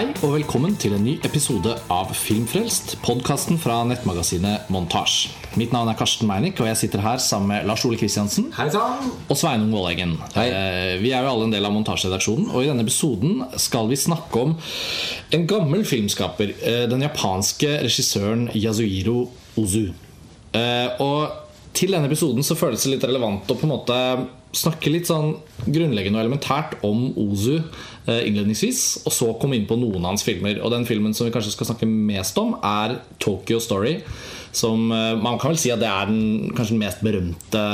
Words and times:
Hei 0.00 0.06
og 0.24 0.30
velkommen 0.32 0.78
til 0.80 0.94
en 0.96 1.02
ny 1.04 1.12
episode 1.28 1.74
av 1.92 2.14
Filmfrelst, 2.16 2.94
podkasten 3.04 3.58
fra 3.60 3.82
nettmagasinet 3.84 4.70
Montasj. 4.72 5.26
Mitt 5.60 5.74
navn 5.74 5.90
er 5.92 5.98
Karsten 5.98 6.24
Meinick, 6.30 6.56
og 6.62 6.70
jeg 6.70 6.78
sitter 6.80 7.02
her 7.04 7.20
sammen 7.20 7.50
med 7.52 7.68
Lars 7.68 7.84
Ole 7.84 7.98
Kristiansen 8.00 8.46
og 8.48 9.36
Sveinung 9.36 9.68
Våleggen. 9.76 10.14
Eh, 10.40 10.96
Vi 11.04 11.12
er 11.12 11.20
jo 11.20 11.34
alle 11.34 11.50
en 11.50 11.52
del 11.52 11.68
av 11.68 11.76
montasjeredaksjonen, 11.76 12.48
og 12.48 12.64
i 12.64 12.70
denne 12.70 12.86
episoden 12.86 13.44
skal 13.60 13.92
vi 13.92 14.00
snakke 14.00 14.40
om 14.40 14.56
en 15.36 15.46
gammel 15.46 15.84
filmskaper. 15.84 16.54
eh, 16.62 16.86
Den 16.88 17.02
japanske 17.04 17.82
regissøren 17.84 18.48
Yasuhiro 18.54 19.28
Ozu. 19.58 19.90
Eh, 20.54 20.88
Og 20.98 21.28
til 21.74 21.92
denne 21.92 22.08
episoden 22.08 22.42
så 22.42 22.56
føles 22.56 22.82
det 22.82 22.96
litt 22.96 23.04
relevant 23.04 23.44
å 23.52 23.54
på 23.54 23.68
en 23.68 23.76
måte 23.76 24.26
snakke 24.56 24.90
litt 24.90 25.08
sånn 25.08 25.36
grunnleggende 25.66 26.18
og 26.18 26.24
elementært 26.24 26.76
om 26.86 27.10
Ozu 27.20 27.60
eh, 27.60 28.26
innledningsvis, 28.26 29.04
og 29.04 29.14
så 29.14 29.30
komme 29.40 29.58
inn 29.58 29.68
på 29.70 29.78
noen 29.78 30.02
av 30.02 30.14
hans 30.14 30.26
filmer. 30.26 30.58
Og 30.64 30.72
den 30.74 30.86
filmen 30.88 31.14
som 31.16 31.28
vi 31.28 31.34
kanskje 31.34 31.54
skal 31.54 31.70
snakke 31.70 31.88
mest 31.90 32.38
om, 32.40 32.56
er 32.64 32.98
Tokyo 33.22 33.60
Story. 33.62 33.98
Som 34.50 34.90
eh, 34.94 35.14
man 35.20 35.38
kan 35.38 35.54
vel 35.54 35.60
si 35.62 35.72
at 35.74 35.82
det 35.82 35.90
er 35.90 36.10
den 36.10 36.54
kanskje 36.58 36.80
mest 36.80 37.04
berømte 37.06 37.64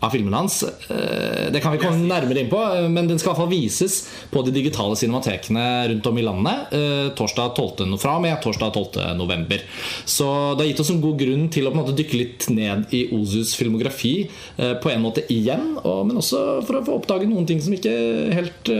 av 0.00 0.10
filmene 0.12 0.36
hans. 0.36 0.62
Eh, 0.62 1.50
Det 1.52 1.60
kan 1.62 1.72
vi 1.72 1.78
komme 1.80 2.04
nærmere 2.04 2.42
inn 2.42 2.50
på, 2.50 2.58
eh, 2.60 2.88
men 2.88 3.08
den 3.08 3.18
skal 3.18 3.30
i 3.30 3.32
hvert 3.32 3.42
fall 3.44 3.52
vises 3.52 3.94
på 4.30 4.42
de 4.44 4.52
digitale 4.52 4.96
cinematekene 4.96 5.88
rundt 5.88 6.06
om 6.10 6.18
i 6.18 6.24
landet 6.26 6.74
eh, 6.76 7.08
torsdag 7.16 7.54
12. 7.56 7.96
fra 7.98 8.16
og 8.18 8.22
med 8.26 8.36
torsdag 8.44 8.74
12. 8.74 9.16
november. 9.16 9.62
Så 10.04 10.28
det 10.56 10.64
har 10.66 10.70
gitt 10.72 10.82
oss 10.84 10.92
en 10.92 11.00
god 11.00 11.18
grunn 11.22 11.48
til 11.52 11.66
å 11.66 11.72
på 11.72 11.78
en 11.78 11.82
måte 11.84 11.96
dykke 11.96 12.20
litt 12.20 12.48
ned 12.52 12.92
i 12.96 13.06
Ozus 13.16 13.54
filmografi 13.56 14.28
på 14.56 14.90
en 14.90 15.02
måte 15.02 15.22
igjen, 15.32 15.76
og, 15.82 16.06
men 16.08 16.18
også 16.20 16.40
for 16.66 16.78
å 16.78 16.84
få 16.84 16.96
oppdage 17.00 17.28
noen 17.28 17.46
ting 17.48 17.60
som 17.62 17.74
ikke 17.76 17.92
helt 18.34 18.70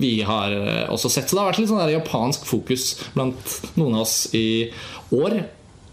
vi 0.00 0.12
har 0.26 0.54
også 0.90 1.10
sett. 1.10 1.28
Så 1.28 1.36
det 1.36 1.42
har 1.42 1.50
vært 1.52 1.60
litt 1.62 1.70
sånn 1.70 1.92
japansk 1.92 2.46
fokus 2.48 2.88
blant 3.14 3.54
noen 3.78 3.98
av 3.98 4.06
oss 4.06 4.16
i 4.36 4.70
år. 5.14 5.40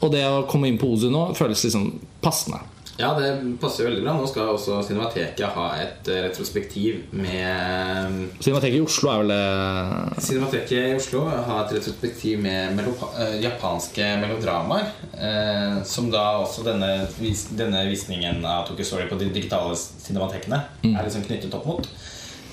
Og 0.02 0.12
det 0.14 0.26
å 0.30 0.46
komme 0.50 0.70
inn 0.70 0.80
på 0.82 0.90
Ozu 0.94 1.10
nå 1.14 1.32
føles 1.38 1.64
liksom 1.68 1.92
passende. 2.24 2.62
Ja, 2.98 3.12
det 3.14 3.58
passer 3.62 3.86
veldig 3.86 4.02
bra. 4.02 4.16
Nå 4.18 4.26
skal 4.30 4.50
også 4.56 4.80
Cinemateket 4.88 5.44
ha 5.54 5.68
et 5.78 6.10
eh, 6.10 6.24
retrospektiv 6.26 7.04
med 7.14 8.40
Cinemateket 8.42 8.80
i 8.80 8.82
Oslo 8.82 9.12
er 9.12 9.22
vel 9.22 9.34
det 9.34 10.24
Cinemateket 10.26 10.74
i 10.80 10.96
Oslo 10.98 11.22
har 11.30 11.62
et 11.62 11.76
retrospektiv 11.78 12.42
med 12.42 12.82
eh, 12.82 13.38
japanske 13.44 14.10
melodramaer. 14.24 14.90
Eh, 15.14 15.78
som 15.86 16.10
da 16.14 16.26
også 16.42 16.66
denne, 16.66 16.90
vis 17.22 17.48
denne 17.60 17.86
visningen 17.92 18.42
av 18.42 18.66
Tokyo 18.72 18.90
Story 18.90 19.06
på 19.12 19.20
de 19.22 19.30
digitale 19.30 19.78
cinematekene 19.78 20.64
er 20.90 21.06
liksom 21.06 21.26
knyttet 21.28 21.54
opp 21.54 21.70
mot. 21.70 21.92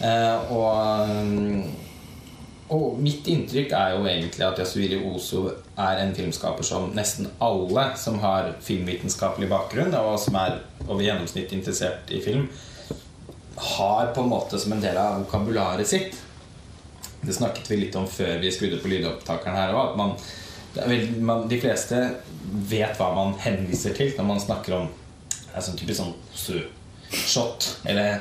Eh, 0.05 0.53
og, 0.53 1.65
og 2.73 3.01
mitt 3.03 3.27
inntrykk 3.29 3.75
er 3.77 3.95
jo 3.95 4.07
egentlig 4.09 4.45
at 4.47 4.61
Yasuhiro 4.63 5.11
Ozo 5.15 5.43
er 5.77 6.01
en 6.01 6.15
filmskaper 6.17 6.65
som 6.65 6.93
nesten 6.97 7.29
alle 7.45 7.91
som 8.01 8.17
har 8.23 8.55
filmvitenskapelig 8.65 9.51
bakgrunn, 9.51 9.93
og 9.99 10.17
som 10.23 10.39
er 10.41 10.63
over 10.87 11.05
gjennomsnitt 11.05 11.53
interessert 11.53 12.13
i 12.15 12.23
film, 12.25 12.47
har 13.77 14.15
på 14.15 14.25
en 14.25 14.33
måte 14.33 14.59
som 14.59 14.73
en 14.75 14.83
del 14.83 14.97
av 14.99 15.21
vokabularet 15.23 15.89
sitt. 15.89 16.17
Det 17.21 17.37
snakket 17.37 17.69
vi 17.71 17.83
litt 17.85 17.97
om 18.01 18.09
før 18.09 18.41
vi 18.41 18.53
skrudde 18.53 18.81
på 18.83 18.91
lydopptakeren 18.93 19.57
her 19.57 19.77
òg. 19.77 20.17
De 20.75 21.61
fleste 21.61 22.01
vet 22.71 22.99
hva 22.99 23.13
man 23.17 23.37
henviser 23.41 23.95
til 23.97 24.13
når 24.17 24.31
man 24.33 24.43
snakker 24.43 24.79
om 24.81 24.93
det 25.55 25.61
er 25.61 25.67
sånn 25.69 25.77
typisk 25.79 26.01
sånn 26.01 26.15
Osu-shot. 27.15 27.69
Eller 27.89 28.21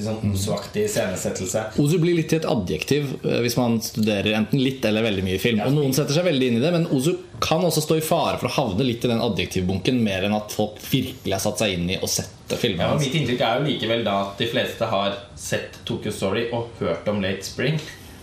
sånn 0.00 0.32
Osu-aktig 0.32 0.86
scenesettelse. 0.90 1.64
Ozu 1.82 1.98
blir 2.02 2.16
litt 2.16 2.30
til 2.32 2.40
et 2.40 2.48
adjektiv 2.48 3.10
eh, 3.26 3.40
hvis 3.44 3.58
man 3.58 3.78
studerer 3.84 4.36
enten 4.38 4.62
litt 4.62 4.84
eller 4.88 5.04
veldig 5.06 5.24
mye 5.26 5.40
film. 5.42 5.62
Og 5.66 5.74
Noen 5.76 5.96
setter 5.96 6.16
seg 6.16 6.26
veldig 6.30 6.50
inn 6.52 6.60
i 6.60 6.62
det, 6.62 6.72
men 6.74 6.86
Ozu 6.94 7.16
kan 7.42 7.64
også 7.66 7.82
stå 7.84 7.98
i 7.98 8.04
fare 8.06 8.38
for 8.40 8.48
å 8.48 8.54
havne 8.56 8.86
litt 8.86 9.04
i 9.04 9.10
den 9.10 9.22
adjektivbunken, 9.24 9.98
mer 10.06 10.28
enn 10.28 10.36
at 10.38 10.54
folk 10.54 10.78
virkelig 10.86 11.34
har 11.36 11.42
satt 11.42 11.64
seg 11.64 11.74
inn 11.76 11.90
i 11.90 11.98
og 12.00 12.10
sett 12.10 12.30
filmene 12.52 12.84
Ja, 12.84 12.94
og 12.94 13.00
mitt 13.00 13.14
inntrykk 13.16 13.42
er 13.46 13.58
jo 13.58 13.68
likevel 13.70 14.02
da 14.04 14.18
at 14.26 14.40
de 14.40 14.48
fleste 14.50 14.88
har 14.90 15.14
sett 15.40 15.78
Tokyo 15.88 16.12
Story 16.14 16.46
og 16.52 16.74
hørt 16.82 17.08
om 17.08 17.22
Late 17.24 17.46
Spring. 17.48 17.80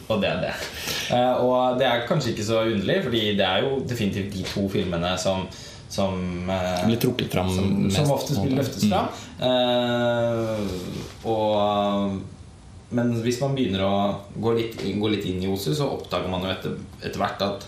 Og 0.10 0.22
det 0.24 0.30
er 0.30 0.40
det. 0.42 0.54
Eh, 1.14 1.42
og 1.46 1.78
det 1.78 1.86
er 1.86 2.06
kanskje 2.10 2.32
ikke 2.34 2.46
så 2.48 2.64
underlig, 2.66 3.04
Fordi 3.06 3.24
det 3.38 3.46
er 3.46 3.66
jo 3.66 3.76
definitivt 3.86 4.34
de 4.34 4.46
to 4.48 4.64
filmene 4.74 5.12
som, 5.22 5.46
som 5.90 6.50
eh, 6.50 6.86
Blir 6.86 7.00
trukket 7.02 7.32
fram 7.34 7.50
som, 7.56 7.70
mest, 7.84 7.98
som 7.98 8.12
oftest 8.14 8.42
blir 8.44 8.60
løftes 8.60 8.86
fram. 8.86 9.08
Eh, 9.42 10.60
og 11.30 12.20
Men 12.90 13.14
hvis 13.22 13.42
man 13.42 13.54
begynner 13.58 13.86
å 13.86 13.98
gå 14.34 14.56
litt, 14.58 14.80
gå 14.82 15.12
litt 15.14 15.26
inn 15.30 15.44
i 15.46 15.50
Osu, 15.52 15.76
så 15.78 15.90
oppdager 15.94 16.30
man 16.32 16.46
jo 16.46 16.54
etter, 16.54 16.78
etter 17.04 17.22
hvert 17.22 17.44
at 17.46 17.68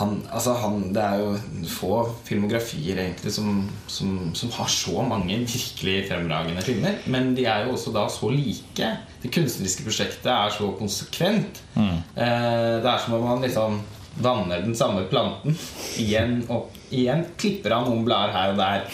han, 0.00 0.16
altså 0.32 0.54
han, 0.56 0.78
det 0.94 1.02
er 1.04 1.20
jo 1.20 1.66
få 1.68 1.98
filmografier 2.26 2.98
egentlig 2.98 3.32
som, 3.34 3.60
som, 3.86 4.32
som 4.34 4.50
har 4.56 4.70
så 4.72 5.04
mange 5.06 5.36
virkelig 5.44 6.08
fremragende 6.08 6.64
filmer. 6.64 6.96
Men 7.12 7.34
de 7.36 7.44
er 7.46 7.66
jo 7.66 7.76
også 7.76 7.92
da 7.94 8.06
så 8.10 8.30
like. 8.32 8.88
Det 9.22 9.30
kunstneriske 9.30 9.84
prosjektet 9.86 10.30
er 10.32 10.54
så 10.56 10.72
konsekvent. 10.78 11.60
Mm. 11.76 11.98
Eh, 12.16 12.70
det 12.82 12.88
er 12.88 13.04
som 13.04 13.18
om 13.20 13.28
man 13.28 13.44
liksom 13.44 13.82
vanner 14.20 14.60
den 14.60 14.74
samme 14.76 15.04
planten 15.10 15.56
igjen 16.00 16.42
og 16.52 16.70
igjen. 16.92 17.24
Klipper 17.40 17.74
av 17.78 17.88
noen 17.88 18.04
blader 18.06 18.34
her 18.36 18.52
og 18.52 18.60
der. 18.60 18.84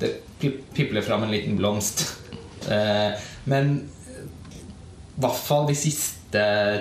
Det 0.00 0.12
pip- 0.40 0.64
pipler 0.74 1.04
fram 1.04 1.22
en 1.26 1.30
liten 1.34 1.56
blomst. 1.58 2.06
Eh, 2.70 3.12
men 3.44 3.74
i 5.12 5.20
hvert 5.20 5.36
fall 5.38 5.66
de 5.68 5.74
siste 5.76 6.18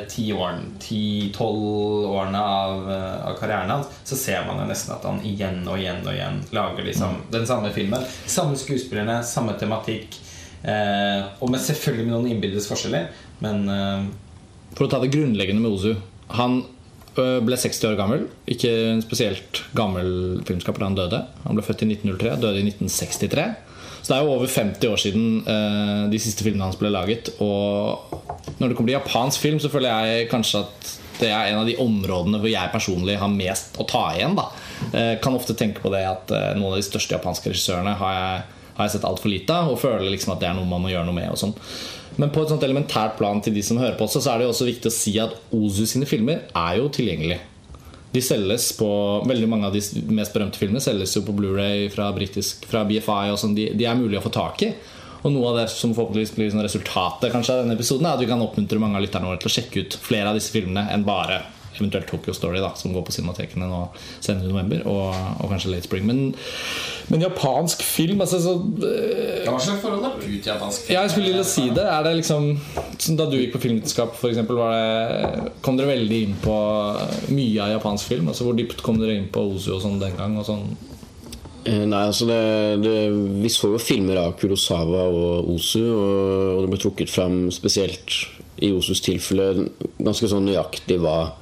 ti 0.08 0.30
årene, 0.32 0.78
ti-tolv 0.80 2.08
årene 2.08 2.40
av, 2.40 2.86
eh, 2.92 3.28
av 3.28 3.36
karrieren 3.38 3.70
hans, 3.74 3.88
så 4.08 4.16
ser 4.16 4.46
man 4.48 4.62
jo 4.62 4.70
nesten 4.70 4.94
at 4.96 5.04
han 5.04 5.20
igjen 5.28 5.68
og 5.68 5.78
igjen 5.78 6.00
og 6.06 6.14
igjen 6.14 6.40
lager 6.56 6.88
liksom 6.88 7.18
den 7.34 7.46
samme 7.50 7.74
filmen. 7.76 8.06
Samme 8.26 8.56
skuespillerne, 8.56 9.20
samme 9.28 9.58
tematikk. 9.60 10.16
Eh, 10.64 11.26
og 11.42 11.50
med 11.52 11.60
selvfølgelig 11.60 12.06
med 12.08 12.16
noen 12.16 12.32
innbyrdes 12.32 12.70
forskjeller. 12.72 13.10
Men 13.42 13.66
For 14.76 14.86
å 14.86 14.90
ta 14.90 15.00
det 15.02 15.12
grunnleggende 15.12 15.60
med 15.60 15.72
Ozu 15.74 15.96
Han 16.38 16.60
ble 17.18 17.58
60 17.60 17.90
år 17.90 17.98
gammel. 18.00 18.24
Ikke 18.50 18.70
en 18.94 19.02
spesielt 19.04 19.64
gammel 19.78 20.40
filmskaper 20.48 20.84
da 20.84 20.88
han 20.88 20.98
døde. 21.00 21.20
Han 21.44 21.58
ble 21.58 21.66
født 21.66 21.84
i 21.84 21.92
1903, 21.92 22.38
døde 22.40 22.62
i 22.62 22.68
1963. 22.70 23.48
Så 24.02 24.10
det 24.10 24.18
er 24.18 24.26
jo 24.26 24.34
over 24.34 24.50
50 24.50 24.90
år 24.90 25.02
siden 25.02 25.26
eh, 25.46 26.00
de 26.10 26.22
siste 26.22 26.46
filmene 26.46 26.66
hans 26.66 26.80
ble 26.80 26.90
laget. 26.94 27.30
Og 27.44 28.58
når 28.58 28.72
det 28.72 28.78
kommer 28.78 28.90
til 28.90 28.98
japansk 28.98 29.44
film, 29.44 29.60
så 29.62 29.70
føler 29.70 29.94
jeg 30.10 30.32
kanskje 30.32 30.64
at 30.64 30.90
det 31.22 31.30
er 31.30 31.52
en 31.52 31.60
av 31.62 31.68
de 31.70 31.78
områdene 31.78 32.40
hvor 32.42 32.50
jeg 32.50 32.74
personlig 32.74 33.20
har 33.22 33.30
mest 33.30 33.78
å 33.78 33.86
ta 33.90 34.08
igjen. 34.16 34.34
da 34.40 34.48
eh, 34.98 35.14
Kan 35.22 35.38
ofte 35.38 35.58
tenke 35.58 35.84
på 35.84 35.94
det 35.94 36.02
at 36.10 36.34
eh, 36.34 36.52
noen 36.58 36.74
av 36.74 36.82
de 36.82 36.88
største 36.88 37.14
japanske 37.14 37.54
regissørene 37.54 37.94
har 38.00 38.16
jeg, 38.18 38.44
har 38.80 38.88
jeg 38.88 38.96
sett 38.96 39.10
altfor 39.12 39.30
lite 39.30 39.54
av, 39.54 39.70
og 39.70 39.82
føler 39.84 40.10
liksom 40.10 40.34
at 40.34 40.42
det 40.42 40.50
er 40.50 40.58
noe 40.58 40.70
man 40.70 40.82
må 40.82 40.94
gjøre 40.94 41.06
noe 41.06 41.20
med. 41.22 41.30
og 41.30 41.42
sånn 41.44 41.54
Men 42.22 42.30
på 42.30 42.44
et 42.44 42.52
sånt 42.54 42.64
elementært 42.66 43.16
plan 43.18 43.40
til 43.42 43.56
de 43.56 43.64
som 43.66 43.80
hører 43.82 43.98
på 43.98 44.06
oss, 44.06 44.20
så 44.20 44.30
er 44.30 44.42
det 44.42 44.46
jo 44.46 44.54
også 44.54 44.68
viktig 44.68 44.92
å 44.92 44.94
si 44.94 45.16
at 45.22 45.34
Ozu 45.58 45.88
sine 45.90 46.06
filmer 46.10 46.44
er 46.54 46.78
jo 46.78 46.92
tilgjengelige. 46.94 47.40
De 48.12 48.22
selges 48.22 48.68
på 48.76 48.88
Veldig 49.26 49.48
mange 49.50 49.70
av 49.70 49.76
de 49.76 49.82
mest 50.12 50.34
berømte 50.36 50.60
filmene 50.60 50.84
selges 50.84 51.16
jo 51.16 51.24
på 51.26 51.34
Blu-ray 51.34 51.88
fra, 51.94 52.12
fra 52.68 52.84
BFI. 52.86 53.32
og 53.32 53.40
sånn, 53.40 53.56
de, 53.58 53.72
de 53.78 53.88
er 53.88 53.98
mulig 53.98 54.20
å 54.20 54.26
få 54.26 54.34
tak 54.36 54.66
i. 54.68 54.74
Og 55.22 55.34
noe 55.34 55.52
av 55.52 55.62
det 55.62 55.68
som 55.72 55.94
forhåpentligvis 55.94 56.36
blir 56.36 56.52
sånn 56.52 56.66
resultatet 56.66 57.34
kanskje 57.34 57.56
av 57.56 57.64
denne 57.64 57.78
episoden, 57.78 58.08
er 58.10 58.18
at 58.18 58.24
vi 58.24 58.30
kan 58.30 58.42
oppmuntre 58.42 58.82
mange 58.82 59.00
av 59.00 59.06
lytterne 59.06 59.30
våre 59.30 59.42
til 59.42 59.52
å 59.52 59.56
sjekke 59.56 59.86
ut 59.86 59.98
flere 60.02 60.32
av 60.32 60.38
disse 60.38 60.54
filmene 60.54 60.88
enn 60.94 61.06
bare 61.08 61.44
eventuelt 61.78 62.10
Tokyo 62.10 62.34
Story, 62.36 62.60
da 62.64 62.72
som 62.78 62.94
går 62.96 63.06
på 63.08 63.16
cinematekene 63.16 63.68
nå 63.70 63.82
senere 64.20 64.48
i 64.48 64.52
november, 64.52 64.84
og, 64.92 65.16
og 65.44 65.52
kanskje 65.54 65.74
Late 65.74 65.88
Spring. 65.88 66.06
Men, 66.08 66.22
men 67.12 67.26
japansk 67.26 67.84
film 67.86 68.22
altså, 68.24 68.42
så, 68.44 68.56
øh, 68.60 69.48
hva 69.48 69.58
slags 69.60 69.82
forhold 69.84 70.06
har 70.06 70.18
du 70.20 70.28
til 70.28 70.52
japansk 70.52 70.86
film? 70.86 70.96
ja, 70.96 71.06
jeg 71.06 71.16
skulle 71.16 71.34
til 71.34 71.44
å 71.44 71.48
si 71.48 71.66
det. 71.72 71.88
Er 71.88 72.06
det 72.08 72.16
liksom 72.22 72.52
som 73.02 73.18
Da 73.18 73.26
du 73.30 73.38
gikk 73.38 73.56
på 73.56 73.64
filmvitenskap, 73.64 74.16
det, 74.22 74.46
kom 75.66 75.78
dere 75.78 75.94
veldig 75.96 76.22
inn 76.28 76.38
på 76.42 76.56
mye 77.34 77.66
av 77.66 77.76
japansk 77.78 78.14
film? 78.14 78.32
Altså 78.32 78.48
Hvor 78.48 78.58
dypt 78.58 78.84
kom 78.86 79.00
dere 79.02 79.18
inn 79.18 79.30
på 79.34 79.44
Ozu 79.54 79.76
og 79.76 79.84
sånn 79.84 80.00
den 80.02 80.18
gang? 80.20 80.38
Og 80.40 80.48
sånn? 80.48 80.66
Eh, 81.64 81.84
Nei, 81.86 82.06
altså 82.08 82.26
det, 82.30 82.42
det, 82.82 82.96
Vi 83.44 83.52
så 83.54 83.72
jo 83.74 83.82
filmer 83.82 84.22
av 84.24 84.36
Kurosawa 84.40 85.06
og 85.10 85.52
Osu, 85.56 85.84
og, 85.84 86.56
og 86.56 86.64
det 86.64 86.72
ble 86.72 86.82
trukket 86.82 87.14
fram 87.14 87.44
spesielt 87.54 88.18
i 88.62 88.72
Osus 88.76 89.02
tilfelle 89.02 89.68
ganske 90.02 90.30
sånn 90.30 90.46
nøyaktig 90.50 91.00
hva 91.02 91.34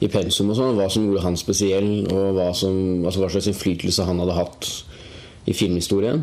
i 0.00 0.10
pensum 0.12 0.52
og 0.52 0.58
sånn, 0.58 0.76
hva 0.78 0.86
som 0.92 1.06
gjorde 1.06 1.24
han 1.24 1.38
spesiell, 1.38 1.90
og 2.12 2.36
hva, 2.36 2.52
som, 2.56 2.76
altså 3.04 3.24
hva 3.24 3.32
slags 3.32 3.50
innflytelse 3.50 4.06
han 4.06 4.22
hadde 4.22 4.36
hatt 4.38 4.70
i 5.48 5.56
filmhistorien. 5.56 6.22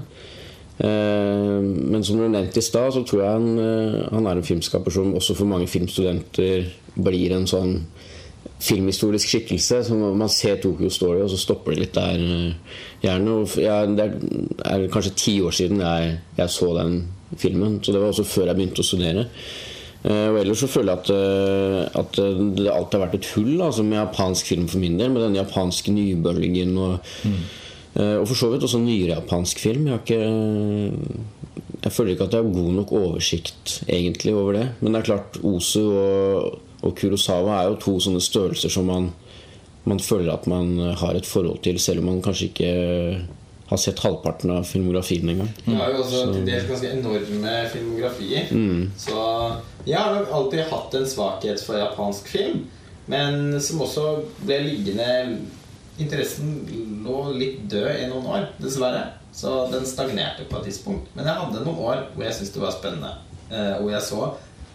Eh, 0.78 1.60
men 1.64 2.04
som 2.04 2.20
du 2.20 2.28
nevnte 2.28 2.60
i 2.60 2.66
stad, 2.66 2.94
så 2.96 3.04
tror 3.08 3.22
jeg 3.22 3.32
han, 3.32 3.60
eh, 3.60 4.00
han 4.12 4.28
er 4.28 4.40
en 4.40 4.48
filmskaper 4.48 4.92
som 4.92 5.14
også 5.16 5.36
for 5.38 5.48
mange 5.50 5.68
filmstudenter 5.72 6.68
blir 6.96 7.36
en 7.36 7.48
sånn 7.48 7.78
filmhistorisk 8.64 9.32
skikkelse. 9.32 9.84
Som 9.88 10.04
man 10.20 10.32
ser 10.32 10.60
Tokyo 10.64 10.90
Story, 10.90 11.22
og 11.24 11.32
så 11.32 11.40
stopper 11.40 11.76
det 11.76 11.86
litt 11.86 11.96
der. 11.96 12.20
eh, 12.20 12.82
gjerne. 13.04 13.38
Jeg, 13.60 13.96
det 13.96 14.10
er 14.66 14.88
kanskje 14.92 15.16
ti 15.16 15.42
år 15.42 15.56
siden 15.56 15.80
jeg, 15.84 16.18
jeg 16.38 16.50
så 16.50 16.74
den 16.80 17.00
filmen. 17.38 17.80
Så 17.84 17.92
det 17.92 18.02
var 18.02 18.12
også 18.12 18.28
før 18.28 18.52
jeg 18.52 18.56
begynte 18.56 18.84
å 18.84 18.92
studere. 18.92 19.28
Eh, 20.06 20.28
Og 20.30 20.40
ellers 20.42 20.62
så 20.62 20.70
føler 20.70 20.94
jeg 20.94 21.02
at, 21.02 21.12
eh, 21.16 22.00
at 22.02 22.20
eh, 22.22 22.42
det 22.58 22.70
alltid 22.70 22.98
har 23.00 23.06
vært 23.08 23.20
et 23.20 23.30
hull 23.34 23.54
altså, 23.58 23.86
med 23.86 23.98
japansk 23.98 24.52
film 24.52 24.68
for 24.70 24.82
min 24.84 25.00
del. 25.00 25.14
Med 25.14 25.26
den 25.26 25.40
japanske 25.40 25.94
nybølgen 25.96 26.76
og, 26.78 27.14
mm. 27.26 27.40
og 28.20 28.26
for 28.28 28.38
så 28.38 28.52
vidt 28.52 28.66
også 28.68 28.82
nyere 28.84 29.16
japansk 29.16 29.62
film. 29.64 29.88
Jeg 29.88 29.96
har 29.96 30.04
ikke 30.04 30.22
Jeg 31.86 31.94
føler 31.94 32.12
ikke 32.12 32.26
at 32.26 32.34
jeg 32.34 32.44
har 32.44 32.54
god 32.54 32.72
nok 32.74 32.92
oversikt 32.98 33.84
egentlig 33.88 34.34
over 34.36 34.54
det. 34.54 34.68
Men 34.82 34.94
det 34.94 35.00
er 35.00 35.10
klart, 35.12 35.38
Osu 35.44 35.84
og, 35.94 36.60
og 36.82 36.96
Kurosawa 36.98 37.60
er 37.60 37.70
jo 37.70 37.82
to 37.82 38.00
sånne 38.02 38.22
størrelser 38.22 38.74
som 38.74 38.90
man, 38.90 39.12
man 39.86 40.02
føler 40.02 40.34
at 40.34 40.48
man 40.50 40.80
har 40.98 41.14
et 41.14 41.30
forhold 41.30 41.62
til, 41.62 41.78
selv 41.80 42.02
om 42.02 42.10
man 42.10 42.24
kanskje 42.26 42.50
ikke 42.50 42.72
har 43.66 43.82
sett 43.82 44.00
halvparten 44.00 44.52
av 44.54 44.64
filmografien 44.70 45.30
engang. 45.30 45.50
Du 45.66 45.74
har 45.74 45.90
jo 45.94 46.04
også 46.04 46.22
til 46.34 46.46
dels 46.46 46.68
ganske 46.70 46.92
enorme 47.00 47.54
filmografier. 47.74 48.52
Så 49.02 49.20
jeg 49.88 49.98
har 49.98 50.14
nok 50.14 50.34
alltid 50.40 50.68
hatt 50.70 50.98
en 51.00 51.08
svakhet 51.10 51.62
for 51.66 51.80
japansk 51.82 52.30
film, 52.30 52.66
men 53.10 53.60
som 53.62 53.82
også 53.86 54.10
ble 54.46 54.64
liggende 54.70 55.38
Interessen 55.96 56.58
lå 57.06 57.20
litt 57.40 57.62
død 57.72 58.02
i 58.02 58.08
noen 58.12 58.26
år, 58.28 58.50
dessverre. 58.60 59.06
Så 59.32 59.52
den 59.72 59.86
stagnerte 59.88 60.44
på 60.50 60.58
et 60.60 60.68
tidspunkt. 60.68 61.08
Men 61.16 61.28
jeg 61.30 61.40
hadde 61.40 61.62
noen 61.64 61.80
år 61.80 62.02
hvor 62.16 62.26
jeg 62.26 62.36
syntes 62.36 62.52
det 62.52 62.64
var 62.64 62.74
spennende. 62.76 63.14
Eh, 63.48 63.78
hvor 63.80 63.94
jeg 63.94 64.04
så 64.04 64.26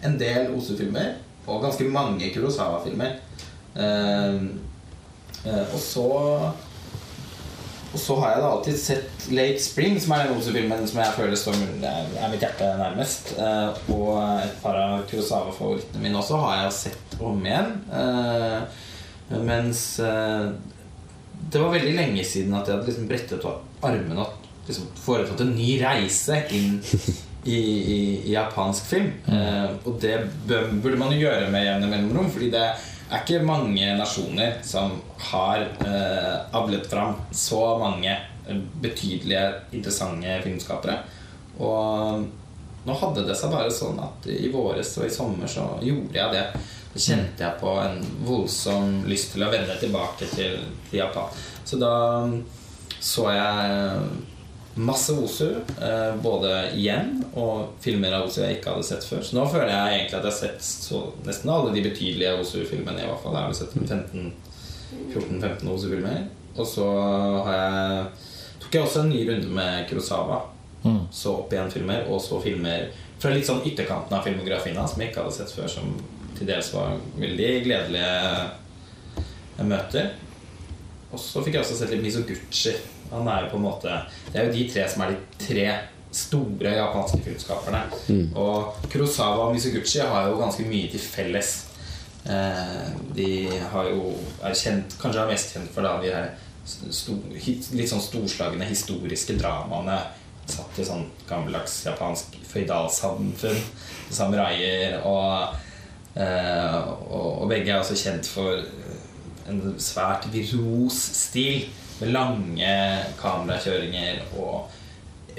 en 0.09 0.17
del 0.21 0.49
Osu-filmer 0.57 1.19
og 1.45 1.61
ganske 1.67 1.85
mange 1.93 2.31
Kurosawa-filmer. 2.33 3.19
Eh, 3.77 4.41
eh, 5.45 5.65
og 5.67 5.81
så 5.81 6.09
og 7.91 7.99
så 7.99 8.17
har 8.21 8.35
jeg 8.35 8.43
da 8.43 8.51
alltid 8.55 8.77
sett 8.79 9.25
Lake 9.35 9.63
Spring, 9.63 9.97
som 10.03 10.15
er 10.15 10.29
den 10.29 10.39
Osu-filmen 10.39 10.85
som 10.87 11.01
jeg 11.03 11.15
føler 11.17 11.39
står 11.39 11.57
er 11.83 12.29
mitt 12.31 12.45
hjerte 12.45 12.69
nærmest. 12.79 13.33
Eh, 13.35 13.81
og 13.95 14.13
et 14.45 14.61
par 14.63 14.79
av 14.79 15.01
Kurosawa-favorittene 15.11 16.05
mine 16.05 16.21
også 16.21 16.39
har 16.45 16.61
jeg 16.61 16.77
sett 16.79 17.17
om 17.19 17.41
igjen. 17.43 17.73
Eh, 17.91 19.41
mens 19.43 19.83
eh, 20.05 20.53
det 21.51 21.63
var 21.63 21.75
veldig 21.75 21.97
lenge 21.97 22.27
siden 22.27 22.55
at 22.55 22.69
jeg 22.69 22.79
hadde 22.79 22.93
liksom 22.93 23.11
brettet 23.11 23.49
opp 23.49 23.85
armene 23.87 24.23
og 24.23 24.39
liksom 24.69 24.87
foretatt 25.01 25.43
en 25.43 25.55
ny 25.57 25.73
reise 25.83 26.39
inn 26.55 26.79
i, 27.45 27.59
i, 27.59 28.01
i 28.29 28.33
japansk 28.37 28.87
film. 28.87 29.11
Eh, 29.27 29.67
og 29.83 29.99
det 30.03 30.17
burde 30.47 30.99
man 31.01 31.15
jo 31.15 31.25
gjøre 31.25 31.51
med 31.51 31.67
jevne 31.67 31.91
mellomrom, 31.91 32.31
fordi 32.31 32.53
det 32.55 32.67
er 33.11 33.23
ikke 33.25 33.47
mange 33.47 33.95
nasjoner 33.99 34.61
som 34.67 34.97
har 35.31 35.65
eh, 35.85 36.37
avlet 36.57 36.87
fram 36.91 37.17
så 37.35 37.63
mange 37.81 38.13
eh, 38.13 38.61
betydelige, 38.83 39.47
interessante 39.77 40.37
filmskapere. 40.45 41.01
Og 41.61 42.27
nå 42.87 42.97
hadde 43.03 43.27
det 43.29 43.37
seg 43.37 43.53
bare 43.53 43.73
sånn 43.75 43.99
at 44.01 44.29
i 44.33 44.49
våres 44.53 44.95
og 44.99 45.09
i 45.09 45.13
sommer 45.13 45.51
så 45.51 45.67
gjorde 45.85 46.17
jeg 46.17 46.37
det. 46.37 46.47
Da 46.91 47.03
kjente 47.03 47.45
jeg 47.45 47.61
på 47.61 47.75
en 47.83 48.01
voldsom 48.27 49.03
lyst 49.11 49.35
til 49.35 49.45
å 49.47 49.51
vende 49.53 49.77
tilbake 49.79 50.27
til, 50.33 50.57
til 50.89 51.03
Japan. 51.03 51.31
Så 51.67 51.79
da 51.79 51.95
så 53.01 53.31
jeg 53.33 54.09
masse 54.75 55.13
Osu, 55.13 55.51
eh, 55.83 56.17
både 56.23 56.71
igjen 56.79 57.25
og 57.35 57.69
filmer 57.83 58.15
av 58.15 58.29
Osu 58.29 58.41
jeg 58.43 58.59
ikke 58.59 58.71
hadde 58.75 58.87
sett 58.87 59.05
før. 59.07 59.23
Så 59.27 59.37
nå 59.37 59.47
føler 59.51 59.73
jeg 59.73 59.97
egentlig 59.97 60.19
at 60.19 60.25
jeg 60.25 60.31
har 60.31 60.39
sett 60.39 60.63
så, 60.65 61.03
nesten 61.27 61.51
alle 61.51 61.75
de 61.75 61.83
betydelige 61.89 62.37
Osu-filmene. 62.41 63.03
i 63.03 63.09
hvert 63.09 63.23
fall 63.23 63.35
Jeg 63.35 63.43
har 63.43 63.53
sett 63.59 63.75
14-15 63.75 65.69
Osu-filmer. 65.75 66.21
Og 66.57 66.67
så 66.67 66.87
har 67.47 67.55
jeg 67.57 68.07
tok 68.61 68.75
jeg 68.75 68.83
også 68.87 69.01
en 69.05 69.11
ny 69.11 69.21
runde 69.29 69.49
med 69.59 69.89
Kurosawa. 69.91 70.41
Så 71.13 71.35
opp 71.43 71.53
igjen 71.53 71.71
filmer, 71.71 72.07
og 72.09 72.21
så 72.25 72.41
filmer 72.41 72.89
fra 73.21 73.31
litt 73.35 73.47
sånn 73.47 73.65
ytterkanten 73.69 74.17
av 74.17 74.25
filmografien 74.25 74.79
hans, 74.81 74.95
som 74.95 75.03
jeg 75.03 75.11
ikke 75.11 75.23
hadde 75.27 75.37
sett 75.37 75.53
før, 75.53 75.69
som 75.69 75.91
til 76.39 76.47
dels 76.49 76.71
var 76.73 76.95
veldig 77.21 77.51
gledelige 77.67 78.13
møter. 79.69 80.15
Og 81.11 81.19
så 81.21 81.43
fikk 81.45 81.55
jeg 81.59 81.65
også 81.67 81.77
sett 81.83 81.93
litt 81.93 82.05
Mizoguchi. 82.05 82.73
Han 83.11 83.29
er 83.29 83.45
jo 83.45 83.55
på 83.55 83.59
en 83.59 83.65
måte 83.67 83.97
Det 84.33 84.39
er 84.39 84.47
jo 84.47 84.53
de 84.55 84.67
tre 84.71 84.85
som 84.91 85.03
er 85.05 85.15
de 85.15 85.47
tre 85.47 85.65
store 86.11 86.75
japanske 86.75 87.21
filmskaperne. 87.23 87.85
Og 88.35 88.87
Kurosawa 88.91 89.47
og 89.47 89.55
Mizuguchi 89.55 90.01
har 90.03 90.29
jo 90.29 90.39
ganske 90.41 90.67
mye 90.67 90.91
til 90.91 91.01
felles. 91.01 91.53
Eh, 92.27 92.89
de 93.17 93.49
har 93.73 93.89
jo 93.89 94.15
er 94.43 94.55
kjent, 94.55 94.97
kanskje 95.01 95.23
er 95.23 95.31
mest 95.31 95.55
kjent 95.55 95.71
for 95.75 95.87
da 95.87 95.97
de 96.03 96.11
her 96.13 96.33
litt 97.73 97.89
sånn 97.89 98.03
storslagne 98.05 98.67
historiske 98.69 99.35
dramaene 99.39 99.97
satt 100.51 100.79
i 100.83 100.85
sånn 100.85 101.07
gammeldags 101.29 101.79
japansk 101.87 102.37
føydalsamfunn. 102.51 103.63
Samuraier 104.11 104.99
og, 105.07 105.55
eh, 106.19 106.77
og, 107.07 107.45
og 107.45 107.49
begge 107.51 107.73
er 107.73 107.81
også 107.81 107.99
kjent 107.99 108.27
for 108.27 108.67
en 109.51 109.63
svært 109.83 110.27
viros 110.35 110.99
stil 111.23 111.69
med 112.01 112.13
lange 112.15 112.75
kamerakjøringer 113.21 114.23
og 114.41 114.71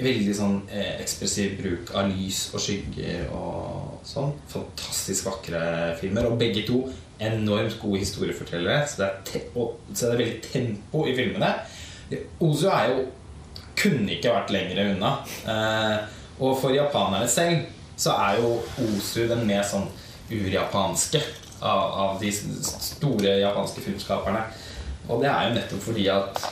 veldig 0.02 0.34
sånn 0.34 0.58
eh, 0.72 0.98
ekspressiv 1.02 1.56
bruk 1.60 1.92
av 1.98 2.10
lys 2.10 2.46
og 2.54 2.62
skygger 2.62 3.28
og 3.36 4.02
sånn. 4.08 4.32
Fantastisk 4.50 5.28
vakre 5.28 5.62
filmer. 6.00 6.28
Og 6.30 6.38
begge 6.40 6.64
to 6.66 6.84
enormt 7.22 7.78
gode 7.82 8.02
historiefortellere. 8.02 8.86
Så 8.88 9.02
det 9.02 9.08
er, 9.08 9.18
te 9.28 9.42
og, 9.54 9.76
så 9.92 10.08
det 10.08 10.14
er 10.14 10.22
veldig 10.24 10.40
tempo 10.46 11.04
i 11.06 11.16
filmene. 11.18 11.52
Ozu 12.42 12.68
er 12.72 12.90
jo 12.92 13.04
kunne 13.78 14.16
ikke 14.16 14.34
vært 14.34 14.52
lenger 14.54 14.82
unna. 14.92 15.12
Eh, 15.48 16.18
og 16.42 16.58
for 16.60 16.74
japanerne 16.74 17.28
selv 17.30 17.68
så 18.00 18.16
er 18.18 18.40
jo 18.40 18.56
Ozu 18.82 19.26
den 19.30 19.44
mer 19.46 19.62
sånn 19.66 19.86
urjapanske 20.32 21.20
av, 21.62 21.80
av 22.04 22.20
de 22.22 22.32
store 22.32 23.36
japanske 23.42 23.84
filmskaperne. 23.84 24.46
Og 25.08 25.22
det 25.22 25.30
er 25.30 25.48
jo 25.48 25.54
nettopp 25.56 25.86
fordi 25.86 26.08
at 26.12 26.42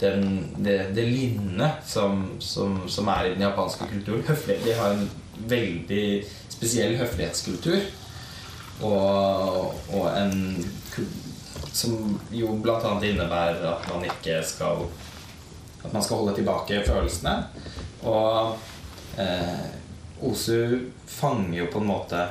den, 0.00 0.26
det, 0.60 0.94
det 0.96 1.06
linnet 1.08 1.86
som, 1.88 2.26
som, 2.40 2.82
som 2.88 3.08
er 3.08 3.30
i 3.30 3.34
den 3.34 3.46
japanske 3.46 3.88
kulturen 3.88 4.42
De 4.64 4.74
har 4.76 4.92
en 4.92 5.06
veldig 5.48 6.24
spesiell 6.52 6.96
høflighetskultur. 7.00 7.80
Og, 8.84 9.72
og 9.96 10.04
en 10.12 10.60
som 11.76 12.20
jo 12.32 12.56
bl.a. 12.60 12.92
innebærer 13.04 13.64
at 13.68 13.88
man 13.92 14.04
ikke 14.04 14.40
skal 14.44 14.86
At 15.84 15.92
man 15.92 16.02
skal 16.02 16.16
holde 16.16 16.34
tilbake 16.34 16.82
følelsene. 16.86 17.34
Og 18.02 18.56
eh, 19.20 20.24
Osu 20.24 20.90
fanger 21.06 21.58
jo 21.58 21.66
på 21.72 21.80
en 21.80 21.90
måte 21.90 22.22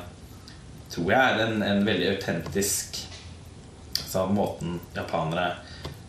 Tror 0.89 1.11
jeg 1.11 1.19
er 1.33 1.45
en, 1.45 1.63
en 1.63 1.85
veldig 1.85 2.09
autentisk 2.15 2.99
altså 4.15 4.33
måten 4.33 4.79
japanere 4.95 5.51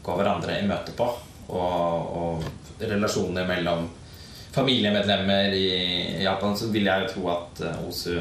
går 0.02 0.20
hverandre 0.20 0.60
i 0.62 0.66
møte 0.68 0.92
på. 0.96 1.06
Og, 1.48 2.16
og 2.18 2.44
relasjoner 2.82 3.46
mellom 3.46 3.86
familiemedlemmer 4.56 5.54
i 5.54 6.22
Japan, 6.24 6.56
så 6.56 6.70
vil 6.72 6.86
jeg 6.88 7.02
jo 7.04 7.12
tro 7.12 7.28
at 7.34 7.60
eh, 7.66 7.82
Osu 7.88 8.14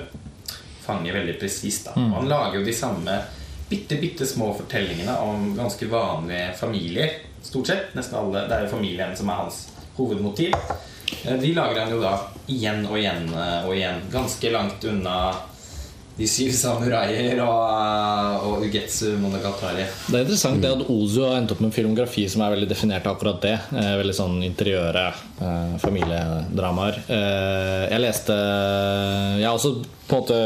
fanger 0.85 1.13
veldig 1.17 1.37
presist. 1.39 1.87
da. 1.87 1.95
Han 2.17 2.27
lager 2.29 2.59
jo 2.59 2.65
de 2.65 2.73
samme 2.75 3.15
bitte, 3.69 3.97
bitte 3.97 4.25
små 4.29 4.51
fortellingene 4.57 5.15
om 5.25 5.47
ganske 5.57 5.87
vanlige 5.89 6.51
familier. 6.59 7.15
Stort 7.41 7.67
sett. 7.71 7.95
Nesten 7.97 8.19
alle. 8.19 8.43
Det 8.49 8.57
er 8.57 8.65
jo 8.67 8.73
familien 8.75 9.15
som 9.17 9.29
er 9.29 9.41
hans 9.45 9.63
hovedmotiv. 9.97 10.53
Eh, 11.23 11.37
De 11.41 11.53
lager 11.55 11.81
han 11.85 11.93
jo 11.95 12.01
da 12.03 12.17
igjen 12.51 12.85
og 12.89 12.97
igjen 12.99 13.29
eh, 13.33 13.65
og 13.65 13.73
igjen. 13.77 14.01
Ganske 14.13 14.51
langt 14.53 14.83
unna 14.91 15.17
De 16.15 16.27
syv 16.31 16.53
samuraier 16.55 17.41
og, 17.43 18.45
og 18.47 18.61
Ugetsu 18.63 19.17
Monogatari. 19.19 19.83
Det 20.07 20.15
er 20.15 20.23
interessant 20.23 20.61
det 20.63 20.71
at 20.71 20.85
Ozu 20.87 21.25
har 21.25 21.35
endt 21.41 21.51
opp 21.51 21.59
med 21.59 21.73
en 21.73 21.75
filmografi 21.75 22.23
som 22.31 22.45
er 22.45 22.53
veldig 22.55 22.69
definert 22.71 23.03
av 23.03 23.17
akkurat 23.17 23.41
det. 23.43 23.57
Eh, 23.75 23.91
veldig 23.99 24.15
sånn 24.15 24.37
interiøre 24.47 25.09
eh, 25.11 25.75
familiedramaer. 25.83 27.01
Eh, 27.11 27.83
jeg 27.91 28.03
leste 28.05 28.39
Jeg 29.41 29.49
har 29.49 29.59
også 29.59 29.75
på 30.07 30.15
en 30.15 30.23
måte 30.23 30.39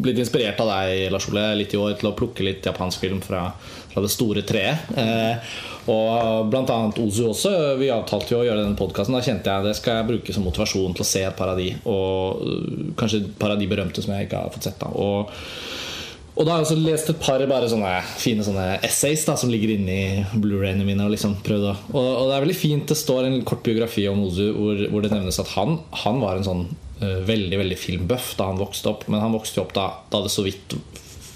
blitt 0.00 0.20
inspirert 0.22 0.60
av 0.62 0.70
deg, 0.70 1.08
Lars 1.12 1.28
Ole, 1.30 1.44
litt 1.58 1.74
i 1.74 1.80
år 1.80 1.96
til 2.00 2.10
å 2.10 2.14
plukke 2.16 2.46
litt 2.46 2.66
japansk 2.66 3.02
film 3.02 3.20
fra, 3.24 3.46
fra 3.92 4.04
det 4.04 4.12
store 4.12 4.44
treet. 4.46 4.92
Eh, 4.98 5.50
og 5.90 6.48
blant 6.52 6.70
annet 6.70 7.00
Ozu 7.02 7.24
også. 7.30 7.52
Vi 7.80 7.90
avtalte 7.92 8.34
jo 8.34 8.42
å 8.42 8.46
gjøre 8.46 8.62
denne 8.62 8.78
podkasten. 8.78 9.16
Da 9.16 9.24
kjente 9.24 9.52
jeg 9.52 9.68
det 9.68 9.76
skal 9.78 10.00
jeg 10.00 10.10
bruke 10.12 10.36
som 10.36 10.46
motivasjon 10.46 10.96
til 10.96 11.06
å 11.06 11.10
se 11.10 11.24
et 11.26 11.36
par 11.36 11.52
av 11.52 11.60
de. 11.60 11.72
Og 11.90 12.44
øh, 12.46 12.88
kanskje 13.00 13.24
et 13.24 13.30
par 13.40 13.54
av 13.54 13.60
de 13.60 13.68
berømte 13.70 14.04
som 14.04 14.14
jeg 14.14 14.28
ikke 14.28 14.44
har 14.44 14.54
fått 14.54 14.70
sett. 14.70 14.80
da 14.82 14.92
Og 14.94 15.32
og 16.40 16.46
da 16.46 16.54
har 16.54 16.62
jeg 16.62 16.70
også 16.70 16.82
lest 16.86 17.08
et 17.10 17.18
par 17.20 17.42
bare 17.50 17.66
sånne 17.68 17.88
fine 18.16 18.44
sånne 18.46 18.78
essays 18.86 19.26
da, 19.28 19.34
som 19.36 19.50
ligger 19.52 19.74
inni 19.74 20.22
Blu-rayene 20.32 20.86
mine. 20.86 21.04
Og 21.04 21.12
liksom 21.12 21.34
prøvd 21.44 21.66
og, 21.68 21.98
og 21.98 22.30
det 22.30 22.36
er 22.36 22.44
veldig 22.46 22.56
fint. 22.56 22.86
Det 22.88 22.96
står 22.96 23.28
en 23.28 23.40
kort 23.44 23.60
biografi 23.66 24.06
om 24.08 24.22
Ozu 24.24 24.46
hvor, 24.56 24.80
hvor 24.88 25.04
det 25.04 25.10
nevnes 25.12 25.40
at 25.42 25.50
han, 25.58 25.80
han 26.04 26.22
var 26.22 26.38
en 26.38 26.46
sånn 26.46 26.62
eh, 26.70 26.89
veldig 27.00 27.60
veldig 27.62 27.78
filmbuff 27.80 28.34
da 28.38 28.50
han 28.50 28.60
vokste 28.60 28.92
opp. 28.92 29.06
Men 29.08 29.22
han 29.24 29.34
vokste 29.36 29.60
jo 29.60 29.66
opp 29.66 29.74
da, 29.76 29.86
da 30.12 30.22
det 30.24 30.32
så 30.32 30.44
vidt 30.46 30.76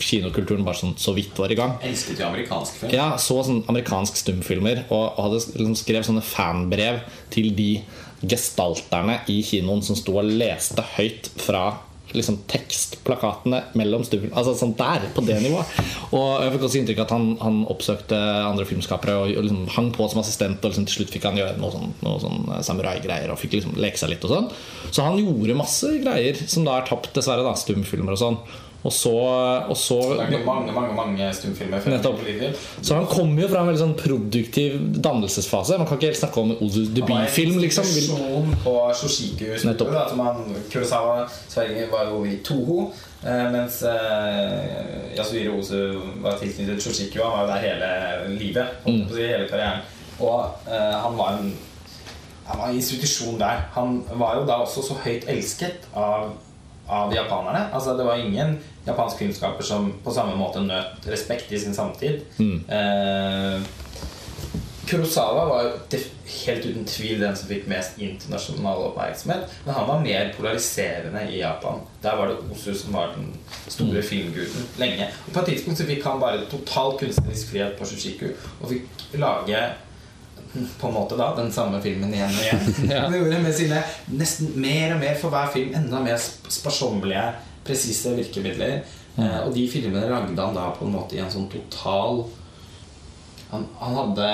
kinokulturen 0.04 0.64
bare 0.66 0.80
sånn, 0.80 0.96
så 1.00 1.14
vidt 1.16 1.38
var 1.38 1.52
i 1.52 1.58
gang. 1.58 1.76
Elsket 1.86 2.20
jo 2.20 2.28
amerikansk 2.28 2.80
film. 2.82 2.94
Ja, 2.94 3.14
så 3.20 3.38
sånn 3.46 3.62
amerikansk 3.70 4.18
stumfilmer 4.20 4.84
og, 4.88 5.14
og 5.14 5.20
hadde 5.28 5.42
liksom 5.54 5.76
skrev 5.78 6.06
sånne 6.06 6.24
fanbrev 6.26 7.00
til 7.34 7.52
de 7.56 7.70
gestalterne 8.24 9.20
i 9.30 9.40
kinoen 9.44 9.82
som 9.84 9.98
sto 9.98 10.16
og 10.20 10.28
leste 10.28 10.84
høyt 10.96 11.30
fra 11.40 11.66
liksom 12.14 12.40
tekstplakatene 12.50 13.60
mellom 13.78 14.04
stumfilm. 14.06 14.34
Altså 14.36 14.54
sånn 14.58 14.74
der, 14.78 15.06
på 15.14 15.24
det 15.26 15.40
nivået. 15.42 15.70
Og 16.14 16.28
jeg 16.44 16.54
fikk 16.54 16.66
også 16.68 16.80
inntrykk 16.80 17.02
av 17.02 17.06
at 17.08 17.14
han, 17.16 17.28
han 17.42 17.60
oppsøkte 17.74 18.18
andre 18.44 18.66
filmskapere 18.68 19.16
og, 19.20 19.32
og 19.34 19.46
liksom 19.48 19.64
hang 19.76 19.90
på 19.94 20.08
som 20.10 20.22
assistent. 20.22 20.62
Og 20.62 20.72
liksom 20.72 20.88
til 20.88 21.00
slutt 21.00 21.14
fikk 21.14 21.28
han 21.28 21.40
gjøre 21.40 21.58
noe 21.60 21.72
sånn, 21.74 21.94
noe 22.06 22.22
sånn 22.22 22.52
samurai-greier 22.66 23.32
og 23.34 23.40
fikk 23.42 23.58
liksom 23.58 23.78
leke 23.80 24.00
seg 24.00 24.14
litt 24.14 24.26
og 24.26 24.34
sånn. 24.36 24.50
Så 24.90 25.06
han 25.06 25.20
gjorde 25.20 25.58
masse 25.58 25.90
greier 26.02 26.38
som 26.44 26.66
da 26.66 26.78
er 26.78 26.88
tapt, 26.88 27.12
dessverre, 27.16 27.46
da, 27.46 27.56
stumfilmer 27.58 28.16
og 28.16 28.22
sånn. 28.22 28.40
Og 28.84 28.92
så, 28.92 29.12
og 29.68 29.76
så 29.80 29.96
mange, 30.44 30.72
mange, 30.72 30.94
mange 30.96 31.32
stumfilmer. 31.32 31.80
Så 32.82 32.94
han 32.94 33.06
kommer 33.08 33.42
jo 33.42 33.48
fra 33.48 33.62
en 33.62 33.70
veldig 33.70 33.80
sånn 33.80 33.94
produktiv 33.96 34.76
dannelsesfase. 35.06 35.78
Man 35.80 35.88
kan 35.88 35.96
ikke 35.96 36.10
helt 36.10 36.20
snakke 36.20 36.42
om 36.42 36.52
debutfilm, 36.98 37.56
liksom. 37.64 37.88
På 38.60 38.76
Shoshiku 38.92 39.54
Nettopp. 39.64 39.94
som 40.10 40.20
han, 40.20 40.44
Kurosawa 40.68 41.24
Sverige 41.48 41.88
var 41.92 42.10
jo 42.10 42.24
i 42.28 42.36
Toho. 42.44 42.90
eh, 43.24 43.50
mens 43.52 43.82
eh, 43.82 45.16
Yasuhiro 45.16 45.58
Ozu 45.58 46.00
var 46.20 46.36
tilknyttet 46.38 46.82
Shoshiku. 46.82 47.22
Han 47.22 47.32
var 47.32 47.40
jo 47.40 47.52
der 47.54 47.60
hele 47.64 48.38
livet. 48.38 48.66
mm. 48.86 49.06
hele 49.16 49.48
karrieren 49.48 49.80
Og 50.20 50.44
eh, 50.68 50.96
han 51.00 51.16
var 51.16 51.38
en 51.38 51.54
Han 52.46 52.58
var 52.58 52.68
en 52.68 52.76
institusjon 52.76 53.40
der. 53.40 53.64
Han 53.72 54.02
var 54.20 54.36
jo 54.36 54.44
da 54.44 54.52
også 54.52 54.82
så 54.84 54.94
høyt 55.04 55.24
elsket 55.32 55.88
av, 55.96 56.34
av 56.86 57.14
japanerne. 57.14 57.68
Altså 57.72 57.96
Det 57.96 58.04
var 58.04 58.16
ingen 58.16 58.58
japansk 58.84 59.18
filmskaper 59.18 59.64
som 59.64 59.92
på 60.04 60.12
samme 60.12 60.36
måte 60.36 60.60
nøt 60.60 61.06
respekt 61.08 61.52
i 61.52 61.58
sin 61.58 61.74
samtid. 61.74 62.22
Eh, 62.68 63.60
Kurosawa 64.84 65.44
var 65.48 65.70
helt 66.46 66.66
uten 66.66 66.84
tvil 66.84 67.20
den 67.20 67.36
som 67.36 67.48
fikk 67.48 67.64
mest 67.70 67.96
internasjonal 68.02 68.82
oppmerksomhet. 68.90 69.46
Men 69.64 69.74
han 69.74 69.88
var 69.88 70.02
mer 70.04 70.34
polariserende 70.36 71.22
i 71.32 71.40
Japan. 71.40 71.80
Der 72.02 72.16
var 72.16 72.28
det 72.28 72.52
Osu 72.52 72.74
som 72.74 72.92
var 72.92 73.14
den 73.16 73.30
store 73.68 74.02
filmguden 74.02 74.68
lenge. 74.76 75.08
Og 75.26 75.32
på 75.32 75.40
et 75.40 75.54
tidspunkt 75.54 75.80
så 75.80 75.88
fikk 75.88 76.04
han 76.04 76.20
bare 76.20 76.44
total 76.50 76.98
kunstnerisk 77.00 77.54
frihet 77.54 77.78
på 77.78 77.88
Shushiku 77.88 78.28
og 78.60 78.68
fikk 78.74 79.18
lage 79.24 79.64
på 80.80 80.88
en 80.88 80.94
måte 80.94 81.16
da 81.18 81.30
den 81.36 81.50
samme 81.52 81.80
filmen 81.82 82.12
igjen 82.14 82.30
og 82.34 82.44
igjen. 82.44 82.68
Ja. 82.94 83.04
Gjorde 83.10 83.40
med 83.42 83.54
sine 83.56 83.80
nesten 84.14 84.52
mer 84.60 84.94
og 84.96 85.00
mer 85.02 85.16
for 85.20 85.34
hver 85.34 85.50
film 85.54 85.74
enda 85.78 86.00
mer 86.04 86.16
sp- 86.20 86.50
sparsommelige, 86.60 87.24
presise 87.66 88.12
virkemidler. 88.18 88.82
Eh, 89.16 89.38
og 89.46 89.52
de 89.54 89.66
filmene 89.70 90.06
lagde 90.10 90.34
han 90.38 90.56
da 90.56 90.68
på 90.76 90.86
en 90.88 90.94
måte 90.94 91.16
i 91.18 91.22
en 91.22 91.30
sånn 91.32 91.46
total 91.52 92.24
han, 93.52 93.66
han 93.78 93.94
hadde 93.94 94.28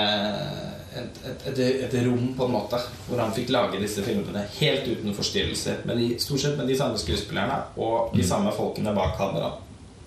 et, 0.97 1.19
et, 1.29 1.43
et, 1.51 1.59
et 1.85 1.93
rom 2.07 2.31
på 2.37 2.47
en 2.47 2.55
måte 2.55 2.79
hvor 3.07 3.19
han 3.21 3.33
fikk 3.35 3.51
lage 3.53 3.79
disse 3.81 4.01
filmene 4.05 4.41
helt 4.57 4.87
uten 4.89 5.13
forstyrrelser. 5.15 5.83
Med 5.87 5.99
de, 6.01 6.07
stort 6.19 6.41
sett 6.43 6.57
med 6.57 6.67
de 6.71 6.77
samme 6.79 6.97
skuespillerne 6.99 7.59
og 7.77 8.15
de 8.17 8.25
samme 8.25 8.51
folkene 8.55 8.93
bak 8.97 9.13
kamera. 9.19 9.51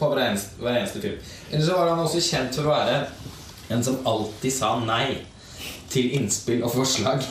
På 0.00 0.08
hver 0.10 0.24
eneste, 0.26 0.58
hver 0.58 0.80
eneste 0.80 1.00
film. 1.04 1.20
Ellers 1.52 1.68
så 1.70 1.76
var 1.78 1.92
han 1.92 2.02
også 2.02 2.22
kjent 2.26 2.58
for 2.58 2.66
å 2.66 2.74
være 2.74 2.98
en 3.72 3.84
som 3.86 4.00
alltid 4.10 4.52
sa 4.52 4.74
nei 4.82 5.06
til 5.92 6.14
innspill 6.18 6.64
og 6.64 6.72
forslag. 6.74 7.24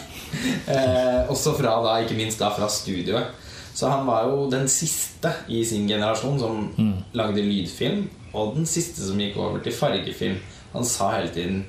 eh, 0.68 1.30
også 1.30 1.54
fra 1.60 1.78
da, 1.86 1.98
ikke 2.04 2.18
minst 2.18 2.42
da 2.42 2.52
fra 2.56 2.70
studioet. 2.72 3.40
Så 3.74 3.90
han 3.90 4.06
var 4.06 4.28
jo 4.30 4.48
den 4.52 4.68
siste 4.70 5.32
i 5.50 5.63
sin 5.66 5.88
generasjon 5.90 6.40
som 6.40 6.68
lagde 7.18 7.42
lydfilm, 7.42 8.06
og 8.34 8.56
den 8.58 8.68
siste 8.70 9.02
som 9.02 9.18
gikk 9.22 9.38
over 9.42 9.63
til 9.66 9.74
fargefilm. 9.74 10.38
Han 10.74 10.86
sa 10.86 11.10
hele 11.16 11.34
tiden 11.34 11.63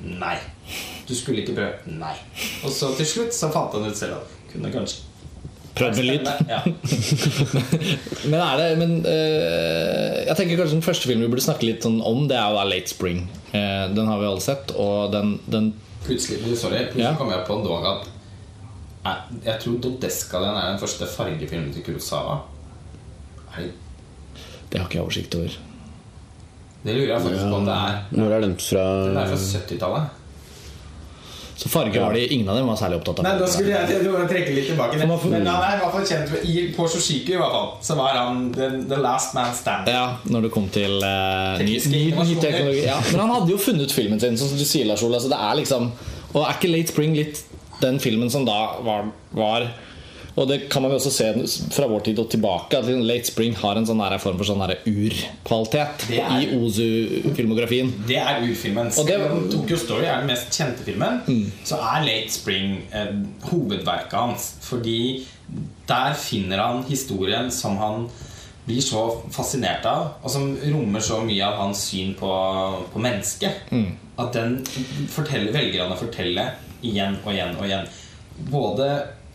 nei. 0.00 0.36
Du 1.08 1.14
skulle 1.16 1.42
ikke 1.42 1.56
prøve. 1.56 1.96
Nei. 2.00 2.14
Og 2.64 2.72
så 2.72 2.92
til 2.96 3.08
slutt 3.08 3.36
så 3.36 3.50
fant 3.52 3.74
han 3.76 3.88
ut 3.88 3.98
selv 3.98 4.20
at 4.20 4.36
kunne 4.52 4.72
kanskje 4.72 5.08
Prøvd 5.72 5.96
med 5.96 6.04
lyd. 6.04 6.26
Ja. 6.50 6.58
Men 8.30 8.40
er 8.44 8.58
det 8.60 8.66
Men 8.76 8.90
eh, 9.08 10.18
jeg 10.26 10.36
tenker 10.36 10.58
kanskje 10.60 10.76
den 10.76 10.84
første 10.84 11.08
filmen 11.08 11.24
vi 11.24 11.30
burde 11.32 11.44
snakke 11.46 11.64
litt 11.64 11.86
sånn 11.86 12.02
om, 12.04 12.26
det 12.28 12.36
er 12.36 12.50
jo 12.52 12.58
da 12.58 12.66
Late 12.68 12.92
Spring. 12.92 13.22
Eh, 13.56 13.86
den 13.96 14.10
har 14.10 14.20
vi 14.20 14.28
alle 14.28 14.44
sett, 14.44 14.74
og 14.76 15.14
den, 15.14 15.38
den 15.48 15.72
Plutselig, 16.06 16.38
sorry, 16.58 16.78
plutselig 16.90 17.04
Ja. 17.04 17.14
kom 17.18 17.30
jeg 17.30 17.44
på 17.46 17.56
en 17.58 17.64
dag 17.66 17.86
at 17.92 18.08
jeg, 19.04 19.16
jeg 19.44 19.60
tror 19.60 19.76
den 19.82 20.56
er 20.56 20.70
den 20.70 20.78
første 20.78 21.06
fargefilmen 21.06 21.72
til 21.74 21.82
Kurosawa. 21.86 22.36
Er 23.56 23.60
det, 23.62 23.72
Det 24.72 24.78
har 24.80 24.86
ikke 24.88 24.98
jeg 24.98 25.02
oversikt 25.04 25.34
over. 25.34 25.48
det 26.84 26.94
lurer 26.94 27.06
jeg 27.14 27.22
faktisk 27.22 27.44
på 27.50 27.54
om 27.56 27.64
det 27.66 27.74
er. 27.74 27.98
Når 28.10 28.32
er 28.36 28.40
den 28.40 28.56
fra? 28.58 28.84
Den 29.08 29.16
er 29.16 29.26
fra 29.26 29.36
70-tallet. 29.36 30.06
Så 31.62 31.68
farge 31.70 32.00
var 32.00 32.12
de 32.12 32.26
ingen 32.26 32.48
av 32.50 32.56
dem 32.58 32.66
var 32.66 32.78
særlig 32.80 32.96
opptatt 32.98 33.20
av. 33.20 33.26
Nei, 33.28 33.32
da 33.38 33.46
skulle 33.46 33.70
jeg, 33.70 33.90
jeg, 33.94 34.28
trekke 34.32 34.54
litt 34.56 34.64
tilbake. 34.72 34.98
Men, 34.98 35.12
han 35.46 35.50
er 35.52 35.76
i 35.76 35.82
hvert 35.84 35.94
fall 35.94 36.08
kjent 36.08 36.32
for- 36.32 36.48
i, 36.48 36.64
På 36.74 36.88
Shoshiku 36.90 37.36
i 37.36 37.38
hvert 37.38 37.54
fall 37.54 37.68
Så 37.86 37.94
var 38.00 38.16
han 38.18 38.40
the, 38.56 38.68
the 38.90 38.98
last 38.98 39.36
man 39.38 39.54
standing. 39.54 39.94
Ja, 39.94 40.16
når 40.26 40.48
det 40.48 40.50
kom 40.56 40.66
til 40.74 40.98
uh, 40.98 41.62
ny, 41.62 41.76
ny, 41.92 42.02
ny 42.18 42.34
teknologi. 42.42 42.82
Ja, 42.88 42.98
men 43.12 43.22
han 43.22 43.30
hadde 43.36 43.54
jo 43.54 43.60
funnet 43.62 43.94
filmen 43.94 44.18
sin, 44.18 44.40
sånn 44.40 44.50
som 44.50 44.58
du 44.58 44.66
sier, 44.66 44.88
Lars 44.90 45.06
Ole. 45.06 45.20
Altså, 45.20 45.30
det 45.30 45.38
er 45.38 45.60
liksom, 45.60 45.88
og 46.32 46.42
er 46.42 46.58
ikke 46.58 46.72
Late 46.72 46.94
Spring 46.96 47.14
litt 47.14 47.44
den 47.82 48.02
filmen 48.02 48.30
som 48.34 48.46
da 48.48 48.58
var, 48.82 49.06
var 49.38 49.70
Og 50.32 50.48
det 50.48 50.58
kan 50.72 50.80
man 50.84 50.94
jo 50.94 50.96
også 50.96 51.12
se 51.12 51.26
fra 51.74 51.86
vår 51.90 52.06
tid 52.06 52.20
og 52.22 52.30
tilbake, 52.32 52.78
at 52.78 52.86
liksom 52.88 53.04
Late 53.04 53.28
Spring 53.28 53.56
har 53.60 53.76
en 53.76 53.88
sånn 53.88 54.00
form 54.22 54.40
for 54.40 54.48
sånn 54.48 54.64
urkvalitet 54.64 56.06
i 56.12 56.48
Ozu-filmografien. 56.56 57.92
Det 58.08 58.16
er 58.22 58.40
urfilmen. 58.46 58.88
Tokyo 59.52 59.76
Story 59.80 60.08
er 60.08 60.22
den 60.22 60.32
mest 60.32 60.52
kjente 60.56 60.86
filmen, 60.88 61.20
så 61.68 61.80
er 61.92 62.06
Late 62.08 62.32
Spring 62.32 62.80
eh, 62.90 63.14
hovedverket 63.50 64.16
hans. 64.16 64.52
Fordi 64.64 65.24
der 65.88 66.16
finner 66.16 66.64
han 66.64 66.84
historien 66.88 67.50
som 67.52 67.76
han 67.82 68.06
blir 68.64 68.80
så 68.80 69.04
fascinert 69.34 69.84
av, 69.90 70.14
og 70.22 70.30
som 70.30 70.52
rommer 70.62 71.02
så 71.02 71.18
mye 71.26 71.44
av 71.44 71.58
hans 71.64 71.88
syn 71.90 72.14
på, 72.18 72.30
på 72.92 73.00
mennesket, 73.02 73.66
at 74.22 74.36
den 74.36 74.60
velger 75.52 75.82
han 75.82 75.92
å 75.92 75.98
fortelle 75.98 76.52
igjen 76.82 77.18
og 77.24 77.32
igjen 77.34 77.58
og 77.58 77.66
igjen. 77.66 77.90
Både 78.52 78.86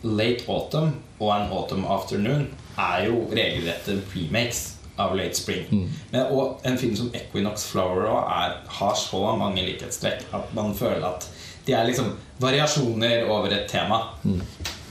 Late 0.02 0.46
Autumn 0.48 0.94
og 1.18 1.30
An 1.34 1.50
Autumn 1.52 1.86
Afternoon 1.88 2.46
er 2.78 3.08
jo 3.08 3.24
regelrette 3.34 3.98
remakes 4.14 4.78
av 4.98 5.16
Late 5.18 5.38
Spring. 5.38 5.66
Men, 6.12 6.22
og 6.30 6.62
en 6.66 6.78
film 6.78 6.94
som 6.98 7.10
Equinox 7.14 7.66
Flower 7.70 8.06
er, 8.06 8.56
har 8.78 8.96
så 8.98 9.20
mange 9.38 9.62
likhetstrekk 9.66 10.26
at 10.34 10.54
man 10.56 10.74
føler 10.78 11.06
at 11.06 11.28
de 11.66 11.74
er 11.76 11.86
liksom 11.86 12.14
variasjoner 12.40 13.28
over 13.28 13.52
et 13.54 13.68
tema. 13.70 14.00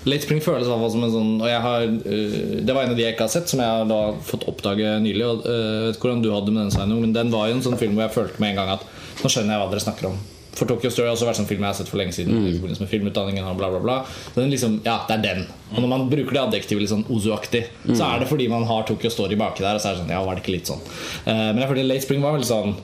Late 0.07 0.23
Spring 0.23 0.39
føles 0.43 0.69
som 0.69 1.03
en 1.03 1.11
sånn 1.11 1.33
og 1.41 1.49
jeg 1.49 1.59
har, 1.63 1.83
øh, 1.83 2.63
Det 2.63 2.75
var 2.75 2.85
en 2.85 2.93
av 2.93 2.95
de 2.95 3.03
jeg 3.03 3.15
ikke 3.15 3.25
har 3.27 3.33
sett, 3.33 3.49
som 3.49 3.59
jeg 3.59 3.67
har 3.67 3.87
da 3.89 4.13
fått 4.23 4.47
oppdage 4.47 4.93
nylig. 5.03 5.25
Og, 5.25 5.43
øh, 5.43 5.57
jeg 5.57 5.87
vet 5.87 5.97
ikke 5.97 6.07
hvordan 6.07 6.23
du 6.23 6.31
hadde 6.31 6.55
med 6.55 6.71
den, 6.71 7.01
men 7.01 7.13
den 7.13 7.33
var 7.33 7.49
jo 7.49 7.57
en 7.57 7.65
sånn 7.65 7.79
film 7.79 7.97
hvor 7.97 8.07
jeg 8.07 8.15
følte 8.15 8.39
med 8.39 8.53
en 8.53 8.61
gang 8.61 8.73
at 8.77 8.87
nå 9.23 9.31
skjønner 9.31 9.55
jeg 9.55 9.63
hva 9.63 9.71
dere 9.73 9.83
snakker 9.87 10.11
om. 10.11 10.19
For 10.57 10.69
Tokyo 10.69 10.89
Story 10.93 11.07
har 11.07 11.15
også 11.15 11.27
vært 11.29 11.41
en 11.43 11.49
film 11.49 11.63
jeg 11.63 11.69
har 11.69 11.77
sett 11.77 11.91
for 11.91 12.01
lenge 12.01 12.15
siden. 12.17 12.35
I 12.47 12.55
forbindelse 12.57 12.83
med 12.83 12.91
filmutdanningen 12.91 13.47
og 13.47 13.59
bla 13.59 13.69
bla 13.73 13.81
bla 13.83 13.97
Den 14.35 14.51
liksom, 14.53 14.79
Ja, 14.87 14.99
det 15.07 15.19
er 15.19 15.25
den. 15.25 15.43
Og 15.75 15.81
når 15.83 15.91
man 15.91 16.07
bruker 16.11 16.37
det 16.37 16.43
adjektivet 16.45 16.83
litt 16.83 16.93
sånn 16.93 17.05
Ozu-aktig, 17.13 17.65
så 17.91 18.07
er 18.09 18.23
det 18.23 18.29
fordi 18.31 18.47
man 18.51 18.65
har 18.69 18.87
Tokyo 18.87 19.11
Story 19.13 19.37
baki 19.39 19.65
der. 19.65 19.77
Og 19.77 19.83
så 19.83 19.91
er 19.91 19.97
det 19.97 20.05
sånn, 20.05 20.15
ja, 20.15 20.23
var 20.25 20.37
det 20.37 20.45
ikke 20.45 20.57
litt 20.57 20.71
sånn 20.71 20.81
uh, 20.81 21.51
Men 21.51 21.61
jeg 21.63 21.71
følte 21.71 21.89
Late 21.89 22.07
Spring 22.07 22.25
var 22.25 22.37
veldig 22.37 22.49
sånn 22.49 22.77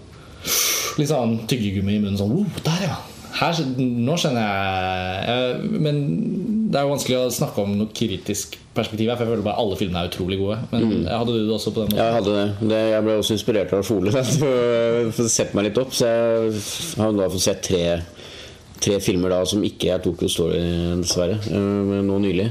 Litt 1.00 1.10
sånn 1.10 1.40
tyggegummi 1.50 1.98
i 1.98 2.04
munnen. 2.04 2.20
Sånn, 2.20 2.36
oh, 2.38 2.62
der 2.68 2.88
ja 2.90 3.00
her, 3.40 3.60
Nå 3.78 4.16
skjønner 4.20 4.44
jeg 4.44 5.34
eh, 5.34 5.64
Men 5.84 6.00
det 6.74 6.80
er 6.80 6.86
jo 6.88 6.92
vanskelig 6.96 7.18
å 7.20 7.32
snakke 7.34 7.62
om 7.64 7.74
noe 7.78 7.92
kritisk 7.94 8.56
perspektiv 8.74 9.12
her, 9.12 9.18
for 9.20 9.28
jeg 9.28 9.34
føler 9.36 9.46
bare 9.46 9.62
alle 9.62 9.76
filmene 9.78 10.02
er 10.02 10.10
utrolig 10.10 10.40
gode. 10.40 10.56
Men 10.72 11.04
hadde 11.06 11.36
du 11.36 11.44
det 11.46 11.54
også 11.54 11.70
på 11.76 11.84
den 11.84 11.92
måten? 11.92 12.00
Ja, 12.02 12.08
jeg 12.10 12.16
hadde 12.18 12.34
det. 12.40 12.70
det. 12.72 12.80
Jeg 12.90 13.06
ble 13.06 13.18
også 13.22 13.36
inspirert 13.36 13.74
av 13.78 13.92
Ole 13.94 14.14
For 15.14 15.26
å 15.28 15.28
sette 15.30 15.54
meg 15.60 15.68
litt 15.68 15.78
opp. 15.84 15.94
Så 15.94 16.10
jeg 16.10 16.64
har 17.04 17.14
da 17.20 17.28
fått 17.36 17.46
sett 17.46 17.62
tre, 17.68 17.84
tre 18.82 18.98
filmer 19.06 19.36
da 19.36 19.44
som 19.52 19.62
ikke 19.68 19.92
er 19.94 20.02
Tokyo 20.02 20.32
Story, 20.34 20.64
dessverre. 21.04 21.38
eh, 21.46 22.02
Nå 22.10 22.18
nylig. 22.26 22.48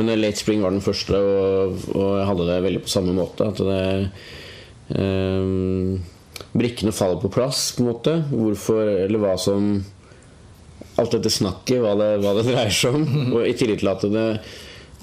Men 0.00 0.08
eh, 0.14 0.18
Late 0.22 0.40
Spring 0.40 0.64
var 0.64 0.72
den 0.72 0.84
første, 0.84 1.20
og, 1.20 1.84
og 1.92 2.08
jeg 2.22 2.30
hadde 2.30 2.48
det 2.48 2.56
veldig 2.70 2.82
på 2.86 2.94
samme 2.96 3.12
måte. 3.20 3.50
At 3.52 3.60
det 3.60 4.96
um, 4.96 5.98
Brikkene 6.56 6.92
faller 6.96 7.20
på 7.20 7.28
plass, 7.32 7.74
på 7.76 7.84
en 7.84 7.90
måte. 7.90 8.16
Hvorfor, 8.32 8.82
eller 9.04 9.20
hva 9.20 9.36
som 9.40 9.74
Alt 11.00 11.16
dette 11.16 11.32
snakket, 11.32 11.80
hva 11.82 11.92
det, 11.98 12.12
hva 12.22 12.32
det 12.38 12.46
dreier 12.46 12.72
seg 12.72 12.96
om. 12.96 13.04
Og 13.36 13.44
i 13.44 13.56
tillegg 13.58 13.82
til 13.82 13.92
at 13.92 14.06
det 14.08 14.24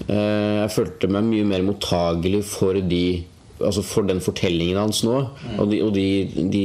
eh, 0.07 0.63
Jeg 0.63 0.73
følte 0.73 1.09
meg 1.11 1.29
mye 1.29 1.49
mer 1.51 1.65
mottagelig 1.67 2.43
for 2.49 2.79
de 2.81 3.05
Altså 3.63 3.83
for 3.85 4.03
den 4.03 4.19
fortellingen 4.19 4.75
hans 4.75 5.03
nå, 5.05 5.13
og, 5.61 5.67
de, 5.71 5.77
og 5.85 5.93
de, 5.95 6.05
de, 6.51 6.63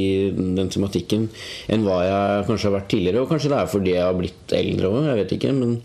den 0.57 0.71
tematikken, 0.73 1.27
enn 1.71 1.85
hva 1.85 1.99
jeg 2.03 2.47
kanskje 2.49 2.67
har 2.67 2.73
vært 2.73 2.89
tidligere. 2.91 3.21
Og 3.23 3.29
kanskje 3.29 3.51
det 3.53 3.59
er 3.59 3.69
fordi 3.71 3.93
jeg 3.93 4.03
har 4.03 4.17
blitt 4.17 4.55
eldre 4.57 4.89
òg, 4.89 4.97
jeg 5.07 5.19
vet 5.21 5.35
ikke. 5.37 5.53
Men, 5.55 5.77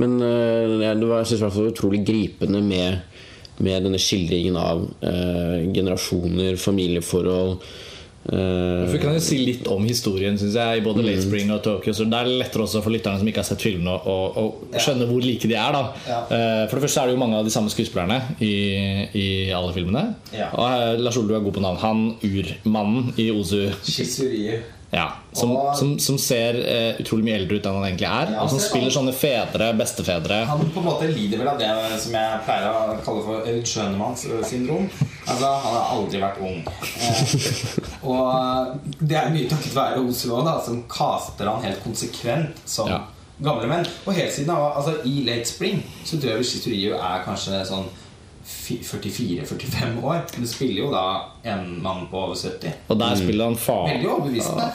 men 0.00 0.14
eh, 0.24 0.76
det 0.86 1.10
var, 1.10 1.20
jeg 1.20 1.32
synes 1.32 1.42
det 1.42 1.50
var 1.58 1.74
utrolig 1.74 2.00
gripende 2.08 2.62
med, 2.64 3.20
med 3.66 3.88
denne 3.88 4.00
skildringen 4.00 4.56
av 4.60 4.86
eh, 5.10 5.66
generasjoner, 5.76 6.56
familieforhold, 6.62 7.58
For 8.26 8.92
Vi 8.92 8.98
kan 9.02 9.14
jo 9.14 9.20
si 9.22 9.38
litt 9.38 9.68
om 9.70 9.84
historien 9.86 10.36
syns 10.40 10.56
jeg 10.58 10.80
i 10.80 10.84
både 10.84 11.04
Late 11.06 11.22
Spring 11.22 11.50
og 11.54 11.60
Tokyo. 11.64 11.92
Så 11.94 12.06
Det 12.10 12.18
er 12.18 12.30
lettere 12.42 12.64
også 12.66 12.82
for 12.82 12.90
lytterne 12.94 13.20
som 13.20 13.28
ikke 13.30 13.42
har 13.42 13.48
sett 13.48 13.62
filmene, 13.62 13.94
å, 13.96 14.16
å 14.42 14.44
skjønne 14.82 15.06
hvor 15.10 15.22
like 15.22 15.46
de 15.50 15.54
er. 15.54 15.72
da 15.76 15.82
Ja. 16.08 16.20
Eh, 16.26 16.62
For 16.68 16.76
det 16.80 16.86
første 16.88 17.02
er 17.04 17.06
det 17.10 17.16
jo 17.16 17.22
mange 17.22 17.38
av 17.38 17.46
de 17.46 17.54
samme 17.54 17.70
skuespillerne 17.72 18.18
i, 18.42 18.54
i 19.14 19.26
alle 19.54 19.72
filmene. 19.76 20.04
Ja. 20.34 20.50
Og 20.54 20.66
eh, 20.66 21.00
Lars 21.02 21.16
Ole, 21.20 21.30
du 21.30 21.36
er 21.38 21.44
god 21.46 21.54
på 21.58 21.62
navn. 21.64 21.78
Han 21.84 22.06
urmannen 22.26 23.12
i 23.22 23.30
Ozu. 23.34 23.68
Shizuriyu. 23.86 24.62
Ja, 24.96 25.10
som, 25.36 25.50
Og- 25.52 25.74
som, 25.76 25.90
som 26.00 26.16
ser 26.16 26.56
uh, 26.56 27.00
utrolig 27.02 27.26
mye 27.26 27.34
eldre 27.36 27.58
ut 27.58 27.66
enn 27.68 27.74
han 27.76 27.84
egentlig 27.90 28.06
er. 28.08 28.30
Ja, 28.32 28.44
og 28.46 28.48
som 28.54 28.62
spiller 28.64 28.94
sånne 28.94 29.12
fedre, 29.12 29.66
bestefedre. 29.76 30.38
Han 30.48 30.62
på 30.72 30.80
en 30.80 30.86
måte 30.88 31.10
lider 31.10 31.42
vel 31.42 31.50
av 31.52 31.58
det 31.60 31.68
som 32.00 32.16
jeg 32.16 32.38
pleier 32.46 32.70
å 32.70 32.94
kalle 33.04 33.24
for 33.26 33.50
Schønemanns-syndrom. 33.72 34.86
Altså, 35.26 35.50
han 35.66 35.76
har 35.76 35.90
aldri 35.98 36.22
vært 36.22 36.40
ung. 36.48 36.62
Eh, 36.64 37.36
og 38.08 38.80
det 39.02 39.18
er 39.20 39.30
mye 39.34 39.50
takket 39.50 39.74
være 39.76 40.00
Oslo 40.06 40.40
da, 40.46 40.56
som 40.64 40.80
caster 40.90 41.50
han 41.50 41.64
helt 41.66 41.82
konsekvent 41.84 42.64
som 42.64 42.88
Ja. 42.88 43.02
gamle 43.42 43.68
menn. 43.68 43.86
Og 44.06 44.14
helt 44.16 44.32
siden 44.32 44.54
altså, 44.56 44.96
I 45.04 45.24
Late 45.28 45.44
Spring 45.50 45.82
så 46.04 46.16
tror 46.20 46.36
jeg 46.38 46.44
Shizuriyu 46.54 46.94
er 46.96 47.24
kanskje 47.26 47.60
sånn 47.68 47.84
44-45 48.46 50.04
år. 50.04 50.20
Men 50.32 50.42
det 50.42 50.48
spiller 50.48 50.82
jo 50.84 50.90
da 50.92 51.02
en 51.50 51.82
mann 51.82 52.04
på 52.10 52.18
over 52.18 52.34
70. 52.38 52.72
Og 52.90 52.98
der 53.00 53.16
spiller 53.18 53.44
han 53.50 53.56
faren. 53.58 54.06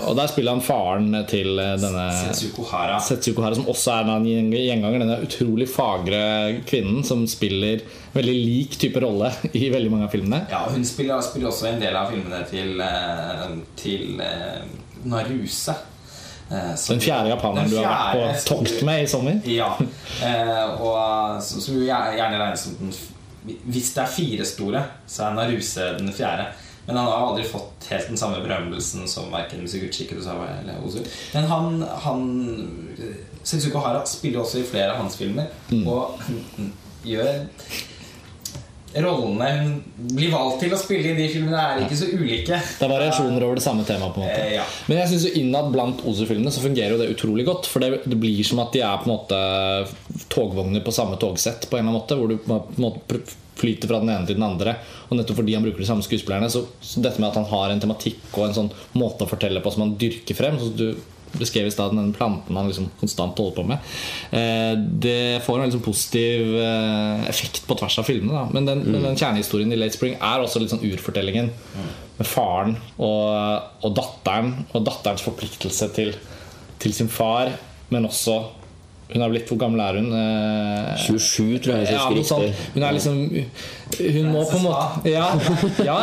Og 0.07 0.15
der 0.17 0.27
spiller 0.31 0.55
han 0.57 0.63
faren 0.65 1.07
til 1.29 1.59
eh, 1.59 1.73
denne 1.79 2.05
Setsuko 2.15 2.65
Hara. 2.71 2.97
Setsuko 3.03 3.43
Hara, 3.45 3.55
som 3.55 3.69
også 3.71 3.93
er 3.95 4.11
en 4.15 4.27
gjeng- 4.27 4.51
gjenganger. 4.55 5.03
Denne 5.05 5.19
utrolig 5.25 5.69
fagre 5.71 6.21
kvinnen 6.67 7.03
som 7.07 7.23
spiller 7.31 7.83
veldig 8.15 8.35
lik 8.41 8.75
type 8.81 8.99
rolle 9.03 9.31
i 9.55 9.69
veldig 9.71 9.91
mange 9.93 10.09
av 10.09 10.15
filmene. 10.15 10.43
Ja, 10.51 10.65
hun 10.71 10.83
spiller, 10.87 11.23
spiller 11.25 11.51
også 11.51 11.71
en 11.71 11.79
del 11.83 11.95
av 11.99 12.11
filmene 12.11 12.43
til, 12.51 12.75
eh, 12.83 13.47
til 13.79 14.19
eh, 14.25 14.67
Naruse. 15.11 15.77
Så, 16.51 16.91
Den 16.91 16.99
fjerde 16.99 17.29
japaneren 17.31 17.69
du 17.71 17.77
har 17.79 18.11
vært 18.11 18.41
på 18.43 18.57
tokt 18.57 18.81
med 18.83 19.05
i 19.05 19.07
sommer. 19.07 19.37
Ja. 19.47 19.69
Og 20.83 21.37
som, 21.47 21.61
som 21.63 21.77
gjerne 21.79 22.41
regnes 22.41 22.65
som 22.65 22.73
den 22.81 22.91
Hvis 23.43 23.93
det 23.95 24.03
er 24.03 24.13
fire 24.13 24.45
store, 24.45 24.83
så 25.09 25.27
er 25.27 25.37
Naruse 25.37 25.87
den 25.97 26.13
fjerde. 26.13 26.51
Men 26.85 26.97
han 26.97 27.07
har 27.07 27.27
aldri 27.27 27.45
fått 27.45 27.87
helt 27.91 28.09
den 28.09 28.17
samme 28.17 28.41
berømmelsen 28.41 29.07
som 29.09 29.29
verken 29.33 29.61
Mizuguchi 29.61 30.07
Kurosawa 30.09 30.47
eller 30.59 30.81
Ozu. 30.85 30.99
Men 31.33 31.45
han, 31.49 31.83
han 32.05 32.23
Setsuko 33.43 33.83
Hara 33.83 34.01
spiller 34.09 34.41
også 34.41 34.61
i 34.61 34.65
flere 34.65 34.93
av 34.93 35.03
hans 35.03 35.17
filmer. 35.19 35.51
Mm. 35.69 35.85
Og 35.87 36.17
gjør 37.11 37.45
Rollene 38.91 39.49
hun 39.61 39.75
blir 40.11 40.31
valgt 40.33 40.63
til 40.65 40.73
å 40.75 40.79
spille 40.79 41.13
i 41.13 41.17
de 41.17 41.27
filmene, 41.31 41.59
er 41.59 41.83
ikke 41.85 41.99
så 41.99 42.09
ulike. 42.11 42.57
Det 42.59 42.87
er 42.87 42.91
variasjoner 42.91 43.45
over 43.47 43.59
det 43.59 43.65
samme 43.65 43.85
temaet. 43.87 44.15
på 44.15 44.21
en 44.21 44.27
måte 44.27 44.39
Eh, 44.41 44.55
ja. 44.57 44.63
Men 44.87 45.01
jeg 45.01 45.11
synes 45.11 45.27
jo 45.27 45.41
innad 45.41 45.69
blant 45.71 46.01
Ozu-filmene 46.07 46.51
så 46.51 46.63
fungerer 46.63 46.95
jo 46.95 46.99
det 47.01 47.11
utrolig 47.13 47.45
godt. 47.47 47.69
For 47.71 47.83
det, 47.83 48.01
det 48.05 48.17
blir 48.19 48.43
som 48.47 48.59
at 48.63 48.73
de 48.75 48.81
er 48.83 48.99
på 48.99 49.07
en 49.07 49.13
måte 49.15 49.39
togvogner 50.33 50.83
på 50.83 50.95
samme 50.95 51.19
togsett. 51.21 51.69
På 51.69 51.77
en 51.77 51.85
eller 51.85 51.93
annen 51.93 52.01
måte 52.01 52.19
Hvor 52.19 52.31
du 52.31 52.37
på 52.41 52.57
en 52.57 52.83
måte 52.83 53.21
flyter 53.61 53.87
fra 53.87 54.01
den 54.01 54.09
ene 54.09 54.27
til 54.27 54.39
den 54.39 54.47
andre. 54.47 54.75
Og 55.09 55.17
nettopp 55.17 55.41
fordi 55.41 55.55
han 55.55 55.65
bruker 55.65 55.83
de 55.83 55.89
samme 55.89 56.05
skuespillerne, 56.05 56.49
så, 56.49 56.65
så 56.81 57.03
dette 57.03 57.21
med 57.21 57.29
at 57.29 57.39
han 57.41 57.49
har 57.51 57.71
en 57.71 57.83
tematikk 57.83 58.23
og 58.33 58.47
en 58.47 58.57
sånn 58.57 58.71
måte 58.97 59.27
å 59.27 59.31
fortelle 59.31 59.61
på 59.61 59.73
som 59.73 59.85
han 59.85 59.97
dyrker 60.01 60.37
frem 60.37 60.57
så 60.61 60.71
du 60.73 60.87
beskrev 61.39 61.67
i 61.67 61.71
stad, 61.73 61.95
den 61.95 62.13
planten 62.15 62.57
han 62.57 62.69
liksom 62.69 62.89
konstant 62.99 63.39
holder 63.39 63.55
på 63.55 63.65
med. 63.71 63.91
Eh, 64.35 64.73
det 65.05 65.41
får 65.45 65.63
en 65.63 65.73
sånn 65.75 65.83
positiv 65.85 66.55
eh, 66.59 67.25
effekt 67.31 67.63
på 67.67 67.77
tvers 67.79 67.99
av 68.01 68.07
filmene. 68.07 68.35
Da. 68.35 68.45
Men 68.55 68.69
den, 68.69 68.85
mm. 68.87 69.01
den 69.09 69.19
kjernehistorien 69.19 69.71
i 69.73 69.79
Late 69.79 69.97
Spring 69.97 70.17
er 70.17 70.43
også 70.43 70.61
litt 70.61 70.73
sånn 70.73 70.85
urfortellingen. 70.87 71.51
Med 72.19 72.27
faren 72.29 72.75
og, 73.01 73.69
og 73.81 73.93
datteren, 73.97 74.53
og 74.75 74.83
datterens 74.85 75.23
forpliktelse 75.25 75.87
til, 75.95 76.11
til 76.81 76.93
sin 76.93 77.09
far, 77.11 77.53
men 77.91 78.09
også 78.09 78.41
Hun 79.11 79.19
er 79.25 79.31
blitt 79.33 79.49
Hvor 79.51 79.57
gammel 79.59 79.81
er 79.83 79.97
hun? 79.99 80.05
Eh, 80.15 81.01
27, 81.03 81.57
tror 81.63 81.73
jeg 81.73 81.87
jeg 81.89 81.97
ja, 81.97 82.05
noe 82.13 82.27
sånt. 82.27 82.61
Hun 82.75 82.85
er 82.87 82.93
liksom 82.95 83.17
Hun 83.97 84.29
må 84.31 84.45
på 84.47 84.59
en 84.59 84.63
måte 84.63 85.11
ja, 85.11 85.25
ja, 85.89 85.97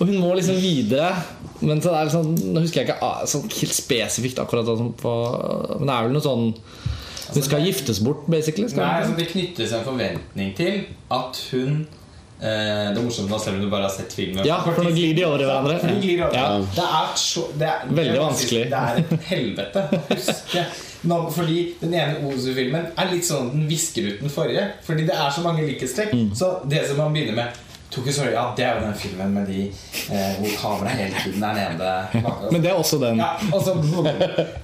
og 0.00 0.08
hun 0.08 0.16
må 0.18 0.32
liksom 0.34 0.58
videre. 0.58 1.12
Men 1.60 1.82
så 1.84 1.92
er 1.92 2.08
det 2.08 2.14
sånn, 2.14 2.34
nå 2.54 2.62
husker 2.64 2.80
jeg 2.82 2.88
ikke 2.88 3.04
ah, 3.04 3.22
sånn 3.28 3.46
helt 3.52 3.76
spesifikt 3.76 4.38
akkurat 4.42 4.68
sånn 4.68 4.92
på, 5.00 5.14
Men 5.78 5.90
det 5.90 5.94
er 5.96 6.06
vel 6.08 6.14
noe 6.16 6.24
sånn 6.24 6.44
Hun 7.30 7.44
skal 7.46 7.64
giftes 7.68 8.00
bort, 8.02 8.24
basically. 8.32 8.66
Nei, 8.74 8.90
altså? 9.02 9.16
Det 9.18 9.28
knyttes 9.30 9.74
en 9.76 9.84
forventning 9.86 10.54
til 10.58 10.80
at 11.14 11.40
hun 11.52 11.74
eh, 12.40 12.90
Det 12.90 12.96
er 12.96 13.04
morsomt 13.04 13.30
nå, 13.30 13.38
selv 13.38 13.60
om 13.60 13.66
du 13.66 13.70
bare 13.70 13.86
har 13.86 13.94
sett 13.94 14.16
filmen. 14.16 14.42
Ja, 14.48 14.58
for 14.64 14.82
nå 14.82 14.90
glir 14.96 15.14
de 15.14 15.26
over 15.28 15.44
i 15.44 15.48
hverandre. 15.50 15.78
De 16.02 16.14
over. 16.24 16.34
Ja. 16.34 16.46
Det 16.80 16.86
er 17.00 17.12
så 17.20 17.44
det 17.60 17.68
er, 17.68 17.84
Veldig 18.00 18.16
er- 18.16 18.24
vanskelig. 18.24 18.64
Det 18.72 18.80
er 18.80 19.02
et 19.04 19.28
helvete 19.30 19.84
å 19.84 20.02
huske. 20.10 20.64
Nå, 21.10 21.16
fordi 21.32 21.60
den 21.80 21.94
ene 21.96 22.28
Ozu-filmen 22.28 22.90
er 22.98 23.12
litt 23.12 23.24
sånn 23.24 23.52
den 23.54 23.68
visker 23.70 24.10
ut 24.10 24.18
den 24.24 24.32
forrige. 24.32 24.66
Fordi 24.84 25.06
det 25.08 25.14
er 25.16 25.30
så 25.32 25.44
mange 25.46 25.64
likhetstrekk. 25.68 26.12
Mm. 26.12 26.30
Så 26.36 26.50
det 26.68 26.82
som 26.90 26.98
man 27.00 27.14
begynner 27.14 27.38
med 27.38 27.66
Story, 27.90 28.30
ja, 28.32 28.52
det 28.56 28.64
er 28.64 28.76
jo 28.78 28.86
den 28.86 28.94
filmen 28.94 29.32
med 29.34 29.46
de 29.50 29.62
eh, 30.14 30.36
hvor 30.38 30.52
kameraet 30.60 30.98
hele 31.00 31.22
tiden 31.24 31.42
er 31.42 31.54
nede. 31.58 31.78
bak. 32.22 32.52
Men 32.52 32.62
det 32.62 32.70
er 32.70 32.74
også 32.78 32.98
den. 33.02 33.18
Ja, 33.18 33.32
også, 33.52 33.74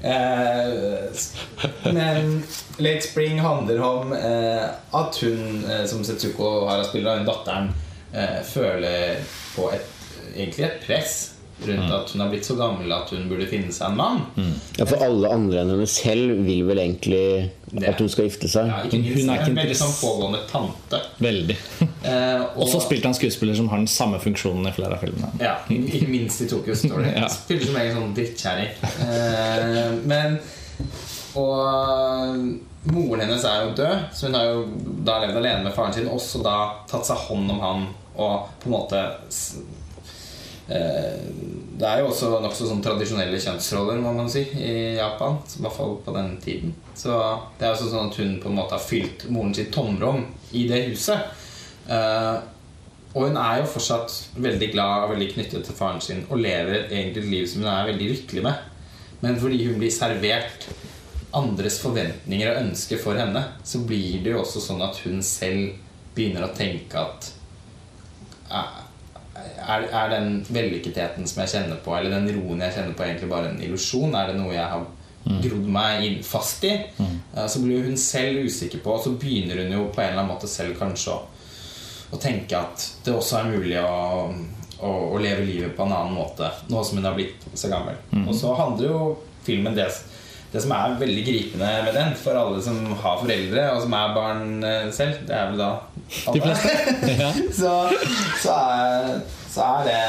eh, 0.03 1.93
Men 1.93 2.45
Late 2.79 3.09
Spring 3.11 3.41
handler 3.43 3.83
om 3.83 4.13
eh, 4.13 4.65
at 4.95 5.21
hun, 5.23 5.65
eh, 5.71 5.87
som 5.87 6.05
Setsuko 6.05 6.67
Hara 6.69 6.85
spiller, 6.85 7.25
datteren, 7.27 7.73
eh, 8.15 8.43
føler 8.47 9.17
på 9.57 9.71
et, 9.75 9.87
egentlig 10.37 10.65
et 10.65 10.87
press 10.87 11.36
rundt 11.65 11.93
at 11.93 12.11
hun 12.13 12.21
har 12.21 12.29
blitt 12.29 12.45
så 12.45 12.55
gammel 12.59 12.93
at 12.93 13.11
hun 13.15 13.29
burde 13.31 13.47
finne 13.49 13.73
seg 13.73 13.89
en 13.89 13.97
mann. 13.97 14.19
Ja, 14.77 14.85
For 14.85 15.01
alle 15.07 15.31
andre 15.33 15.63
enn 15.63 15.73
henne 15.73 15.89
selv 15.89 16.43
vil 16.45 16.67
vel 16.69 16.83
egentlig 16.83 17.23
at 17.81 18.01
hun 18.03 18.11
skal 18.13 18.29
gifte 18.29 18.51
seg. 18.51 18.69
Ja, 18.71 18.83
ikke 18.87 19.01
minst 19.01 19.23
hun 19.23 19.33
er 19.33 19.41
ikke 19.41 19.53
en 19.55 19.59
veldig 19.63 19.79
sånn 19.81 19.97
pågående 19.97 20.43
tante. 20.51 21.01
Veldig. 21.25 21.57
Eh, 21.81 22.45
og, 22.53 22.63
så 22.71 22.83
spilte 22.85 23.11
han 23.11 23.17
skuespiller 23.19 23.57
som 23.59 23.71
har 23.73 23.83
den 23.83 23.91
samme 23.91 24.21
funksjonen 24.23 24.69
i 24.69 24.75
flere 24.77 24.99
av 24.99 25.03
filmene. 25.03 25.33
Ja, 25.43 25.57
ikke 25.73 26.07
minst 26.13 26.45
i 26.45 26.51
Tokyo 26.53 26.77
Story. 26.79 27.09
Ja. 27.17 27.29
Spiller 27.33 27.71
som 27.71 27.77
egen 27.81 27.97
sånn 27.97 28.15
drittkjerring. 28.17 28.73
Eh, 29.07 29.93
men 30.05 30.37
Og 31.37 32.91
moren 32.93 33.23
hennes 33.25 33.45
er 33.49 33.65
jo 33.65 33.75
død, 33.77 34.03
så 34.15 34.29
hun 34.29 34.37
har 34.37 34.51
jo 34.51 34.65
da 35.07 35.19
levd 35.23 35.39
alene 35.41 35.65
med 35.65 35.75
faren 35.77 35.97
sin. 35.97 36.11
Også 36.13 36.43
da 36.45 36.57
tatt 36.91 37.09
seg 37.09 37.25
hånd 37.29 37.51
om 37.57 37.63
han 37.65 37.87
og 38.17 38.53
på 38.63 38.69
en 38.71 38.73
måte 38.73 39.01
Det 40.67 41.87
er 41.87 42.01
jo 42.01 42.09
også 42.11 42.41
nokså 42.43 42.67
sånn 42.67 42.83
tradisjonelle 42.83 43.39
kjønnsroller, 43.39 44.01
må 44.03 44.15
man 44.17 44.31
si, 44.33 44.43
i 44.43 44.97
Japan. 44.97 45.39
I 45.45 45.63
hvert 45.63 45.77
fall 45.77 45.97
på 46.03 46.15
den 46.17 46.33
tiden. 46.43 46.75
Så 46.97 47.15
det 47.59 47.69
er 47.69 47.75
også 47.75 47.91
sånn 47.93 48.11
at 48.11 48.19
hun 48.19 48.37
på 48.43 48.51
en 48.51 48.59
måte 48.59 48.75
har 48.75 48.83
fylt 48.83 49.29
moren 49.31 49.55
sitt 49.55 49.71
tomrom 49.75 50.25
i 50.57 50.65
det 50.71 50.83
huset. 50.89 51.45
Eh, 51.87 52.37
og 53.17 53.29
hun 53.29 53.39
er 53.41 53.63
jo 53.63 53.69
fortsatt 53.73 54.13
veldig 54.45 54.71
glad 54.75 55.05
og 55.05 55.13
veldig 55.15 55.29
knyttet 55.35 55.63
til 55.65 55.77
faren 55.77 56.03
sin 56.05 56.25
og 56.27 56.41
lever 56.43 56.91
egentlig 56.91 57.23
et 57.23 57.31
liv 57.31 57.47
som 57.49 57.63
hun 57.63 57.71
er 57.73 57.89
veldig 57.93 58.11
lykkelig 58.11 58.43
med. 58.45 58.67
Men 59.23 59.39
fordi 59.41 59.63
hun 59.69 59.79
blir 59.81 59.95
servert 59.95 60.67
andres 61.37 61.79
forventninger 61.81 62.51
og 62.51 62.61
ønsker 62.65 63.01
for 63.01 63.19
henne, 63.19 63.43
så 63.65 63.81
blir 63.89 64.21
det 64.25 64.35
jo 64.35 64.43
også 64.43 64.63
sånn 64.65 64.85
at 64.85 65.01
hun 65.05 65.23
selv 65.25 65.79
begynner 66.17 66.45
å 66.47 66.53
tenke 66.57 67.01
at 67.01 67.33
er, 69.55 69.87
er 69.89 70.13
den 70.13 70.41
vellykketheten 70.49 71.29
som 71.29 71.43
jeg 71.43 71.53
kjenner 71.55 71.81
på, 71.85 71.95
eller 71.97 72.15
den 72.17 72.31
roen 72.37 72.63
jeg 72.67 72.77
kjenner 72.79 72.97
på, 72.97 73.07
egentlig 73.07 73.31
bare 73.33 73.53
en 73.53 73.63
illusjon? 73.63 74.15
Er 74.17 74.33
det 74.33 74.41
noe 74.41 74.55
jeg 74.55 74.67
har 74.73 74.87
grodd 75.27 75.71
meg 75.75 76.05
inn 76.07 76.21
fast 76.27 76.65
i? 76.69 76.75
Mm. 76.99 77.17
Så 77.51 77.63
blir 77.63 77.89
hun 77.89 77.99
selv 78.01 78.47
usikker 78.47 78.83
på, 78.85 78.95
og 78.95 79.03
så 79.05 79.15
begynner 79.19 79.65
hun 79.65 79.75
jo 79.75 79.89
på 79.91 80.03
en 80.03 80.13
eller 80.13 80.23
annen 80.23 80.35
måte 80.35 80.51
selv 80.51 80.79
kanskje 80.79 81.15
å 81.15 81.25
å 82.11 82.19
tenke 82.21 82.59
at 82.59 82.85
det 83.05 83.15
også 83.15 83.41
er 83.41 83.49
mulig 83.51 83.79
å, 83.83 84.29
å, 84.79 84.91
å 85.15 85.23
leve 85.23 85.47
livet 85.47 85.75
på 85.77 85.87
en 85.87 85.95
annen 85.95 86.15
måte 86.17 86.51
nå 86.71 86.83
som 86.85 87.01
hun 87.01 87.09
har 87.09 87.17
blitt 87.17 87.47
så 87.55 87.71
gammel. 87.73 87.99
Og 88.27 88.35
så 88.37 88.55
handler 88.59 88.91
jo 88.91 89.01
filmen 89.47 89.77
det, 89.77 89.89
det 90.53 90.63
som 90.63 90.75
er 90.77 90.99
veldig 91.01 91.25
gripende 91.27 91.73
med 91.87 91.97
den, 91.97 92.15
for 92.21 92.39
alle 92.39 92.63
som 92.65 92.79
har 93.03 93.21
foreldre, 93.23 93.67
og 93.75 93.83
som 93.85 93.99
er 93.99 94.17
barn 94.17 94.47
eh, 94.67 94.89
selv, 94.95 95.23
det 95.27 95.37
er 95.37 95.51
vel 95.51 95.63
da 95.63 95.71
De 96.33 96.41
fleste. 96.41 96.75
Ja. 97.21 97.33
så, 97.53 97.73
så, 98.43 98.53
er, 98.53 99.21
så 99.51 99.71
er 99.71 99.89
det 99.89 100.03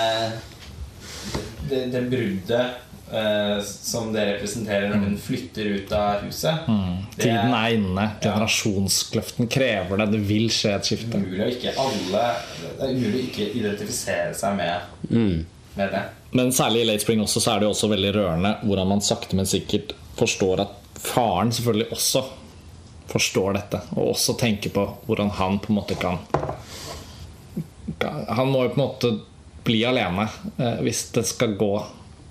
det, 1.70 1.86
det 1.92 2.02
bruddet 2.12 2.68
uh, 3.12 3.64
som 3.64 4.14
det 4.14 4.26
representerer 4.34 4.90
når 4.92 5.04
hun 5.06 5.18
flytter 5.22 5.72
ut 5.76 5.92
av 5.96 6.24
huset. 6.26 6.68
Mm. 6.68 6.96
Tiden 7.18 7.56
er 7.58 7.76
inne. 7.78 8.08
Generasjonskløften 8.24 9.50
krever 9.52 10.04
det. 10.04 10.10
Det 10.16 10.24
vil 10.30 10.50
skje 10.54 10.76
et 10.78 10.92
skifte. 10.92 11.20
umulig 11.20 11.46
å 11.46 11.52
ikke 11.56 11.76
alle 11.82 12.26
Det 12.62 12.88
er 12.88 12.96
umulig 12.96 13.20
å 13.20 13.28
ikke 13.28 13.52
identifisere 13.62 14.34
seg 14.38 14.58
med, 14.60 15.46
med 15.78 15.94
det. 15.96 16.04
Men 16.38 16.52
særlig 16.56 16.84
i 16.84 16.90
Late 16.92 17.06
Spring 17.06 17.24
også, 17.24 17.42
så 17.44 17.54
er 17.54 17.62
det 17.62 17.70
jo 17.70 17.76
også 17.76 17.92
veldig 17.94 18.12
rørende 18.18 18.58
hvordan 18.68 18.92
man 18.92 19.06
sakte, 19.06 19.38
men 19.40 19.48
sikkert 19.50 19.96
forstår 20.18 20.66
at 20.66 20.76
faren 21.00 21.54
selvfølgelig 21.54 21.94
også 21.94 22.26
forstår 23.08 23.58
dette. 23.58 23.82
Og 23.96 24.14
også 24.14 24.38
tenker 24.40 24.74
på 24.76 24.86
hvordan 25.08 25.34
han 25.40 25.60
på 25.64 25.72
en 25.72 25.80
måte 25.80 25.98
kan 26.00 26.20
Han 28.28 28.50
må 28.52 28.66
jo 28.66 28.74
på 28.74 28.78
en 28.78 28.84
måte 28.84 29.12
bli 29.68 29.82
alene 29.88 30.28
eh, 30.58 30.80
hvis 30.84 31.10
det 31.16 31.24
skal 31.28 31.56
gå 31.60 31.72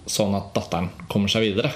sånn 0.06 0.36
at 0.38 0.52
datteren 0.54 0.88
kommer 1.10 1.32
seg 1.32 1.48
videre. 1.48 1.72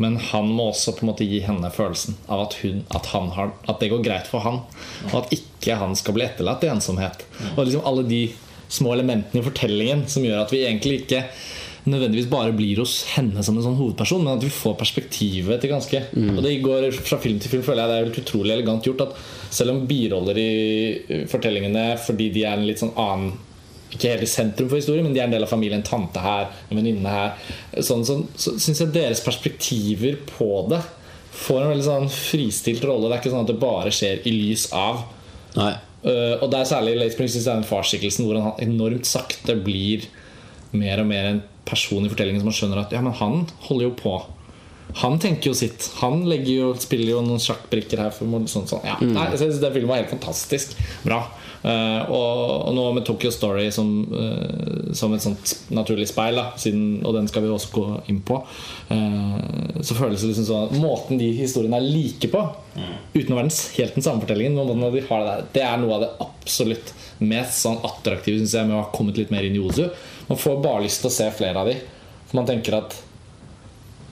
Men 0.00 0.16
han 0.30 0.48
må 0.48 0.70
også 0.70 0.94
på 0.96 1.04
en 1.04 1.10
måte 1.10 1.26
gi 1.28 1.42
henne 1.44 1.68
følelsen 1.74 2.16
av 2.26 2.46
at, 2.46 2.56
hun, 2.62 2.80
at, 2.96 3.10
har, 3.12 3.52
at 3.68 3.82
det 3.82 3.90
går 3.92 4.04
greit 4.06 4.30
for 4.30 4.46
han. 4.46 4.62
Og 5.10 5.16
at 5.20 5.34
ikke 5.36 5.76
han 5.76 5.92
skal 5.98 6.16
bli 6.16 6.24
etterlatt 6.24 6.64
i 6.64 6.70
ensomhet. 6.72 7.26
Og 7.52 7.66
liksom 7.66 7.84
alle 7.84 8.06
de 8.08 8.22
små 8.70 8.94
elementene 8.94 9.42
i 9.42 9.44
fortellingen 9.44 10.06
som 10.08 10.24
gjør 10.24 10.44
at 10.46 10.54
vi 10.54 10.62
egentlig 10.64 11.02
ikke 11.02 11.24
nødvendigvis 11.90 12.30
bare 12.30 12.54
blir 12.56 12.80
hos 12.82 13.00
henne 13.14 13.42
som 13.44 13.58
en 13.58 13.66
sånn 13.66 13.78
hovedperson, 13.78 14.22
men 14.24 14.38
at 14.38 14.46
vi 14.46 14.52
får 14.54 14.78
perspektivet 14.80 15.60
til 15.62 15.72
ganske 15.72 16.00
Og 16.14 16.40
det 16.44 16.56
går 16.64 16.88
fra 16.96 17.18
film 17.22 17.38
til 17.42 17.52
film, 17.52 17.66
føler 17.66 17.82
jeg 17.82 17.90
det 17.90 17.98
er 17.98 18.08
helt 18.08 18.22
utrolig 18.22 18.54
elegant 18.54 18.86
gjort. 18.86 19.06
At 19.08 19.54
selv 19.60 19.74
om 19.74 19.84
biroller 19.90 20.40
i 20.40 21.24
fortellingene, 21.30 21.86
fordi 22.00 22.30
de 22.34 22.46
er 22.46 22.58
en 22.58 22.66
litt 22.68 22.82
sånn 22.82 22.96
annen 23.00 23.38
ikke 23.90 24.12
helt 24.12 24.22
i 24.22 24.30
sentrum 24.30 24.68
for 24.70 24.78
historien, 24.78 25.02
men 25.02 25.16
de 25.16 25.18
er 25.18 25.26
en 25.26 25.34
del 25.34 25.44
av 25.44 25.50
familien. 25.50 25.82
Tante 25.82 26.22
her, 26.22 26.48
en 26.70 26.78
venninne 26.78 27.10
her. 27.10 27.52
Sånn, 27.82 28.04
sånn, 28.06 28.28
så 28.38 28.54
syns 28.54 28.84
jeg 28.84 28.94
deres 28.94 29.22
perspektiver 29.24 30.20
på 30.30 30.50
det 30.70 30.78
får 31.40 31.62
en 31.62 31.72
veldig 31.72 31.86
sånn 31.86 32.10
fristilt 32.12 32.84
rolle. 32.86 33.08
Det 33.08 33.16
er 33.16 33.22
ikke 33.22 33.32
sånn 33.34 33.46
at 33.46 33.52
det 33.52 33.60
bare 33.62 33.94
skjer 33.94 34.22
i 34.28 34.34
lys 34.34 34.68
av. 34.76 35.04
Nei. 35.56 35.72
Uh, 36.00 36.40
og 36.40 36.46
det 36.52 36.62
er 36.62 36.70
særlig 36.70 36.94
i 36.94 37.00
Late 37.02 37.12
Spring 37.12 37.28
jeg 37.28 37.44
den 37.44 37.66
farsskikkelsen 37.68 38.24
hvor 38.24 38.38
han 38.40 38.62
enormt 38.64 39.08
sakte 39.08 39.56
blir 39.60 40.06
mer 40.72 41.02
og 41.02 41.10
mer 41.10 41.26
en 41.28 41.42
person 41.68 42.04
i 42.06 42.10
fortellingen 42.12 42.42
som 42.42 42.50
man 42.50 42.56
skjønner 42.56 42.84
at 42.84 42.94
ja, 42.94 43.02
men 43.04 43.16
han 43.20 43.42
holder 43.68 43.88
jo 43.90 43.96
på. 43.98 44.14
Han 45.02 45.20
tenker 45.22 45.52
jo 45.52 45.54
sitt. 45.54 45.86
Han 46.00 46.24
jo, 46.26 46.72
spiller 46.80 47.14
jo 47.14 47.20
noen 47.22 47.42
sjakkbrikker 47.42 48.02
her. 48.02 48.14
For, 48.14 48.26
sånn, 48.50 48.66
sånn. 48.70 48.86
Ja, 48.86 48.96
nei, 48.98 49.28
jeg 49.34 49.44
synes 49.44 49.60
Den 49.62 49.76
filmen 49.76 49.92
var 49.92 50.02
helt 50.02 50.10
fantastisk 50.10 50.74
bra. 51.04 51.22
Uh, 51.60 52.08
og, 52.08 52.38
og 52.70 52.72
nå 52.72 52.84
med 52.96 53.04
Tokyo 53.04 53.28
Story 53.34 53.66
som, 53.74 53.88
uh, 54.08 54.94
som 54.96 55.12
et 55.12 55.20
sånt 55.20 55.50
naturlig 55.76 56.06
speil, 56.08 56.38
da, 56.40 56.46
siden, 56.56 57.02
og 57.04 57.12
den 57.18 57.28
skal 57.28 57.44
vi 57.44 57.50
også 57.52 57.72
gå 57.74 57.82
inn 58.08 58.22
på, 58.24 58.38
uh, 58.88 59.82
så 59.84 59.98
føles 59.98 60.24
det 60.24 60.30
liksom 60.30 60.46
sånn 60.48 60.80
måten 60.80 61.20
de 61.20 61.28
historiene 61.36 61.76
er 61.76 61.84
like 61.84 62.30
på, 62.32 62.40
uten 63.12 63.34
å 63.34 63.36
være 63.42 63.50
den, 63.50 63.58
helt 63.76 63.98
den 63.98 64.06
samme 64.06 64.24
fortellingen, 64.24 64.56
måten 64.56 64.86
de 64.96 65.04
har 65.10 65.26
det, 65.26 65.34
der, 65.34 65.44
det 65.58 65.66
er 65.66 65.84
noe 65.84 65.98
av 65.98 66.06
det 66.06 66.10
absolutt 66.24 66.94
mest 67.20 67.60
sånn 67.60 67.76
attraktive 67.84 68.40
synes 68.40 68.56
jeg, 68.56 68.70
med 68.70 68.78
å 68.78 68.86
ha 68.86 68.88
kommet 68.96 69.20
litt 69.20 69.32
mer 69.34 69.44
inn 69.44 69.60
i 69.60 69.60
Ozu. 69.60 69.90
Man 70.30 70.38
får 70.38 70.60
bare 70.62 70.86
lyst 70.86 71.02
til 71.02 71.10
å 71.10 71.16
se 71.18 71.28
flere 71.34 71.60
av 71.60 71.70
de. 71.70 71.76
For 72.30 72.38
man 72.38 72.48
tenker 72.48 72.78
at 72.78 72.98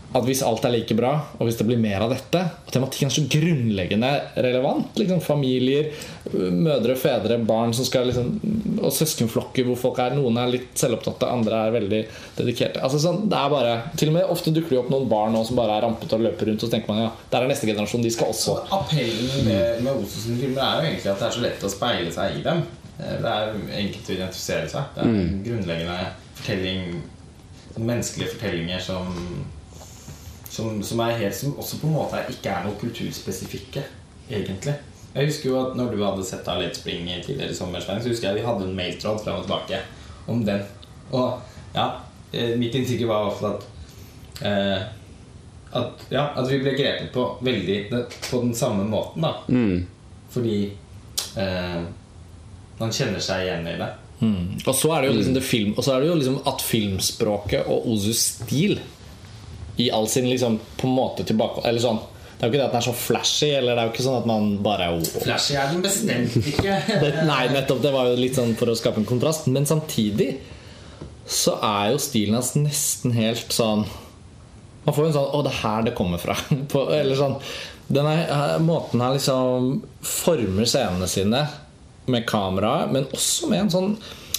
at 0.09 0.24
hvis 0.24 0.40
alt 0.40 0.64
er 0.64 0.72
like 0.72 0.94
bra, 0.96 1.11
og 1.37 1.44
hvis 1.44 1.59
det 1.59 1.66
blir 1.68 1.81
mer 1.81 2.00
av 2.00 2.12
dette 2.14 2.40
Og 2.40 2.70
tematikken 2.72 3.11
er 3.11 3.12
så 3.12 3.24
grunnleggende 3.28 4.12
relevant. 4.40 4.96
Liksom 4.96 5.20
Familier, 5.24 5.90
mødre, 6.33 6.96
fedre, 6.96 7.37
barn 7.44 7.74
som 7.76 7.85
skal 7.85 8.09
liksom, 8.09 8.31
og 8.78 8.94
søskenflokker 8.94 9.66
hvor 9.68 9.76
folk 9.81 10.00
er 10.00 10.16
noen 10.16 10.40
er 10.40 10.52
litt 10.52 10.81
selvopptatte, 10.81 11.28
andre 11.28 11.61
er 11.66 11.76
veldig 11.76 12.00
dedikerte. 12.38 12.81
Altså 12.85 13.02
sånn, 13.02 13.26
det 13.28 13.37
er 13.37 13.52
bare 13.52 13.74
Til 14.00 14.12
og 14.12 14.16
med 14.16 14.33
Ofte 14.33 14.52
dukker 14.54 14.76
det 14.76 14.81
opp 14.81 14.90
noen 14.92 15.09
barn 15.11 15.37
nå 15.37 15.44
som 15.44 15.61
bare 15.61 15.76
er 15.76 15.85
rampete 15.85 16.16
og 16.16 16.24
løper 16.24 16.48
rundt, 16.50 16.64
og 16.64 16.70
så 16.70 16.76
tenker 16.76 16.92
man 16.92 17.04
ja, 17.04 17.12
der 17.33 17.44
er 17.44 17.52
neste 17.52 17.68
generasjon. 17.68 18.04
De 18.04 18.14
skal 18.14 18.33
også 18.33 18.57
Så 18.57 18.78
appellen 18.78 19.44
med, 19.44 19.85
med 19.85 19.92
Osos 19.92 20.28
filmer 20.31 20.64
er 20.64 20.81
jo 20.81 20.92
egentlig 20.92 21.12
at 21.12 21.20
det 21.20 21.28
er 21.28 21.37
så 21.37 21.44
lett 21.44 21.68
å 21.68 21.72
speile 21.72 22.12
seg 22.14 22.40
i 22.40 22.44
dem. 22.48 22.64
Eh, 22.98 23.14
Det 23.22 23.30
er 23.34 23.54
enkelt 23.82 24.11
å 24.11 24.16
identifisere 24.16 24.68
seg. 24.68 24.82
Det 24.94 25.04
er 25.04 25.12
en 25.12 25.38
grunnleggende 25.46 26.00
fortelling 26.34 26.98
Menneskelige 27.78 28.32
fortellinger 28.32 28.80
som 28.82 29.12
som, 30.50 30.82
som, 30.82 31.00
er 31.04 31.18
helt, 31.20 31.34
som 31.37 31.52
også 31.61 31.76
på 31.78 31.87
en 31.87 31.92
måte 31.94 32.18
ikke 32.32 32.50
er 32.50 32.64
noe 32.64 32.74
kulturspesifikke, 32.80 33.82
egentlig. 34.30 34.74
Jeg 35.14 35.28
husker 35.28 35.50
jo 35.50 35.58
at 35.61 35.76
når 35.78 35.92
du 35.94 36.02
hadde 36.02 36.24
sett 36.26 36.48
av 36.50 36.58
Let's 36.58 36.80
Spring 36.80 37.06
tidligere 37.06 37.52
i 37.52 37.54
sommer, 37.54 37.84
så 37.84 37.94
husker 38.02 38.28
jeg 38.32 38.40
vi 38.40 38.46
hadde 38.46 38.66
en 38.66 38.74
mailtråd 38.76 39.20
fram 39.22 39.38
og 39.38 39.46
tilbake 39.46 39.78
om 40.26 40.42
den. 40.48 40.64
Og 41.12 41.38
ja, 41.76 41.87
eh, 42.32 42.56
mitt 42.58 42.74
inntrykk 42.74 43.06
var 43.06 43.28
i 43.28 43.52
at 43.52 43.68
eh, 44.48 44.82
at, 45.78 46.04
ja, 46.11 46.24
at 46.34 46.50
vi 46.50 46.58
ble 46.64 46.72
grepet 46.78 47.12
på 47.12 47.24
veldig 47.44 47.78
på 48.30 48.40
den 48.42 48.54
samme 48.56 48.84
måten, 48.88 49.22
da. 49.22 49.34
Fordi 50.32 50.58
eh, 51.37 51.82
man 52.79 52.93
kjenner 52.95 53.23
seg 53.25 53.47
igjen 53.47 53.67
i 53.71 53.79
det. 53.81 53.88
Mm. 54.19 54.59
Og 54.64 54.75
så 54.75 54.93
er 54.95 55.03
det 55.03 55.11
jo 55.11 55.17
liksom, 55.19 55.35
det 55.37 55.47
film, 55.47 55.75
og 55.77 55.85
så 55.87 55.95
er 55.95 56.03
det 56.03 56.09
jo 56.11 56.19
liksom 56.19 56.38
at 56.51 56.62
filmspråket 56.67 57.69
og 57.71 57.87
Ozus 57.93 58.23
stil 58.41 58.79
i 59.79 59.91
all 59.95 60.09
sin 60.11 60.27
liksom 60.27 60.59
på 60.77 60.88
en 60.88 60.95
måte 60.95 61.23
tilbake 61.23 61.62
Eller 61.69 61.79
sånn 61.79 62.01
Det 62.03 62.41
er 62.41 62.49
jo 62.49 62.51
ikke 62.51 62.59
det 62.59 62.64
at 62.64 62.73
den 62.73 62.81
er 62.81 62.87
så 62.88 62.95
flashy, 62.99 63.51
eller 63.55 63.77
det 63.77 63.83
er 63.83 63.87
jo 63.87 63.93
ikke 63.93 64.07
sånn 64.09 64.19
at 64.19 64.27
man 64.27 64.49
bare 64.62 64.88
er 64.88 65.07
Flashy 65.23 65.55
er 65.59 65.71
den 65.71 65.85
bestemt 65.87 66.35
ikke. 66.38 66.75
det, 67.03 67.12
Nei, 67.29 67.45
nettopp. 67.55 67.81
Det 67.83 67.95
var 67.95 68.11
jo 68.11 68.19
litt 68.19 68.38
sånn 68.38 68.57
for 68.59 68.71
å 68.71 68.77
skape 68.79 69.03
en 69.03 69.09
kontrast. 69.09 69.47
Men 69.51 69.67
samtidig 69.71 70.33
så 71.29 71.57
er 71.62 71.93
jo 71.93 72.03
stilen 72.03 72.38
hans 72.38 72.55
nesten 72.57 73.14
helt 73.14 73.55
sånn 73.55 73.83
Man 74.87 74.95
får 74.95 75.03
jo 75.03 75.09
en 75.11 75.17
sånn 75.19 75.33
Å, 75.35 75.43
det 75.45 75.55
er 75.55 75.59
her 75.62 75.88
det 75.91 75.97
kommer 75.99 76.23
fra. 76.23 76.38
På, 76.73 76.88
eller 76.95 77.19
sånn 77.19 77.38
Denne 77.88 78.59
måten 78.62 79.03
her 79.03 79.14
liksom 79.14 79.79
former 80.05 80.67
scenene 80.69 81.11
sine 81.11 81.47
med 82.12 82.27
kamera, 82.29 82.87
men 82.92 83.09
også 83.12 83.51
med 83.51 83.66
en 83.66 83.71
sånn 83.73 83.92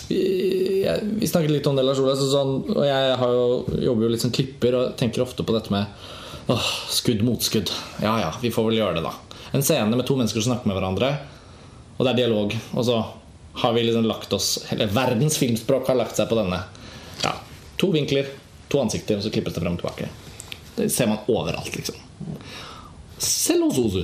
vi, 0.09 1.27
snakket 1.29 1.51
litt 1.51 1.67
om 1.69 1.75
det, 1.77 1.83
Lars 1.85 1.99
Ola. 2.01 2.15
Sånn, 2.17 2.55
og 2.73 2.85
jeg 2.85 3.17
jo, 3.21 3.43
jobber 3.85 4.07
jo 4.07 4.13
litt 4.15 4.23
som 4.23 4.33
klipper 4.33 4.77
og 4.77 4.95
tenker 4.97 5.21
ofte 5.21 5.45
på 5.45 5.53
dette 5.53 5.73
med 5.73 6.49
åh, 6.49 6.69
skudd 6.89 7.21
mot 7.25 7.43
skudd. 7.45 7.69
Ja 8.01 8.15
ja, 8.23 8.31
vi 8.41 8.49
får 8.53 8.71
vel 8.71 8.79
gjøre 8.79 8.97
det, 8.97 9.05
da. 9.05 9.45
En 9.53 9.65
scene 9.65 9.93
med 9.93 10.07
to 10.09 10.17
mennesker 10.17 10.41
som 10.41 10.55
snakker 10.55 10.69
med 10.71 10.79
hverandre, 10.79 11.11
og 11.97 12.05
det 12.05 12.13
er 12.13 12.21
dialog. 12.23 12.55
Og 12.73 12.87
så 12.89 12.97
har 13.59 13.73
vi 13.75 13.83
liksom 13.83 14.05
lagt 14.07 14.33
oss 14.33 14.59
Eller 14.71 14.87
verdens 14.93 15.37
filmspråk 15.37 15.89
har 15.89 15.97
lagt 15.99 16.17
seg 16.17 16.29
på 16.29 16.37
denne. 16.37 16.61
Ja, 17.25 17.33
To 17.81 17.89
vinkler, 17.91 18.27
to 18.67 18.81
ansikter, 18.81 19.17
og 19.19 19.23
så 19.23 19.31
klippes 19.33 19.55
det 19.55 19.61
frem 19.63 19.77
og 19.77 19.81
tilbake. 19.81 20.09
Det 20.75 20.89
ser 20.91 21.09
man 21.11 21.21
overalt, 21.31 21.71
liksom. 21.75 21.95
Selv 23.19 23.69
hos 23.69 23.79
Ozu. 23.79 24.03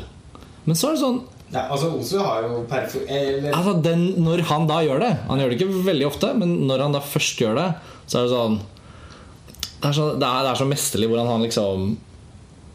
Men 0.66 0.78
så 0.78 0.90
er 0.90 0.96
det 0.96 1.04
sånn 1.04 1.22
ja, 1.54 1.68
altså 1.70 1.92
Ozu 1.94 2.18
har 2.20 2.46
jo 2.48 2.64
perfo... 2.70 3.04
Eller... 3.06 3.52
Altså 3.54 3.76
den, 3.86 4.08
Når 4.26 4.42
han 4.50 4.66
da 4.70 4.80
gjør 4.82 5.04
det 5.04 5.12
Han 5.28 5.40
gjør 5.40 5.52
det 5.52 5.60
ikke 5.60 5.84
veldig 5.86 6.08
ofte, 6.08 6.32
men 6.42 6.56
når 6.66 6.84
han 6.88 6.96
da 6.98 7.02
først 7.06 7.42
gjør 7.44 7.60
det, 7.60 7.68
så 8.10 8.18
er 8.18 8.26
det 8.26 8.34
sånn 8.34 8.58
Det 9.78 9.92
er 9.92 9.96
så, 10.00 10.08
det 10.18 10.26
er, 10.26 10.42
det 10.42 10.52
er 10.52 10.60
så 10.62 10.68
mesterlig 10.70 11.10
hvordan 11.12 11.30
han 11.30 11.46
liksom 11.46 11.86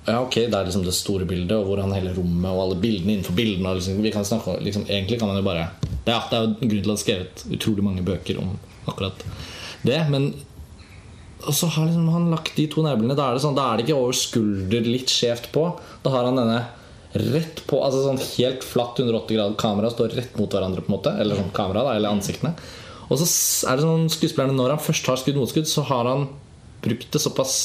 Ja, 0.07 0.21
ok, 0.23 0.37
det 0.47 0.55
er 0.55 0.69
liksom 0.69 0.87
det 0.87 0.95
store 0.97 1.27
bildet, 1.29 1.57
og 1.59 1.67
hvordan 1.73 1.97
hele 1.97 2.15
rommet 2.17 2.51
og 2.51 2.63
alle 2.65 2.79
bildene 2.83 3.17
innenfor 3.17 3.37
bildene 3.37 3.75
liksom, 3.77 3.99
vi 4.07 4.15
kan 4.15 4.27
snakke, 4.27 4.57
liksom, 4.65 4.87
Egentlig 4.89 5.19
kan 5.21 5.33
man 5.33 5.43
jo 5.43 5.47
bare 5.51 5.67
det, 5.83 6.15
er, 6.15 6.23
det 6.31 6.39
er 6.39 6.47
jo 6.47 6.53
en 6.55 6.71
grunn 6.71 6.85
til 6.87 6.93
å 6.93 6.95
ha 6.95 7.03
skrevet 7.03 7.43
utrolig 7.59 7.85
mange 7.85 8.07
bøker 8.07 8.39
om 8.41 8.55
akkurat 8.89 9.27
det, 9.85 9.99
men 10.13 10.31
og 11.41 11.55
så 11.57 11.71
har 11.73 11.87
liksom 11.89 12.09
han 12.13 12.27
lagt 12.29 12.57
de 12.59 12.67
to 12.69 12.83
neblene. 12.85 13.15
Da 13.17 13.31
det 13.33 13.41
sånn, 13.41 13.57
da 13.57 13.71
er 13.71 13.79
det 13.79 13.87
ikke 13.87 13.97
over 13.97 14.17
skulder 14.17 14.85
litt 14.85 15.09
skjevt 15.09 15.47
på. 15.55 15.63
Da 16.05 16.13
har 16.13 16.27
han 16.29 16.37
denne 16.37 16.59
rett 17.13 17.63
på 17.67 17.81
Altså 17.83 18.05
sånn 18.05 18.21
helt 18.23 18.63
flatt 18.67 19.01
180 19.01 19.35
grader 19.35 19.57
kamera 19.59 19.91
står 19.91 20.15
rett 20.19 20.37
mot 20.39 20.53
hverandre, 20.53 20.85
på 20.85 20.93
en 20.93 20.97
måte 20.99 21.15
eller 21.19 21.41
sånn 21.41 21.51
kamera 21.57 21.83
da, 21.89 21.97
eller 21.99 22.15
ansiktene. 22.15 22.55
Og 23.11 23.19
så 23.19 23.27
er 23.67 23.79
det 23.79 23.87
sånn 23.87 24.07
skuespillerne 24.13 24.55
når 24.55 24.77
han 24.77 24.85
først 24.85 25.11
har 25.11 25.19
skudd 25.19 25.41
mot 25.41 25.51
skudd, 25.51 25.67
så 25.67 25.83
har 25.89 26.07
han 26.07 26.29
brukt 26.85 27.11
det 27.11 27.23
såpass 27.23 27.57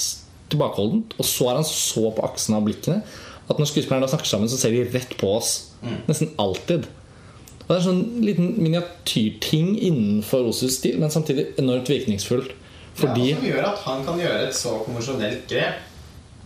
tilbakeholdent, 0.50 1.14
og 1.20 1.28
så 1.30 1.52
er 1.52 1.60
han 1.60 1.68
så 1.68 2.10
på 2.16 2.26
aksene 2.26 2.58
av 2.58 2.66
blikkene 2.66 3.00
at 3.46 3.60
når 3.62 3.70
skuespillerne 3.70 4.10
snakker 4.10 4.30
sammen, 4.30 4.50
så 4.50 4.58
ser 4.58 4.74
de 4.74 4.86
rett 4.90 5.12
på 5.20 5.30
oss. 5.36 5.52
Nesten 6.10 6.32
alltid. 6.42 6.88
Og 7.66 7.70
Det 7.70 7.76
er 7.78 7.86
sånn 7.86 8.04
liten 8.26 8.54
miniatyrting 8.62 9.76
innenfor 9.78 10.50
Osus 10.50 10.80
stil, 10.80 10.98
men 11.02 11.14
samtidig 11.14 11.52
enormt 11.62 11.90
virkningsfullt. 11.90 12.54
Fordi 12.96 13.32
ja, 13.32 13.38
Som 13.38 13.48
gjør 13.50 13.68
at 13.70 13.84
han 13.86 14.06
kan 14.08 14.22
gjøre 14.22 14.48
et 14.48 14.58
så 14.58 14.78
konvensjonelt 14.86 15.46
grep 15.52 15.82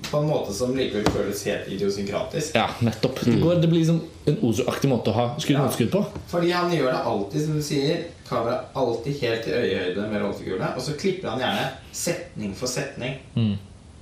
på 0.08 0.18
en 0.18 0.28
måte 0.30 0.54
som 0.56 0.72
likevel 0.78 1.06
føles 1.14 1.44
helt 1.46 1.68
idiosynkratisk. 1.76 2.56
Ja, 2.58 2.70
nettopp. 2.86 3.20
Det, 3.26 3.36
går, 3.42 3.60
det 3.62 3.70
blir 3.72 3.84
liksom 3.84 4.00
en 4.30 4.40
Ozo-aktig 4.48 4.90
måte 4.92 5.12
å 5.12 5.18
ha 5.18 5.26
skudd 5.42 5.60
mot 5.60 5.76
skudd 5.76 5.92
på. 5.94 6.04
Fordi 6.32 6.52
han 6.56 6.74
gjør 6.74 6.90
det 6.92 7.04
alltid, 7.12 7.46
som 7.46 7.60
du 7.60 7.66
sier. 7.66 8.08
Kamera 8.30 8.60
alltid 8.78 9.22
helt 9.24 9.48
i 9.50 9.54
øyehøyde 9.58 10.08
med 10.12 10.24
rollefigurene. 10.24 10.74
Og 10.78 10.86
så 10.86 10.98
klipper 11.00 11.34
han 11.34 11.44
gjerne 11.44 11.70
setning 11.92 12.56
for 12.58 12.72
setning. 12.72 13.18
Mm. 13.36 13.56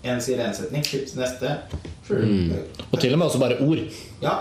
En 0.07 0.23
sier 0.23 0.39
én 0.43 0.55
setning, 0.55 0.85
klipp 0.87 1.07
til 1.09 1.21
neste. 1.23 1.57
Og 2.91 2.99
til 3.01 3.13
og 3.13 3.19
med 3.19 3.27
også 3.27 3.43
bare 3.43 3.61
ord. 3.63 3.85
Ja. 4.23 4.39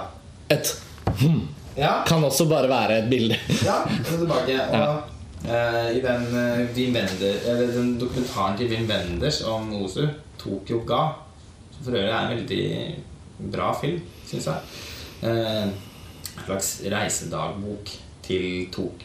Et 0.52 0.74
hm 1.22 1.46
ja. 1.76 1.92
kan 2.06 2.24
også 2.24 2.48
bare 2.48 2.68
være 2.68 2.98
et 2.98 3.10
bilde. 3.10 3.36
Ja, 3.64 3.82
og 3.84 4.18
tilbake. 4.18 4.60
Og 5.46 5.52
eh, 5.52 5.96
i 5.96 6.00
den, 6.00 6.26
uh, 6.32 6.76
Wim 6.76 6.94
Wender, 6.96 7.34
eller 7.46 7.72
den 7.74 8.00
dokumentaren 8.00 8.58
til 8.58 8.70
Wim 8.70 8.90
Wenders 8.90 9.42
om 9.42 9.74
Ozu, 9.82 10.06
'Tokyo 10.38 10.80
Ga', 10.86 11.12
som 11.76 11.84
for 11.84 11.98
øvrig 11.98 12.10
er 12.10 12.18
en 12.24 12.34
veldig 12.36 13.52
bra 13.52 13.70
film, 13.80 14.00
syns 14.26 14.48
jeg 14.48 15.28
eh, 15.28 15.68
En 16.36 16.44
slags 16.44 16.70
reisedagbok 16.92 17.92
til 18.26 18.66
Tok 18.74 19.04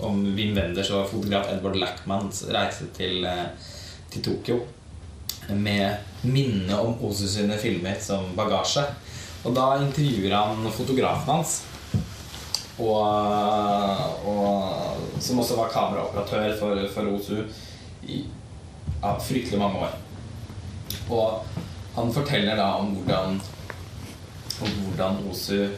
om 0.00 0.22
Wim 0.34 0.56
Wenders 0.56 0.90
og 0.96 1.10
fotograf 1.10 1.50
Edward 1.52 1.76
Lackmans 1.78 2.44
reise 2.54 2.88
til, 2.96 3.24
eh, 3.24 3.46
til 4.10 4.24
Tokyo. 4.24 4.58
Med 5.48 5.96
minne 6.22 6.80
om 6.80 6.98
Osu 7.04 7.26
sine 7.28 7.56
filmer 7.58 8.00
som 8.00 8.34
bagasje. 8.36 8.84
Og 9.44 9.54
da 9.54 9.78
intervjuer 9.80 10.34
han 10.34 10.72
fotografen 10.74 11.30
hans. 11.30 11.62
Og, 12.78 13.04
og, 14.28 14.98
som 15.20 15.38
også 15.38 15.56
var 15.58 15.72
kameraoperatør 15.72 16.58
for, 16.58 16.82
for 16.94 17.14
Osu 17.14 17.40
I, 18.06 18.24
ja, 19.02 19.14
fryktelig 19.18 19.58
mange 19.58 19.86
år. 19.86 19.96
Og 21.10 21.44
han 21.96 22.12
forteller 22.14 22.58
da 22.58 22.72
om 22.78 22.94
hvordan 22.96 23.40
Om 24.58 24.72
hvordan 24.84 25.20
Osu 25.30 25.68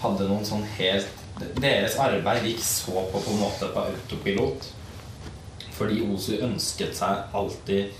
hadde 0.00 0.28
noen 0.28 0.46
sånn 0.46 0.66
helt 0.78 1.16
Deres 1.60 1.96
arbeid 2.00 2.44
gikk 2.46 2.60
så 2.64 3.02
på 3.10 3.20
på 3.24 3.32
en 3.32 3.40
måte 3.40 3.68
på 3.72 3.82
autopilot. 3.88 4.66
Fordi 5.72 6.02
Osu 6.04 6.34
ønsket 6.44 6.92
seg 6.98 7.36
alltid 7.36 7.94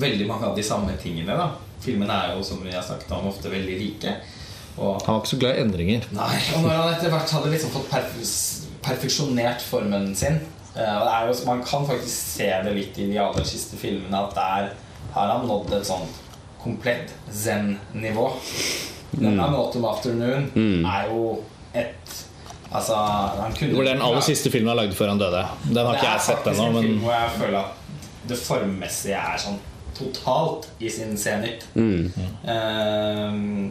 veldig 0.00 0.26
mange 0.28 0.48
av 0.48 0.56
de 0.56 0.64
samme 0.64 0.94
tingene. 1.02 1.36
da 1.36 1.50
Filmene 1.84 2.14
er 2.14 2.34
jo, 2.34 2.42
som 2.42 2.62
vi 2.64 2.72
har 2.72 2.82
snakket 2.82 3.12
om, 3.12 3.28
ofte 3.28 3.52
veldig 3.52 3.76
like. 3.82 4.14
Og 4.78 5.02
Han 5.04 5.14
var 5.14 5.20
ikke 5.20 5.34
så 5.34 5.40
glad 5.42 5.58
i 5.58 5.62
endringer. 5.66 6.08
Nei, 6.16 6.34
og 6.56 6.64
når 6.64 6.74
han 6.74 6.94
etter 6.94 7.12
hvert 7.12 7.34
hadde 7.36 7.52
liksom 7.52 7.74
fått 7.74 7.90
perf 7.92 8.16
perfeksjonert 8.88 9.60
formen 9.60 10.12
sin 10.16 10.38
eh, 10.38 10.92
og 10.94 11.02
det 11.04 11.12
er 11.12 11.24
jo, 11.28 11.32
Man 11.48 11.64
kan 11.66 11.84
faktisk 11.84 12.36
se 12.38 12.46
det 12.64 12.74
litt 12.76 12.98
i 13.02 13.08
de 13.10 13.18
aller 13.20 13.44
siste 13.44 13.76
filmene 13.76 14.20
at 14.22 14.36
der 14.38 14.70
har 15.18 15.34
han 15.34 15.46
nådd 15.48 15.74
et 15.80 15.86
sånt 15.86 16.22
komplett 16.62 17.12
zen-nivå. 17.32 18.30
Denne 19.10 19.30
Mm. 19.30 19.54
'Autumn 19.54 19.84
Afternoon' 19.88 20.50
er 20.86 21.06
jo 21.10 21.42
et 21.74 22.24
Altså, 22.72 22.94
han 23.40 23.52
kunne 23.52 23.70
Det 23.70 23.76
var 23.76 23.84
den 23.84 24.02
aller 24.02 24.20
siste 24.20 24.50
filmen 24.50 24.68
han 24.68 24.76
lagde 24.76 24.94
før 24.94 25.08
han 25.08 25.18
døde. 25.18 25.46
Den 25.74 25.86
har 25.86 25.94
ikke 25.94 26.10
jeg 26.10 26.20
sett 26.20 26.36
faktisk 26.36 26.60
ennå, 26.60 26.78
en 26.78 26.84
film 26.84 26.98
hvor 27.00 27.12
jeg 27.12 27.30
føler 27.38 27.58
at 27.58 28.28
det 28.28 28.38
formmessige 28.38 29.16
er 29.16 29.38
sånn 29.40 29.56
totalt 29.98 30.68
i 30.80 30.90
sin 30.92 31.16
senit. 31.18 31.64
Uh, 31.74 31.80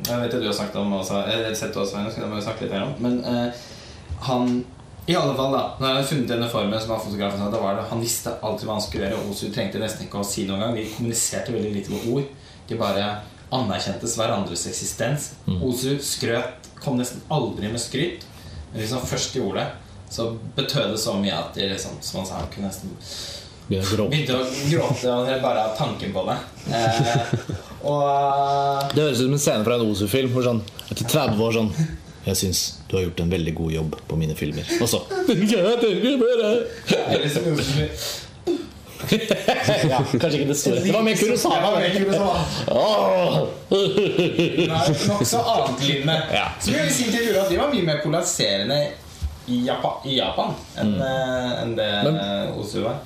jeg 0.01 0.21
vet 0.21 0.33
at 0.33 0.41
du 0.41 0.47
har 0.47 0.53
snakket 0.53 0.75
om 0.81 0.93
også, 0.97 1.21
Jeg 1.27 1.45
har 1.45 1.53
sett 1.53 1.73
det 1.73 1.81
også, 1.83 1.91
Svein, 1.91 2.11
skal 2.11 2.41
snakke 2.41 2.61
litt 2.65 2.73
mer 2.73 2.87
om. 2.87 2.95
Men 2.99 3.19
uh, 3.25 3.51
han 4.27 4.65
i 5.07 5.15
alle 5.15 5.35
fall 5.37 5.53
da 5.55 5.61
Når 5.79 5.87
jeg 5.87 5.95
hadde 5.95 6.07
funnet 6.09 6.31
denne 6.33 6.49
formen, 6.51 6.81
som 6.83 6.91
han 6.91 7.03
fotografen 7.05 7.39
sa, 7.39 7.47
da 7.51 7.61
var 7.63 7.77
det, 7.77 7.87
han 7.91 8.03
visste 8.03 8.33
alltid 8.43 8.67
hva 8.67 8.75
han 8.75 8.83
skulle 8.83 9.07
gjøre. 9.07 9.23
Osu 9.31 9.47
trengte 9.55 9.79
nesten 9.79 10.07
ikke 10.07 10.19
å 10.19 10.27
si 10.27 10.43
noen 10.47 10.65
gang. 10.65 10.75
De 10.75 10.83
kommuniserte 10.97 11.55
veldig 11.55 11.73
lite 11.77 11.93
med 11.93 12.07
ord. 12.11 12.25
De 12.67 12.79
bare 12.79 13.05
anerkjentes 13.55 14.17
hverandres 14.19 14.65
eksistens. 14.67 15.29
Osu 15.63 15.93
skrøt, 16.03 16.67
kom 16.83 16.99
nesten 16.99 17.23
aldri 17.31 17.71
med 17.71 17.79
skryt. 17.79 18.25
Men 18.73 18.81
hvis 18.81 18.91
han 18.97 19.05
først 19.07 19.37
gjorde 19.39 19.63
det, 19.63 19.67
så 20.11 20.27
betød 20.57 20.91
det 20.91 20.99
så 20.99 21.13
mye 21.19 21.35
at 21.35 21.55
de 21.55 21.69
liksom, 21.71 22.01
som 22.03 22.21
han 22.21 22.27
sa, 22.27 22.41
han 22.41 22.51
kunne 22.51 22.67
nesten 22.67 22.91
begynte 23.67 24.35
å 24.35 24.43
gråte 24.71 25.39
bare 25.43 25.63
av 25.69 25.77
tanken 25.79 26.11
på 26.15 26.25
det. 26.27 26.35
Eh, 26.71 27.31
og 27.91 28.91
Det 28.91 29.03
høres 29.03 29.23
ut 29.23 29.25
som 29.25 29.39
en 29.39 29.45
scene 29.45 29.67
fra 29.67 29.79
en 29.79 29.87
Osu-film. 29.87 30.35
Sånn, 30.43 30.61
etter 30.89 31.07
30 31.07 31.43
år 31.47 31.57
sånn 31.61 31.71
Jeg 32.27 32.35
syns 32.35 32.61
du 32.89 32.97
har 32.97 33.03
gjort 33.07 33.19
en 33.23 33.31
veldig 33.31 33.53
god 33.55 33.71
jobb 33.71 33.95
på 34.09 34.17
mine 34.19 34.35
filmer. 34.35 34.67
Og 34.83 34.89
så 34.91 34.99
ja, 39.07 39.99
Kanskje 40.19 40.39
ikke 40.39 40.47
det 40.49 40.55
store. 40.57 40.79
Det 40.83 40.93
var 40.93 41.03
mer 41.05 41.15
Kurosawa. 41.19 41.81
Nokså 45.07 45.37
anetlignende. 45.37 46.15
Ja. 46.33 46.47
Som 46.59 46.73
jeg 46.73 46.87
vil 46.87 46.93
si 46.95 47.09
til 47.13 47.29
Ura 47.31 47.43
at 47.45 47.51
de 47.51 47.59
var 47.61 47.69
mye 47.73 47.85
mer 47.87 47.99
polariserende 48.03 48.79
i 49.47 49.61
Japan, 49.67 50.01
i 50.09 50.17
Japan 50.17 50.55
enn 50.81 50.95
eh, 50.99 51.51
enn 51.61 51.75
det 51.77 51.91
Men- 52.07 52.17
Osu 52.59 52.81
var. 52.83 52.97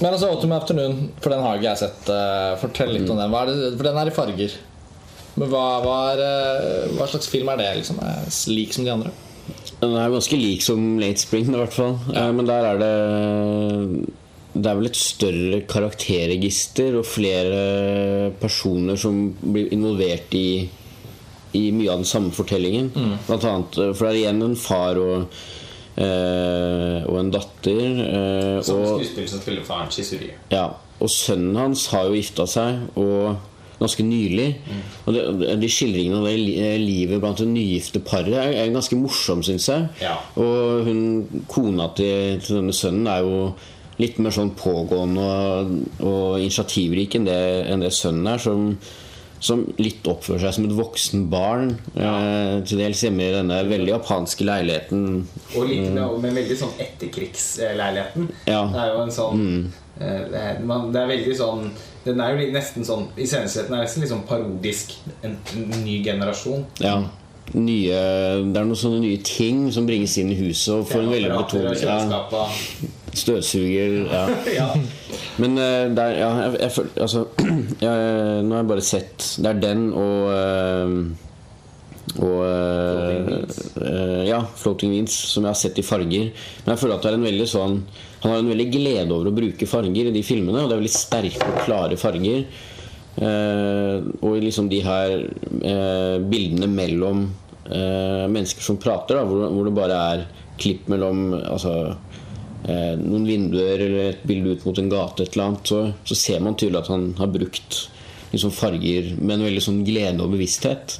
Men 0.00 0.10
altså 0.14 0.28
Autumn 0.32 0.52
Afternoon, 0.56 1.10
for 1.22 1.30
den 1.30 1.42
har 1.44 1.54
ikke 1.58 1.68
jeg 1.68 1.78
sett. 1.84 2.08
eh, 2.10 2.54
fortell 2.58 2.90
litt 2.96 3.10
om 3.10 3.16
den. 3.20 3.30
Hva 3.30 3.42
er 3.44 3.46
det, 3.52 3.76
for 3.76 3.84
den 3.86 3.98
er 4.00 4.06
i 4.10 4.14
farger. 4.14 4.56
Men 5.36 5.48
hva, 5.50 5.64
hva, 5.82 5.94
er, 6.14 6.20
eh, 6.22 6.90
hva 6.98 7.06
slags 7.10 7.26
film 7.30 7.48
er 7.50 7.56
det? 7.58 7.70
liksom? 7.80 7.98
Er 8.04 8.28
lik 8.54 8.72
som 8.76 8.84
de 8.86 8.92
andre? 8.92 9.10
Den 9.80 9.96
er 9.98 10.12
ganske 10.14 10.36
lik 10.38 10.62
som 10.64 10.84
Late 11.00 11.20
Spring, 11.20 11.48
i 11.50 11.58
hvert 11.58 11.74
fall. 11.74 11.96
Ja. 12.14 12.28
Men 12.32 12.46
der 12.48 12.68
er 12.70 12.78
det 12.80 12.92
Det 14.54 14.70
er 14.70 14.76
vel 14.78 14.86
et 14.86 14.96
større 14.96 15.58
karakterregister 15.66 16.94
og 17.00 17.04
flere 17.10 18.30
personer 18.40 18.94
som 18.96 19.32
blir 19.42 19.72
involvert 19.74 20.30
i, 20.38 20.68
i 21.58 21.64
mye 21.74 21.90
av 21.90 22.04
den 22.04 22.06
samme 22.06 22.30
fortellingen. 22.30 22.92
Blant 23.26 23.44
annet, 23.50 23.78
eh, 23.82 23.90
for 23.98 24.06
det 24.06 24.12
er 24.14 24.20
igjen 24.22 24.44
en 24.46 24.54
far 24.54 25.00
og, 25.02 25.26
eh, 25.98 27.00
og 27.10 27.18
en 27.18 27.32
datter. 27.34 27.98
Eh, 28.04 28.62
Som 28.62 28.84
skuespiller 28.94 29.28
som 29.34 29.42
spiller 29.42 29.66
faren 29.66 29.90
Chisuri. 29.90 30.30
ja, 30.54 30.68
og 31.02 31.10
sønnen 31.10 31.56
hans 31.58 31.88
har 31.90 32.06
jo 32.06 32.14
gifta 32.14 32.46
seg 32.46 32.78
og 32.96 33.34
ganske 33.80 34.06
nylig. 34.06 34.48
Og 35.04 35.16
det, 35.16 35.22
de 35.60 35.70
skildringene 35.70 36.20
av 36.20 36.28
det 36.28 36.72
livet 36.82 37.22
blant 37.22 37.40
det 37.42 37.48
nygifte 37.50 38.02
paret 38.04 38.34
er, 38.38 38.56
er 38.62 38.74
ganske 38.74 38.98
morsom, 38.98 39.44
syns 39.46 39.68
jeg. 39.70 39.86
Ja. 40.04 40.16
Og 40.40 40.88
hun, 40.88 41.00
kona 41.50 41.90
til, 41.98 42.42
til 42.44 42.60
denne 42.60 42.76
sønnen 42.76 43.10
er 43.10 43.24
jo 43.26 43.46
litt 44.02 44.18
mer 44.18 44.34
sånn 44.34 44.54
pågående 44.58 45.24
og, 45.24 45.74
og 46.02 46.42
initiativrik 46.42 47.14
enn 47.18 47.28
det, 47.28 47.40
enn 47.70 47.84
det 47.84 47.94
sønnen 47.94 48.32
er. 48.34 48.42
Som, 48.42 48.72
som 49.44 49.60
litt 49.76 50.06
oppfører 50.08 50.46
seg 50.46 50.56
som 50.56 50.66
et 50.68 50.74
voksen 50.78 51.26
barn. 51.32 51.74
Eh, 51.92 52.62
til 52.64 52.80
dels 52.80 53.02
hjemme 53.04 53.26
i 53.26 53.34
denne 53.34 53.60
veldig 53.68 53.92
japanske 53.92 54.46
leiligheten. 54.46 55.24
Og 55.52 55.68
litt 55.68 55.90
med, 55.90 56.20
med 56.24 56.38
veldig 56.40 56.58
sånn 56.62 56.76
etterkrigsleiligheten. 56.80 58.30
Ja. 58.48 58.62
Det 58.72 58.84
er 58.86 58.94
jo 58.94 59.02
en 59.04 59.14
sånn 59.14 59.42
er, 59.44 59.82
man, 60.66 60.88
det 60.90 60.98
er 60.98 61.06
veldig 61.06 61.34
sånn 61.38 61.68
Den 62.02 62.18
er 62.18 62.32
jo 62.34 62.46
nesten 62.50 62.86
sånn 62.86 63.04
Iscenesetten 63.14 63.76
er 63.76 63.84
nesten 63.84 64.02
litt 64.02 64.10
sånn 64.10 64.24
parodisk. 64.28 64.96
En, 65.22 65.36
en 65.54 65.84
ny 65.84 66.00
generasjon. 66.04 66.66
Ja. 66.82 66.98
Nye, 67.54 67.98
det 68.40 68.56
er 68.56 68.64
noen 68.66 68.78
sånne 68.78 69.02
nye 69.02 69.20
ting 69.22 69.66
som 69.72 69.86
bringes 69.86 70.16
inn 70.18 70.32
i 70.32 70.38
huset. 70.38 70.72
Og 70.78 70.88
får 70.88 71.04
en 71.04 71.12
veldig 71.12 71.32
betoning 71.36 71.76
ja, 71.84 72.44
Støvsuger. 73.14 73.98
Ja. 74.10 74.22
ja. 74.60 74.68
Men 75.38 75.58
eh, 75.60 75.84
der, 75.94 76.16
ja, 76.18 76.30
jeg, 76.46 76.56
jeg, 76.64 76.88
altså, 77.04 77.26
jeg, 77.84 78.42
Nå 78.44 78.56
har 78.56 78.62
jeg 78.62 78.70
bare 78.70 78.84
sett 78.86 79.28
Det 79.38 79.50
er 79.50 79.60
den 79.62 79.86
og 79.92 80.32
eh, 80.34 80.96
og 82.14 82.40
Floating 82.44 83.28
eh, 83.34 83.90
eh, 83.90 84.24
Ja, 84.28 84.42
Floating 84.56 84.92
Wins 84.92 85.14
som 85.30 85.46
jeg 85.46 85.54
har 85.54 85.60
sett 85.60 85.80
i 85.80 85.86
farger. 85.86 86.30
Men 86.64 86.74
jeg 86.74 86.82
føler 86.82 86.98
at 86.98 87.06
det 87.06 87.12
er 87.12 87.18
en 87.20 87.30
veldig 87.30 87.48
sånn 87.50 87.78
han 88.24 88.32
har 88.32 88.38
en 88.40 88.48
veldig 88.48 88.70
glede 88.72 89.12
over 89.12 89.28
å 89.28 89.36
bruke 89.36 89.66
farger 89.68 90.08
i 90.08 90.12
de 90.14 90.22
filmene. 90.24 90.62
Og 90.62 90.70
det 90.70 90.78
er 90.78 90.80
veldig 90.80 90.94
sterke 90.94 91.44
og 91.44 91.58
klare 91.66 91.98
farger. 92.00 92.46
Eh, 93.20 94.06
og 94.24 94.38
liksom 94.40 94.70
de 94.72 94.80
her 94.84 95.26
eh, 95.28 96.16
bildene 96.24 96.70
mellom 96.72 97.26
eh, 97.68 98.24
mennesker 98.24 98.64
som 98.64 98.80
prater, 98.80 99.20
da, 99.20 99.26
hvor, 99.28 99.44
hvor 99.52 99.68
det 99.68 99.74
bare 99.76 100.00
er 100.14 100.24
klipp 100.56 100.88
mellom 100.88 101.34
altså, 101.36 101.74
eh, 102.64 102.94
noen 103.02 103.28
vinduer 103.28 103.84
eller 103.90 104.10
et 104.14 104.24
bilde 104.26 104.56
ut 104.56 104.66
mot 104.70 104.80
en 104.80 104.90
gate, 104.96 105.26
et 105.26 105.36
eller 105.36 105.50
annet, 105.50 105.74
så, 105.74 105.82
så 106.08 106.18
ser 106.18 106.42
man 106.44 106.56
tydelig 106.56 106.80
at 106.80 106.92
han 106.94 107.10
har 107.20 107.32
brukt 107.34 107.80
liksom, 108.32 108.56
farger 108.56 109.14
med 109.20 109.36
en 109.36 109.48
veldig 109.50 109.68
sånn 109.68 109.84
glede 109.86 110.24
og 110.24 110.32
bevissthet. 110.32 110.96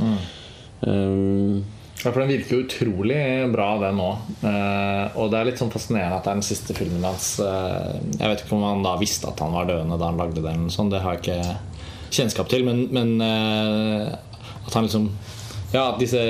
Eh, 0.86 1.62
Ja, 2.04 2.10
for 2.12 2.20
Den 2.20 2.28
virker 2.34 2.58
jo 2.58 2.64
utrolig 2.66 3.18
bra, 3.52 3.66
den 3.80 4.00
òg. 4.02 4.24
Uh, 4.42 5.14
og 5.16 5.30
det 5.32 5.38
er 5.38 5.46
litt 5.48 5.60
sånn 5.62 5.70
fascinerende 5.72 6.18
at 6.18 6.26
det 6.26 6.32
er 6.34 6.40
den 6.40 6.44
siste 6.44 6.74
filmen 6.76 7.06
hans. 7.06 7.28
Uh, 7.40 7.94
jeg 8.18 8.28
vet 8.28 8.42
ikke 8.42 8.56
om 8.58 8.64
han 8.66 8.82
da 8.84 8.96
visste 9.00 9.30
at 9.30 9.40
han 9.40 9.54
var 9.54 9.70
døende 9.70 9.96
da 9.96 10.10
han 10.10 10.18
lagde 10.20 10.42
den. 10.44 10.66
Sånn, 10.74 10.90
det 10.92 11.00
har 11.00 11.14
jeg 11.16 11.22
ikke 11.22 11.54
kjennskap 12.18 12.50
til. 12.52 12.66
Men, 12.66 12.82
men 12.92 13.14
uh, 13.24 14.10
at 14.66 14.76
han 14.76 14.84
liksom 14.84 15.08
ja, 15.74 15.86
disse, 15.98 16.20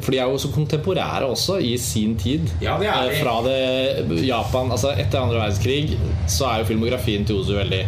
For 0.00 0.14
de 0.14 0.20
er 0.22 0.30
jo 0.30 0.38
så 0.40 0.48
kontemporære 0.54 1.26
også 1.28 1.58
i 1.60 1.74
sin 1.80 2.14
tid. 2.20 2.46
Ja, 2.64 2.78
det 2.80 2.88
er 2.88 3.10
de. 3.10 3.16
Eh, 3.16 3.22
Fra 3.24 3.34
det 3.44 4.22
Japan 4.24 4.70
altså 4.72 4.94
Etter 4.96 5.20
andre 5.20 5.40
verdenskrig 5.42 5.98
så 6.32 6.46
er 6.48 6.62
jo 6.62 6.70
filmografien 6.70 7.26
til 7.28 7.42
Ozu 7.42 7.56
veldig 7.58 7.82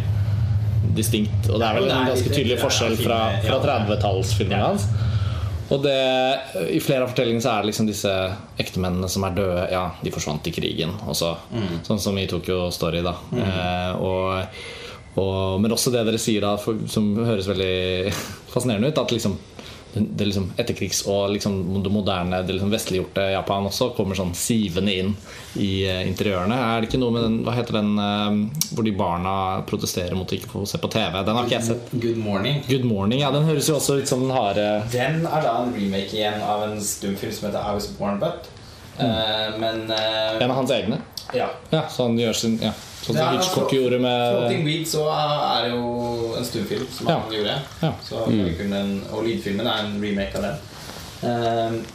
distinkt. 0.97 1.49
Og 1.49 1.61
det 1.61 1.65
er 1.69 1.79
vel 1.79 1.87
en 1.89 2.11
ganske 2.11 2.29
tydelig 2.33 2.59
forskjell 2.61 2.97
fra, 2.99 3.21
fra 3.45 3.57
ja. 3.57 3.61
30-tallsfilmene 3.63 4.59
Ja. 4.59 4.73
hans. 4.73 4.89
Og 5.69 5.83
det, 5.83 5.97
I 6.73 6.79
flere 6.81 7.05
av 7.05 7.11
fortellingene 7.11 7.43
så 7.43 7.51
er 7.53 7.61
det 7.61 7.69
liksom 7.69 7.89
disse 7.89 8.13
ektemennene 8.61 9.09
som 9.11 9.25
er 9.27 9.35
døde. 9.37 9.67
Ja, 9.73 9.83
de 10.01 10.13
forsvant 10.13 10.47
i 10.49 10.53
krigen. 10.55 10.95
Også, 11.09 11.35
Sånn 11.85 12.01
som 12.01 12.17
i 12.17 12.27
Tokyo 12.29 12.69
Story. 12.73 13.03
da 13.05 13.13
eh, 13.37 14.01
og, 14.01 14.57
og, 15.21 15.59
Men 15.61 15.75
også 15.75 15.93
det 15.93 16.05
dere 16.07 16.21
sier, 16.21 16.41
da 16.45 16.55
for, 16.61 16.81
som 16.89 17.11
høres 17.21 17.49
veldig 17.51 18.13
fascinerende 18.53 18.89
ut. 18.89 19.03
At 19.03 19.13
liksom 19.13 19.37
det, 19.93 20.25
liksom 20.25 20.51
etterkrigs- 20.57 21.01
og 21.09 21.31
liksom 21.33 21.83
det 21.83 21.89
moderne, 21.89 22.41
det 22.45 22.53
liksom 22.53 22.69
vestliggjorte 22.69 23.23
Japan 23.31 23.65
også 23.69 23.89
kommer 23.97 24.17
sånn 24.17 24.35
sivende 24.37 24.93
inn 24.93 25.15
i 25.57 25.69
eh, 25.89 26.03
interiørene. 26.07 26.55
Er 26.55 26.81
det 26.81 26.89
ikke 26.91 27.01
noe 27.01 27.15
med 27.15 27.25
den 27.25 27.39
Hva 27.47 27.55
heter 27.57 27.79
den 27.79 27.95
eh, 27.97 28.59
hvor 28.75 28.85
de 28.85 28.93
barna 28.99 29.33
protesterer 29.69 30.13
mot 30.17 30.29
å 30.29 30.37
ikke 30.37 30.51
få 30.51 30.65
se 30.69 30.81
på 30.81 30.91
TV? 30.93 31.17
Den 31.25 31.39
har 31.39 31.49
ikke 31.49 31.57
jeg 31.57 31.67
sett. 31.71 31.89
Good 31.95 32.21
Morning. 32.21 32.61
Good 32.69 32.85
Morning, 32.85 33.23
ja, 33.23 33.31
den 33.33 33.49
høres 33.49 33.69
jo 33.71 33.79
også 33.79 33.99
ut 34.01 34.09
som 34.11 34.21
den 34.25 34.35
harde 34.35 34.67
Den 34.93 35.23
er 35.25 35.45
da 35.45 35.55
en 35.63 35.73
remake 35.73 36.13
igjen 36.19 36.41
av 36.45 36.67
en 36.69 36.77
stumfilm 36.83 37.33
som 37.33 37.49
heter 37.49 37.65
I 37.65 37.75
Was 37.79 37.89
Born 37.97 38.21
But. 38.21 38.49
Eh, 38.99 39.47
men 39.57 39.85
uh, 39.89 40.37
En 40.41 40.51
av 40.51 40.57
hans 40.61 40.71
egne? 40.75 41.01
ja. 41.33 41.49
Ja, 41.69 41.83
så 41.89 42.07
han 42.07 42.17
gjør 42.19 42.33
sin 42.33 42.59
ja. 42.61 42.71
Sånn 42.99 43.15
som 43.15 43.35
Hitchcock 43.35 43.71
gjorde 43.73 43.99
Floating 44.01 44.63
med 44.63 44.67
Weeds 44.67 44.91
så 44.91 45.05
er 45.13 45.65
det 45.65 45.69
jo 45.71 46.33
en 46.37 46.45
stumfilm 46.45 46.87
som 46.91 47.07
Ja. 47.07 47.19
han 47.23 47.33
gjorde. 47.33 47.55
Ja. 47.81 47.91
Så 48.03 48.25
kunne 48.57 48.81
en, 48.83 48.91
og 49.11 49.23
lydfilmen 49.23 49.67
er 49.67 49.85
en 49.85 50.01
remake 50.03 50.35
av 50.35 50.43
den. 50.43 50.57
Um, 51.21 51.85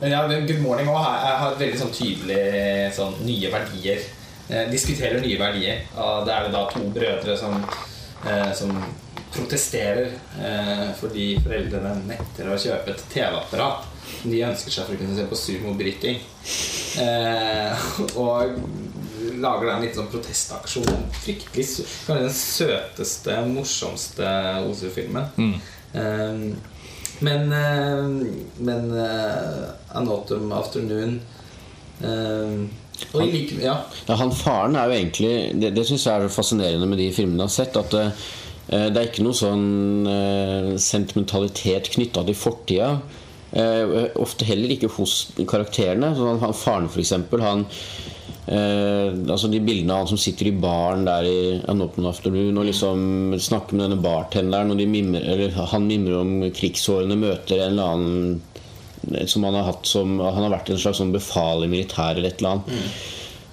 men 0.00 0.10
ja, 0.10 0.26
Good 0.28 0.60
Morning 0.60 0.88
også 0.88 1.04
har, 1.04 1.38
har 1.40 1.56
veldig 1.58 1.78
sånn 1.80 1.94
tydelig 1.94 2.92
sånn 2.94 3.14
nye 3.24 3.50
verdier. 3.50 4.02
Eh, 4.50 4.66
diskuterer 4.70 5.22
nye 5.22 5.38
verdier. 5.40 5.86
Og 5.96 6.26
det 6.26 6.34
er 6.34 6.46
jo 6.46 6.52
da 6.52 6.64
to 6.72 6.84
brødre 6.94 7.36
som 7.38 7.56
eh, 8.26 8.52
som 8.54 8.74
protesterer 9.34 10.12
eh, 10.38 10.90
fordi 10.98 11.32
foreldrene 11.42 11.94
nekter 12.06 12.50
å 12.52 12.58
kjøpe 12.60 12.92
et 12.94 13.04
TV-apparat 13.10 13.90
de 14.24 14.42
ønsker 14.46 14.72
seg 14.72 14.86
for 14.86 14.94
å 14.94 15.00
kunne 15.00 15.16
se 15.16 15.24
på 15.28 15.38
sumobryting. 15.38 16.20
Eh, 17.02 17.88
og 18.24 18.54
lager 19.40 19.66
da 19.68 19.74
en 19.76 19.84
liten 19.84 20.02
sånn 20.02 20.12
protestaksjon. 20.12 21.08
Fryktelig 21.24 21.66
Kanskje 22.06 22.20
den 22.20 22.36
søteste, 22.38 23.40
morsomste 23.50 24.30
Ozu-filmen. 24.68 25.58
Eh, 25.94 26.38
men 27.24 27.52
eh, 27.54 28.08
Men 28.58 28.88
An 29.94 30.08
Autumn 30.10 30.50
Afternoon 30.52 31.20
um, 32.02 32.64
Og 33.12 33.20
han, 33.20 33.30
like 33.30 33.58
Ja. 33.62 33.76
Ja, 34.08 34.16
han 34.18 34.32
faren 34.34 34.76
er 34.78 34.88
jo 34.90 34.96
egentlig 34.98 35.34
Det, 35.60 35.72
det 35.76 35.86
syns 35.88 36.06
jeg 36.06 36.24
er 36.24 36.32
fascinerende 36.32 36.88
med 36.90 37.00
de 37.00 37.10
filmene 37.14 37.44
jeg 37.44 37.50
har 37.50 37.56
sett. 37.58 37.78
At 37.80 37.94
det, 37.94 38.06
eh, 38.68 38.88
det 38.90 39.00
er 39.00 39.10
ikke 39.10 39.26
noe 39.26 39.38
sånn 39.38 40.08
eh, 40.10 40.72
sentimentalitet 40.80 41.92
knytta 41.94 42.24
til 42.26 42.38
fortida. 42.38 42.90
Eh, 43.54 44.10
ofte 44.18 44.46
heller 44.48 44.74
ikke 44.74 44.90
hos 44.96 45.28
karakterene. 45.38 46.14
Så 46.16 46.30
han, 46.32 46.42
han 46.42 46.56
faren, 46.58 46.90
for 46.90 47.02
eksempel, 47.02 47.44
han 47.44 47.66
eh, 48.46 49.10
altså 49.12 49.50
De 49.52 49.60
bildene 49.64 49.94
av 49.94 50.04
han 50.04 50.10
som 50.12 50.20
sitter 50.20 50.50
i 50.50 50.56
baren 50.56 51.06
der 51.06 51.28
i 51.28 51.38
An 51.70 51.82
Open 51.84 52.08
Afternoon 52.10 52.60
og 52.60 52.68
liksom 52.68 53.36
snakker 53.40 53.76
med 53.76 53.86
denne 53.86 54.02
bartenderen, 54.04 54.74
og 54.74 54.80
de 54.80 54.88
mimrer, 54.90 55.26
eller 55.26 55.70
han 55.72 55.88
mimrer 55.88 56.20
om 56.20 56.34
krigsårene, 56.54 57.18
møter 57.20 57.60
en 57.60 57.72
eller 57.72 57.94
annen 57.94 58.42
som 59.28 59.44
han 59.44 59.58
har 59.58 59.66
hatt 59.68 59.84
som 59.84 60.14
Han 60.16 60.46
har 60.46 60.52
vært 60.54 60.70
en 60.72 60.78
slags 60.80 60.96
sånn 61.02 61.12
befal 61.12 61.66
i 61.66 61.68
militæret 61.68 62.16
eller 62.16 62.32
et 62.32 62.40
eller 62.40 62.54
annet. 62.54 63.02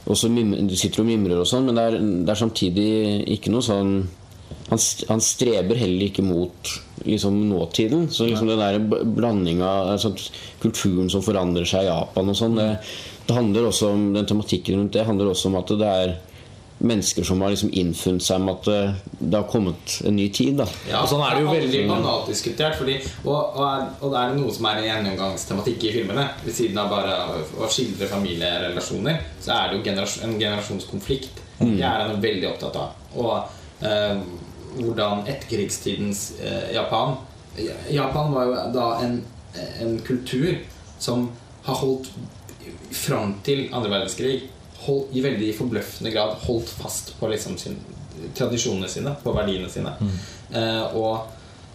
Og 0.08 0.18
så 0.18 0.30
mimrer, 0.32 0.64
du 0.64 0.78
sitter 0.80 1.04
og 1.04 1.10
mimrer 1.12 1.42
og 1.42 1.50
sånn, 1.50 1.68
men 1.68 1.78
det 1.78 1.84
er, 1.90 1.98
det 2.00 2.34
er 2.34 2.40
samtidig 2.40 2.90
ikke 3.36 3.52
noe 3.54 3.66
sånn 3.66 3.94
han, 4.72 4.80
han 5.10 5.22
streber 5.24 5.76
heller 5.76 6.08
ikke 6.08 6.24
mot 6.24 6.72
liksom, 7.04 7.38
nåtiden. 7.50 8.08
Så 8.12 8.30
liksom 8.30 8.48
den 8.48 8.62
der 8.62 8.80
blandinga 9.04 9.70
altså, 9.94 10.14
Kulturen 10.62 11.10
som 11.12 11.24
forandrer 11.26 11.68
seg 11.68 11.86
i 11.86 11.90
Japan 11.90 12.32
og 12.32 12.38
sånn, 12.40 12.56
det, 12.60 12.70
det 13.32 13.38
handler 13.38 13.70
også 13.70 13.94
om 13.96 14.10
den 14.14 14.28
tematikken 14.28 14.82
rundt 14.82 14.94
det 14.98 15.08
handler 15.08 15.32
også 15.32 15.48
om 15.48 15.56
at 15.62 15.72
det 15.80 15.88
er 15.88 16.14
mennesker 16.82 17.24
som 17.24 17.42
har 17.42 17.54
liksom 17.54 17.70
innfunnet 17.78 18.26
seg 18.26 18.42
med 18.42 18.58
at 18.58 18.68
det, 18.68 18.80
det 19.20 19.38
har 19.38 19.46
kommet 19.52 20.00
en 20.08 20.16
ny 20.18 20.26
tid. 20.34 20.56
Da. 20.58 20.66
Ja, 20.90 21.04
Og 21.04 21.12
sånn 21.12 21.22
er 21.22 21.36
det 21.38 21.44
jo 21.44 21.52
veldig- 21.54 21.84
banaldiskutert. 21.92 22.78
Fordi, 22.80 22.96
og, 23.22 23.36
og, 23.38 23.62
er, 23.68 23.84
og 24.02 24.16
er 24.18 24.32
det 24.32 24.40
noe 24.40 24.56
som 24.56 24.66
er 24.66 24.82
en 24.82 24.88
gjennomgangstematikk 24.88 25.86
i 25.86 25.94
filmene, 26.00 26.26
ved 26.42 26.58
siden 26.58 26.82
av 26.82 26.90
bare 26.90 27.20
å, 27.38 27.70
skildre 27.70 28.10
familierelasjoner, 28.10 29.22
så 29.46 29.54
er 29.60 29.70
det 29.70 29.78
jo 29.78 29.84
generasjon, 29.92 30.26
en 30.26 30.40
generasjonskonflikt. 30.42 31.44
Det 31.62 31.86
er 31.86 32.02
han 32.08 32.18
veldig 32.24 32.50
opptatt 32.50 32.82
av. 32.82 32.98
Og 33.14 33.86
eh, 33.86 34.26
hvordan 34.82 35.22
etterkrigstidens 35.30 36.32
eh, 36.42 36.72
Japan 36.74 37.20
Japan 37.92 38.32
var 38.34 38.48
jo 38.48 38.60
da 38.74 38.90
en, 39.06 39.18
en 39.84 39.98
kultur 40.08 40.56
som 40.98 41.28
har 41.68 41.78
holdt 41.84 42.10
fram 42.96 43.38
til 43.46 43.68
andre 43.72 43.92
verdenskrig 43.92 44.36
holdt, 44.86 45.12
i 45.16 45.24
veldig 45.24 45.52
forbløffende 45.58 46.14
grad 46.14 46.40
holdt 46.46 46.72
fast 46.82 47.14
på 47.20 47.30
liksom 47.32 47.58
sin, 47.62 47.78
tradisjonene 48.38 48.90
sine, 48.92 49.14
på 49.24 49.34
verdiene 49.36 49.70
sine. 49.72 49.94
Eh, 50.54 50.98
og 50.98 51.30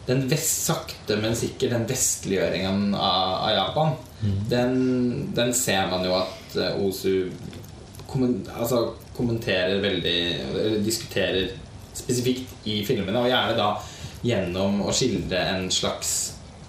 den 0.06 0.26
vest, 0.30 0.66
sakte, 0.68 1.16
men 1.18 1.34
sikkert 1.38 1.74
den 1.74 1.86
vestliggjøringen 1.88 2.94
av, 2.94 3.32
av 3.48 3.54
Japan, 3.56 3.94
den, 4.50 4.76
den 5.36 5.52
ser 5.54 5.90
man 5.90 6.06
jo 6.06 6.14
at 6.16 6.54
Osu 6.56 6.86
Ozu 6.86 7.26
kommen, 8.08 8.38
altså, 8.54 8.94
kommenterer 9.16 9.82
veldig 9.82 10.18
Eller 10.46 10.78
diskuterer 10.84 11.50
spesifikt 11.96 12.68
i 12.68 12.78
filmene, 12.86 13.18
og 13.18 13.28
gjerne 13.28 13.56
da 13.58 13.68
gjennom 14.26 14.82
å 14.86 14.94
skildre 14.94 15.42
en 15.52 15.68
slags 15.72 16.14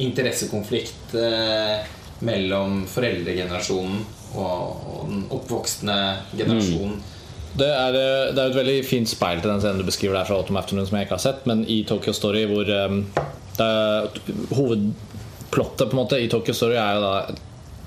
interessekonflikt 0.02 1.16
eh, 1.18 1.88
mellom 2.26 2.84
foreldregenerasjonen 2.90 4.04
og, 4.36 4.82
og 4.92 5.06
den 5.12 5.24
oppvoksende 5.34 6.00
generasjonen. 6.34 7.00
Det 7.58 7.68
er, 7.74 7.96
eh, 7.98 8.36
det 8.36 8.42
er 8.42 8.52
et 8.52 8.60
veldig 8.60 8.78
fint 8.86 9.10
speil 9.10 9.42
til 9.42 9.50
den 9.50 9.63
scenen 9.63 9.82
du 9.82 9.88
beskriver 9.88 10.20
der 10.20 10.28
fra 10.30 10.38
Autumn 10.38 10.60
Afternoon, 10.60 10.88
som 10.90 10.98
jeg 10.98 11.08
ikke 11.08 11.18
har 11.18 11.24
sett. 11.24 11.46
Men 11.50 11.63
i 11.66 11.82
Tokyo 11.90 12.13
Story, 12.13 12.46
hvor 12.50 12.70
um, 12.70 13.04
hovedplottet 14.54 15.88
på 15.88 15.96
en 15.96 16.02
måte 16.04 16.22
i 16.22 16.30
Tokyo 16.30 16.54
Story 16.54 16.78
er 16.78 16.98
jo 17.00 17.06
da 17.06 17.13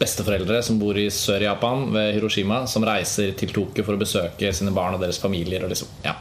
besteforeldre 0.01 0.63
som 0.65 0.79
bor 0.81 0.97
i 0.97 1.11
Sør-Japan, 1.13 1.91
ved 1.93 2.15
Hiroshima, 2.17 2.63
som 2.71 2.87
reiser 2.89 3.35
til 3.39 3.53
Tokyo 3.53 3.85
for 3.85 3.99
å 3.99 4.01
besøke 4.01 4.53
sine 4.57 4.73
barn 4.75 4.97
og 4.97 5.05
deres 5.05 5.21
familier. 5.21 5.67
Og, 5.67 5.75
liksom, 5.75 5.91
ja. 6.07 6.17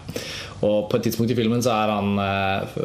og 0.59 0.89
på 0.91 0.99
et 0.99 1.07
tidspunkt 1.07 1.31
i 1.31 1.37
filmen 1.37 1.63
så 1.63 1.77
er 1.77 1.93
han 1.95 2.19
eh, 2.25 2.81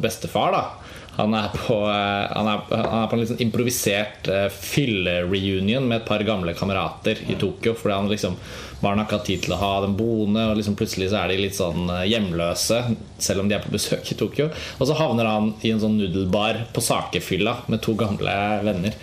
bestefar, 0.00 0.54
da. 0.54 0.87
Han 1.18 1.34
er 1.34 1.48
på, 1.50 1.74
eh, 1.90 2.36
han 2.36 2.46
er, 2.46 2.60
han 2.70 3.00
er 3.02 3.08
på 3.10 3.16
en 3.16 3.26
sånn 3.26 3.40
improvisert 3.42 4.28
eh, 4.30 4.46
fyllereunion 4.54 5.88
med 5.88 6.00
et 6.00 6.06
par 6.06 6.22
gamle 6.26 6.54
kamerater 6.54 7.24
i 7.26 7.34
Tokyo. 7.40 7.74
Fordi 7.74 7.96
han 7.96 8.10
liksom 8.12 8.36
barna 8.78 9.02
har 9.02 9.08
ikke 9.08 9.18
hatt 9.18 9.26
tid 9.26 9.42
til 9.42 9.54
å 9.56 9.58
ha 9.58 9.72
dem 9.82 9.96
boende, 9.98 10.44
og 10.46 10.60
liksom 10.60 10.76
plutselig 10.78 11.08
så 11.10 11.24
er 11.24 11.32
de 11.32 11.40
litt 11.42 11.58
sånn 11.58 11.90
eh, 11.90 12.04
hjemløse. 12.12 12.78
Selv 13.18 13.42
om 13.42 13.50
de 13.50 13.56
er 13.58 13.64
på 13.64 13.74
besøk 13.74 14.12
i 14.14 14.18
Tokyo. 14.20 14.46
Og 14.78 14.86
så 14.86 14.94
havner 15.00 15.26
han 15.26 15.50
i 15.66 15.74
en 15.74 15.82
sånn 15.82 15.98
nudelbar 15.98 16.62
på 16.74 16.84
Sakefylla 16.86 17.64
med 17.66 17.82
to 17.82 17.96
gamle 17.98 18.38
venner. 18.62 18.94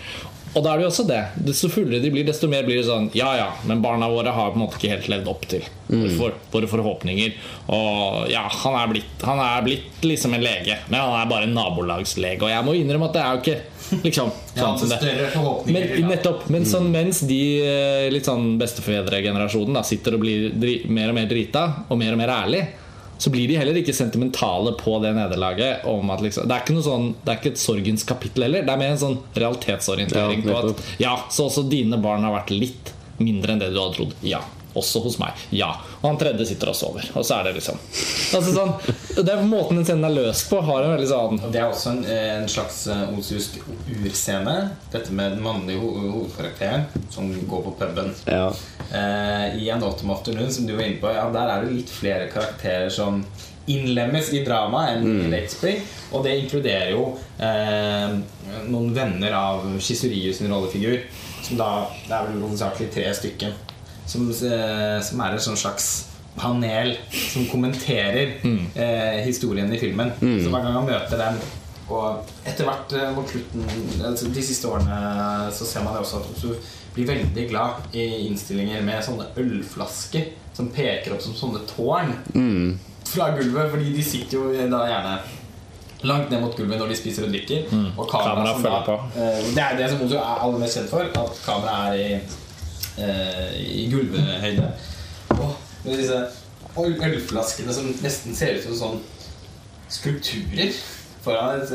Og 0.56 0.64
da 0.64 0.72
er 0.72 0.80
det 0.80 0.86
jo 0.86 0.90
også 0.92 1.04
det. 1.08 1.22
Desto 1.50 1.68
fullere 1.72 2.00
de 2.00 2.10
blir, 2.14 2.24
desto 2.28 2.48
mer 2.52 2.64
blir 2.68 2.80
det 2.80 2.88
sånn 2.88 3.10
Ja 3.18 3.34
ja, 3.36 3.48
men 3.68 3.82
barna 3.84 4.08
våre 4.12 4.32
har 4.32 4.54
på 4.54 4.60
en 4.60 4.64
måte 4.64 4.80
ikke 4.80 4.94
helt 4.94 5.10
levd 5.12 5.28
opp 5.28 5.48
til 5.52 5.66
for, 6.16 6.36
våre 6.54 6.70
forhåpninger. 6.72 7.36
Og 7.76 8.32
ja, 8.32 8.46
han 8.64 8.78
er, 8.80 8.90
blitt, 8.94 9.26
han 9.28 9.42
er 9.44 9.66
blitt 9.66 10.06
liksom 10.08 10.34
en 10.38 10.46
lege, 10.46 10.80
men 10.88 11.02
han 11.02 11.18
er 11.20 11.30
bare 11.30 11.50
en 11.50 11.56
nabolagslege. 11.58 12.42
Og 12.46 12.54
jeg 12.54 12.68
må 12.68 12.76
innrømme 12.80 13.12
at 13.12 13.18
det 13.18 13.26
er 13.26 13.36
jo 13.36 13.44
ikke 13.44 14.02
liksom 14.08 14.32
Ja, 14.56 14.62
sånn 14.64 14.80
som 14.80 14.94
det. 14.96 15.14
Men, 15.68 16.08
nettopp, 16.10 16.48
men 16.54 16.66
sånn, 16.70 16.88
mens 16.94 17.20
de 17.28 17.42
eh, 17.60 18.08
litt 18.14 18.26
sånn 18.28 18.56
bestefedregenerasjonen 18.62 19.84
sitter 19.86 20.16
og 20.18 20.24
blir 20.24 20.50
dri 20.56 20.80
mer 20.88 21.12
og 21.12 21.20
mer 21.20 21.30
drita 21.30 21.68
og 21.90 22.00
mer 22.00 22.16
og 22.16 22.22
mer 22.24 22.34
ærlig, 22.40 22.64
så 23.18 23.30
blir 23.30 23.48
de 23.48 23.56
heller 23.60 23.78
ikke 23.80 23.94
sentimentale 23.96 24.74
på 24.80 24.98
det 25.04 25.14
nederlaget. 25.16 25.86
Om 25.88 26.10
at 26.14 26.24
liksom, 26.26 26.48
det 26.50 26.56
er 26.56 26.66
ikke 26.66 26.76
noe 26.76 26.86
sånn 26.86 27.08
Det 27.24 27.32
er 27.32 27.40
ikke 27.40 27.54
et 27.54 27.62
sorgens 27.62 28.04
kapittel 28.08 28.48
heller. 28.48 28.66
Det 28.68 28.74
er 28.74 28.82
mer 28.82 28.96
en 28.96 29.02
sånn 29.02 29.18
realitetsorientering 29.38 30.44
Ja, 30.44 30.50
på 30.50 30.74
at 30.74 30.84
ja, 31.02 31.16
så 31.32 31.48
også 31.48 31.66
dine 31.72 32.00
barn 32.02 32.28
har 32.28 32.36
vært 32.36 32.54
litt 32.56 32.92
mindre 33.22 33.56
enn 33.56 33.64
det 33.64 33.72
du 33.72 33.80
hadde 33.80 33.96
trodd. 33.96 34.16
Ja. 34.26 34.42
Også 34.76 35.00
hos 35.06 35.16
meg. 35.22 35.38
Ja. 35.56 35.70
Og 36.02 36.10
han 36.10 36.20
tredje 36.20 36.50
sitter 36.50 36.74
og 36.74 36.76
sover. 36.76 37.08
Og 37.16 37.24
så 37.24 37.38
er 37.38 37.48
det 37.48 37.56
liksom 37.62 37.80
altså 37.80 38.52
sånn, 38.52 38.74
Det 39.16 39.32
er 39.32 39.44
Måten 39.48 39.78
den 39.80 39.86
scenen 39.88 40.10
er 40.10 40.16
løst 40.16 40.50
på, 40.52 40.60
har 40.68 40.84
en 40.84 40.92
veldig 40.92 41.08
sånn 41.08 41.38
Det 41.54 41.60
er 41.62 41.70
også 41.70 41.94
en, 41.94 42.02
en 42.12 42.48
slags 42.52 42.82
eh, 42.92 43.04
urscene. 44.04 44.56
Dette 44.92 45.16
med 45.16 45.38
den 45.38 45.44
mannlige 45.46 45.80
ho 45.80 45.92
hovedkarakteren 46.02 46.88
som 47.14 47.30
går 47.48 47.64
på 47.70 47.76
puben. 47.80 48.12
Ja. 48.28 48.50
Eh, 48.92 49.56
I 49.62 49.70
En 49.72 49.84
Autumn 49.84 50.12
Afternoon, 50.12 50.52
som 50.52 50.68
du 50.68 50.76
var 50.76 50.88
inne 50.88 51.00
på, 51.00 51.12
ja, 51.16 51.30
der 51.32 51.52
er 51.54 51.64
det 51.64 51.78
litt 51.78 51.94
flere 51.94 52.28
karakterer 52.34 52.92
som 52.92 53.24
innlemmes 53.72 54.34
i 54.36 54.44
drama 54.46 54.84
enn 54.92 55.08
i 55.08 55.30
Late 55.32 55.54
Spring. 55.54 55.80
Og 56.12 56.26
det 56.26 56.36
inkluderer 56.44 56.92
jo 56.94 57.06
eh, 57.40 58.18
noen 58.68 58.92
venner 58.96 59.38
av 59.38 59.64
Shizuriyu 59.80 60.34
sin 60.36 60.52
rollefigur. 60.52 61.00
Som 61.46 61.62
da, 61.62 61.70
Det 62.04 62.14
er 62.14 62.28
vel 62.28 62.44
hovedsakelig 62.44 62.92
tre 62.94 63.08
stykker. 63.16 63.56
Som, 64.06 64.28
eh, 64.30 65.00
som 65.06 65.24
er 65.24 65.38
et 65.38 65.46
sånn 65.48 65.58
slags 65.58 65.90
panel 66.38 66.96
som 67.12 67.46
kommenterer 67.52 68.34
eh, 68.44 69.20
historien 69.26 69.72
i 69.74 69.80
filmen. 69.80 70.12
Så 70.20 70.50
hver 70.52 70.64
gang 70.66 70.74
man 70.82 70.90
møter 70.90 71.18
dem 71.22 71.38
og 71.86 72.26
etter 72.50 72.66
hvert 72.66 72.94
eh, 72.98 73.12
mot 73.14 73.30
slutten 73.30 73.62
altså 74.08 74.32
De 74.34 74.42
siste 74.42 74.66
årene 74.68 75.52
så 75.54 75.68
ser 75.70 75.84
man 75.86 75.94
det 75.94 76.02
også 76.02 76.18
at 76.24 76.42
du 76.42 76.56
blir 76.96 77.06
veldig 77.12 77.44
glad 77.52 77.94
i 77.94 78.06
innstillinger 78.26 78.82
med 78.88 79.04
sånne 79.06 79.28
ølflasker 79.38 80.30
som 80.56 80.70
peker 80.74 81.14
opp 81.14 81.22
som 81.22 81.36
sånne 81.36 81.62
tårn 81.70 82.14
fra 83.06 83.28
gulvet, 83.38 83.70
fordi 83.74 83.92
de 83.94 84.04
sitter 84.04 84.38
jo 84.40 84.70
da 84.72 84.80
gjerne 84.90 85.18
langt 86.06 86.30
ned 86.32 86.42
mot 86.42 86.56
gulvet 86.58 86.80
når 86.82 86.90
de 86.94 86.98
spiser 86.98 87.26
og 87.28 87.32
drikker. 87.36 87.68
Og 87.98 88.08
kamera, 88.10 88.34
Kamera 88.34 88.56
følger 88.56 88.86
på. 88.88 88.96
eh, 89.20 89.54
det 89.56 89.64
er 89.66 89.78
det 89.80 89.90
som 89.92 90.02
Ozo 90.08 90.18
er 90.18 90.42
aller 90.48 90.60
mest 90.64 90.78
kjent 90.80 90.90
for, 90.90 91.06
at 91.22 91.40
kameraet 91.46 91.94
er 91.94 92.00
i, 92.00 92.20
eh, 93.04 93.56
i 93.84 93.86
gulvhøyde. 93.94 94.72
Med 95.86 96.02
disse 96.02 96.18
ølflaskene 96.76 97.74
som 97.74 97.88
nesten 98.04 98.36
ser 98.36 98.58
ut 98.58 98.66
som 98.66 98.80
sånn 98.80 99.04
skulpturer 99.92 100.74
foran 101.24 101.62
et, 101.62 101.72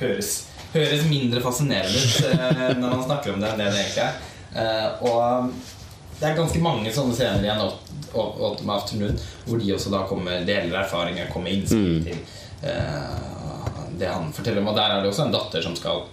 høres, 0.00 0.32
høres 0.74 1.06
mindre 1.08 1.42
fascinerende 1.44 2.00
ut 2.00 2.28
eh, 2.32 2.72
når 2.80 2.88
man 2.88 3.04
snakker 3.06 3.34
om 3.34 3.42
det 3.42 3.52
enn 3.52 3.60
det 3.60 3.70
det 3.70 3.82
egentlig 3.84 4.04
er. 4.04 4.18
Eh, 4.54 5.06
og 5.08 6.18
det 6.20 6.28
er 6.28 6.38
ganske 6.38 6.62
mange 6.62 6.92
sånne 6.94 7.16
scener 7.16 7.44
igjen 7.44 7.62
en 7.64 7.80
Autumn 8.14 8.70
Afternoon 8.70 9.16
hvor 9.46 9.60
de 9.60 9.72
også 9.74 9.92
da 9.92 10.04
kommer 10.08 10.44
deler 10.46 10.78
erfaringer, 10.84 11.30
kommer 11.32 11.54
innspill 11.54 12.04
til 12.06 12.20
eh, 12.62 13.72
det 13.98 14.10
han 14.10 14.30
forteller 14.34 14.62
om. 14.62 14.70
Og 14.72 14.78
der 14.78 14.94
er 14.94 15.02
det 15.02 15.10
også 15.10 15.26
en 15.26 15.34
datter 15.34 15.62
som 15.62 15.74
skal, 15.78 16.04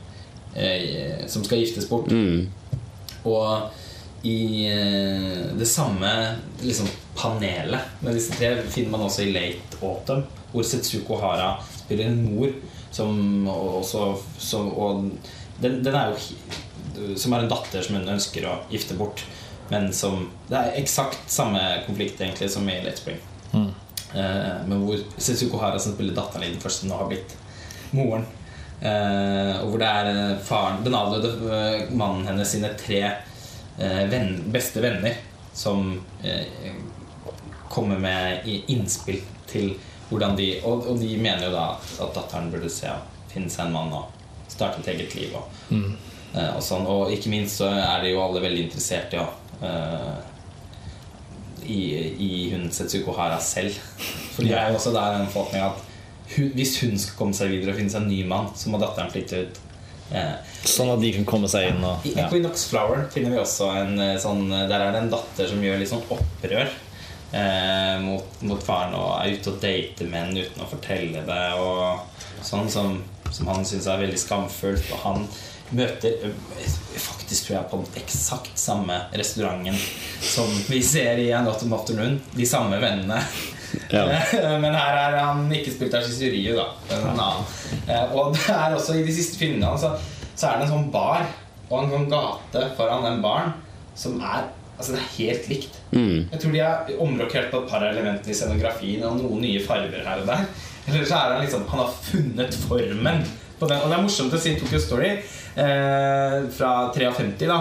som 1.31 1.45
skal 1.45 1.61
giftes 1.61 1.87
bort. 1.89 2.11
Og 3.25 4.25
i 4.27 4.67
det 5.57 5.65
samme 5.69 6.11
liksom, 6.61 6.89
panelet 7.17 7.99
Men 7.99 8.15
disse 8.15 8.35
tre 8.37 8.53
finner 8.71 8.93
man 8.95 9.05
også 9.07 9.25
i 9.25 9.31
Late 9.33 9.79
Autumn. 9.81 10.23
hvor 10.51 10.63
Setsuko 10.67 11.19
Hara 11.21 11.53
spiller 11.75 12.09
en 12.09 12.23
mor 12.25 12.51
som 12.91 13.47
også 13.47 14.17
som, 14.37 14.71
Og 14.77 15.11
den, 15.61 15.83
den 15.83 15.95
er 15.95 16.11
jo 16.11 17.15
Som 17.17 17.31
har 17.31 17.43
en 17.43 17.51
datter 17.51 17.81
som 17.81 17.95
hun 17.95 18.09
ønsker 18.09 18.45
å 18.47 18.57
gifte 18.71 18.97
bort. 18.99 19.23
Men 19.69 19.93
som 19.93 20.29
Det 20.49 20.57
er 20.57 20.79
eksakt 20.81 21.31
samme 21.31 21.61
konflikt 21.85 22.19
egentlig 22.21 22.49
som 22.51 22.67
i 22.69 22.81
Late 22.83 22.97
Spring. 22.99 23.21
Eh, 24.13 24.67
men 24.67 24.83
hvor 24.83 24.99
Setsuko 25.17 25.57
Hara 25.61 25.79
som 25.79 25.93
spiller 25.95 26.15
datteren 26.15 26.43
i 26.43 26.51
den 26.51 26.59
første, 26.59 26.87
nå 26.87 26.97
har 26.99 27.07
blitt 27.07 27.35
moren. 27.95 28.25
Eh, 28.81 29.61
og 29.61 29.69
hvor 29.71 29.79
det 29.79 29.87
er 29.87 30.09
eh, 30.11 30.39
faren, 30.43 30.81
den 30.83 30.97
avdøde 30.97 31.31
eh, 31.47 31.93
mannen 31.95 32.27
hennes 32.27 32.51
sine 32.51 32.73
tre 32.79 33.01
eh, 33.07 34.03
venn, 34.11 34.33
beste 34.51 34.83
venner 34.83 35.15
som 35.53 35.93
eh, 37.71 37.73
kommer 37.73 37.99
med 38.01 38.47
innspill 38.67 39.21
til 39.51 39.73
hvordan 40.09 40.35
de 40.35 40.53
og, 40.67 40.87
og 40.91 40.99
de 40.99 41.15
mener 41.15 41.47
jo 41.47 41.53
da 41.55 41.65
at 41.79 42.15
datteren 42.15 42.51
burde 42.51 42.69
se 42.71 42.91
finne 43.31 43.51
seg 43.51 43.69
en 43.69 43.75
mann 43.75 43.93
og 43.95 44.09
starte 44.51 44.81
et 44.81 44.89
eget 44.95 45.15
liv. 45.15 45.35
Og, 45.39 45.61
mm. 45.71 45.93
og, 46.41 46.59
sånn. 46.65 46.87
og 46.89 47.13
ikke 47.15 47.31
minst 47.31 47.61
så 47.61 47.69
er 47.71 48.03
de 48.03 48.11
jo 48.11 48.19
alle 48.23 48.43
veldig 48.43 48.65
interessert 48.67 49.15
i 49.15 49.21
å 49.21 49.29
eh, 49.63 50.19
i, 51.61 51.81
i 52.17 52.31
hun 52.51 52.67
Setsuko 52.73 53.15
Hara 53.15 53.39
selv. 53.39 53.77
For 54.35 54.43
det 54.43 54.57
er 54.57 54.71
jo 54.71 54.79
også 54.79 54.93
der 54.95 55.19
den 55.19 55.31
forholdningen 55.31 55.71
at 55.71 55.87
hun, 56.31 56.53
hvis 56.55 56.77
hun 56.81 56.95
skal 56.99 57.17
komme 57.19 57.35
seg 57.35 57.51
videre 57.51 57.73
og 57.73 57.81
finne 57.81 57.91
seg 57.91 58.05
en 58.05 58.11
ny 58.11 58.21
mann, 58.27 58.51
så 58.55 58.71
må 58.71 58.79
datteren 58.81 59.11
flytte 59.11 59.43
ut. 59.45 59.59
Eh, 60.11 60.55
Sånn 60.67 60.91
at 60.91 60.99
de 61.01 61.11
kan 61.15 61.27
komme 61.27 61.47
seg 61.51 61.69
inn 61.69 61.83
og 61.87 62.03
I 62.03 62.11
ja. 62.17 62.25
Equinox 62.25 62.65
Flower 62.67 63.05
finner 63.13 63.31
vi 63.31 63.39
også 63.39 63.69
en 63.79 63.93
eh, 64.03 64.17
sånn 64.19 64.41
Der 64.51 64.75
er 64.75 64.91
det 64.91 65.05
en 65.05 65.13
datter 65.13 65.47
som 65.47 65.61
gjør 65.63 65.79
litt 65.79 65.87
sånn 65.87 66.03
opprør 66.11 66.67
eh, 67.33 67.95
mot, 68.03 68.41
mot 68.47 68.63
faren 68.63 68.95
og 68.97 69.13
er 69.21 69.37
ute 69.37 69.53
og 69.53 69.61
dater 69.63 70.09
menn 70.11 70.35
uten 70.37 70.63
å 70.63 70.69
fortelle 70.71 71.23
det. 71.27 71.43
Og 71.61 72.43
sånn 72.45 72.69
som, 72.71 72.99
som 73.31 73.49
han 73.51 73.65
syns 73.67 73.87
er 73.87 74.01
veldig 74.03 74.19
skamfullt. 74.21 74.91
Og 74.95 75.03
han 75.05 75.25
møter 75.71 76.25
eh, 76.27 76.35
Faktisk 77.01 77.47
tror 77.47 77.55
jeg 77.55 77.69
på 77.71 77.77
den 77.79 78.01
eksakt 78.01 78.59
samme 78.59 78.97
restauranten 79.15 79.77
som 80.21 80.49
vi 80.67 80.81
ser 80.83 81.21
i 81.23 81.29
Anottom 81.33 81.71
Afternoon. 81.77 82.17
De 82.35 82.45
samme 82.49 82.79
vennene. 82.81 83.21
Ja. 83.91 84.03
Men 84.63 84.75
her 84.75 84.97
er 84.99 85.15
han 85.21 85.45
ikke 85.55 85.71
spilt 85.71 85.93
av 85.95 86.03
Ciceriu, 86.03 86.57
da. 86.57 86.65
En 86.91 87.05
annen. 87.13 87.45
Eh, 87.87 88.11
Og 88.17 88.35
det 88.35 88.49
er 88.51 88.75
også 88.75 88.97
i 88.99 89.05
de 89.07 89.15
siste 89.15 89.39
filmene 89.39 89.71
så, 89.79 89.93
så 90.35 90.49
er 90.49 90.59
det 90.59 90.67
en 90.67 90.73
sånn 90.75 90.91
bar 90.91 91.23
og 91.71 91.77
en 91.85 91.93
sånn 91.93 92.09
gate 92.11 92.65
foran 92.75 93.05
den 93.07 93.21
baren 93.23 93.53
som 93.95 94.17
er 94.19 94.49
Altså, 94.81 94.95
det 94.95 95.01
er 95.03 95.11
helt 95.19 95.49
likt. 95.51 95.77
Jeg 95.93 96.41
tror 96.41 96.55
de 96.55 96.63
har 96.65 96.91
omrokert 97.05 97.51
på 97.53 97.61
et 97.61 97.69
par 97.69 97.85
elementer 97.85 98.33
i 98.33 98.37
scenografien 98.37 99.05
og 99.05 99.19
noen 99.21 99.45
nye 99.45 99.61
farger 99.61 100.01
her 100.01 100.23
og 100.23 100.31
der. 100.31 100.47
Eller 100.87 101.05
så 101.05 101.19
er 101.19 101.35
han 101.35 101.43
liksom 101.45 101.67
Han 101.69 101.83
har 101.83 101.93
funnet 102.07 102.57
formen 102.63 103.21
på 103.61 103.69
den. 103.69 103.77
Og 103.77 103.91
det 103.91 103.97
er 103.97 104.01
morsomt 104.01 104.33
å 104.33 104.39
si 104.41 104.55
Tokyo 104.57 104.79
Story 104.81 105.11
eh, 105.11 106.37
fra 106.55 106.71
53, 106.95 107.45
da. 107.49 107.59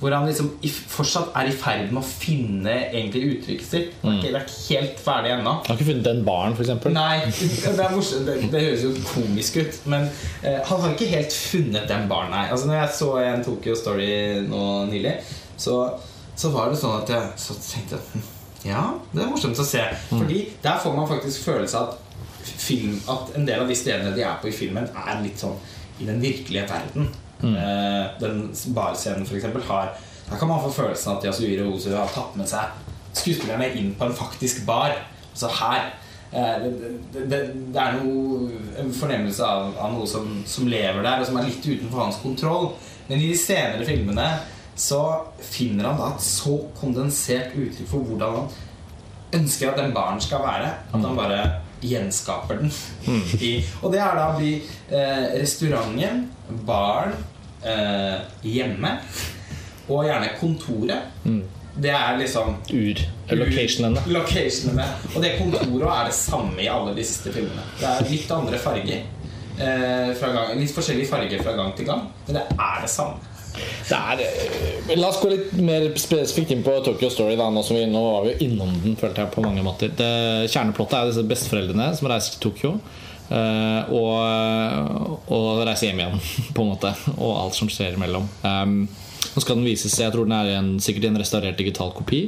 Hvor 0.00 0.12
han 0.12 0.28
liksom 0.28 0.50
i, 0.60 0.68
fortsatt 0.68 1.32
er 1.38 1.48
i 1.48 1.54
ferd 1.56 1.94
med 1.94 2.02
å 2.02 2.08
finne 2.08 2.74
egentlig 2.90 3.24
uttrykket 3.32 3.70
sitt. 3.70 3.96
Han 4.02 4.20
det 4.20 4.34
er 4.34 4.44
ikke 4.44 4.82
helt 4.82 5.00
ferdig 5.06 5.32
ennå. 5.38 5.54
Han 5.62 5.72
har 5.72 5.78
ikke 5.78 5.88
funnet 5.92 6.10
den 6.10 6.20
baren, 6.26 6.58
f.eks. 6.58 6.74
Nei, 6.92 7.16
det, 7.30 7.72
er 7.72 7.96
morsomt. 7.96 8.28
det, 8.28 8.36
det 8.52 8.64
høres 8.66 8.84
jo 8.84 8.92
komisk 9.14 9.58
ut. 9.62 9.80
Men 9.88 10.08
eh, 10.42 10.60
han 10.68 10.84
har 10.84 10.92
ikke 10.92 11.10
helt 11.14 11.40
funnet 11.40 11.88
den 11.90 12.06
baren, 12.12 12.34
nei. 12.34 12.46
Altså, 12.52 12.68
når 12.70 12.82
jeg 12.82 12.94
så 13.00 13.10
en 13.24 13.48
Tokyo 13.48 13.78
Story 13.78 14.12
nå 14.48 14.62
nylig, 14.92 15.16
så, 15.58 15.80
så 16.38 16.50
var 16.54 16.70
det 16.70 16.78
sånn 16.78 17.00
at 17.00 17.10
jeg 17.10 17.30
så 17.42 17.56
tenkte 17.58 17.98
jeg, 17.98 18.10
hm, 18.14 18.26
Ja, 18.68 18.82
det 19.12 19.22
er 19.22 19.30
morsomt 19.30 19.58
å 19.58 19.66
se. 19.66 19.82
Fordi 20.10 20.40
der 20.62 20.78
får 20.82 20.94
man 20.96 21.08
faktisk 21.10 21.46
følelse 21.46 21.78
av 21.78 21.92
at 21.92 22.04
film 22.58 22.96
At 23.10 23.34
en 23.38 23.46
del 23.46 23.62
av 23.62 23.68
de 23.70 23.76
stedene 23.76 24.14
de 24.16 24.24
er 24.26 24.38
på 24.42 24.50
i 24.50 24.54
filmen, 24.54 24.88
er 24.88 25.22
litt 25.22 25.38
sånn 25.40 25.56
i 25.98 26.06
den 26.06 26.20
virkelige 26.22 26.66
verden. 26.70 27.08
Eh, 27.42 28.04
den 28.20 28.48
barscenen, 28.74 29.26
eksempel, 29.26 29.62
har 29.68 29.94
Der 30.30 30.36
kan 30.36 30.48
man 30.48 30.62
få 30.62 30.70
følelsen 30.70 31.12
av 31.12 31.18
at 31.18 31.24
Yasuiro 31.24 31.70
Ozu 31.72 31.90
har 31.94 32.10
tatt 32.12 32.36
med 32.36 32.48
seg 32.50 32.74
skuespillerne 33.16 33.70
inn 33.78 33.94
på 33.98 34.04
en 34.04 34.14
faktisk 34.14 34.66
bar. 34.66 34.92
Så 35.34 35.48
her 35.48 35.94
eh, 36.32 36.58
det, 36.62 36.72
det, 37.14 37.22
det, 37.30 37.40
det 37.72 37.80
er 37.80 37.96
noe, 37.98 38.50
en 38.78 38.92
fornemmelse 38.94 39.44
av, 39.44 39.72
av 39.78 39.94
noe 39.94 40.06
som, 40.06 40.42
som 40.46 40.68
lever 40.68 41.02
der, 41.02 41.22
og 41.22 41.26
som 41.26 41.40
er 41.40 41.48
litt 41.48 41.64
utenfor 41.64 42.04
hans 42.04 42.20
kontroll. 42.22 42.72
Men 43.08 43.22
i 43.22 43.30
de 43.32 43.38
senere 43.40 43.86
filmene 43.88 44.28
så 44.78 45.02
finner 45.42 45.90
han 45.90 45.98
da 45.98 46.12
et 46.14 46.22
så 46.22 46.54
kondensert 46.78 47.56
uttrykk 47.58 47.88
for 47.90 48.06
hvordan 48.06 48.36
han 48.36 49.40
ønsker 49.40 49.72
at 49.72 49.80
den 49.80 49.94
baren 49.96 50.22
skal 50.22 50.44
være. 50.44 50.70
At 50.92 51.02
han 51.02 51.18
bare 51.18 51.40
gjenskaper 51.82 52.62
den. 52.62 52.72
I, 53.48 53.58
og 53.82 53.92
det 53.92 54.00
er 54.02 54.16
da 54.18 54.30
bli 54.38 54.54
eh, 54.58 55.26
restauranten, 55.38 56.24
baren, 56.66 57.14
eh, 57.66 58.18
hjemme 58.46 58.96
og 59.88 60.04
gjerne 60.06 60.34
kontoret. 60.40 61.14
Det 61.78 61.90
er 61.94 62.16
liksom 62.18 62.56
Ur. 62.74 63.02
Locationene. 63.30 64.02
Locationene. 64.10 64.86
Og 65.14 65.22
det 65.22 65.36
kontoret 65.38 65.86
er 65.92 66.08
det 66.08 66.16
samme 66.16 66.58
i 66.62 66.70
alle 66.70 66.94
de 66.96 67.04
siste 67.06 67.32
filmene. 67.34 67.66
Det 67.78 67.86
er 67.86 68.10
litt 68.10 68.34
andre 68.34 68.58
farger. 68.62 69.06
Eh, 69.58 70.10
gang, 70.22 70.54
litt 70.58 70.74
forskjellige 70.74 71.10
farger 71.10 71.42
fra 71.42 71.54
gang 71.58 71.74
til 71.78 71.86
gang, 71.88 72.06
men 72.26 72.38
det 72.38 72.44
er 72.54 72.82
det 72.82 72.90
samme. 72.92 73.27
Er, 73.88 74.20
eh, 74.20 74.96
la 74.98 75.08
oss 75.08 75.20
gå 75.22 75.30
litt 75.32 75.52
mer 75.64 75.86
spesifikt 76.00 76.52
inn 76.52 76.64
på 76.66 76.74
Tokyo 76.84 77.10
Story. 77.12 77.36
Da, 77.40 77.48
nå, 77.52 77.64
vi, 77.70 77.84
nå 77.88 78.02
var 78.04 78.26
vi 78.26 78.34
jo 78.34 78.48
innom 78.48 78.72
den, 78.84 78.96
følte 79.00 79.24
jeg 79.24 79.32
på 79.34 79.44
mange 79.44 79.64
måter. 79.64 79.92
Det, 79.96 80.12
kjerneplottet 80.52 80.98
er 80.98 81.12
disse 81.12 81.26
besteforeldrene 81.28 81.90
som 81.98 82.10
reiser 82.12 82.36
til 82.36 82.48
Tokyo. 82.48 82.74
Uh, 83.28 83.90
og, 83.92 85.26
og 85.36 85.58
reiser 85.68 85.90
hjem 85.90 86.00
igjen, 86.00 86.22
på 86.56 86.64
en 86.64 86.72
måte. 86.72 86.94
Og 87.16 87.34
alt 87.42 87.58
som 87.58 87.70
skjer 87.72 87.98
imellom. 87.98 88.28
Um, 88.44 88.80
nå 89.34 89.44
skal 89.44 89.58
den 89.58 89.68
vises, 89.68 89.96
jeg 90.00 90.14
tror 90.14 90.28
den 90.28 90.36
er 90.36 90.54
en, 90.56 90.74
sikkert 90.82 91.08
i 91.08 91.12
en 91.12 91.20
restaurert 91.20 91.60
digital 91.60 91.92
kopi. 91.96 92.26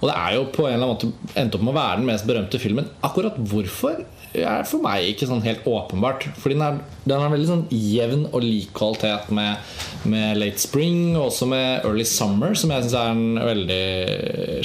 Og 0.00 0.10
det 0.10 0.16
er 0.18 0.34
jo 0.36 0.48
på 0.52 0.66
en 0.66 0.74
eller 0.74 0.90
annen 0.90 1.12
måte 1.14 1.38
endt 1.40 1.54
opp 1.56 1.62
med 1.64 1.72
å 1.72 1.78
være 1.78 2.00
den 2.00 2.08
mest 2.10 2.26
berømte 2.28 2.60
filmen. 2.60 2.90
Akkurat 3.06 3.38
hvorfor 3.40 4.02
er 4.42 4.66
for 4.66 4.82
meg 4.82 5.06
ikke 5.12 5.28
sånn 5.30 5.44
helt 5.44 5.66
åpenbart. 5.68 6.26
Fordi 6.40 6.56
den, 6.56 6.64
er, 6.66 7.00
den 7.04 7.22
har 7.22 7.32
veldig 7.32 7.48
sånn 7.48 7.64
jevn 7.70 8.26
og 8.30 8.42
lik 8.44 8.72
kvalitet 8.76 9.30
med, 9.34 9.62
med 10.10 10.40
Late 10.40 10.62
Spring 10.62 11.14
og 11.14 11.28
også 11.28 11.48
med 11.50 11.86
Early 11.86 12.06
Summer, 12.08 12.56
som 12.58 12.74
jeg 12.74 12.86
syns 12.86 12.96
er 12.98 13.12
en 13.12 13.40
veldig 13.40 13.80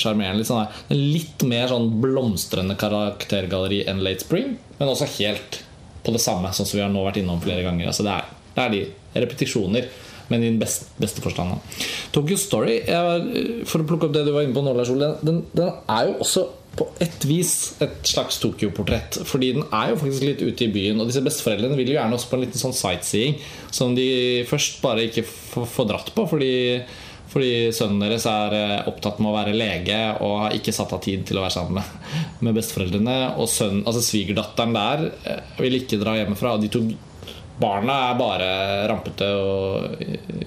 sjarmerende. 0.02 0.42
Litt, 0.42 0.50
sånn, 0.50 0.94
litt 0.96 1.48
mer 1.50 1.72
sånn 1.72 1.90
blomstrende 2.02 2.78
karaktergalleri 2.80 3.84
enn 3.92 4.04
Late 4.06 4.26
Spring, 4.26 4.56
men 4.80 4.92
også 4.92 5.10
helt 5.20 5.62
på 6.06 6.14
det 6.16 6.22
samme, 6.24 6.52
sånn 6.56 6.68
som 6.68 6.80
vi 6.80 6.86
har 6.86 6.94
nå 6.94 7.04
vært 7.06 7.22
innom 7.22 7.42
flere 7.44 7.66
ganger. 7.66 7.92
Altså 7.92 8.06
det, 8.08 8.16
er, 8.16 8.54
det 8.56 8.64
er 8.66 8.76
de 8.76 8.86
repetisjoner. 9.26 9.90
Men 10.30 10.44
i 10.44 10.50
den 10.52 10.60
beste, 10.62 10.86
beste 11.02 11.24
forstand. 11.26 11.58
Tokyo 12.14 12.36
Story, 12.38 12.76
jeg, 12.86 13.64
for 13.66 13.82
å 13.82 13.88
plukke 13.90 14.06
opp 14.06 14.14
det 14.14 14.28
du 14.28 14.30
var 14.36 14.46
inne 14.46 14.54
på 14.54 14.62
nå, 14.62 14.76
Lars 14.78 14.92
Ole, 14.94 15.16
den, 15.26 15.40
den 15.58 15.72
er 15.90 16.06
jo 16.06 16.20
også 16.22 16.44
på 16.80 16.88
et 17.04 17.26
vis 17.28 17.54
et 17.84 18.00
slags 18.08 18.40
Tokyo-portrett. 18.40 19.20
Fordi 19.28 19.52
den 19.58 19.68
er 19.68 19.92
jo 19.92 20.00
faktisk 20.00 20.26
litt 20.26 20.44
ute 20.46 20.66
i 20.66 20.72
byen. 20.72 21.02
Og 21.02 21.10
disse 21.10 21.24
besteforeldrene 21.26 21.78
vil 21.80 21.92
jo 21.92 21.98
gjerne 21.98 22.16
også 22.16 22.32
på 22.32 22.40
en 22.40 22.46
liten 22.46 22.62
sånn 22.62 22.76
sightseeing 22.78 23.38
som 23.76 23.96
de 23.98 24.08
først 24.50 24.80
bare 24.84 25.10
ikke 25.10 25.26
får, 25.28 25.86
dratt 25.90 26.14
på. 26.16 26.26
Fordi, 26.32 26.54
fordi 27.34 27.52
sønnen 27.76 28.06
deres 28.06 28.28
er 28.32 28.56
eh, 28.56 28.78
opptatt 28.92 29.20
med 29.20 29.32
å 29.32 29.36
være 29.36 29.58
lege 29.58 30.00
og 30.24 30.38
har 30.46 30.56
ikke 30.56 30.76
satt 30.76 30.96
av 30.96 31.04
tid 31.04 31.28
til 31.28 31.42
å 31.42 31.46
være 31.46 31.58
sammen 31.58 31.82
med, 31.82 32.16
med 32.48 32.60
besteforeldrene. 32.62 33.20
Og 33.36 33.52
sønnen, 33.52 33.84
altså 33.84 34.06
svigerdatteren 34.06 34.78
der 34.78 35.06
eh, 35.28 35.54
vil 35.60 35.82
ikke 35.82 36.00
dra 36.02 36.16
hjemmefra. 36.22 36.56
Og 36.56 36.64
de 36.64 36.72
to 36.74 36.86
barna 37.60 37.98
er 38.10 38.20
bare 38.20 38.48
rampete 38.90 39.28
og 39.36 40.02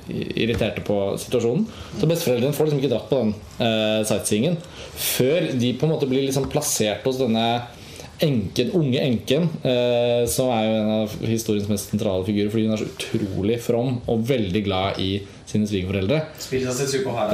irriterte 0.08 0.84
på 0.86 0.96
situasjonen. 1.20 1.66
Så 1.98 2.08
besteforeldrene 2.08 2.56
får 2.56 2.68
liksom 2.68 2.80
ikke 2.82 2.92
dratt 2.94 3.10
på 3.10 3.20
den 3.20 3.34
uh, 3.60 4.00
sightseeingen 4.08 4.58
før 4.92 5.52
de 5.58 5.72
på 5.76 5.86
en 5.86 5.94
måte 5.94 6.08
blir 6.10 6.24
liksom 6.26 6.48
plassert 6.52 7.04
hos 7.08 7.20
denne 7.20 7.46
enken, 8.22 8.70
unge 8.78 9.00
enken, 9.02 9.48
uh, 9.64 10.22
som 10.30 10.52
er 10.54 10.66
jo 10.66 10.78
en 10.78 10.92
av 11.00 11.16
historiens 11.26 11.68
mest 11.70 11.92
sentrale 11.92 12.26
figurer, 12.28 12.52
fordi 12.52 12.68
hun 12.68 12.76
er 12.76 12.84
så 12.84 12.90
utrolig 12.92 13.58
from 13.64 13.98
og 14.06 14.24
veldig 14.28 14.64
glad 14.68 15.02
i 15.02 15.12
sine 15.48 15.68
svigerforeldre. 15.68 16.22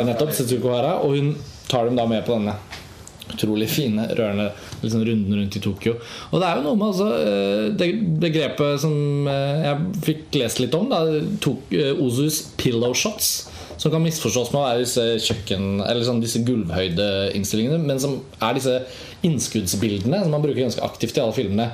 Er 0.03 0.09
nettopp 0.09 0.35
Setsuko 0.35 0.73
Hara, 0.75 0.99
og 1.05 1.19
hun 1.19 1.35
tar 1.69 1.87
dem 1.87 1.99
da 1.99 2.07
med 2.09 2.25
på 2.27 2.35
denne 2.39 2.57
utrolig 3.35 3.69
fine, 3.71 4.07
rørende 4.19 4.49
liksom 4.83 5.05
runden 5.07 5.37
rundt 5.41 5.59
i 5.59 5.63
Tokyo. 5.63 5.95
Og 6.31 6.41
det 6.41 6.49
er 6.49 6.59
jo 6.59 6.65
noe 6.67 6.79
med 6.79 6.89
altså, 6.89 7.09
eh, 7.19 7.69
det 7.79 7.91
begrepet 8.23 8.83
som 8.85 9.29
eh, 9.31 9.67
jeg 9.67 10.03
fikk 10.07 10.41
lest 10.43 10.63
litt 10.63 10.77
om, 10.79 10.89
da, 10.93 11.03
tok 11.45 11.73
eh, 11.77 11.93
Ozus 12.05 12.43
pillow 12.61 12.97
shots. 12.97 13.49
Som 13.79 13.93
kan 13.95 14.03
misforstås 14.03 14.51
med 14.51 14.59
å 14.59 14.65
være 14.65 14.81
disse 14.83 15.03
kjøkken 15.23 15.85
Eller 15.85 16.03
sånn, 16.03 16.19
disse 16.19 16.41
gulvhøydeinnstillingene, 16.43 17.79
men 17.79 18.01
som 18.03 18.17
er 18.43 18.57
disse 18.57 18.81
innskuddsbildene 19.27 20.25
som 20.25 20.35
man 20.35 20.43
bruker 20.43 20.65
ganske 20.65 20.83
aktivt 20.83 21.19
i 21.19 21.23
alle 21.23 21.37
filmene. 21.37 21.69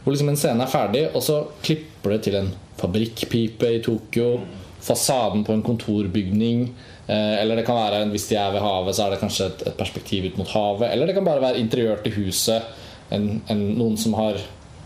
Hvor 0.00 0.14
liksom 0.14 0.30
en 0.32 0.40
scene 0.40 0.64
er 0.64 0.72
ferdig, 0.72 1.04
og 1.12 1.20
så 1.24 1.42
klipper 1.64 2.14
det 2.14 2.22
til 2.24 2.38
en 2.38 2.48
fabrikkpipe 2.80 3.74
i 3.76 3.82
Tokyo. 3.84 4.38
Fasaden 4.80 5.44
på 5.44 5.52
en 5.52 5.64
kontorbygning. 5.64 6.70
Eh, 7.10 7.42
eller 7.42 7.58
det 7.58 7.66
kan 7.66 7.78
være, 7.78 8.04
hvis 8.12 8.28
de 8.30 8.38
er 8.38 8.54
ved 8.54 8.62
havet, 8.62 8.94
så 8.94 9.06
er 9.06 9.14
det 9.14 9.20
kanskje 9.24 9.50
et, 9.50 9.66
et 9.72 9.78
perspektiv 9.78 10.30
ut 10.30 10.38
mot 10.38 10.54
havet. 10.54 10.92
Eller 10.92 11.10
det 11.10 11.16
kan 11.16 11.26
bare 11.26 11.42
være 11.42 11.58
interiør 11.62 12.04
til 12.04 12.16
huset. 12.20 12.70
En, 13.10 13.40
en, 13.50 13.62
noen 13.80 13.98
som 13.98 14.14
har 14.14 14.38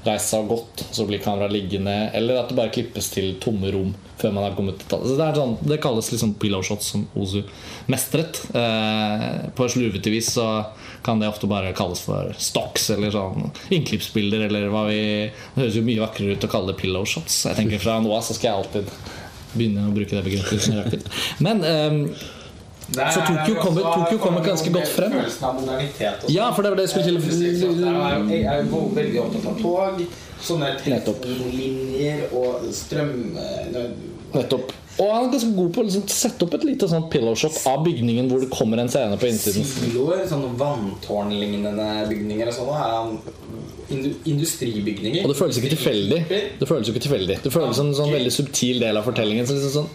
reist 0.05 0.33
seg 0.33 0.45
og 0.45 0.53
gått, 0.53 0.85
så 0.93 1.05
blir 1.09 1.21
kameraet 1.25 1.53
liggende. 1.53 1.93
Eller 2.17 2.41
at 2.41 2.49
det 2.49 2.57
bare 2.57 2.73
klippes 2.73 3.11
til 3.13 3.35
tomme 3.43 3.73
rom 3.75 3.93
før 4.21 4.33
man 4.37 4.47
har 4.47 4.55
kommet 4.57 4.79
til 4.81 4.89
tallet. 4.89 5.11
Så 5.11 5.19
det, 5.19 5.27
sånn, 5.37 5.55
det 5.69 5.81
kalles 5.85 6.09
liksom 6.15 6.35
pillow 6.41 6.65
shots 6.65 6.93
som 6.95 7.05
Ozu 7.21 7.43
mestret. 7.93 8.41
Eh, 8.57 9.27
på 9.57 9.69
slurvete 9.73 10.13
vis 10.13 10.31
så 10.37 10.47
kan 11.05 11.21
det 11.21 11.29
ofte 11.29 11.51
bare 11.51 11.75
kalles 11.77 12.01
for 12.07 12.33
stocks 12.41 12.89
eller 12.95 13.13
sånn 13.13 13.51
innklippsbilder 13.75 14.47
eller 14.47 14.71
hva 14.73 14.87
vi 14.89 15.03
Det 15.05 15.59
høres 15.59 15.77
jo 15.77 15.85
mye 15.85 16.01
vakrere 16.01 16.39
ut 16.39 16.47
å 16.47 16.53
kalle 16.55 16.73
det 16.73 16.81
pillow 16.81 17.05
shots. 17.09 17.43
Jeg 17.51 17.59
tenker 17.61 17.83
Fra 17.83 17.99
nå 18.01 18.15
av 18.17 18.25
så 18.25 18.37
skal 18.37 18.51
jeg 18.51 18.63
alltid 18.63 19.21
begynne 19.57 19.89
å 19.89 19.95
bruke 19.95 20.11
det 20.17 20.25
begrepet. 20.25 21.09
Men 21.41 21.65
eh, 21.65 21.99
Der 22.95 23.09
Så 23.11 23.21
er 23.21 23.27
Tokyo 23.31 23.55
kommer- 23.63 23.83
Tokyo 23.95 24.19
kommer 24.19 24.43
ganske 24.45 24.71
godt 24.71 24.89
frem. 24.93 25.13
Følelsen 25.13 25.45
av 25.49 25.55
modernitet. 25.61 26.27
Ja, 26.29 26.51
for 26.53 26.63
det 26.63 26.71
var 26.71 26.77
det 26.77 26.85
jeg 26.85 26.91
skulle 26.91 27.05
til 27.05 27.15
Jeg 27.15 27.55
er 27.65 28.19
jo- 28.19 28.29
Jeg 28.29 28.45
er 28.45 28.65
jo 28.65 28.81
veldig 28.95 29.21
opptatt 29.23 29.47
av 29.47 29.61
tog. 29.63 30.03
Sånne 30.45 30.75
telefonlinjer 30.85 32.27
og 32.37 32.67
strøm... 32.77 33.15
Nettopp. 34.35 34.73
Og 34.95 35.09
han 35.11 35.25
er 35.27 35.33
ganske 35.33 35.55
god 35.57 35.71
på 35.75 35.83
å 35.83 35.85
liksom 35.89 36.05
sette 36.13 36.47
opp 36.47 36.53
et 36.55 36.65
lite 36.69 36.87
sånt 36.91 37.09
pillow-shop 37.11 37.57
av 37.67 37.83
bygningen 37.87 38.29
hvor 38.31 38.45
det 38.45 38.51
kommer 38.53 38.79
en 38.79 38.91
scene 38.93 39.17
på 39.19 39.27
innsiden. 39.27 39.67
Siloer, 39.67 40.23
sånne 40.31 40.53
vanntårnlignende 40.61 41.89
bygninger 42.11 42.51
og 42.53 42.57
sånne, 42.59 42.77
er 42.79 42.95
han 42.95 44.13
industribygninger. 44.31 45.25
Og 45.25 45.33
det 45.33 45.39
føles 45.39 45.59
ikke 45.61 45.73
tilfeldig. 45.75 46.21
Det 46.61 46.69
føles 46.69 46.89
jo 46.89 46.95
ikke 46.95 47.05
tilfeldig 47.05 47.37
Det 47.45 47.53
føles 47.53 47.77
som 47.77 47.91
en 47.91 47.99
sånn 47.99 48.15
veldig 48.15 48.33
subtil 48.33 48.79
del 48.83 49.01
av 49.01 49.07
fortellingen. 49.07 49.49
Så 49.49 49.57
liksom 49.59 49.75
sånn, 49.75 49.91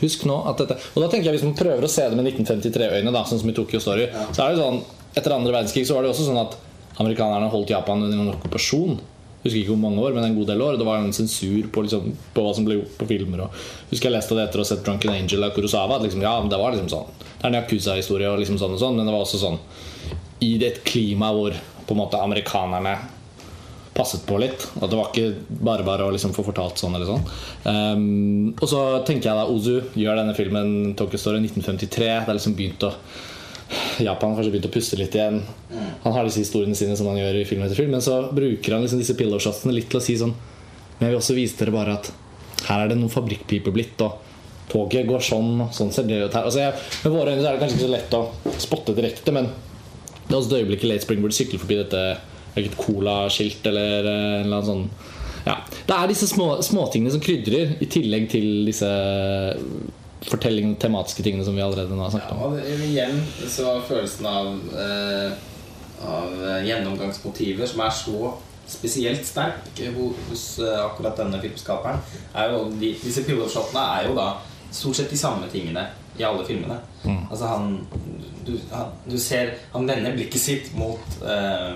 husk 0.00 0.24
nå 0.28 0.36
at 0.50 0.62
dette 0.62 0.78
Og 0.94 1.02
da 1.04 1.08
tenker 1.10 1.28
jeg 1.30 1.38
Hvis 1.38 1.46
man 1.46 1.56
prøver 1.58 1.86
å 1.86 1.90
se 1.90 2.06
det 2.10 2.16
med 2.18 2.26
1953-øyne, 2.32 3.12
da 3.14 3.24
sånn 3.28 3.42
som 3.42 3.50
i 3.50 3.56
Tokyo 3.56 3.82
Story, 3.82 4.06
så 4.34 4.46
er 4.46 4.54
det 4.54 4.62
sånn 4.62 4.80
Etter 5.14 5.34
andre 5.36 5.54
verdenskrig 5.54 5.84
så 5.86 5.98
var 5.98 6.06
det 6.06 6.14
også 6.14 6.26
sånn 6.26 6.40
at 6.40 6.56
amerikanerne 7.02 7.50
holdt 7.50 7.70
Japan 7.74 8.02
under 8.06 8.20
en 8.22 8.32
okkupasjon. 8.36 8.96
Husker 9.44 9.60
ikke 9.60 9.74
hvor 9.74 9.82
mange 9.82 10.00
år, 10.00 10.14
men 10.16 10.24
en 10.24 10.36
god 10.38 10.48
del 10.48 10.62
år. 10.64 10.78
Det 10.80 10.86
var 10.88 11.02
en 11.02 11.12
sensur 11.12 11.68
på, 11.72 11.84
liksom, 11.84 12.14
på 12.34 12.44
hva 12.44 12.54
som 12.56 12.64
ble 12.64 12.78
gjort 12.78 12.94
på 13.00 13.08
filmer. 13.10 13.44
Og 13.44 13.64
husker 13.90 14.08
jeg 14.08 14.16
leste 14.16 14.38
det 14.38 14.46
etter 14.48 14.62
å 14.62 14.64
ha 14.64 14.70
sett 14.70 14.84
'Drunken 14.84 15.12
Angel' 15.12 15.44
av 15.44 15.52
Kurosawa. 15.56 16.00
Liksom, 16.02 16.22
ja, 16.24 16.34
det 16.48 16.60
var 16.60 16.72
liksom 16.72 16.88
sånn 16.88 17.10
Det 17.20 17.44
er 17.44 17.50
en 17.52 17.60
Yakuza-historie, 17.60 18.30
og 18.30 18.40
liksom 18.40 18.56
sånn 18.58 18.72
og 18.72 18.80
sånn 18.80 18.96
men 18.96 19.04
det 19.04 19.12
var 19.12 19.26
også 19.26 19.42
sånn 19.42 19.58
i 20.40 20.56
det 20.58 20.84
klima 20.84 21.28
hvor 21.32 21.52
på 21.86 21.92
en 21.92 22.00
måte 22.00 22.20
amerikanerne 22.20 22.96
passet 23.94 24.24
på 24.26 24.38
litt. 24.42 24.66
At 24.80 24.90
det 24.90 24.98
var 24.98 25.10
ikke 25.12 25.60
bare 25.64 25.86
bare 25.86 26.06
å 26.08 26.14
liksom 26.14 26.34
få 26.34 26.44
fortalt 26.46 26.80
sånn 26.80 26.96
eller 26.96 27.08
sånn. 27.08 27.28
Um, 27.64 28.54
og 28.58 28.66
så 28.70 28.80
tenker 29.06 29.30
jeg 29.30 29.38
da 29.38 29.46
Ozu 29.46 29.76
gjør 30.00 30.20
denne 30.20 30.34
filmen 30.36 30.94
Tokyo 30.98 31.20
Story 31.20 31.42
1953. 31.44 32.10
Det 32.24 32.32
er 32.32 32.38
liksom 32.38 32.56
begynt 32.58 32.88
å 32.88 32.94
Japan 34.02 34.32
har 34.32 34.38
kanskje 34.38 34.52
begynt 34.52 34.68
å 34.68 34.74
puste 34.74 34.98
litt 34.98 35.14
igjen. 35.16 35.40
Han 36.02 36.14
har 36.14 36.26
disse 36.26 36.42
historiene 36.42 36.76
sine 36.78 36.96
som 36.98 37.08
han 37.10 37.20
gjør 37.20 37.40
i 37.40 37.46
film 37.48 37.64
etter 37.64 37.78
film, 37.78 37.94
men 37.94 38.04
så 38.04 38.20
bruker 38.34 38.76
han 38.76 38.84
liksom 38.84 39.00
disse 39.02 39.16
pillow 39.18 39.42
shotsene 39.42 39.74
litt 39.76 39.88
til 39.92 40.00
å 40.00 40.04
si 40.04 40.16
sånn 40.20 40.34
Men 40.98 41.08
jeg 41.08 41.14
vil 41.14 41.20
også 41.20 41.36
vise 41.36 41.58
dere 41.58 41.74
bare 41.74 41.96
at 41.98 42.10
her 42.68 42.84
er 42.84 42.92
det 42.92 42.98
noen 42.98 43.12
fabrikkpiper 43.12 43.74
blitt, 43.74 44.00
og 44.04 44.20
toget 44.70 45.08
går 45.08 45.24
sånn, 45.24 45.50
og 45.66 45.72
sånn 45.76 45.90
ser 45.92 46.06
det 46.08 46.20
ut 46.22 46.36
her. 46.36 46.46
Altså 46.46 46.62
jeg, 46.62 46.76
med 47.04 47.12
våre 47.16 47.34
øyne 47.34 47.42
så 47.42 47.48
er 47.48 47.56
det 47.56 47.62
kanskje 47.64 47.78
ikke 47.78 47.88
så 47.88 47.94
lett 47.94 48.16
å 48.16 48.60
spotte 48.62 48.94
direkte, 48.96 49.34
men 49.34 49.50
det 50.24 50.30
er 50.30 50.38
også 50.38 50.54
et 50.54 50.62
øyeblikk 50.62 50.86
i 50.86 50.92
Late 50.92 51.04
Spring 51.04 51.20
hvor 51.20 51.34
du 51.34 51.36
sykler 51.36 51.60
forbi 51.60 51.80
dette 51.82 52.04
et 52.54 52.76
colaskilt 52.78 53.66
eller 53.66 54.06
eh, 54.06 54.22
en 54.38 54.46
eller 54.46 54.60
annen 54.60 54.68
sånn 54.68 54.84
ja. 55.44 55.58
Det 55.84 55.96
er 55.96 56.08
disse 56.08 56.28
små, 56.30 56.46
småtingene 56.64 57.12
som 57.12 57.20
krydrer, 57.20 57.74
i 57.84 57.88
tillegg 57.90 58.30
til 58.32 58.46
disse 58.68 58.88
fortellingene, 60.28 60.78
tematiske 60.80 61.24
tingene 61.26 61.44
som 61.46 61.56
vi 61.56 61.62
allerede 61.64 61.96
nå 61.96 62.06
har 62.06 62.14
snakket 62.14 62.32
om. 62.32 62.56
Ja, 62.56 62.70
Og 62.76 62.86
igjen 62.88 63.20
så 63.50 63.76
følelsen 63.88 64.28
av, 64.30 64.50
eh, 64.80 65.32
av 66.04 66.64
gjennomgangsmotiver 66.64 67.70
som 67.70 67.84
er 67.84 67.94
så 67.94 68.34
spesielt 68.68 69.26
sterk 69.28 69.82
hos 70.30 70.46
eh, 70.58 70.78
akkurat 70.84 71.18
denne 71.20 71.40
filmskaperen, 71.42 72.00
er 72.34 72.54
jo 72.54 72.64
de, 72.80 72.94
Disse 73.02 73.24
pillowshotene 73.26 73.84
er 73.98 74.08
jo 74.08 74.16
da 74.16 74.30
stort 74.74 74.98
sett 74.98 75.12
de 75.12 75.18
samme 75.20 75.48
tingene 75.52 75.86
i 76.18 76.24
alle 76.24 76.44
filmene. 76.46 76.78
Altså 77.04 77.50
han 77.50 77.86
du, 78.46 78.54
han 78.70 78.92
du 79.08 79.16
ser 79.18 79.54
Han 79.72 79.86
vender 79.88 80.14
blikket 80.14 80.40
sitt 80.40 80.70
mot 80.78 81.16
eh, 81.26 81.74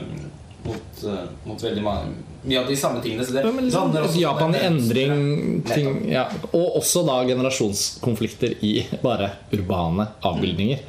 mot, 0.64 1.04
eh, 1.04 1.26
mot 1.44 1.62
veldig 1.62 1.84
mange 1.84 2.14
mye 2.42 2.61
av 2.61 2.68
de 2.68 2.76
samme 2.76 3.02
tingene. 3.02 3.24
Så 3.24 3.32
det, 3.32 3.42
Ja, 3.42 3.50
liksom, 3.61 3.96
også 3.96 4.20
Japan 4.20 4.54
i 4.54 4.59
endring 4.59 5.62
ting, 5.66 6.11
ja. 6.11 6.28
Og 6.52 6.78
også 6.80 7.04
da 7.06 7.20
generasjonskonflikter 7.28 8.59
i 8.64 8.86
bare 9.02 9.30
urbane 9.52 10.09
avbildninger. 10.22 10.82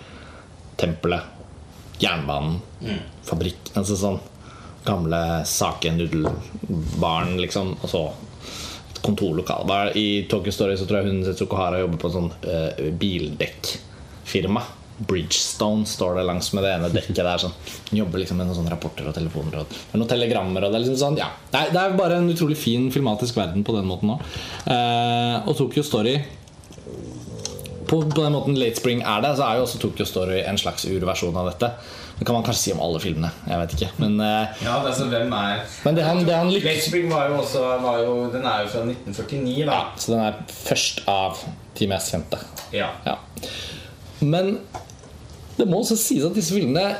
Tempelet, 0.80 1.22
jernbanen, 1.99 2.61
fabrikk 3.28 3.74
Altså 3.76 3.97
sånn 3.99 4.20
gamle 4.86 5.20
sake-nudelbaren, 5.45 7.36
liksom. 7.41 7.76
Og 7.84 7.89
så 7.91 8.03
et 8.93 9.01
kontorlokale. 9.05 9.67
Bare 9.67 9.93
I 9.99 10.26
Tokyo 10.32 10.53
Story 10.55 10.78
så 10.78 10.88
tror 10.88 11.01
jeg 11.01 11.11
hun 11.11 11.24
Setsuko 11.28 11.59
Hara 11.59 11.82
jobber 11.84 11.99
på 12.01 12.09
en 12.09 12.15
sånn 12.15 12.32
uh, 12.47 12.91
bildekkfirma. 13.01 14.63
Bridgestone 15.08 15.86
står 15.88 16.20
det 16.20 16.26
langs 16.28 16.52
med 16.54 16.66
det 16.66 16.74
ene 16.76 16.89
dekket 16.91 17.22
der. 17.22 17.39
Sånn. 17.41 17.54
Hun 17.89 18.02
jobber 18.02 18.24
liksom 18.24 18.39
med 18.39 18.50
noen 18.50 18.58
sånne 18.58 18.74
rapporter 18.74 19.08
og 19.08 19.16
telefoner 19.16 19.62
og 19.62 19.78
noen 19.95 20.10
telegrammer. 20.12 20.66
Og 20.66 20.74
det, 20.74 20.82
er 20.82 20.86
liksom 20.86 21.00
sånn, 21.00 21.20
ja. 21.22 21.30
det, 21.54 21.62
er, 21.62 21.72
det 21.76 21.84
er 21.86 21.95
bare 22.00 22.20
en 22.20 22.30
utrolig 22.34 22.58
fin 22.60 22.89
filmatisk 22.93 23.39
verden 23.39 23.64
på 23.68 23.78
den 23.78 23.88
måten 23.89 24.16
òg. 24.16 24.28
Eh, 24.68 25.47
og 25.47 25.56
Tokyo 25.60 25.86
Story 25.88 26.18
på, 27.89 28.02
på 28.06 28.22
den 28.22 28.36
måten 28.36 28.58
Late 28.60 28.78
Spring 28.78 29.00
er 29.02 29.24
det, 29.26 29.32
så 29.39 29.47
er 29.47 29.58
jo 29.58 29.66
også 29.66 29.80
Tokyo 29.82 30.06
Story 30.06 30.43
en 30.45 30.60
slags 30.62 30.86
urversjon 30.86 31.38
av 31.39 31.50
dette. 31.50 31.72
Det 32.20 32.28
kan 32.28 32.36
man 32.36 32.43
kanskje 32.43 32.62
si 32.62 32.74
om 32.76 32.82
alle 32.84 33.00
filmene. 33.00 33.32
Jeg 33.47 33.62
vet 33.62 33.74
ikke. 33.78 33.89
Men, 34.04 34.20
eh, 34.20 34.60
Ja, 34.66 34.76
det 34.84 34.91
er 34.91 34.97
så 34.97 35.08
hvem 35.10 35.32
er 35.34 35.64
men 35.86 35.95
det 35.95 36.04
han, 36.06 36.22
det 36.28 36.36
han 36.36 36.52
Late 36.52 36.84
Spring 36.84 37.08
var 37.10 37.30
jo 37.32 37.39
også 37.39 37.64
var 37.82 38.04
jo, 38.04 38.14
Den 38.34 38.45
er 38.45 38.66
jo 38.66 38.74
fra 38.74 38.84
1949, 38.84 39.66
da. 39.66 39.72
ja, 39.72 39.86
Så 39.97 40.12
den 40.12 40.26
er 40.28 40.38
først 40.52 41.02
av 41.08 41.39
de 41.80 41.88
mest 41.88 42.14
kjente. 42.14 42.41
Ja. 42.76 42.91
Ja. 43.08 43.16
Men 44.20 44.58
det 45.60 45.68
må 45.68 45.82
også 45.82 45.97
sies 45.99 46.24
at 46.24 46.36
disse 46.38 46.55
filmene 46.55 46.93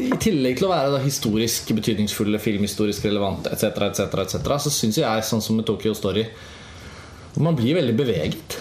i 0.00 0.10
tillegg 0.20 0.58
til 0.58 0.66
å 0.66 0.72
være 0.72 0.94
da 0.94 1.00
historisk 1.02 1.70
betydningsfulle, 1.76 2.40
filmhistorisk 2.42 3.04
relevante 3.06 3.52
etc., 3.52 3.90
etc., 3.90 4.06
etc., 4.24 4.54
så 4.64 4.72
syns 4.72 5.00
jeg, 5.02 5.26
sånn 5.28 5.44
som 5.44 5.58
med 5.58 5.68
Tokyo 5.68 5.92
Story, 5.96 6.24
man 7.44 7.56
blir 7.56 7.76
veldig 7.76 7.94
beveget. 7.98 8.56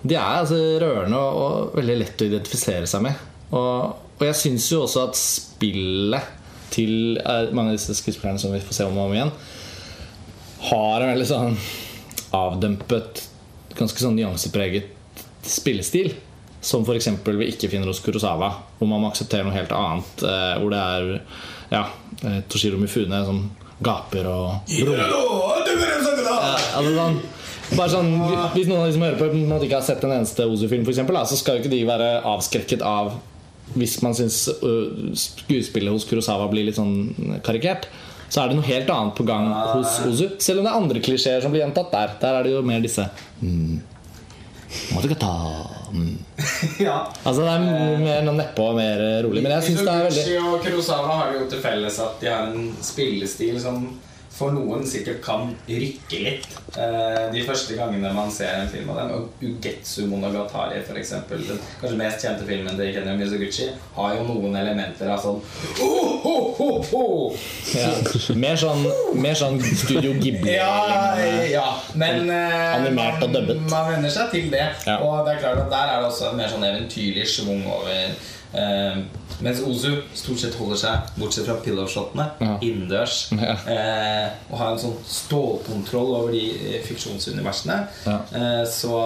De 0.00 0.16
er 0.16 0.40
altså 0.40 0.56
rørende 0.80 1.18
og, 1.20 1.38
og 1.38 1.76
veldig 1.76 1.96
lett 2.00 2.24
å 2.24 2.28
identifisere 2.30 2.88
seg 2.88 3.04
med. 3.04 3.24
Og, 3.52 3.96
og 4.16 4.24
jeg 4.24 4.38
syns 4.38 4.68
jo 4.72 4.82
også 4.86 5.04
at 5.08 5.18
spillet 5.20 6.34
til 6.72 7.18
eh, 7.20 7.50
mange 7.56 7.72
av 7.72 7.78
disse 7.78 7.96
skuespillerne 7.98 8.40
som 8.40 8.54
vi 8.54 8.62
får 8.64 8.80
se 8.80 8.86
om 8.88 8.96
og 8.96 9.08
om 9.08 9.16
igjen, 9.16 9.32
har 10.68 11.04
en 11.04 11.12
veldig 11.12 11.28
sånn 11.28 11.58
avdempet, 12.34 13.22
ganske 13.78 14.02
sånn 14.02 14.16
nyansepreget 14.18 14.96
spillestil. 15.48 16.12
Som 16.68 16.84
f.eks. 16.84 17.08
vi 17.24 17.48
ikke 17.48 17.70
finner 17.72 17.88
hos 17.88 18.02
Kurosawa, 18.04 18.50
hvor 18.78 18.90
man 18.90 19.06
aksepterer 19.08 19.46
noe 19.46 19.56
helt 19.56 19.72
annet. 19.72 20.24
Eh, 20.26 20.54
hvor 20.60 20.74
det 20.74 20.82
er 20.82 21.08
ja, 21.72 21.86
eh, 22.24 22.42
Toshiro 22.50 22.80
Mifune 22.80 23.22
som 23.24 23.46
gaper 23.78 24.26
og 24.26 24.72
ja, 24.74 26.54
altså 26.74 26.92
sånn, 26.96 27.18
bare 27.76 27.90
sånn, 27.92 28.08
Hvis 28.56 28.66
noen 28.66 28.80
av 28.82 28.88
de 28.88 28.96
som 28.96 29.04
hører 29.06 29.20
på, 29.20 29.28
på 29.30 29.58
ikke 29.68 29.78
har 29.78 29.86
sett 29.86 30.04
en 30.06 30.14
eneste 30.16 30.46
Ozu-film, 30.50 30.86
så 30.88 31.38
skal 31.38 31.58
jo 31.58 31.62
ikke 31.62 31.72
de 31.72 31.82
være 31.88 32.12
avskrekket 32.26 32.84
av 32.86 33.14
hvis 33.76 33.98
man 34.00 34.14
syns 34.16 34.46
øh, 34.48 35.10
skuespillet 35.18 35.92
hos 35.92 36.06
Kurosawa 36.08 36.48
blir 36.50 36.64
litt 36.66 36.78
sånn 36.78 37.38
karikert. 37.44 37.88
Så 38.28 38.40
er 38.42 38.50
det 38.50 38.58
noe 38.58 38.68
helt 38.68 38.88
annet 38.92 39.16
på 39.16 39.26
gang 39.28 39.50
hos 39.74 39.98
Ozu. 40.08 40.30
Selv 40.40 40.60
om 40.60 40.66
det 40.66 40.72
er 40.72 40.80
andre 40.80 41.02
klisjeer 41.04 41.44
som 41.44 41.52
blir 41.52 41.64
gjentatt 41.64 41.92
der. 41.92 42.16
Der 42.22 42.38
er 42.38 42.48
det 42.48 42.54
jo 42.56 42.64
mer 42.64 42.80
disse 42.84 43.04
mm. 43.40 43.76
Mm. 45.92 46.18
ja. 46.86 46.98
Altså 47.22 47.42
det 47.42 47.54
er 47.54 48.02
mer 48.02 48.26
noe 48.26 48.38
nedpå 48.38 48.66
og 48.72 48.78
mer 48.78 49.02
rolig. 49.26 49.42
Men 49.44 49.56
jeg 49.56 49.70
syns 49.70 49.82
det 49.84 49.94
er 49.94 50.04
veldig 50.08 50.26
Mizoguchi 50.26 50.42
og 50.42 50.66
Kurosawa 50.66 51.16
har 51.22 51.32
jo 51.36 51.48
til 51.50 51.64
felles 51.64 51.98
at 52.04 52.20
de 52.22 52.30
har 52.32 52.52
en 52.52 52.70
spillestil 52.84 53.58
som 53.62 53.88
for 54.38 54.54
noen 54.54 54.84
sikkert 54.86 55.18
kan 55.24 55.50
rykke 55.66 56.20
litt. 56.22 56.46
Eh, 56.78 57.24
de 57.32 57.42
første 57.46 57.74
gangene 57.78 58.12
man 58.14 58.30
ser 58.32 58.60
en 58.60 58.70
film 58.70 58.92
av 58.92 59.00
dem, 59.00 59.10
og 59.16 59.42
Ugetsu 59.42 60.06
Monogatari 60.10 60.78
f.eks., 60.84 61.14
den 61.32 61.58
kanskje 61.80 61.98
mest 61.98 62.22
kjente 62.22 62.46
filmen 62.46 62.78
til 62.78 62.92
Kenyo 62.94 63.16
Mizuguchi 63.18 63.68
har 63.96 64.14
jo 64.14 64.26
noen 64.28 64.54
elementer 64.60 65.10
av 65.10 65.20
sånn 65.22 65.40
oh, 65.82 66.26
oh, 66.28 66.60
oh, 66.62 66.94
oh. 67.00 67.48
ja. 67.74 67.90
Mer 68.38 68.58
sånn, 68.60 68.86
mer 69.18 69.38
sånn 69.38 69.58
Studio 69.66 70.14
Ghibli. 70.20 70.54
Ja, 70.54 71.18
ja, 71.50 71.66
men 71.98 72.30
eh, 72.30 72.74
Animert 72.78 73.22
og 73.26 73.34
dubbet. 73.34 73.62
Man, 73.66 73.72
man 73.74 73.94
venner 73.96 74.12
seg 74.14 74.30
til 74.34 74.50
det. 74.54 74.66
Ja. 74.86 75.00
Og 75.02 75.24
det 75.26 75.36
er 75.36 75.46
klart 75.46 75.64
at 75.66 75.72
der 75.72 75.94
er 75.96 76.02
det 76.02 76.12
også 76.12 76.30
en 76.30 76.38
mer 76.38 76.52
sånn 76.52 76.66
eventyrlig 76.68 77.26
schwung 77.30 77.66
over. 77.66 78.14
Eh, 78.58 79.02
mens 79.40 79.60
Ozu 79.62 79.92
stort 80.18 80.40
sett 80.42 80.54
holder 80.58 80.76
seg, 80.80 81.10
bortsett 81.18 81.46
fra 81.46 81.54
pillowshotene, 81.62 82.24
Ja. 82.40 82.56
innendørs. 82.64 83.30
Ja. 83.32 83.54
Eh, 83.70 84.28
og 84.50 84.58
har 84.58 84.72
en 84.72 84.78
sånn 84.82 84.96
stålkontroll 85.06 86.14
over 86.16 86.32
de 86.32 86.42
eh, 86.74 86.80
fiksjonsuniversene. 86.86 87.78
Ja. 88.06 88.18
Eh, 88.34 88.64
så 88.70 88.98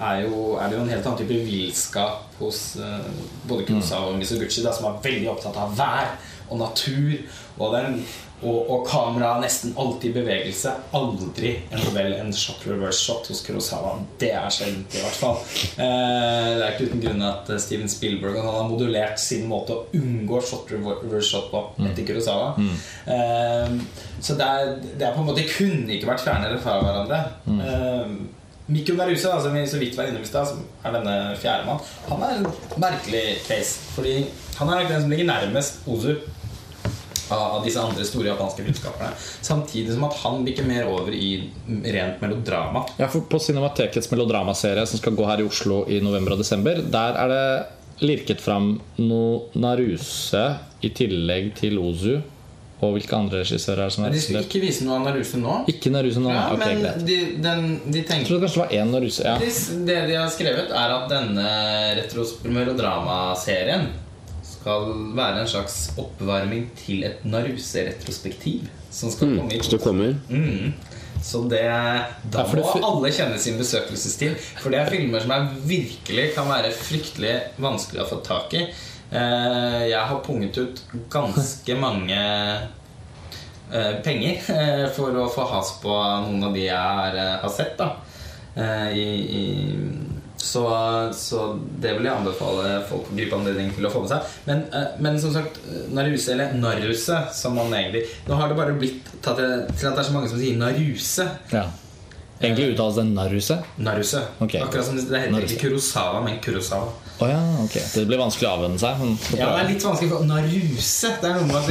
er, 0.00 0.24
jo, 0.26 0.56
er 0.60 0.68
det 0.68 0.76
jo 0.78 0.82
en 0.84 0.92
helt 0.92 1.06
annen 1.06 1.18
type 1.22 1.40
villskap 1.48 2.36
hos 2.40 2.76
eh, 2.76 3.08
både 3.48 3.64
Kusa 3.68 4.02
og 4.08 4.18
Mizoguchi, 4.20 4.62
da, 4.64 4.72
som 4.74 4.90
er 4.90 5.00
veldig 5.04 5.30
opptatt 5.32 5.56
av 5.56 5.74
vær 5.78 6.14
og 6.50 6.58
natur. 6.60 7.14
Og, 7.58 7.72
den, 7.72 8.00
og, 8.44 8.70
og 8.70 8.84
kameraet 8.88 9.42
nesten 9.44 9.74
alltid 9.80 10.10
i 10.10 10.14
bevegelse. 10.18 10.72
Aldri 10.96 11.54
en 11.72 11.82
novell, 11.86 12.14
en 12.18 12.32
shot 12.36 12.64
reverse 12.68 13.00
shot 13.00 13.28
hos 13.30 13.42
Kurosawa. 13.46 13.96
Det 14.20 14.30
er 14.36 14.52
sjeldent, 14.52 14.94
i 14.94 15.02
hvert 15.02 15.18
fall. 15.18 15.40
Eh, 15.80 16.50
det 16.54 16.66
er 16.66 16.74
ikke 16.74 16.90
uten 16.90 17.04
grunn 17.04 17.26
at 17.26 17.50
eh, 17.54 17.62
Steven 17.62 17.90
Spielberg 17.90 18.38
han 18.40 18.50
har 18.50 18.68
modulert 18.70 19.20
sin 19.22 19.48
måte 19.50 19.76
å 19.76 19.84
unngå 19.96 20.42
shot 20.44 20.70
reverse 20.74 21.30
shot 21.32 21.50
på 21.52 21.64
etter 21.88 22.06
Kurosawa. 22.08 22.54
Eh, 23.16 23.76
så 24.20 24.38
det 24.38 24.46
er, 24.46 24.76
det 24.84 25.08
er 25.08 25.16
på 25.16 25.24
en 25.24 25.28
måte 25.32 25.48
kunne 25.50 25.96
ikke 25.96 26.12
vært 26.12 26.24
fjernere 26.24 26.60
fra 26.62 26.78
hverandre. 26.84 27.24
Eh, 27.58 28.16
Mikko 28.66 28.94
Naruse, 28.96 29.28
da, 29.28 29.42
som 29.44 29.52
vi 29.52 29.66
så 29.68 29.76
vidt 29.76 29.96
var 29.98 30.08
innom 30.08 30.22
i 30.24 30.28
stad, 30.28 30.48
som 30.48 30.62
er 30.84 30.94
denne 30.96 31.34
fjerdemann, 31.36 31.82
han 32.08 32.22
er 32.24 32.38
en 32.38 32.46
merkelig 32.80 33.24
case. 33.44 33.90
Fordi 33.92 34.22
han 34.56 34.70
er 34.72 34.86
den 34.88 35.02
som 35.04 35.12
ligger 35.12 35.28
nærmest 35.28 35.84
Ozu 35.90 36.14
av 37.36 37.64
disse 37.64 37.80
andre 37.80 38.04
store 38.06 38.30
japanske 38.32 38.64
filmskaperne. 38.64 39.12
Samtidig 39.44 39.94
som 39.94 40.04
at 40.08 40.18
han 40.22 40.44
bikker 40.46 40.66
mer 40.68 40.90
over 40.90 41.14
i 41.14 41.30
rent 41.66 42.20
melodrama. 42.22 42.84
Ja, 42.98 43.08
for 43.08 43.26
På 43.30 43.38
Cinematekets 43.42 44.10
melodramaserie 44.10 44.86
som 44.86 45.00
skal 45.00 45.16
gå 45.16 45.26
her 45.28 45.42
i 45.42 45.48
Oslo 45.48 45.84
i 45.88 46.00
november 46.04 46.36
og 46.36 46.44
desember, 46.44 46.82
der 46.82 47.18
er 47.24 47.32
det 47.32 48.04
lirket 48.04 48.42
fram 48.42 48.78
noe 49.00 49.48
Naruse 49.58 50.46
i 50.84 50.90
tillegg 50.94 51.54
til 51.58 51.78
Ozu. 51.82 52.20
Og 52.84 52.96
hvilke 52.96 53.16
andre 53.16 53.40
regissører 53.40 53.84
er 53.84 53.88
det 53.88 53.94
som 53.94 54.04
er 54.04 54.12
de 54.12 54.20
skal 54.20 54.44
ikke 54.44 54.60
vise 54.60 54.84
noe 54.84 54.98
av 54.98 55.06
Naruse 55.06 55.38
nå. 55.40 55.54
Ikke 55.70 55.92
Naruse 55.94 56.20
nå? 56.20 56.32
Ja, 56.34 56.46
ok, 56.52 56.64
men 56.64 57.04
de, 57.06 57.18
den, 57.40 57.68
de 57.86 58.00
Jeg 58.02 58.08
tenker 58.10 58.34
det 58.34 58.40
kanskje 58.44 58.62
var 58.64 58.74
én 58.76 58.90
Naruse. 58.92 59.24
Ja. 59.24 59.36
Det 59.38 60.00
de 60.10 60.16
har 60.18 60.32
skrevet, 60.34 60.72
er 60.74 60.96
at 60.98 61.06
denne 61.12 61.46
retros 62.00 62.34
melodramaserien 62.44 63.88
skal 64.64 64.86
være 65.12 65.42
en 65.42 65.48
slags 65.50 65.76
oppvarming 66.00 66.70
til 66.78 67.04
et 67.04 67.24
Naruse-retrospektiv. 67.28 68.64
Som 68.94 69.10
skal 69.12 69.34
komme 69.36 69.52
i 69.52 69.60
Så 69.60 69.74
det 69.76 69.80
kommer. 69.84 70.14
Mm. 70.30 70.72
Så 71.24 71.42
det, 71.48 71.60
da 72.32 72.44
Ja, 72.44 72.46
det 72.48 72.62
må 72.62 72.72
alle 72.88 73.10
kjenne 73.12 73.38
sin 73.40 73.58
besøkelsestid. 73.60 74.38
For 74.62 74.72
det 74.72 74.80
er 74.80 74.90
filmer 74.92 75.20
som 75.20 75.34
er 75.36 75.50
virkelig 75.68 76.30
kan 76.36 76.48
være 76.48 76.72
fryktelig 76.76 77.34
vanskelig 77.60 78.04
å 78.04 78.08
få 78.08 78.20
tak 78.24 78.56
i. 78.56 78.64
Eh, 79.12 79.82
Jeg 79.90 80.00
har 80.00 80.24
punget 80.24 80.56
ut 80.58 80.80
ganske 81.12 81.76
mange 81.80 82.18
eh, 83.72 83.94
penger 84.04 84.48
eh, 84.56 84.88
for 84.96 85.16
å 85.20 85.28
få 85.32 85.44
has 85.52 85.76
på 85.84 86.00
noen 86.24 86.48
av 86.48 86.56
de 86.56 86.66
jeg 86.70 86.76
har, 86.80 87.48
sett. 87.52 87.76
da 87.78 87.92
Eh, 88.56 88.98
i, 88.98 89.08
i, 89.34 89.44
så, 90.44 90.64
så 91.16 91.46
det 91.80 91.94
vil 91.96 92.08
jeg 92.08 92.14
anbefale 92.18 92.74
folk 92.88 93.08
å 93.10 93.16
gripe 93.16 93.38
anledningen 93.38 93.72
til 93.76 93.88
å 93.88 93.92
få 93.94 94.02
med 94.04 94.12
seg. 94.12 94.34
Men, 94.48 94.64
eh, 94.76 94.90
men 95.04 95.16
som 95.22 95.32
sagt, 95.34 95.56
Naruse, 95.94 96.34
eller 96.36 96.52
Naruse, 96.60 97.22
som 97.34 97.56
man 97.58 97.72
egentlig 97.72 98.04
Nå 98.28 98.36
har 98.38 98.52
det 98.52 98.58
bare 98.58 98.76
blitt 98.78 99.08
tatt 99.24 99.40
til 99.40 99.88
at 99.88 99.96
det 99.96 100.04
er 100.04 100.06
så 100.10 100.14
mange 100.16 100.30
som 100.30 100.40
sier 100.40 100.60
Naruse. 100.60 101.26
Ja. 101.54 101.64
Egentlig 102.44 102.74
uttales 102.74 102.96
det 102.98 103.04
Naruse? 103.14 103.56
Naruse. 103.76 104.20
Okay. 104.42 104.60
Akkurat 104.60 104.84
som 104.84 104.96
det 104.98 105.20
heter 105.22 105.46
ikke 105.46 105.60
Kurosawa, 105.68 106.20
men 106.24 106.40
Kurosawa. 106.44 106.90
Oh, 107.22 107.28
ja, 107.30 107.38
ok. 107.62 107.76
Det 107.94 108.02
blir 108.08 108.18
vanskelig 108.18 108.48
å 108.48 108.54
avvenne 108.56 108.80
seg. 108.82 108.98
Men 108.98 109.12
Ja, 109.38 109.52
det 109.54 109.60
er 109.62 109.68
litt 109.70 109.86
vanskelig 109.86 110.10
for 110.10 110.26
Naruse. 110.26 111.12
Det 111.22 111.30
er 111.30 111.36
noe 111.38 111.46
med 111.52 111.62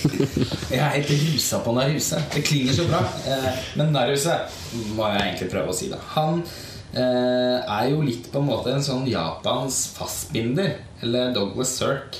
Jeg 0.74 0.80
er 0.80 0.94
helt 0.96 1.12
rusa 1.20 1.60
på 1.66 1.74
Naruse. 1.76 2.22
Det 2.32 2.42
klinger 2.48 2.78
så 2.80 2.88
bra. 2.88 3.02
Eh, 3.28 3.50
Men 3.76 3.92
Naruse 3.94 4.38
må 4.96 5.10
jeg 5.12 5.20
egentlig 5.26 5.50
prøve 5.52 5.74
å 5.74 5.76
si, 5.76 5.90
da. 5.92 6.00
Han 6.16 6.40
eh, 6.40 6.69
er 6.98 7.84
jo 7.90 8.00
litt 8.02 8.32
på 8.32 8.40
en 8.40 8.48
måte 8.48 8.72
en 8.74 8.82
sånn 8.82 9.06
Japans 9.06 9.84
fastbinder. 9.94 10.74
Eller 11.04 11.30
Douglas 11.34 11.76
Sirk. 11.78 12.18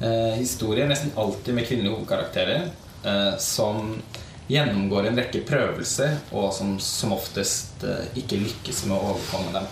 Eh, 0.00 0.38
nesten 0.86 1.10
alltid 1.16 1.54
med 1.54 1.66
kvinnelige 1.66 1.94
hovedkarakterer 1.94 2.68
eh, 3.04 3.38
som 3.38 3.96
gjennomgår 4.48 5.08
en 5.08 5.18
rekke 5.18 5.42
prøvelser, 5.48 6.14
og 6.32 6.52
som 6.54 6.78
som 6.80 7.12
oftest 7.16 7.82
eh, 7.84 8.06
ikke 8.20 8.38
lykkes 8.44 8.84
med 8.86 8.96
å 8.96 9.12
overkomme 9.12 9.56
dem. 9.56 9.66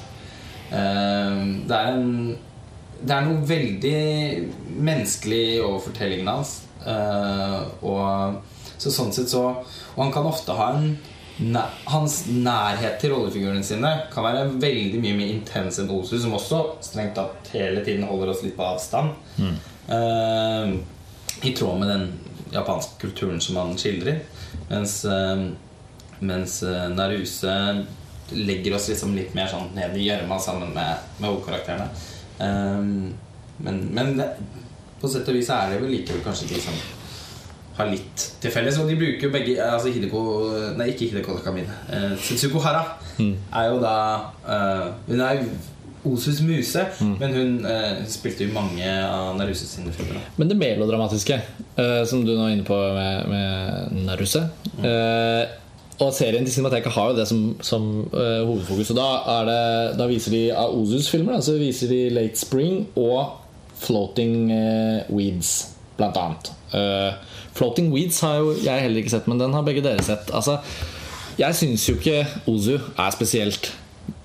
Eh, 0.72 1.46
det 1.68 1.78
er 1.78 1.94
en 1.94 2.36
det 2.96 3.12
er 3.12 3.26
noe 3.26 3.44
veldig 3.44 3.98
menneskelig 4.80 5.60
over 5.60 5.82
fortellingen 5.84 6.30
hans. 6.32 6.62
Eh, 6.86 7.58
og 7.84 8.40
så 8.80 8.92
sånn 8.92 9.12
sett 9.12 9.30
så 9.32 9.42
Og 9.96 10.00
han 10.00 10.12
kan 10.12 10.26
ofte 10.28 10.54
ha 10.54 10.68
en 10.76 10.90
Hans 11.36 12.22
nærhet 12.32 12.96
til 13.00 13.12
rollefigurene 13.12 13.64
sine 13.64 13.90
kan 14.12 14.24
være 14.24 14.46
veldig 14.62 15.00
mye 15.02 15.16
mer 15.18 15.32
intens 15.34 15.80
enn 15.82 15.90
Osu, 15.92 16.16
som 16.22 16.36
også 16.36 16.62
strengt 16.84 17.16
tatt 17.18 17.50
hele 17.52 17.82
tiden 17.84 18.06
holder 18.08 18.32
oss 18.32 18.44
litt 18.46 18.56
på 18.56 18.64
avstand. 18.64 19.12
Eh, 19.92 20.70
I 21.44 21.52
tråd 21.52 21.82
med 21.82 21.92
den 21.92 22.06
japanske 22.54 23.00
kulturen 23.00 23.40
som 23.40 23.60
han 23.60 23.76
skildrer. 23.78 24.22
Mens, 24.70 25.04
uh, 25.04 25.48
mens 26.18 26.62
uh, 26.62 26.88
Naruse 26.94 27.52
legger 28.32 28.74
oss 28.74 28.88
liksom 28.90 29.14
litt 29.14 29.34
mer 29.36 29.50
sånn 29.50 29.68
ned 29.76 29.94
i 29.94 30.08
gjørma 30.08 30.38
sammen 30.42 30.72
med, 30.74 31.04
med 31.20 31.30
hovedkarakterene. 31.30 31.90
Um, 32.40 33.12
men, 33.62 33.82
men 33.94 34.16
det, 34.18 34.30
på 35.00 35.10
sett 35.10 35.28
og 35.30 35.36
vis 35.36 35.50
er 35.52 35.72
det 35.72 35.82
vel 35.82 35.92
likevel 35.94 36.24
kanskje 36.24 36.48
ikke 36.48 36.64
som 36.66 36.80
har 37.76 37.90
litt 37.90 38.26
til 38.42 38.52
felles. 38.54 38.78
Og 38.80 38.90
de 38.90 38.98
bruker 38.98 39.28
jo 39.28 39.32
begge 39.34 39.56
altså 39.62 39.92
Hideko 39.92 40.20
Nei, 40.78 40.90
ikke 40.94 41.10
Hideko 41.12 41.38
Nakamine. 41.38 41.80
Uh, 41.90 42.12
Setsuko 42.20 42.62
Hara 42.64 42.84
er 43.18 43.70
jo 43.70 43.80
da 43.80 43.96
eh, 44.44 44.92
Hun 45.08 45.20
er 45.24 45.42
Osus 46.06 46.40
muse, 46.44 46.84
men 47.18 47.32
hun 47.34 47.54
eh, 47.66 48.04
spilte 48.06 48.46
jo 48.46 48.52
mange 48.54 48.86
av 48.86 49.32
Naruses 49.40 49.72
sine 49.74 49.90
filmer. 49.90 50.20
Men 50.38 50.52
det 50.52 50.58
melodramatiske, 50.60 51.38
eh, 51.74 52.02
som 52.06 52.22
du 52.22 52.30
nå 52.30 52.44
er 52.44 52.52
inne 52.54 52.66
på 52.66 52.76
med, 52.94 53.32
med 53.32 54.04
Naruse 54.06 54.44
eh, 54.86 55.56
Og 55.98 56.12
serien 56.14 56.46
til 56.46 56.54
Cinemateket 56.54 56.94
har 56.94 57.10
jo 57.10 57.16
det 57.18 57.26
som, 57.26 57.40
som 57.64 57.88
uh, 58.12 58.44
hovedfokus. 58.44 58.92
Og 58.92 59.00
da, 59.00 59.08
er 59.32 59.48
det, 59.48 59.62
da 59.98 60.06
viser 60.10 60.36
de 60.36 60.42
av 60.52 60.76
Ozus 60.76 61.08
filmer. 61.10 61.40
Så 61.42 61.56
viser 61.58 61.90
de 61.90 62.02
Late 62.12 62.38
Spring 62.38 62.84
og 63.00 63.40
Floating 63.80 64.52
uh, 64.52 65.08
Weeds, 65.08 65.54
blant 65.96 66.20
annet. 66.20 66.52
Eh, 66.76 67.12
Floating 67.56 67.90
Weeds 67.94 68.20
har 68.24 68.38
jo 68.42 68.54
jeg 68.60 68.84
heller 68.84 69.02
ikke 69.02 69.14
sett, 69.14 69.28
men 69.30 69.40
den 69.40 69.54
har 69.56 69.64
begge 69.66 69.84
dere 69.84 70.04
sett. 70.04 70.30
Altså, 70.36 70.58
jeg 71.40 71.56
syns 71.56 71.84
jo 71.88 71.96
ikke 71.98 72.22
Ozu 72.48 72.76
er 72.76 73.12
spesielt 73.14 73.72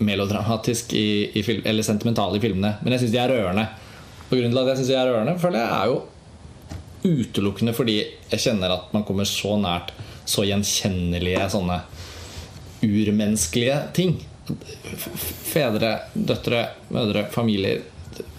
melodramatisk 0.04 0.94
i, 0.94 1.32
i 1.36 1.44
film, 1.46 1.64
eller 1.66 1.86
sentimental 1.86 2.36
i 2.38 2.42
filmene, 2.44 2.76
men 2.82 2.96
jeg 2.96 3.06
syns 3.06 3.16
de 3.16 3.22
er 3.22 3.34
rørende. 3.34 3.68
Og 4.30 4.38
grunnen 4.38 4.54
til 4.54 4.62
at 4.62 4.72
jeg 4.72 4.82
synes 4.82 4.92
de 4.92 4.98
er 5.00 5.10
rørende, 5.10 5.38
føler 5.42 5.64
jeg 5.64 5.78
er 5.78 5.92
jo 5.92 6.02
utelukkende 7.02 7.74
fordi 7.74 7.96
jeg 7.98 8.42
kjenner 8.44 8.76
at 8.76 8.92
man 8.94 9.06
kommer 9.08 9.26
så 9.26 9.56
nært 9.58 9.90
så 10.30 10.46
gjenkjennelige 10.46 11.48
sånne 11.52 11.80
urmenneskelige 12.86 13.78
ting. 13.98 14.20
Fedre, 15.52 15.96
døtre, 16.14 16.66
mødre, 16.94 17.26
familier. 17.34 17.82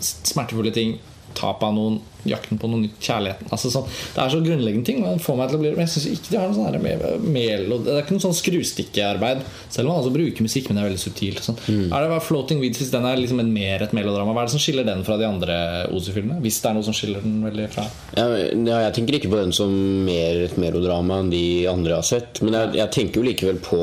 Smertefulle 0.02 0.72
ting. 0.74 0.96
Tap 1.38 1.62
av 1.66 1.72
noen, 1.74 2.00
jakten 2.28 2.58
på 2.62 2.68
noe 2.70 2.78
nytt, 2.84 2.98
kjærligheten. 3.02 3.48
Altså 3.50 3.70
sånn, 3.74 3.86
det 4.14 4.20
er 4.22 4.30
så 4.30 4.38
grunnleggende 4.44 4.86
ting. 4.86 5.00
Men, 5.02 5.18
får 5.22 5.36
meg 5.40 5.48
til 5.50 5.58
å 5.58 5.62
bli, 5.62 5.70
men 5.74 5.82
jeg 5.86 5.92
syns 5.94 6.06
ikke 6.12 6.30
de 6.30 6.38
har 6.38 6.46
noe 6.50 6.58
sånn 6.58 6.68
her 6.68 6.78
me- 6.84 7.16
melo 7.34 7.78
Det 7.82 7.94
er 7.96 8.04
ikke 8.04 8.14
noe 8.18 8.24
sånn 8.26 8.36
skrustikkearbeid. 8.38 9.40
Selv 9.72 9.88
om 9.88 9.92
man 9.94 10.02
altså 10.02 10.12
bruker 10.14 10.46
musikk, 10.46 10.68
men 10.70 10.78
det 10.78 10.84
er 10.84 10.88
veldig 10.90 11.02
subtilt. 11.02 11.42
Sånn. 11.42 11.58
Er 11.66 12.04
det 12.04 12.12
bare 12.12 12.22
Floating 12.28 12.60
Weeds 12.62 12.78
hvis 12.82 12.92
den 12.94 13.08
er 13.08 13.16
liksom 13.18 13.40
en 13.42 13.50
mer 13.54 13.82
et 13.88 13.96
melodrama? 13.96 14.34
Hva 14.36 14.44
er 14.44 14.50
det 14.52 14.54
som 14.54 14.62
skiller 14.62 14.86
den 14.86 15.02
fra 15.08 15.16
de 15.18 15.26
andre 15.26 15.56
Ozu-filmene? 15.90 16.38
Hvis 16.44 16.60
det 16.62 16.70
er 16.70 16.78
noe 16.78 16.86
som 16.86 16.94
skiller 16.96 17.24
den 17.26 17.40
veldig 17.42 17.66
fra 17.74 17.88
Ja, 18.16 18.28
ja, 18.30 18.78
jeg 18.86 18.94
tenker 19.00 19.18
ikke 19.18 19.32
på 19.32 19.40
den 19.42 19.52
som 19.56 19.74
mer 20.06 20.44
et 20.46 20.56
melodrama 20.62 21.18
enn 21.24 21.30
de 21.32 21.44
andre 21.72 21.98
har 21.98 22.06
sett. 22.06 22.38
Men 22.46 22.54
jeg, 22.60 22.74
jeg 22.82 22.94
tenker 23.00 23.20
jo 23.22 23.26
likevel 23.32 23.58
på 23.66 23.82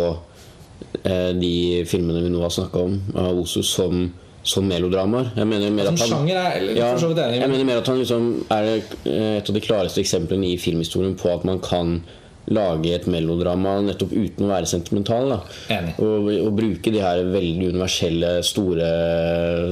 eh, 1.04 1.32
de 1.36 1.54
filmene 1.89 2.24
vi 2.24 2.32
nå 2.34 2.41
har 2.43 2.54
snakka 2.54 2.82
om 2.88 2.97
av 3.20 3.39
Osu, 3.43 3.62
som, 3.68 4.08
som 4.43 4.65
melodramaer. 4.69 5.33
Jeg 5.35 5.47
mener 5.49 5.73
mer 5.75 5.89
at 5.91 5.99
han, 5.99 6.07
sjanger 6.13 6.37
er 6.39 6.61
ja, 6.75 6.93
enig 6.95 7.17
men... 7.17 7.41
jeg 7.41 7.49
mener 7.51 7.67
mer 7.67 7.81
at 7.81 7.91
han 7.91 7.99
liksom 7.99 8.29
er 8.55 8.69
eh, 8.77 9.35
et 9.39 9.49
av 9.51 9.57
de 9.57 9.65
klareste 9.65 10.01
eksemplene 10.01 10.53
i 10.53 10.57
filmhistorien 10.61 11.17
på 11.19 11.33
at 11.33 11.45
man 11.47 11.59
kan 11.63 11.99
lage 12.49 12.89
et 12.95 13.05
melodrama 13.05 13.75
nettopp 13.85 14.09
uten 14.15 14.47
å 14.47 14.49
være 14.49 14.65
sentimental. 14.65 15.35
Og, 16.01 16.29
og 16.33 16.49
bruke 16.57 16.89
de 16.89 17.03
her 17.03 17.21
veldig 17.29 17.67
universelle, 17.75 18.31
store 18.47 18.87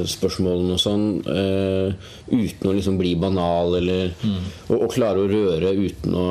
spørsmålene 0.05 0.75
og 0.75 0.81
sånn 0.83 1.07
uh, 1.25 1.89
uten 2.29 2.69
å 2.69 2.75
liksom 2.77 2.99
bli 2.99 3.15
banal, 3.17 3.79
eller 3.79 4.13
Mm. 4.21 4.45
og, 4.69 4.77
og 4.77 4.93
klare 4.93 5.23
å 5.23 5.29
røre 5.29 5.73
uten 5.73 6.13
å 6.17 6.27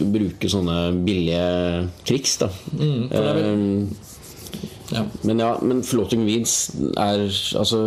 bruke 0.00 0.48
sånne 0.50 0.90
billige 1.04 1.88
triks, 2.08 2.36
da. 2.42 2.48
Mm, 2.74 3.08
for 3.10 3.20
det 3.20 3.30
er 3.30 3.38
vel- 3.38 4.09
ja. 4.90 5.04
men 5.28 5.42
ja, 5.42 5.50
men 5.62 5.84
Floating 5.86 6.26
Weeds 6.26 6.56
er 6.98 7.26
altså 7.58 7.80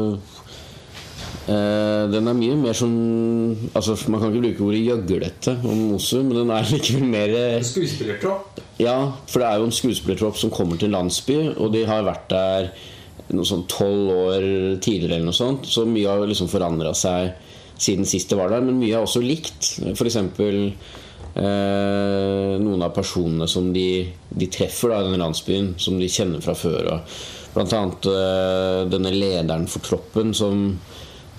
eh, 1.51 2.04
Den 2.14 2.30
er 2.32 2.38
mye 2.38 2.56
mer 2.60 2.78
sånn 2.78 2.95
altså, 3.76 3.97
Man 4.08 4.22
kan 4.22 4.32
ikke 4.32 4.45
bruke 4.45 4.68
ordet 4.70 4.82
gjøglete 4.86 5.58
om 5.62 5.86
Mosu, 5.91 6.18
men 6.22 6.38
den 6.41 6.54
er 6.56 6.72
likevel 6.72 7.08
mer 7.12 7.36
eh, 7.38 7.60
Skuespillertropp. 7.68 8.64
Ja, 8.82 8.97
for 9.30 9.43
det 9.43 9.49
er 9.49 9.62
jo 9.62 9.70
en 9.70 9.76
skuespillertropp 9.76 10.39
som 10.39 10.54
kommer 10.54 10.80
til 10.80 10.89
en 10.89 10.97
landsby, 10.97 11.39
og 11.54 11.74
de 11.76 11.86
har 11.88 12.08
vært 12.08 12.30
der 12.32 12.72
noe 13.34 13.47
sånn 13.47 13.68
tolv 13.72 14.10
år 14.14 14.45
tidligere 14.84 15.20
eller 15.20 15.30
noe 15.30 15.38
sånt, 15.38 15.68
så 15.70 15.86
mye 15.88 16.10
har 16.10 16.26
liksom 16.28 16.49
forandra 16.51 16.91
seg 16.97 17.34
siden 17.84 18.08
sist 18.08 18.32
det 18.32 18.39
var 18.39 18.51
der. 18.54 18.64
Men 18.66 18.80
mye 18.82 18.95
er 18.97 19.06
også 19.06 19.22
likt. 19.24 19.76
F.eks. 19.93 20.20
Eh, 21.34 22.56
noen 22.62 22.84
av 22.86 22.92
personene 22.94 23.48
som 23.50 23.72
de, 23.74 24.06
de 24.30 24.48
treffer 24.54 24.92
da, 24.92 25.00
i 25.02 25.08
denne 25.08 25.22
landsbyen, 25.24 25.72
som 25.82 25.98
de 25.98 26.10
kjenner 26.12 26.44
fra 26.46 26.54
før. 26.58 26.92
Og 26.94 27.56
blant 27.56 27.74
annet 27.78 28.10
eh, 28.12 28.82
denne 28.92 29.14
lederen 29.16 29.66
for 29.72 29.86
troppen, 29.86 30.34
som, 30.38 30.68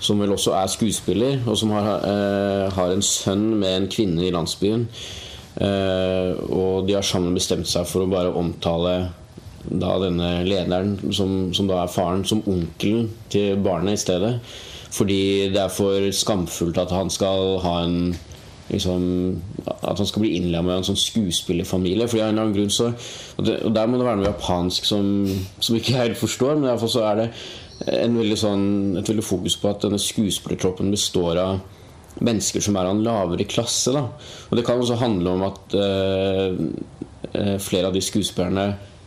som 0.03 0.19
vel 0.19 0.35
også 0.35 0.55
er 0.59 0.71
skuespiller, 0.73 1.39
og 1.47 1.59
som 1.61 1.71
har, 1.75 1.93
eh, 2.09 2.65
har 2.75 2.91
en 2.91 3.05
sønn 3.05 3.53
med 3.55 3.77
en 3.77 3.91
kvinne 3.91 4.27
i 4.27 4.33
landsbyen. 4.35 4.89
Eh, 5.63 6.31
og 6.51 6.89
de 6.89 6.97
har 6.97 7.05
sammen 7.07 7.37
bestemt 7.37 7.69
seg 7.71 7.87
for 7.87 8.03
å 8.03 8.11
bare 8.11 8.35
omtale 8.35 8.97
da 9.65 9.95
denne 10.03 10.43
lederen, 10.45 10.97
som, 11.15 11.53
som 11.55 11.71
da 11.71 11.81
er 11.81 11.91
faren, 11.91 12.27
som 12.27 12.43
onkelen 12.51 13.07
til 13.33 13.55
barnet 13.63 13.95
i 13.95 14.03
stedet. 14.03 14.35
Fordi 14.95 15.51
det 15.51 15.59
er 15.59 15.73
for 15.73 16.11
skamfullt 16.15 16.77
at 16.79 16.91
han 16.93 17.09
skal 17.11 17.57
ha 17.63 17.79
en 17.83 18.13
liksom, 18.69 19.41
At 19.65 19.97
han 19.97 20.07
skal 20.07 20.23
bli 20.23 20.35
innlemmet 20.37 20.73
i 20.73 20.77
en 20.79 20.87
sånn 20.89 20.99
skuespillerfamilie. 20.99 22.07
Av 22.07 22.31
en 22.31 22.55
grunn 22.55 22.73
så 22.73 22.91
Og, 23.37 23.45
der 23.45 23.87
må 23.87 23.99
det 23.99 24.07
være 24.07 24.21
noe 24.21 24.31
japansk 24.31 24.87
som, 24.87 25.05
som 25.59 25.77
ikke 25.77 25.93
jeg 25.93 26.01
helt 26.01 26.21
forstår, 26.21 26.55
men 26.57 26.69
iallfall 26.69 26.93
så 26.95 27.05
er 27.11 27.21
det 27.21 27.29
veldig 27.85 28.37
sånn, 28.39 28.67
et 28.99 29.09
veldig 29.09 29.25
fokus 29.25 29.57
på 29.59 29.69
at 29.69 29.83
denne 29.83 29.99
skuespillertroppen 29.99 30.93
består 30.93 31.41
av 31.41 31.57
mennesker 32.23 32.63
som 32.63 32.77
er 32.79 32.87
av 32.87 32.95
en 32.95 33.03
lavere 33.03 33.47
klasse. 33.49 33.91
Da. 33.91 34.05
Og 34.49 34.55
det 34.55 34.63
kan 34.65 34.79
også 34.79 35.01
handle 35.01 35.35
om 35.35 35.47
at 35.49 35.75
eh 35.81 37.03
flere 37.59 37.89
av 37.89 37.93
de 37.93 38.01
skuespillerne 38.03 38.65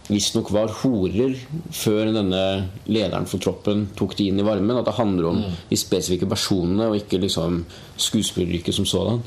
visstnok 0.08 0.50
var 0.54 0.72
horer 0.80 1.34
før 1.74 2.12
denne 2.14 2.42
lederen 2.88 3.28
for 3.28 3.42
troppen 3.42 3.86
tok 3.98 4.16
de 4.18 4.28
inn 4.30 4.40
i 4.40 4.46
varmen. 4.46 4.78
At 4.80 4.88
det 4.88 4.96
handler 4.96 5.30
om 5.30 5.42
de 5.68 5.78
spesifikke 5.78 6.28
personene, 6.30 6.88
og 6.88 6.96
ikke 7.00 7.20
liksom 7.22 7.62
skuespilleryrket 8.00 8.78
som 8.78 8.88
sådan. 8.88 9.20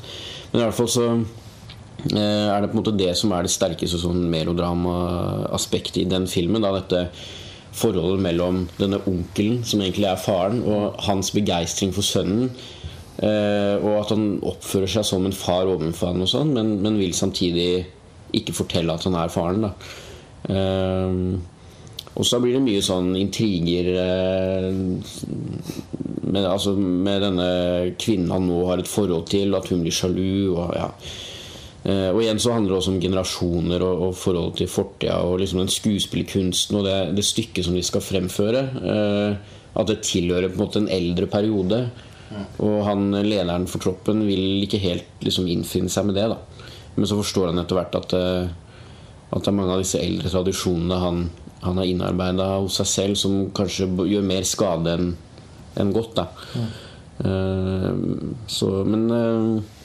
Men 0.50 0.60
i 0.60 0.64
hvert 0.64 0.76
fall 0.76 0.90
så 0.90 1.06
eh, 1.12 2.48
er 2.48 2.58
det 2.58 2.72
på 2.72 2.76
en 2.76 2.82
måte 2.82 2.96
det 2.98 3.14
som 3.18 3.34
er 3.34 3.46
det 3.46 3.54
sterkeste 3.54 4.02
sånn 4.02 4.26
melodrama-aspektet 4.32 6.02
i 6.02 6.10
den 6.10 6.28
filmen. 6.30 6.64
Da, 6.64 6.74
dette 6.80 7.06
forholdet 7.72 8.20
mellom 8.20 8.66
denne 8.76 9.00
onkelen, 9.08 9.62
som 9.64 9.80
egentlig 9.80 10.10
er 10.10 10.20
faren, 10.20 10.60
og 10.66 11.00
hans 11.06 11.32
begeistring 11.32 11.94
for 11.94 12.04
sønnen. 12.04 12.50
Eh, 13.22 13.76
og 13.78 14.02
at 14.02 14.16
han 14.16 14.30
oppfører 14.42 14.90
seg 14.90 15.06
som 15.06 15.28
en 15.28 15.36
far 15.36 15.70
overfor 15.70 16.10
han, 16.10 16.24
og 16.24 16.32
sånn, 16.32 16.56
men, 16.56 16.80
men 16.82 16.98
vil 17.00 17.14
samtidig 17.16 17.84
ikke 18.34 18.56
fortelle 18.56 18.94
at 18.96 19.06
han 19.06 19.16
er 19.20 19.30
faren. 19.30 19.68
da 19.68 19.76
og 22.12 22.26
så 22.28 22.40
blir 22.42 22.58
det 22.58 22.64
mye 22.64 22.84
sånn 22.84 23.14
intriger 23.16 23.88
uh, 23.96 24.68
med, 26.28 26.44
altså, 26.44 26.74
med, 26.76 27.22
denne 27.24 27.48
kvinnen 28.00 28.32
han 28.34 28.48
nå 28.48 28.58
har 28.68 28.82
et 28.82 28.90
forhold 28.90 29.30
til, 29.32 29.54
at 29.56 29.70
hun 29.72 29.84
blir 29.84 29.96
sjalu. 29.96 30.52
Og, 30.52 30.74
ja. 30.76 30.90
uh, 31.86 32.10
og 32.12 32.20
igjen 32.20 32.42
så 32.42 32.52
handler 32.56 32.74
det 32.74 32.78
også 32.82 32.94
om 32.94 33.00
generasjoner 33.06 33.86
og, 33.86 34.06
og 34.08 34.14
forholdet 34.20 34.60
til 34.60 34.72
fortida 34.74 35.22
og 35.24 35.40
liksom 35.40 35.62
den 35.64 35.72
skuespillerkunsten 35.72 36.80
og 36.80 36.86
det, 36.88 37.00
det, 37.16 37.26
stykket 37.26 37.68
som 37.68 37.78
de 37.78 37.84
skal 37.86 38.04
fremføre. 38.04 38.64
Eh, 38.92 39.58
at 39.72 39.88
det 39.88 40.02
tilhører 40.04 40.50
på 40.52 40.58
en 40.58 40.66
måte 40.66 40.82
en 40.82 40.90
eldre 40.92 41.24
periode. 41.32 41.86
Og 42.64 42.82
han 42.84 43.08
lederen 43.24 43.64
for 43.68 43.80
troppen 43.80 44.20
vil 44.28 44.60
ikke 44.66 44.80
helt 44.82 45.24
liksom, 45.24 45.48
innfinne 45.48 45.88
seg 45.92 46.10
med 46.10 46.18
det. 46.20 46.26
Da. 46.28 46.68
Men 46.98 47.08
så 47.08 47.16
forstår 47.16 47.48
han 47.48 47.60
etter 47.62 47.78
hvert 47.78 47.96
at 48.02 48.14
at 49.32 49.42
det 49.44 49.50
er 49.50 49.56
mange 49.56 49.74
av 49.76 49.82
disse 49.82 50.00
eldre 50.02 50.30
tradisjonene 50.30 50.98
han, 51.00 51.20
han 51.62 51.78
har 51.80 51.88
innarbeida 51.88 52.48
hos 52.58 52.78
seg 52.80 52.90
selv, 52.90 53.20
som 53.20 53.36
kanskje 53.56 53.88
gjør 54.10 54.26
mer 54.28 54.48
skade 54.48 54.96
enn 54.96 55.12
en 55.80 55.92
godt. 55.94 56.18
Da. 56.18 56.26
Mm. 56.52 56.72
Uh, 57.22 58.34
så, 58.50 58.68
men 58.84 59.06
uh, 59.08 59.78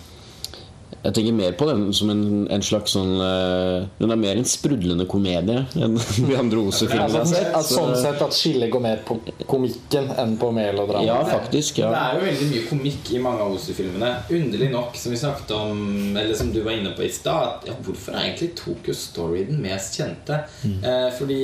jeg 1.08 1.16
tenker 1.16 1.36
mer 1.38 1.54
på 1.56 1.66
den 1.70 1.86
som 1.96 2.10
en, 2.12 2.24
en 2.52 2.64
slags 2.66 2.92
sånn 2.98 3.14
uh, 3.22 3.86
Den 3.96 4.12
er 4.12 4.20
mer 4.20 4.40
en 4.40 4.48
sprudlende 4.48 5.06
komedie 5.08 5.62
enn 5.80 5.96
de 6.28 6.36
andre 6.36 6.60
Ose-filmene. 6.68 7.22
Ja, 7.24 7.62
sånn, 7.62 7.94
sånn 7.94 7.94
sett 8.02 8.24
at 8.26 8.36
skillet 8.36 8.72
går 8.74 8.84
mer 8.84 9.00
på 9.08 9.16
komikken 9.48 10.10
enn 10.20 10.36
på 10.42 10.50
melodramaet? 10.56 11.08
Ja, 11.08 11.22
faktisk, 11.30 11.80
ja. 11.80 11.94
Det 11.94 12.02
er 12.02 12.18
jo 12.18 12.26
veldig 12.26 12.50
mye 12.52 12.66
komikk 12.68 13.14
i 13.16 13.22
mange 13.24 13.46
av 13.46 13.56
Ose-filmene. 13.56 14.12
Underlig 14.36 14.70
nok, 14.74 15.00
som 15.00 15.16
vi 15.16 15.22
snakket 15.22 15.54
om 15.56 15.80
Eller 16.18 16.36
som 16.36 16.52
du 16.52 16.60
var 16.66 16.76
inne 16.76 16.92
på 16.98 17.08
i 17.08 17.12
stad, 17.14 17.64
ja, 17.70 17.78
hvorfor 17.88 18.18
er 18.18 18.28
egentlig 18.28 18.52
Tokyo 18.60 18.98
Story 18.98 19.46
den 19.48 19.64
mest 19.64 19.96
kjente? 20.02 20.42
Mm. 20.68 20.78
Eh, 20.82 21.08
fordi 21.16 21.42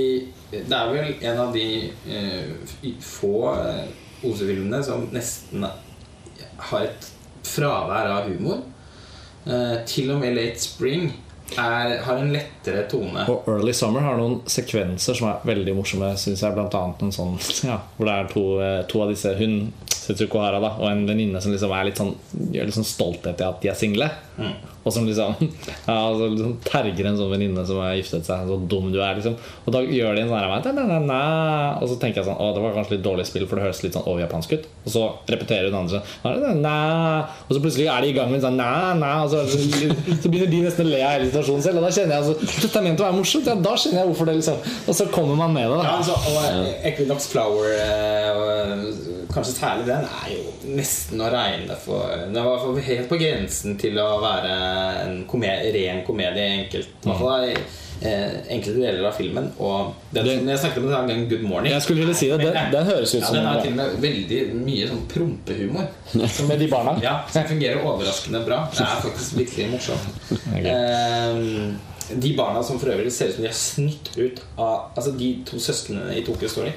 det 0.52 0.76
er 0.76 0.92
vel 0.92 1.16
en 1.32 1.42
av 1.46 1.56
de 1.56 1.68
eh, 2.12 2.92
få 3.00 3.38
eh, 3.56 3.88
Ose-filmene 4.28 4.84
som 4.84 5.08
nesten 5.16 5.64
har 5.64 6.86
et 6.86 7.12
fravær 7.48 8.12
av 8.12 8.32
humor. 8.32 8.64
Uh, 9.44 9.80
til 9.90 10.12
og 10.14 10.22
med 10.22 10.38
Late 10.38 10.62
Spring 10.62 11.10
er, 11.58 11.98
har 12.04 12.18
en 12.18 12.32
lettere 12.34 12.86
tone. 12.90 13.26
Og 13.30 13.48
Early 13.50 13.74
Summer 13.76 14.06
har 14.06 14.18
noen 14.20 14.40
sekvenser 14.50 15.18
som 15.18 15.30
er 15.30 15.48
veldig 15.48 15.76
morsomme. 15.78 16.14
Synes 16.20 16.44
jeg 16.46 16.56
Blant 16.56 16.76
annet 16.78 17.04
en 17.06 17.16
sånn 17.16 17.36
ja, 17.70 17.80
hvor 17.98 18.10
det 18.10 18.16
er 18.16 18.30
to, 18.32 18.46
eh, 18.64 18.80
to 18.90 19.04
av 19.04 19.14
disse 19.14 19.34
Hun 19.40 19.58
Setsuko 19.94 20.42
Hara 20.44 20.60
da, 20.60 20.74
og 20.82 20.90
en 20.90 21.06
venninne 21.08 21.40
som 21.44 21.54
liksom 21.54 21.72
er 21.76 21.88
litt 21.88 22.00
sånn 22.02 22.16
gjør 22.52 22.68
litt 22.68 22.76
sånn 22.76 22.88
stolthet 22.88 23.40
i 23.40 23.46
at 23.48 23.62
de 23.64 23.72
er 23.72 23.78
single. 23.80 24.10
Mm. 24.36 24.56
Og 24.84 24.92
som 24.92 25.06
liksom, 25.08 25.36
ja, 25.88 25.96
altså, 25.96 26.50
terger 26.68 27.08
en 27.08 27.20
sånn 27.20 27.32
venninne 27.32 27.64
som 27.68 27.80
har 27.80 27.96
giftet 27.98 28.28
seg. 28.28 28.48
Så 28.50 28.58
dum 28.70 28.90
du 28.94 29.00
er 29.00 29.18
liksom 29.18 29.38
Og 29.64 29.76
da 29.76 29.82
gjør 29.84 30.18
de 30.18 30.26
en 30.26 30.34
sånn 30.34 31.12
Og 31.14 31.88
så 31.92 31.98
tenker 32.02 32.22
jeg 32.22 32.28
sånn 32.28 32.42
Å, 32.42 32.50
det 32.56 32.64
var 32.64 32.76
kanskje 32.78 32.98
litt 32.98 33.06
dårlig 33.06 33.28
spill, 33.30 33.48
for 33.48 33.60
det 33.60 33.68
høres 33.68 33.84
litt 33.86 33.96
sånn 33.98 34.08
overjapansk 34.12 34.56
ut. 34.58 34.68
Og 34.84 34.96
så 34.96 35.06
repeterer 35.32 35.70
hun 35.70 35.80
andre 35.84 36.02
sånn 36.02 36.68
Og 36.68 37.56
så 37.56 37.64
plutselig 37.64 37.88
er 37.92 38.04
de 38.04 38.12
i 38.12 38.18
gang 38.18 38.32
med 38.32 38.42
en 38.42 38.46
sånn 38.48 38.60
næ, 38.60 39.14
og 39.24 39.32
så, 39.32 39.44
så, 39.48 40.30
begynner 40.30 40.52
de 40.52 40.64
nesten 40.68 40.88
å 40.88 40.92
le 40.92 41.02
av 41.04 41.16
hele 41.16 41.30
situasjonen 41.30 41.66
selv. 41.66 41.80
Og 41.82 41.88
da 41.88 41.94
kjenner 41.96 42.18
jeg 42.18 42.24
altså 42.24 42.64
Dette 42.68 42.82
er 42.82 42.88
ment 42.88 43.04
å 43.04 43.08
være 43.08 43.20
morsomt. 43.20 43.50
Ja, 43.50 43.58
da 43.70 43.76
skjønner 43.80 44.04
jeg 44.04 44.12
hvorfor 44.12 44.30
det 44.30 44.38
liksom 44.40 44.72
Og 44.90 44.98
så 44.98 45.08
kommer 45.14 45.40
man 45.40 45.56
med 45.56 45.70
det, 45.70 45.80
da. 45.80 45.84
Ja, 45.88 45.96
altså, 46.02 46.18
og 46.34 46.88
Equinox 46.90 47.30
Flower, 47.32 47.72
eh, 47.72 49.23
kanskje 49.34 49.56
særlig 49.58 49.88
den, 49.88 50.08
er 50.08 50.34
jo 50.34 50.74
nesten 50.78 51.22
å 51.22 51.30
regne 51.34 51.78
for 51.82 52.12
Den 52.34 52.46
var 52.46 52.84
helt 52.88 53.10
på 53.10 53.20
grensen 53.22 53.80
til 53.82 53.98
å 54.02 54.10
være 54.24 54.58
en 55.06 55.24
komedie, 55.30 55.74
ren 55.76 56.04
komedie 56.08 56.46
i 56.46 56.60
enkelt, 56.64 56.94
i 57.04 57.18
hvert 57.20 57.64
eh, 58.04 58.36
enkelte 58.54 58.80
deler 58.80 59.08
av 59.08 59.16
filmen. 59.18 59.50
Og 59.64 59.94
den, 60.14 60.28
det, 60.28 60.36
jeg 60.54 60.62
snakket 60.66 60.82
om 60.82 60.88
den 60.90 60.96
gangen 60.96 61.26
Good 61.32 61.46
Morning. 61.48 61.74
Jeg 61.74 61.86
skulle 61.86 62.18
si 62.18 62.30
det, 62.32 62.40
den, 62.44 62.60
den 62.74 62.90
høres 62.90 63.16
ut 63.16 63.20
ja, 63.20 63.26
som 63.26 63.38
Den 63.38 63.50
har 63.50 63.62
til 63.64 63.74
og 63.74 63.80
med 63.80 63.98
veldig 64.04 64.42
mye 64.60 64.92
sånn 64.92 65.04
prompehumor. 65.14 65.90
Med 66.50 66.62
de 66.62 66.70
barna? 66.72 66.96
Ja, 67.04 67.16
Som 67.32 67.50
fungerer 67.50 67.84
overraskende 67.84 68.44
bra. 68.46 68.64
Det 68.74 68.86
er 68.86 69.04
faktisk 69.08 69.40
virkelig 69.40 69.70
morsomt. 69.74 70.24
Okay. 70.30 70.64
Eh, 70.70 72.16
de 72.20 72.34
barna 72.38 72.64
som 72.66 72.80
for 72.82 72.92
øvrig 72.94 73.12
ser 73.16 73.32
ut 73.32 73.38
som 73.38 73.46
de 73.46 73.50
er 73.50 73.56
snytt 73.56 74.10
ut 74.18 74.42
av 74.60 74.92
Altså 75.00 75.14
de 75.16 75.30
to 75.48 75.60
søsknene 75.62 76.18
i 76.20 76.26
Tokyo 76.26 76.50
Story. 76.52 76.74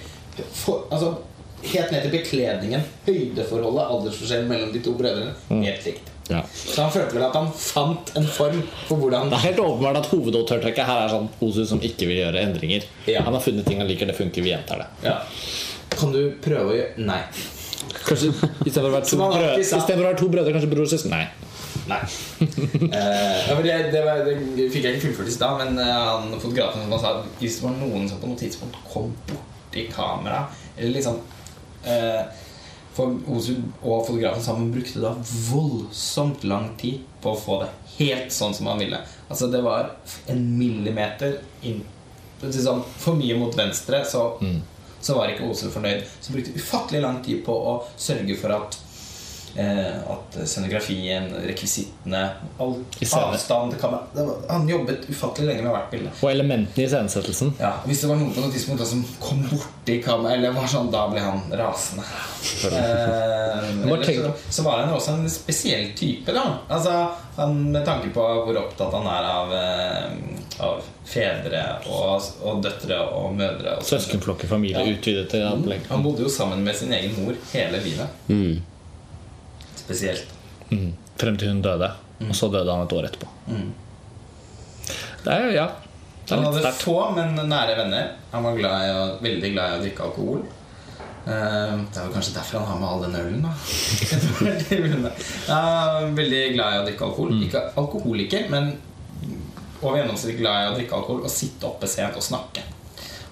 For, 0.53 0.87
altså, 0.93 1.17
helt 1.63 1.95
ned 1.95 2.05
til 2.05 2.13
bekledningen, 2.13 2.85
høydeforholdet, 3.07 3.89
aldersforskjellen 3.95 4.51
mellom 4.51 4.75
de 4.75 4.83
to 4.85 4.95
brødrene. 4.99 5.33
Mm. 5.49 5.65
Helt 5.65 5.89
likt. 5.89 6.13
Ja. 6.29 6.41
Så 6.51 6.83
han 6.83 6.91
følte 6.91 7.15
vel 7.15 7.25
at 7.29 7.37
han 7.39 7.53
fant 7.55 8.11
en 8.19 8.25
form 8.27 8.59
for 8.89 8.99
hvordan 8.99 9.29
Det 9.31 9.39
er 9.39 9.45
helt 9.45 9.61
åpenbart 9.63 10.01
at 10.01 10.09
hovedautørtrekket 10.11 10.89
her 10.89 11.05
er 11.05 11.13
sånn 11.13 11.29
Osus 11.47 11.71
som 11.71 11.83
ikke 11.87 12.09
vil 12.11 12.19
gjøre 12.25 12.43
endringer. 12.43 12.87
Ja. 13.07 13.23
Han 13.27 13.37
har 13.37 13.45
funnet 13.45 13.69
ting 13.69 13.79
han 13.83 13.87
liker, 13.91 14.11
det 14.11 14.17
funker, 14.19 14.43
vi 14.43 14.51
gjentar 14.51 14.83
det. 14.83 14.89
Ja. 15.07 15.21
Kan 15.95 16.15
du 16.15 16.23
prøve 16.43 16.73
å 16.73 16.79
gjøre 16.81 17.07
Nei. 17.07 17.23
Kanskje 18.07 18.33
Istedenfor 18.67 18.91
å 18.91 18.97
være 18.97 19.07
to, 19.07 19.19
brødre, 19.21 19.53
å 19.63 20.09
være 20.09 20.19
to 20.19 20.31
brødre, 20.33 20.55
kanskje 20.57 20.73
bror 20.73 20.87
og 20.87 20.91
søster? 20.91 21.15
Nei. 21.15 21.27
Nei. 21.87 22.01
eh, 22.99 23.63
det, 23.63 23.77
det, 23.93 24.03
var, 24.03 24.25
det, 24.27 24.67
fikk 24.75 24.89
jeg 24.89 24.97
ikke 24.97 25.07
fullført 25.07 25.31
i 25.31 25.35
stad, 25.37 25.61
men 25.61 25.79
uh, 25.79 25.87
han, 26.17 26.35
fotografen 26.43 26.87
som 26.87 26.99
sa 26.99 27.15
at 27.21 27.41
hvis 27.41 27.61
det 27.61 27.67
var 27.69 27.77
noen 27.79 28.09
som 28.11 28.19
på 28.23 28.31
noe 28.31 28.41
tidspunkt 28.41 28.79
kom 28.91 29.13
borti 29.29 29.87
kamera 29.93 30.47
Eller 30.75 30.97
liksom 30.97 31.21
uh, 31.21 31.36
for 32.97 33.18
Osu 33.28 33.53
og 33.82 34.07
fotografen 34.07 34.43
sammen 34.43 34.70
brukte 34.72 35.03
da 35.03 35.12
voldsomt 35.51 36.47
lang 36.49 36.70
tid 36.80 37.03
på 37.22 37.34
å 37.34 37.41
få 37.41 37.59
det 37.62 37.68
helt 37.99 38.32
sånn 38.32 38.57
som 38.57 38.70
han 38.70 38.80
ville. 38.80 39.03
Altså 39.28 39.51
Det 39.53 39.61
var 39.64 39.93
en 40.32 40.47
millimeter 40.59 41.41
inn 41.66 41.82
sånn, 42.41 42.82
For 43.01 43.16
mye 43.16 43.37
mot 43.39 43.55
venstre, 43.57 44.03
så, 44.05 44.26
mm. 44.41 44.59
så 45.01 45.16
var 45.16 45.32
ikke 45.32 45.49
Osu 45.51 45.68
fornøyd. 45.72 46.05
Så 46.20 46.32
brukte 46.32 46.57
ufattelig 46.57 47.05
lang 47.05 47.22
tid 47.24 47.45
på 47.45 47.53
å 47.53 47.78
sørge 47.97 48.37
for 48.41 48.57
at 48.57 48.76
Eh, 48.76 48.86
at 49.57 50.37
scenografien, 50.45 51.31
rekvisittene, 51.47 52.23
avstand 52.59 53.77
det 53.77 54.25
var, 54.25 54.35
Han 54.51 54.69
jobbet 54.69 55.07
ufattelig 55.09 55.49
lenge 55.49 55.63
med 55.65 55.73
hvert 55.73 55.91
bilde. 55.91 56.13
Og 56.21 56.31
elementene 56.31 56.83
i 56.83 56.87
iscenesettelsen. 56.87 57.55
Ja, 57.61 57.73
hvis 57.87 58.03
det 58.03 58.11
var 58.11 58.21
noen 58.21 58.35
på 58.37 58.45
noe 58.45 58.53
tidspunkt 58.53 58.85
som 58.89 59.05
kom 59.23 59.41
borti 59.49 59.99
kamera, 60.05 60.35
eller 60.37 60.53
var 60.57 60.69
sånn, 60.71 60.91
da 60.93 61.07
ble 61.13 61.23
han 61.25 61.41
rasende. 61.57 62.05
eh, 62.69 64.05
så, 64.05 64.33
så, 64.51 64.67
var 64.67 64.85
han 64.85 64.93
også 64.95 65.17
en 65.17 65.31
spesiell 65.31 65.89
type, 65.97 66.35
da. 66.37 66.45
Altså, 66.69 66.93
han, 67.37 67.59
med 67.73 67.85
tanke 67.87 68.13
på 68.15 68.27
hvor 68.45 68.61
opptatt 68.61 68.95
han 68.97 69.09
er 69.13 69.31
av, 69.31 69.57
eh, 69.57 70.63
av 70.67 70.85
fedre 71.07 71.65
og, 71.89 72.31
og, 72.43 72.63
døtre 72.65 73.01
og 73.17 73.35
mødre. 73.39 73.77
Søskenflokker, 73.87 74.49
familie, 74.51 74.85
ja. 74.85 74.97
utvidet 74.97 75.29
til 75.33 75.45
Han 75.91 76.05
bodde 76.05 76.27
jo 76.27 76.33
sammen 76.33 76.65
med 76.67 76.77
sin 76.77 76.93
egen 76.97 77.15
mor 77.21 77.37
hele 77.53 77.83
livet. 77.85 78.25
Mm. 78.29 78.57
Spesielt. 79.87 80.28
Mm. 80.70 80.91
Frem 81.16 81.37
til 81.41 81.49
hun 81.55 81.62
døde. 81.64 81.89
Og 82.26 82.34
så 82.37 82.49
døde 82.53 82.72
han 82.72 82.84
et 82.87 82.93
år 82.97 83.07
etterpå. 83.09 83.28
Det 85.24 85.32
er 85.34 85.43
jo, 85.47 85.51
ja 85.57 85.66
Det 86.26 86.32
er 86.32 86.37
Han 86.41 86.45
hadde 86.49 86.61
sterkt. 86.62 86.82
få, 86.87 86.95
men 87.16 87.34
nære 87.51 87.74
venner. 87.78 88.12
Han 88.32 88.43
var 88.47 88.57
glad 88.59 88.93
å, 88.93 89.03
veldig 89.22 89.51
glad 89.55 89.72
i 89.72 89.76
å 89.76 89.82
drikke 89.84 90.07
alkohol. 90.07 90.41
Eh, 91.26 91.74
Det 91.91 91.99
er 91.99 92.07
vel 92.07 92.12
kanskje 92.14 92.34
derfor 92.37 92.59
han 92.62 92.68
har 92.70 92.78
med 92.80 92.89
all 92.89 93.03
den 93.07 93.16
ølen, 93.20 93.43
da. 93.47 93.53
Ja, 95.51 95.61
veldig 96.16 96.43
glad 96.55 96.74
i 96.74 96.80
å 96.80 96.87
drikke 96.87 97.07
alkohol. 97.09 97.32
Mm. 97.34 97.45
Ikke 97.47 97.62
alkoholiker, 97.82 98.49
men 98.53 98.72
over 99.82 100.01
gjennomsnittlig 100.01 100.41
glad 100.41 100.62
i 100.64 100.70
å 100.72 100.76
drikke 100.78 100.99
alkohol 100.99 101.24
og 101.26 101.30
sitte 101.32 101.68
oppe 101.68 101.89
sent 101.91 102.16
og 102.18 102.24
snakke. 102.24 102.64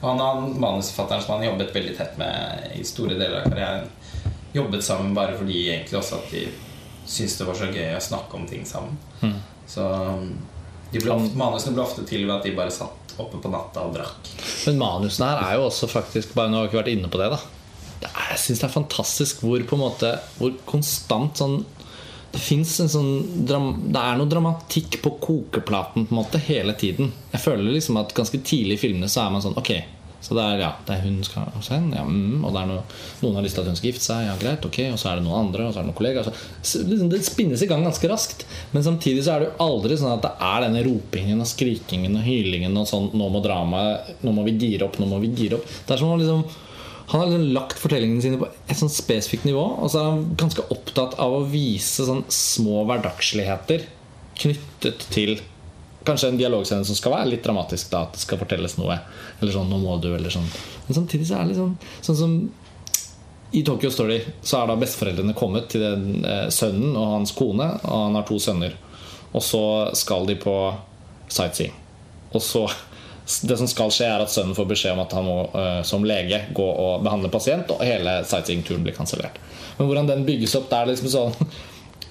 Og 0.02 0.08
han 0.10 0.20
er 0.20 0.58
manusforfatteren 0.60 1.22
som 1.24 1.38
han 1.38 1.46
jobbet 1.48 1.72
veldig 1.74 1.94
tett 1.96 2.18
med 2.20 2.74
i 2.76 2.82
store 2.86 3.16
deler 3.16 3.40
av 3.40 3.48
karrieren. 3.48 3.86
Jobbet 4.54 4.84
sammen 4.86 5.14
bare 5.16 5.36
fordi 5.38 5.66
egentlig 5.68 5.98
også 5.98 6.20
at 6.20 6.30
de 6.30 6.44
syntes 7.04 7.38
det 7.40 7.46
var 7.48 7.58
så 7.58 7.70
gøy 7.72 7.94
å 7.96 8.02
snakke 8.02 8.38
om 8.38 8.46
ting 8.48 8.64
sammen. 8.68 8.96
Mm. 9.20 9.38
Så 9.68 9.86
de 10.94 11.02
ble 11.02 11.10
ofte, 11.10 11.34
manusene 11.38 11.74
ble 11.74 11.84
ofte 11.84 12.04
til 12.06 12.24
ved 12.26 12.36
at 12.36 12.46
de 12.46 12.54
bare 12.56 12.72
satt 12.74 13.16
oppe 13.20 13.40
på 13.42 13.50
natta 13.50 13.82
og 13.86 13.94
drakk. 13.96 14.30
Men 14.68 14.80
manusene 14.80 15.32
her 15.32 15.42
er 15.42 15.58
jo 15.58 15.68
også 15.68 15.88
faktisk 15.90 16.34
Bare 16.34 16.50
nå 16.50 16.58
har 16.58 16.66
vi 16.66 16.72
ikke 16.72 16.80
vært 16.80 16.92
inne 16.94 17.10
på 17.10 17.20
det, 17.20 17.30
da. 17.34 17.38
Det 18.00 18.10
er, 18.10 18.28
jeg 18.32 18.42
syns 18.42 18.62
det 18.62 18.66
er 18.68 18.74
fantastisk 18.74 19.44
hvor 19.44 19.62
på 19.68 19.76
en 19.76 19.82
måte 19.84 20.10
Hvor 20.38 20.54
konstant 20.66 21.38
sånn 21.38 21.60
Det 22.34 22.40
fins 22.42 22.72
en 22.82 22.90
sånn 22.90 23.12
Det 23.46 23.54
er 24.00 24.18
noe 24.18 24.30
dramatikk 24.30 24.98
på 25.04 25.14
kokeplaten 25.22 26.08
på 26.08 26.14
en 26.14 26.20
måte 26.20 26.42
hele 26.42 26.74
tiden. 26.78 27.12
Jeg 27.32 27.44
føler 27.44 27.76
liksom 27.76 28.00
at 28.02 28.14
ganske 28.16 28.42
tidlig 28.42 28.78
i 28.78 28.82
filmene 28.86 29.10
så 29.10 29.24
er 29.24 29.34
man 29.34 29.44
sånn 29.44 29.58
Ok, 29.60 29.72
så 30.24 30.32
det 30.38 30.40
er, 30.40 30.60
ja, 30.62 30.70
det 30.86 30.94
er 30.94 31.02
hun 31.04 31.18
skal 31.26 31.50
henne, 31.68 31.98
ja, 31.98 32.04
mm, 32.08 32.44
og 32.48 32.54
noe, 32.56 32.80
noen 33.20 33.34
har 33.36 33.44
lyst 33.44 33.58
til 33.58 33.64
at 33.64 33.68
hun 33.68 33.76
skal 33.76 33.90
gifte 33.90 34.06
seg, 34.06 34.22
ja 34.24 34.36
greit, 34.40 34.64
ok, 34.64 34.78
og 34.94 34.96
så 35.00 35.10
er 35.10 35.20
det 35.20 35.26
noen 35.26 35.50
andre, 35.50 35.66
og 35.66 35.74
så 35.74 35.82
er 35.82 35.84
det 35.84 35.90
noen 35.90 35.98
kollegaer. 35.98 36.30
Så 36.64 36.80
liksom, 36.80 37.10
det 37.12 37.20
spinnes 37.26 37.64
i 37.64 37.68
gang 37.68 37.84
ganske 37.84 38.08
raskt. 38.08 38.46
Men 38.72 38.86
samtidig 38.86 39.26
så 39.26 39.34
er 39.34 39.44
det 39.44 39.50
jo 39.50 39.66
aldri 39.66 39.98
sånn 40.00 40.14
at 40.14 40.24
det 40.24 40.32
er 40.48 40.64
denne 40.64 40.84
ropingen 40.86 41.44
og 41.44 41.50
skrikingen 41.50 42.16
og 42.16 42.24
hylingen 42.24 42.80
og 42.80 42.88
sånn 42.88 43.10
Nå 43.14 43.26
må 43.30 43.42
dramaet 43.44 44.24
Nå 44.24 44.32
må 44.34 44.46
vi 44.46 44.56
gire 44.58 44.86
opp, 44.86 44.96
nå 44.98 45.06
må 45.10 45.20
vi 45.22 45.34
gire 45.36 45.58
opp. 45.58 45.66
Det 45.84 45.94
er 45.94 46.00
som 46.00 46.14
om 46.14 46.20
liksom 46.20 46.46
han 47.04 47.20
har 47.20 47.28
liksom 47.28 47.50
lagt 47.52 47.76
fortellingene 47.76 48.22
sine 48.24 48.38
på 48.40 48.46
et 48.48 48.78
sånn 48.78 48.88
spesifikt 48.88 49.44
nivå. 49.44 49.60
Og 49.84 49.90
så 49.92 50.00
er 50.00 50.06
han 50.08 50.22
ganske 50.40 50.64
opptatt 50.72 51.18
av 51.20 51.34
å 51.36 51.42
vise 51.52 52.06
sånn 52.08 52.24
små 52.32 52.86
hverdagsligheter 52.88 53.84
knyttet 54.40 55.04
til 55.12 55.36
kanskje 56.04 56.28
en 56.32 56.38
dialogscene 56.38 56.84
som 56.86 56.96
skal 56.98 57.14
være 57.16 57.30
litt 57.32 57.44
dramatisk. 57.44 57.90
da 57.90 58.04
At 58.04 58.16
det 58.16 58.22
skal 58.24 58.40
fortelles 58.40 58.76
noe. 58.78 58.98
Eller 59.40 59.52
sånn 59.52 59.70
'nå 59.70 59.80
må 59.80 60.00
du', 60.00 60.14
eller 60.14 60.30
sånn. 60.30 60.48
Men 60.86 60.94
samtidig 60.94 61.26
så 61.26 61.34
er 61.34 61.44
det 61.44 61.48
litt 61.48 61.62
sånn 61.62 61.78
Sånn 62.02 62.16
som 62.16 62.52
i 63.54 63.62
Tokyo 63.62 63.90
Story 63.90 64.18
så 64.42 64.62
er 64.62 64.66
da 64.66 64.76
besteforeldrene 64.76 65.34
kommet 65.34 65.68
til 65.68 65.80
den 65.80 66.24
eh, 66.24 66.48
sønnen 66.50 66.96
og 66.96 67.06
hans 67.06 67.32
kone. 67.32 67.68
Og 67.84 68.06
han 68.06 68.14
har 68.14 68.26
to 68.26 68.38
sønner. 68.38 68.74
Og 69.32 69.42
så 69.42 69.94
skal 69.94 70.26
de 70.26 70.34
på 70.34 70.74
sightseeing. 71.28 71.72
Og 72.32 72.42
så 72.42 72.68
Det 73.24 73.56
som 73.56 73.66
skal 73.66 73.88
skje, 73.88 74.04
er 74.04 74.20
at 74.20 74.28
sønnen 74.28 74.54
får 74.54 74.66
beskjed 74.68 74.92
om 74.92 75.00
at 75.00 75.12
han 75.16 75.24
må 75.24 75.48
eh, 75.56 75.82
som 75.82 76.04
lege 76.04 76.42
gå 76.52 76.64
og 76.64 77.02
behandle 77.06 77.30
pasient, 77.32 77.70
og 77.70 77.80
hele 77.80 78.18
sightseeingturen 78.28 78.82
blir 78.84 78.92
kansellert. 78.92 79.38
Men 79.78 79.88
hvordan 79.88 80.10
den 80.10 80.26
bygges 80.26 80.54
opp, 80.58 80.68
det 80.68 80.76
er 80.76 80.90
liksom 80.90 81.08
sånn 81.08 81.48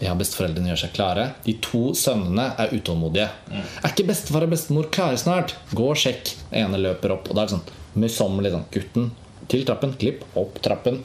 Ja, 0.03 0.13
besteforeldrene 0.19 0.73
gjør 0.73 0.81
seg 0.83 0.93
klare. 0.97 1.29
De 1.45 1.53
to 1.63 1.93
sønnene 1.95 2.49
er 2.59 2.73
utålmodige. 2.75 3.29
Er 3.55 3.89
ikke 3.93 4.05
bestefar 4.09 4.43
og 4.45 4.51
bestemor 4.51 4.89
klare 4.91 5.17
snart? 5.21 5.53
Gå 5.71 5.85
og 5.93 5.99
sjekk. 6.01 6.33
Ene 6.51 6.79
løper 6.81 7.13
opp, 7.15 7.29
og 7.31 7.37
da 7.37 7.45
er 7.45 7.51
det 7.51 7.55
sånn 7.55 8.01
møysommelig 8.03 8.51
sånn. 8.55 8.65
Gutten 8.73 9.11
til 9.51 9.63
trappen, 9.67 9.93
klipp, 10.01 10.23
opp 10.39 10.57
trappen, 10.65 11.01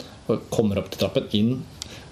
kommer 0.51 0.79
opp 0.81 0.89
til 0.91 1.01
trappen, 1.03 1.27
inn, 1.37 1.53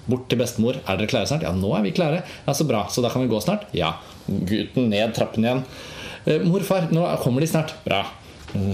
bort 0.07 0.27
til 0.31 0.39
bestemor. 0.39 0.79
Er 0.87 0.99
dere 1.01 1.09
klare 1.11 1.27
snart? 1.27 1.43
Ja, 1.43 1.51
nå 1.55 1.73
er 1.75 1.83
vi 1.83 1.91
klare. 1.97 2.21
Ja, 2.45 2.53
Så 2.55 2.67
bra. 2.69 2.85
Så 2.93 3.03
da 3.03 3.09
kan 3.11 3.25
vi 3.25 3.31
gå 3.31 3.41
snart? 3.43 3.67
Ja. 3.75 3.95
Gutten 4.27 4.87
ned 4.93 5.15
trappen 5.17 5.43
igjen. 5.43 5.65
Eh, 6.27 6.39
Morfar, 6.47 6.87
nå 6.95 7.03
kommer 7.23 7.43
de 7.43 7.47
snart. 7.51 7.73
Bra. 7.83 8.05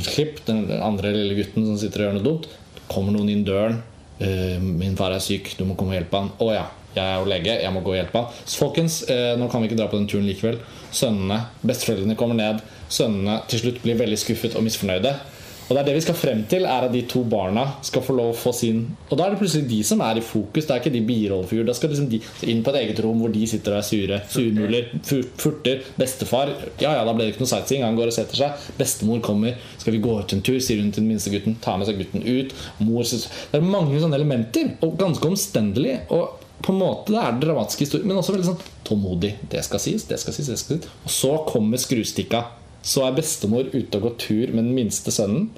Klipp, 0.05 0.43
den 0.45 0.67
andre 0.81 1.09
lille 1.15 1.39
gutten 1.41 1.65
som 1.65 1.77
sitter 1.81 2.03
og 2.03 2.07
gjør 2.11 2.19
noe 2.19 2.27
dumt. 2.27 2.47
Kommer 2.91 3.15
noen 3.15 3.31
inn 3.33 3.43
døren. 3.47 3.81
Eh, 4.21 4.59
Min 4.61 4.95
far 4.99 5.15
er 5.15 5.23
syk, 5.23 5.55
du 5.57 5.65
må 5.65 5.75
komme 5.79 5.95
og 5.95 5.97
hjelpe 5.97 6.19
han. 6.21 6.29
Å 6.43 6.51
ja, 6.53 6.67
jeg 6.93 7.03
er 7.03 7.19
jo 7.19 7.29
lege, 7.29 7.57
jeg 7.63 7.73
må 7.73 7.83
gå 7.83 7.93
og 7.93 7.99
hjelpe 7.99 8.21
han. 8.21 8.41
Så 8.45 8.61
folkens, 8.61 9.01
eh, 9.09 9.33
nå 9.39 9.49
kan 9.51 9.61
vi 9.61 9.69
ikke 9.69 9.79
dra 9.79 9.89
på 9.91 9.99
den 9.99 10.09
turen 10.09 10.27
likevel. 10.29 10.59
Sønnene, 10.93 11.39
besteforeldrene 11.65 12.17
kommer 12.19 12.37
ned. 12.37 12.63
Sønnene 12.89 13.41
til 13.49 13.65
slutt 13.65 13.81
blir 13.83 13.97
veldig 13.99 14.19
skuffet 14.21 14.57
og 14.59 14.65
misfornøyde. 14.67 15.15
Og 15.63 15.77
det 15.77 15.79
er 15.79 15.87
det 15.87 15.95
vi 15.95 16.03
skal 16.03 16.17
frem 16.17 16.41
til, 16.51 16.65
er 16.67 16.85
at 16.85 16.91
de 16.93 17.01
to 17.09 17.23
barna 17.29 17.63
skal 17.85 18.03
få 18.03 18.15
lov 18.17 18.33
å 18.33 18.37
få 18.37 18.51
sin 18.55 18.81
Og 19.07 19.15
da 19.17 19.25
er 19.25 19.33
det 19.33 19.39
plutselig 19.39 19.69
de 19.69 19.79
som 19.87 20.01
er 20.03 20.19
i 20.19 20.25
fokus, 20.25 20.67
det 20.67 20.75
er 20.75 20.81
ikke 20.81 20.93
de 20.93 21.03
birollefigurer. 21.07 21.69
Da 21.69 21.75
skal 21.77 21.93
liksom 21.93 22.09
de 22.11 22.19
inn 22.51 22.63
på 22.65 22.73
et 22.73 22.79
eget 22.81 22.99
rom 23.05 23.23
hvor 23.23 23.31
de 23.33 23.45
sitter 23.47 23.75
og 23.75 23.79
er 23.79 23.87
sure. 23.87 24.19
Surmuler, 24.33 24.91
furter. 25.07 25.81
Bestefar 25.97 26.51
Ja 26.81 26.93
ja, 26.97 27.05
da 27.07 27.15
ble 27.15 27.25
det 27.25 27.33
ikke 27.33 27.45
noe 27.45 27.53
sightseeing. 27.53 27.85
Han 27.87 27.97
går 27.99 28.11
og 28.11 28.17
setter 28.17 28.41
seg. 28.41 28.67
Bestemor 28.79 29.23
kommer. 29.23 29.57
Skal 29.79 29.95
vi 29.95 30.03
gå 30.03 30.17
ut 30.19 30.35
en 30.35 30.43
tur, 30.45 30.59
sier 30.59 30.81
hun 30.83 30.91
til 30.91 31.05
den 31.05 31.13
minste 31.13 31.31
gutten. 31.33 31.57
Tar 31.63 31.79
med 31.79 31.89
seg 31.89 32.01
gutten 32.01 32.25
ut. 32.27 32.53
Mor 32.83 33.07
Det 33.07 33.57
er 33.57 33.65
mange 33.65 33.99
sånne 34.03 34.19
elementer, 34.19 34.75
og 34.83 34.97
ganske 34.99 35.31
omstendelig. 35.31 36.01
Og 36.13 36.42
på 36.63 36.71
en 36.71 36.79
måte 36.79 37.11
det 37.11 37.19
er 37.19 37.35
det 37.35 37.47
dramatisk 37.47 37.83
historie, 37.83 38.07
men 38.07 38.19
også 38.19 38.35
veldig 38.35 38.47
sånn 38.47 38.67
tålmodig. 38.87 39.33
Det 39.51 39.63
skal 39.67 39.81
sies, 39.83 40.05
det 40.07 40.19
skal 40.21 40.35
sies, 40.35 40.47
det 40.47 40.59
skal 40.61 40.77
sies. 40.79 40.91
Og 41.03 41.11
så 41.11 41.31
kommer 41.49 41.81
skrustikka. 41.81 42.45
Så 42.83 43.03
er 43.05 43.15
bestemor 43.15 43.67
ute 43.73 43.99
og 43.99 44.07
går 44.07 44.15
tur 44.19 44.53
med 44.53 44.63
den 44.63 44.73
minste 44.75 45.11
sønnen 45.11 45.49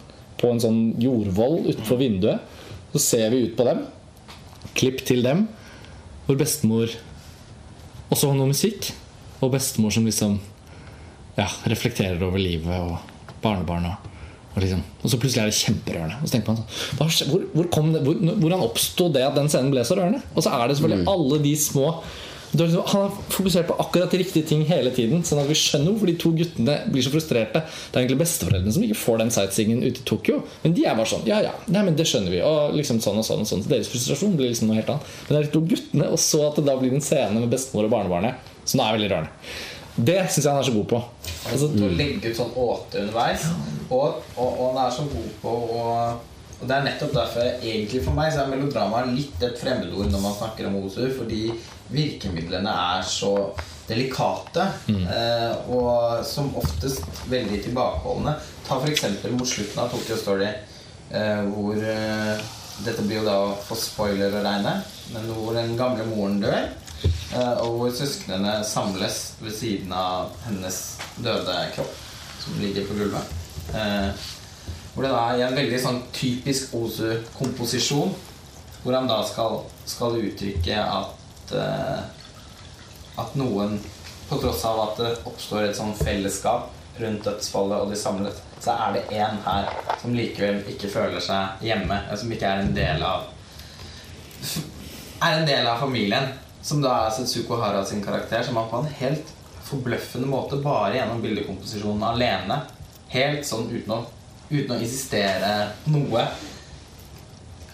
på 0.42 0.50
en 0.50 0.62
sånn 0.62 0.80
jordvoll 1.02 1.62
utenfor 1.68 2.02
vinduet. 2.02 2.58
Så 2.94 3.02
ser 3.04 3.30
vi 3.34 3.44
ut 3.46 3.56
på 3.58 3.68
dem. 3.68 3.84
Klipp 4.78 5.04
til 5.06 5.22
dem. 5.26 5.46
Hvor 6.26 6.40
bestemor 6.40 6.90
Og 8.10 8.18
så 8.18 8.30
noe 8.34 8.50
musikk. 8.50 8.92
Og 9.42 9.54
bestemor 9.54 9.94
som 9.94 10.06
liksom 10.06 10.40
ja, 11.36 11.48
reflekterer 11.70 12.22
over 12.24 12.42
livet 12.42 12.82
og 12.82 13.42
barnebarn. 13.44 13.90
Liksom. 14.56 14.84
og 15.04 15.12
så 15.12 15.18
plutselig 15.20 15.42
er 15.44 15.50
det 15.52 15.58
kjemperørende. 15.58 16.20
Og 16.22 16.30
så 16.30 16.36
tenker 16.36 16.54
man 16.54 16.62
sånn 16.62 17.00
hva, 17.00 17.08
hvor, 17.32 17.42
hvor 17.56 17.66
kom 17.74 17.90
det, 17.92 18.04
hvor, 18.06 18.22
Hvordan 18.40 18.64
oppsto 18.64 19.10
det 19.12 19.26
at 19.28 19.36
den 19.36 19.50
scenen 19.52 19.74
ble 19.74 19.84
så 19.88 19.98
rørende? 20.00 20.22
Og 20.36 20.46
så 20.46 20.54
er 20.56 20.70
det 20.70 20.78
selvfølgelig 20.78 21.10
alle 21.12 21.42
de 21.44 21.52
små 21.60 21.90
liksom, 22.56 22.86
Han 22.92 23.02
har 23.02 23.18
fokusert 23.36 23.68
på 23.68 23.78
akkurat 23.84 24.16
de 24.16 24.22
riktige 24.22 24.48
ting 24.48 24.64
hele 24.70 24.94
tiden. 24.96 25.26
Sånn 25.28 25.42
at 25.44 25.50
vi 25.50 25.58
skjønner 25.60 25.92
hvorfor 25.92 26.12
de 26.12 26.16
to 26.24 26.32
guttene 26.38 26.78
blir 26.88 27.04
så 27.04 27.12
frustrerte. 27.12 27.66
Det 27.66 28.00
er 28.00 28.06
egentlig 28.06 28.22
besteforeldrene 28.24 28.78
som 28.78 28.88
ikke 28.88 29.00
får 29.02 29.22
den 29.24 29.36
sightseeingen 29.36 29.84
ute 29.84 30.04
i 30.04 30.08
Tokyo. 30.08 30.40
Men 30.64 30.78
de 30.78 30.88
er 30.88 30.98
bare 30.98 31.12
sånn 31.12 31.28
Ja, 31.30 31.42
ja, 31.44 31.54
nei, 31.68 31.84
men 31.90 32.00
det 32.00 32.08
skjønner 32.10 32.32
vi. 32.32 32.42
Og 32.48 32.80
liksom 32.80 33.04
sånn 33.04 33.20
og 33.20 33.28
sånn 33.28 33.44
og 33.44 33.52
sånn 33.52 33.64
Så 33.66 33.76
deres 33.76 33.92
frustrasjon 33.92 34.40
blir 34.40 34.54
liksom 34.54 34.72
noe 34.72 34.80
helt 34.80 34.92
annet. 34.96 35.16
Men 35.28 35.36
det 35.36 35.42
er 35.42 35.48
de 35.50 35.56
to 35.58 35.66
guttene, 35.76 36.12
og 36.16 36.22
så 36.22 36.46
at 36.48 36.60
det 36.62 36.68
da 36.70 36.80
blir 36.80 36.96
en 36.96 37.04
scene 37.04 37.40
med 37.42 37.52
bestemor 37.52 37.90
og 37.90 37.98
barnebarnet 37.98 38.54
som 38.66 38.82
er 38.82 38.96
veldig 38.96 39.12
rørende. 39.12 39.32
Det 39.96 40.18
syns 40.28 40.44
jeg 40.44 40.52
han 40.52 40.60
er 40.60 40.68
så 40.68 40.76
god 40.76 40.88
på. 40.92 41.02
Altså, 41.52 41.68
mm. 41.72 41.84
å 41.86 41.92
legge 41.96 42.32
ut 42.32 42.40
sånn 42.40 42.56
åte 42.60 43.04
underveis. 43.04 43.46
Og, 43.88 44.24
og, 44.36 44.48
og 44.48 44.64
han 44.74 44.82
er 44.86 44.96
så 44.96 45.06
god 45.12 45.30
på 45.44 45.60
å 45.76 45.84
Og 46.56 46.70
det 46.70 46.72
er 46.72 46.86
nettopp 46.86 47.12
derfor 47.14 47.48
egentlig 47.68 48.00
for 48.06 48.16
meg 48.16 48.30
så 48.32 48.46
er 48.46 48.52
melodrama 48.54 49.02
litt 49.10 49.42
et 49.44 49.58
fremmedord 49.60 50.08
når 50.08 50.22
man 50.24 50.38
snakker 50.38 50.70
om 50.70 50.78
Osu, 50.80 51.02
fordi 51.18 51.50
virkemidlene 51.92 52.72
er 52.72 53.04
så 53.06 53.34
delikate 53.90 54.64
eh, 54.88 55.52
og 55.68 56.24
som 56.26 56.54
oftest 56.58 57.04
veldig 57.30 57.60
tilbakeholdne. 57.68 58.38
Ta 58.66 58.80
f.eks. 58.80 59.04
mot 59.36 59.50
slutten 59.50 59.84
av 59.84 59.92
Tokyo 59.92 60.18
Story, 60.18 60.48
eh, 61.12 61.44
hvor 61.52 61.76
eh, 61.76 62.46
Dette 62.86 63.06
blir 63.06 63.22
jo 63.22 63.28
da 63.28 63.38
for 63.64 63.80
spoiler 63.80 64.34
å 64.36 64.42
regne, 64.44 64.74
men 65.14 65.30
hvor 65.32 65.56
den 65.56 65.78
gamle 65.80 66.04
moren 66.10 66.42
dør. 66.42 66.66
Eh, 67.04 67.58
og 67.64 67.80
hvor 67.80 67.96
søsknene 67.96 68.58
samles 68.68 69.20
ved 69.42 69.56
siden 69.56 69.94
av 69.94 70.36
hennes 70.46 70.80
døde 71.18 71.58
kropp, 71.76 71.96
som 72.44 72.60
ligger 72.62 72.88
på 72.88 72.98
gulvet. 73.00 73.34
Eh, 73.76 74.28
hvor 74.94 75.04
det 75.04 75.12
da 75.12 75.24
er 75.28 75.40
i 75.40 75.46
en 75.48 75.58
veldig 75.58 75.82
sånn 75.84 76.04
typisk 76.16 76.76
Ozu-komposisjon, 76.78 78.14
hvor 78.84 78.96
han 78.96 79.10
da 79.10 79.20
skal, 79.28 79.64
skal 79.90 80.20
uttrykke 80.22 80.78
at 80.80 81.56
eh, 81.58 82.06
at 83.18 83.36
noen, 83.40 83.78
på 84.30 84.40
tross 84.42 84.64
av 84.68 84.80
at 84.90 84.98
det 85.00 85.12
oppstår 85.30 85.70
et 85.70 85.78
sånn 85.78 85.94
fellesskap 85.96 86.72
rundt 87.00 87.26
dødsfallet, 87.28 87.84
og 87.84 87.92
de 87.92 88.00
samlet, 88.00 88.40
så 88.64 88.76
er 88.88 88.96
det 88.96 89.04
én 89.20 89.40
her 89.46 89.70
som 90.02 90.16
likevel 90.16 90.62
ikke 90.72 90.90
føler 90.92 91.24
seg 91.24 91.66
hjemme, 91.66 92.00
som 92.18 92.32
ikke 92.32 92.50
er 92.50 92.64
en 92.64 92.74
del 92.76 93.04
av 93.06 93.30
er 95.26 95.40
en 95.40 95.48
del 95.48 95.68
av 95.68 95.80
familien. 95.80 96.28
Som 96.66 96.82
da 96.82 96.96
er 97.06 97.14
Setsuko 97.14 97.60
Hara 97.62 97.84
sin 97.86 98.02
karakter, 98.04 98.42
som 98.44 98.58
han 98.58 98.70
på 98.72 98.80
en 98.82 98.94
helt 99.00 99.32
forbløffende 99.66 100.30
måte 100.30 100.58
bare 100.64 100.96
gjennom 100.98 101.22
bildekomposisjonen 101.22 102.06
alene, 102.08 102.60
helt 103.14 103.46
sånn 103.46 103.68
uten 103.70 103.94
å, 103.94 104.00
uten 104.50 104.74
å 104.74 104.80
insistere 104.82 105.52
noe, 105.94 106.26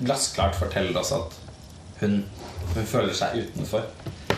glassklart 0.02 0.58
forteller 0.60 0.98
oss 1.00 1.12
at 1.16 1.38
hun, 2.02 2.22
hun 2.74 2.88
føler 2.90 3.14
seg 3.16 3.38
utenfor. 3.46 3.86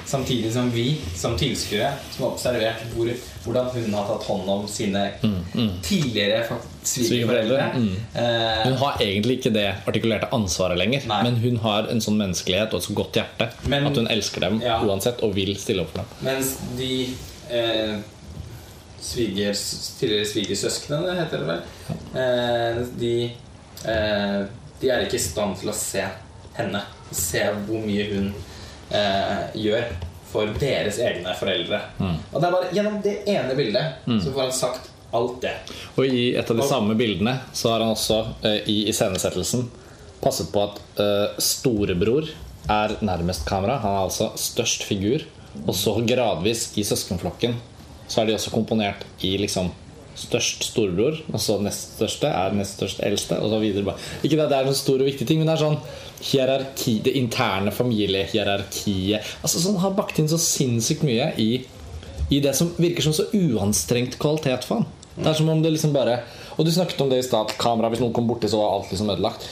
Samtidig 0.06 0.52
som 0.54 0.70
vi 0.74 0.88
som 1.16 1.38
tilskuere 1.40 1.94
som 2.12 2.26
har 2.26 2.34
observert 2.34 2.82
hvor, 2.94 3.10
hvordan 3.46 3.70
hun 3.74 3.94
har 3.96 4.10
tatt 4.10 4.26
hånd 4.28 4.50
om 4.52 4.66
sine 4.70 5.06
tidligere 5.86 6.44
fak- 6.50 6.70
svigerforeldre. 6.88 7.68
Mm. 7.76 7.96
Eh, 8.16 8.64
Hun 8.68 8.78
har 8.82 8.98
egentlig 9.02 9.40
ikke 9.40 9.54
det 9.54 9.68
artikulerte 9.88 10.30
ansvaret 10.36 10.78
lenger, 10.78 11.06
Nei. 11.08 11.24
men 11.24 11.36
hun 11.44 11.58
har 11.64 11.88
en 11.92 12.02
sånn 12.02 12.18
menneskelighet 12.20 12.74
og 12.74 12.82
et 12.82 12.88
så 12.88 12.94
godt 12.98 13.14
hjerte 13.20 13.50
Men- 13.70 13.88
at 13.88 13.96
hun 13.96 14.08
elsker 14.08 14.40
dem 14.42 14.62
Ja. 14.62 14.80
uansett 14.84 15.22
og 15.24 15.34
vil 15.36 15.56
stille 15.58 15.82
opp 15.82 15.92
for 15.92 15.98
dem. 16.04 16.06
Mens 16.22 16.58
de 16.78 17.10
eh, 17.52 17.98
sviger, 19.02 19.54
tidligere 20.00 20.26
svigersøsknene, 20.32 21.16
heter 21.20 21.38
det 21.44 21.48
vel, 21.48 21.62
eh, 22.16 22.86
de, 23.00 23.32
eh, 23.86 24.46
de 24.82 24.90
er 24.90 25.06
ikke 25.06 25.20
i 25.20 25.26
stand 25.26 25.58
til 25.60 25.70
å 25.70 25.74
se 25.78 26.06
henne. 26.58 26.82
Se 27.12 27.44
hvor 27.68 27.84
mye 27.86 28.08
hun 28.14 28.34
eh, 28.92 29.48
gjør 29.56 29.84
for 30.32 30.50
deres 30.60 30.98
egne 31.00 31.34
foreldre. 31.38 31.80
Og 32.34 32.40
det 32.42 32.48
er 32.48 32.52
bare 32.56 32.72
gjennom 32.74 33.02
det 33.06 33.16
ene 33.30 33.54
bildet 33.58 34.00
så 34.24 34.32
får 34.34 34.42
han 34.48 34.52
sagt 34.52 34.90
alt 35.18 35.40
det. 35.44 35.54
Og 35.98 36.08
i 36.08 36.32
et 36.38 36.50
av 36.50 36.60
de 36.60 36.66
samme 36.68 36.96
bildene 37.00 37.38
så 37.54 37.74
har 37.74 37.84
han 37.84 37.94
også 37.94 38.20
uh, 38.46 38.60
i 38.70 38.84
iscenesettelsen 38.92 39.68
passet 40.24 40.50
på 40.54 40.64
at 40.64 40.82
uh, 41.00 41.38
storebror 41.42 42.30
er 42.72 42.98
nærmest 43.04 43.46
kamera. 43.48 43.80
Han 43.84 43.98
er 43.98 44.08
altså 44.08 44.32
størst 44.40 44.86
figur. 44.88 45.26
Og 45.68 45.76
så 45.78 45.94
gradvis 46.08 46.72
i 46.82 46.86
søskenflokken 46.88 47.60
så 48.10 48.22
er 48.22 48.30
de 48.30 48.36
også 48.38 48.54
komponert 48.54 49.04
i 49.26 49.36
liksom 49.38 49.70
størst 50.18 50.66
storebror, 50.68 51.18
og 51.34 51.42
så 51.42 51.58
nest 51.62 51.96
største 51.98 52.30
er 52.30 52.54
nest 52.58 52.78
størst 52.78 53.00
eldste, 53.06 53.40
og 53.42 53.50
så 53.50 53.60
videre. 53.62 53.86
bare. 53.86 54.02
Ikke 54.24 54.38
at 54.42 54.52
det 54.52 54.58
er 54.58 54.68
noen 54.68 54.78
stor 54.78 55.02
og 55.02 55.08
viktig 55.10 55.28
ting, 55.28 55.42
men 55.42 55.50
det 55.50 55.56
er 55.56 55.64
sånn 55.64 55.80
hierarki, 56.24 57.00
det 57.06 57.16
interne 57.18 57.74
familiehierarkiet. 57.74 59.34
Altså 59.42 59.64
sånn 59.64 59.80
har 59.82 59.96
bakt 59.98 60.22
inn 60.22 60.30
så 60.30 60.42
sinnssykt 60.42 61.06
mye 61.08 61.32
i 61.42 61.50
i 62.32 62.40
det 62.42 62.54
som 62.58 62.72
virker 62.80 63.04
som 63.06 63.14
så 63.14 63.26
uanstrengt 63.36 64.16
kvalitet 64.22 64.66
for 64.68 64.82
han. 64.82 64.86
Det 65.16 65.28
er 65.30 65.38
som 65.38 65.52
om 65.54 65.62
det 65.62 65.76
liksom 65.76 65.94
bare 65.94 66.24
Og 66.58 66.66
du 66.66 66.72
snakket 66.74 67.02
om 67.04 67.12
det 67.12 67.20
i 67.22 67.26
stad, 67.26 67.54
kamera, 67.62 67.92
hvis 67.94 68.02
noen 68.02 68.14
kom 68.16 68.28
borti, 68.30 68.50
så 68.50 68.60
var 68.62 68.76
alt 68.76 68.92
liksom 68.94 69.10
ødelagt. 69.14 69.48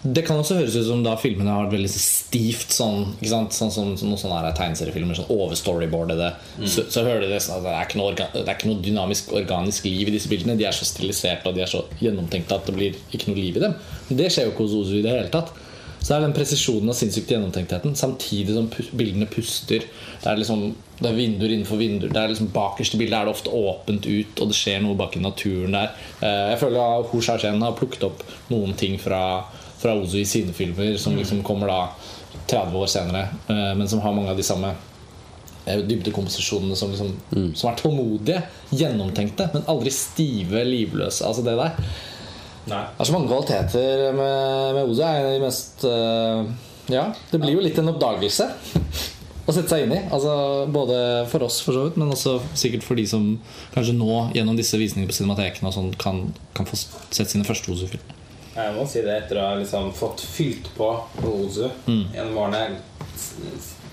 Det 0.00 0.22
kan 0.24 0.38
også 0.40 0.56
høres 0.56 0.78
ut 0.80 0.86
som 0.86 1.02
da 1.04 1.12
filmene 1.20 1.52
har 1.52 1.66
vært 1.66 1.74
veldig 1.76 1.90
stivt 1.92 2.72
sånn 2.72 3.02
ikke 3.18 3.32
sant? 3.34 3.52
Sånn 3.52 3.72
som 3.74 3.90
noen 3.92 4.18
sånne 4.18 4.52
tegneseriefilmer. 4.56 5.18
Sånn 5.18 5.28
overstoryboardede. 5.34 6.30
Så, 6.64 6.86
så 6.88 7.04
hører 7.04 7.26
du 7.26 7.34
det 7.34 7.42
sånn 7.44 7.66
det 7.66 7.74
er, 7.76 7.90
noe 8.00 8.14
det 8.16 8.46
er 8.46 8.54
ikke 8.54 8.70
noe 8.70 8.80
dynamisk, 8.82 9.34
organisk 9.36 9.90
liv 9.90 10.08
i 10.08 10.14
disse 10.16 10.30
bildene. 10.32 10.56
De 10.56 10.64
er 10.66 10.74
så 10.74 10.88
stiliserte 10.88 11.52
og 11.52 11.58
de 11.58 11.66
er 11.66 11.70
så 11.70 11.84
gjennomtenkte 12.00 12.56
at 12.56 12.70
det 12.70 12.76
blir 12.78 12.96
ikke 13.12 13.28
noe 13.28 13.42
liv 13.42 13.60
i 13.60 13.64
dem. 13.66 13.76
Men 14.08 14.22
det 14.22 14.30
skjer 14.32 14.48
jo 14.48 14.54
ikke 14.54 14.66
hos 14.66 14.78
Ozu 14.80 14.96
i 15.02 15.04
det 15.04 15.12
hele 15.18 15.34
tatt. 15.34 15.52
Så 16.00 16.08
det 16.08 16.16
er 16.16 16.24
den 16.24 16.36
presisjonen 16.36 16.88
og 16.90 16.96
sinnssykt 16.96 17.30
gjennomtenktheten 17.30 17.96
samtidig 17.98 18.54
som 18.56 18.70
bildene 18.96 19.28
puster. 19.30 19.84
Det 20.22 20.30
er 20.30 20.40
liksom 20.40 20.70
det 21.00 21.08
er 21.08 21.16
vinduer 21.16 21.52
innenfor 21.54 21.80
vinduer. 21.80 22.12
Det 22.12 22.20
er 22.20 22.28
liksom 22.32 22.50
Bakerst 22.52 22.94
i 22.94 22.98
bildet 23.00 23.16
er 23.16 23.28
det 23.28 23.32
ofte 23.32 23.52
åpent 23.56 24.04
ut, 24.04 24.40
og 24.42 24.50
det 24.50 24.56
skjer 24.58 24.82
noe 24.84 24.98
bak 24.98 25.16
i 25.16 25.22
naturen 25.24 25.72
der. 25.76 25.94
Eh, 26.20 26.50
Jeg 26.52 26.60
føler 26.60 26.80
at 27.00 27.08
Ho 27.12 27.20
Sha-chen 27.24 27.62
har 27.64 27.76
plukket 27.78 28.04
opp 28.04 28.24
noen 28.52 28.76
ting 28.76 28.98
fra, 29.00 29.22
fra 29.80 29.96
Ozu 29.96 30.18
i 30.20 30.28
sine 30.28 30.52
filmer, 30.56 30.98
som 31.00 31.16
liksom 31.16 31.42
kommer 31.46 31.72
da 31.72 31.80
30 32.52 32.76
år 32.76 32.92
senere, 32.92 33.28
eh, 33.48 33.72
men 33.78 33.88
som 33.88 34.04
har 34.04 34.12
mange 34.12 34.28
av 34.34 34.36
de 34.36 34.44
samme 34.44 34.74
eh, 35.64 35.80
dybdekomposisjonene 35.88 36.76
som, 36.76 36.92
liksom, 36.92 37.54
som 37.56 37.70
er 37.72 37.80
tålmodige, 37.80 38.44
gjennomtenkte, 38.70 39.48
men 39.54 39.68
aldri 39.72 39.92
stive, 39.94 40.66
livløse. 40.68 41.24
Altså 41.24 41.46
det 41.46 41.56
der. 41.56 41.92
Nei. 42.68 42.82
Det 42.92 43.00
er 43.00 43.08
så 43.08 43.14
mange 43.14 43.30
kvaliteter 43.30 44.02
med, 44.12 44.76
med 44.76 44.98
er 45.00 45.06
en 45.06 45.30
av 45.30 45.32
de 45.32 45.40
mest 45.46 45.86
eh, 45.88 46.50
Ja, 46.92 47.06
det 47.30 47.40
blir 47.40 47.56
jo 47.56 47.64
litt 47.64 47.78
en 47.80 47.92
oppdagelse 47.94 48.50
å 49.50 49.54
sette 49.54 49.72
seg 49.72 49.86
inn 49.86 49.96
i. 49.96 50.00
Altså, 50.14 50.32
både 50.70 51.00
for 51.30 51.46
oss, 51.46 51.60
for 51.64 51.76
så 51.76 51.86
vidt, 51.86 51.98
men 52.00 52.12
også 52.12 52.38
sikkert 52.58 52.86
for 52.86 52.98
de 52.98 53.06
som 53.10 53.26
kanskje 53.74 53.96
nå, 53.96 54.12
gjennom 54.36 54.58
disse 54.58 54.78
visningene 54.80 55.10
på 55.10 55.16
cinematekene, 55.16 55.70
og 55.70 55.76
sånn, 55.76 55.90
kan, 56.00 56.22
kan 56.56 56.68
få 56.68 56.78
sett 56.78 57.32
sine 57.32 57.46
første 57.48 57.72
Ozu-filmer. 57.74 58.16
Jeg 58.50 58.74
må 58.74 58.84
si 58.90 59.02
det 59.06 59.14
etter 59.14 59.38
å 59.38 59.46
ha 59.46 59.58
liksom 59.60 59.92
fått 59.96 60.24
fylt 60.26 60.72
på 60.76 60.88
på 61.20 61.34
Ozu 61.46 61.68
gjennom 61.86 62.40
årene. 62.42 62.80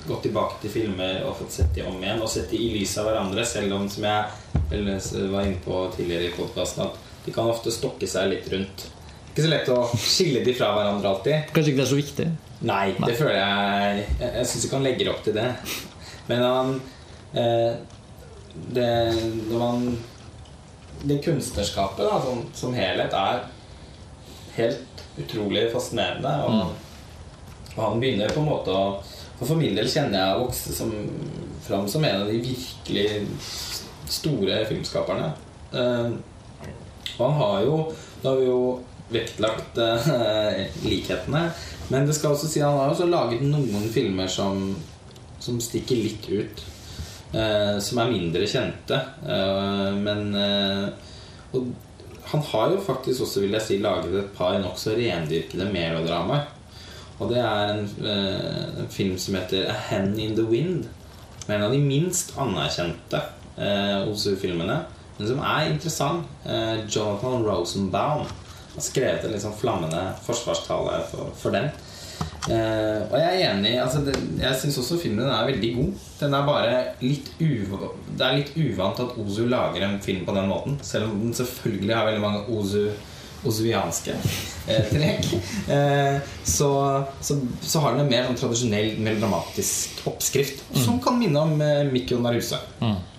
Gått 0.07 0.23
tilbake 0.23 0.61
til 0.63 0.71
filmer 0.71 1.19
og 1.27 1.35
fått 1.41 1.57
sett 1.57 1.73
de 1.75 1.83
om 1.85 1.97
igjen. 1.99 2.21
Og 2.23 2.31
sett 2.31 2.49
de 2.51 2.59
i 2.63 2.71
lys 2.73 2.95
av 2.99 3.09
hverandre, 3.09 3.43
selv 3.45 3.75
om, 3.75 3.85
som 3.91 4.07
jeg 4.07 5.27
var 5.31 5.43
inne 5.45 5.59
på 5.63 5.81
tidligere 5.95 6.29
i 6.29 6.35
podkasten, 6.35 6.87
at 6.87 7.06
de 7.27 7.33
kan 7.35 7.49
ofte 7.51 7.73
stokke 7.75 8.07
seg 8.07 8.31
litt 8.31 8.47
rundt. 8.53 8.87
Ikke 9.33 9.43
så 9.43 9.49
lett 9.51 9.67
å 9.69 9.81
skille 9.99 10.39
de 10.45 10.53
fra 10.55 10.71
hverandre 10.73 11.09
alltid. 11.11 11.49
Kanskje 11.53 11.73
ikke 11.73 11.81
det 11.81 11.85
er 11.85 11.91
så 11.91 11.99
viktig. 11.99 12.27
Nei, 12.65 12.85
det 12.97 13.13
føler 13.19 13.35
jeg 13.37 13.97
Jeg, 14.17 14.29
jeg 14.33 14.47
syns 14.49 14.63
ikke 14.65 14.77
han 14.79 14.87
legger 14.87 15.09
opp 15.11 15.19
til 15.25 15.35
det. 15.35 15.49
Men 16.29 16.39
han 16.41 16.71
eh, 17.37 17.75
det, 18.73 18.87
Når 19.51 19.59
man 19.61 19.83
Det 21.03 21.19
kunstnerskapet 21.21 22.01
da, 22.01 22.15
som, 22.23 22.41
som 22.57 22.73
helhet 22.73 23.13
er 23.13 23.43
helt 24.55 25.03
utrolig 25.21 25.67
fascinerende. 25.73 26.31
Og, 26.47 27.75
og 27.75 27.83
han 27.83 28.01
begynner 28.01 28.33
på 28.33 28.41
en 28.41 28.49
måte 28.49 28.73
å 28.73 28.87
For 29.37 29.51
for 29.51 29.59
min 29.59 29.77
del 29.77 29.85
kjenner 29.91 30.17
jeg 30.17 30.33
å 30.39 30.47
vokse 30.47 30.73
som, 30.73 30.95
fram 31.67 31.85
som 31.91 32.07
en 32.07 32.23
av 32.23 32.31
de 32.31 32.39
virkelig 32.41 33.11
store 34.09 34.63
filmskaperne. 34.71 35.29
Eh, 35.77 36.09
han 37.25 37.41
har 37.41 37.65
jo 37.65 37.79
Nå 38.17 38.29
har 38.29 38.37
vi 38.39 38.45
jo 38.47 38.61
vektlagt 39.13 39.77
eh, 39.77 40.63
likhetene. 40.83 41.43
Men 41.93 42.07
det 42.07 42.15
skal 42.17 42.33
også 42.33 42.49
si 42.49 42.63
han 42.63 42.75
har 42.79 42.91
også 42.91 43.05
laget 43.07 43.43
noen 43.45 43.85
filmer 43.93 44.27
som, 44.31 44.71
som 45.39 45.59
stikker 45.61 46.01
litt 46.01 46.25
ut. 46.27 46.63
Eh, 47.31 47.77
som 47.83 48.01
er 48.01 48.11
mindre 48.11 48.47
kjente. 48.49 48.99
Eh, 49.21 49.93
men 50.01 50.33
eh, 50.35 50.87
Og 51.55 51.69
han 52.33 52.43
har 52.49 52.73
jo 52.73 52.83
faktisk 52.83 53.23
også, 53.23 53.45
vil 53.45 53.55
jeg 53.55 53.63
si, 53.63 53.79
laget 53.79 54.17
et 54.19 54.35
par 54.35 54.57
nokså 54.59 54.97
rendyrkede 54.97 55.69
melodramaer. 55.71 56.49
Og 57.17 57.31
det 57.31 57.39
er 57.39 57.71
en, 57.71 57.87
eh, 58.03 58.81
en 58.83 58.89
film 58.91 59.15
som 59.17 59.37
heter 59.39 59.69
A 59.71 59.77
Hand 59.89 60.19
in 60.19 60.35
the 60.35 60.43
Wind. 60.43 60.89
Som 61.45 61.55
en 61.55 61.63
av 61.69 61.71
de 61.71 61.79
minst 61.79 62.35
anerkjente 62.37 63.21
eh, 63.57 64.03
Ozu-filmene. 64.09 64.81
Men 65.17 65.31
som 65.31 65.41
er 65.41 65.71
interessant. 65.71 66.29
Eh, 66.45 66.85
Jonathan 66.85 67.43
Rosenbaum 67.45 68.25
har 68.75 68.85
skrevet 68.85 69.25
en 69.25 69.33
litt 69.33 69.43
sånn 69.43 69.57
flammende 69.57 70.03
forsvarstale 70.25 71.01
for, 71.11 71.33
for 71.39 71.57
den. 71.57 71.71
Eh, 72.47 73.01
og 73.09 73.17
jeg 73.19 73.27
er 73.27 73.49
enig 73.49 73.73
altså 73.81 73.99
det, 74.05 74.13
Jeg 74.39 74.55
syns 74.57 74.77
også 74.79 74.95
filmen 75.01 75.27
er 75.27 75.49
veldig 75.49 75.73
god. 75.75 76.05
Den 76.21 76.37
er 76.37 76.47
bare 76.47 76.77
litt 77.03 77.27
uv 77.43 77.73
Det 78.07 78.23
er 78.23 78.37
litt 78.39 78.53
uvant 78.55 79.01
at 79.03 79.19
Ozu 79.19 79.43
lager 79.51 79.83
en 79.85 79.99
film 80.01 80.23
på 80.25 80.35
den 80.37 80.49
måten. 80.49 80.79
Selv 80.85 81.11
om 81.11 81.19
den 81.25 81.35
selvfølgelig 81.37 81.95
har 81.95 82.09
veldig 82.09 82.23
mange 82.23 82.45
Ozu 82.55 82.87
ozuianske 83.45 84.15
eh, 84.67 84.87
trekk. 84.89 85.27
Eh, 85.69 86.17
så, 86.43 86.69
så, 87.21 87.37
så 87.61 87.83
har 87.83 87.93
den 87.93 88.05
en 88.05 88.09
mer 88.11 88.25
sånn 88.27 88.39
tradisjonell 88.39 88.97
melodramatisk 88.97 90.01
oppskrift. 90.09 90.63
Som 90.81 91.01
kan 91.03 91.19
minne 91.19 91.43
om 91.45 91.61
eh, 91.61 91.83
Mikko 91.91 92.19
Naruse. 92.23 92.59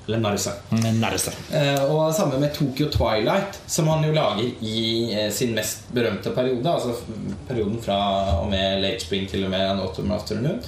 Eller 0.09 0.23
Naruse. 0.23 0.55
Nærmeste. 0.73 1.35
Eh, 1.53 1.83
og 1.85 2.15
samme 2.17 2.39
med 2.41 2.55
Tokyo 2.57 2.89
Twilight, 2.89 3.59
som 3.69 3.91
han 3.93 4.07
jo 4.07 4.15
lager 4.17 4.65
i 4.65 4.79
eh, 5.13 5.29
sin 5.33 5.53
mest 5.57 5.91
berømte 5.93 6.33
periode. 6.33 6.65
Altså 6.65 6.95
perioden 7.49 7.77
fra 7.85 7.99
og 8.39 8.49
med 8.49 8.81
Late 8.81 9.05
Spring 9.05 9.29
til 9.29 9.45
og 9.45 9.53
med 9.53 9.67
An 9.67 9.83
Autumn 9.85 10.15
Afternoon. 10.17 10.63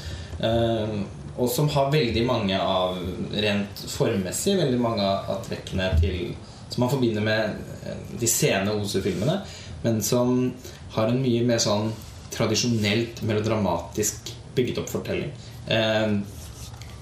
Eh, 0.45 1.01
og 1.41 1.49
som 1.49 1.71
har 1.73 1.89
veldig 1.93 2.27
mange 2.29 2.59
av 2.61 2.99
rent 3.33 3.81
formmessig 3.89 4.59
veldig 4.59 4.81
mange 4.81 5.07
av 5.09 5.41
trekkene 5.47 5.89
til 6.03 6.35
som 6.71 6.85
man 6.85 6.91
forbinder 6.93 7.25
med 7.25 7.57
eh, 7.87 8.03
de 8.21 8.29
sene 8.31 8.75
Ose-filmene, 8.77 9.41
men 9.83 10.03
som 10.05 10.53
har 10.95 11.09
en 11.11 11.23
mye 11.23 11.47
mer 11.47 11.63
sånn 11.63 11.91
tradisjonelt 12.31 13.25
melodramatisk 13.27 14.31
bygget 14.55 14.83
opp 14.83 14.93
fortelling. 14.93 15.33
Eh, 15.67 16.21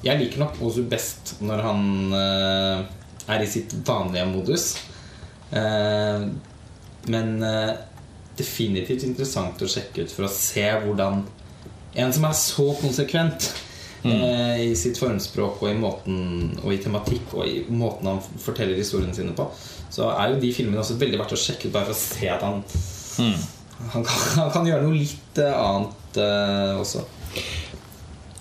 jeg 0.05 0.21
liker 0.21 0.43
nok 0.43 0.61
Ozu 0.63 0.85
best 0.89 1.37
når 1.45 1.63
han 1.65 1.87
uh, 2.15 2.83
er 3.29 3.43
i 3.43 3.51
sitt 3.51 3.75
vanlige 3.87 4.27
modus. 4.31 4.69
Uh, 5.51 6.29
men 7.09 7.39
uh, 7.43 7.73
definitivt 8.39 9.07
interessant 9.09 9.63
å 9.65 9.71
sjekke 9.71 10.05
ut 10.05 10.15
for 10.15 10.29
å 10.29 10.33
se 10.33 10.67
hvordan 10.85 11.25
en 11.99 12.13
som 12.15 12.29
er 12.29 12.37
så 12.37 12.67
konsekvent 12.79 13.49
eh, 14.07 14.69
i 14.69 14.75
sitt 14.79 15.01
formspråk 15.01 15.63
og 15.65 15.71
i 15.73 15.79
måten 15.81 16.19
Og 16.61 16.69
i 16.71 16.77
tematikk 16.79 17.33
og 17.33 17.49
i 17.49 17.65
måten 17.75 18.07
han 18.07 18.21
forteller 18.39 18.79
historiene 18.79 19.17
sine 19.17 19.35
på, 19.35 19.49
så 19.91 20.13
er 20.13 20.31
jo 20.31 20.39
de 20.45 20.53
filmene 20.55 20.79
også 20.85 20.99
veldig 21.01 21.19
verdt 21.19 21.35
å 21.35 21.41
sjekke 21.41 21.67
ut 21.67 21.75
bare 21.75 21.89
for 21.89 21.97
å 21.97 21.99
se 21.99 22.29
at 22.31 22.45
han 22.47 22.61
han, 23.17 24.05
kan, 24.05 24.23
han 24.45 24.53
kan 24.55 24.69
gjøre 24.69 24.85
noe 24.85 25.01
litt 25.01 25.43
annet 25.49 26.21
også. 26.79 27.03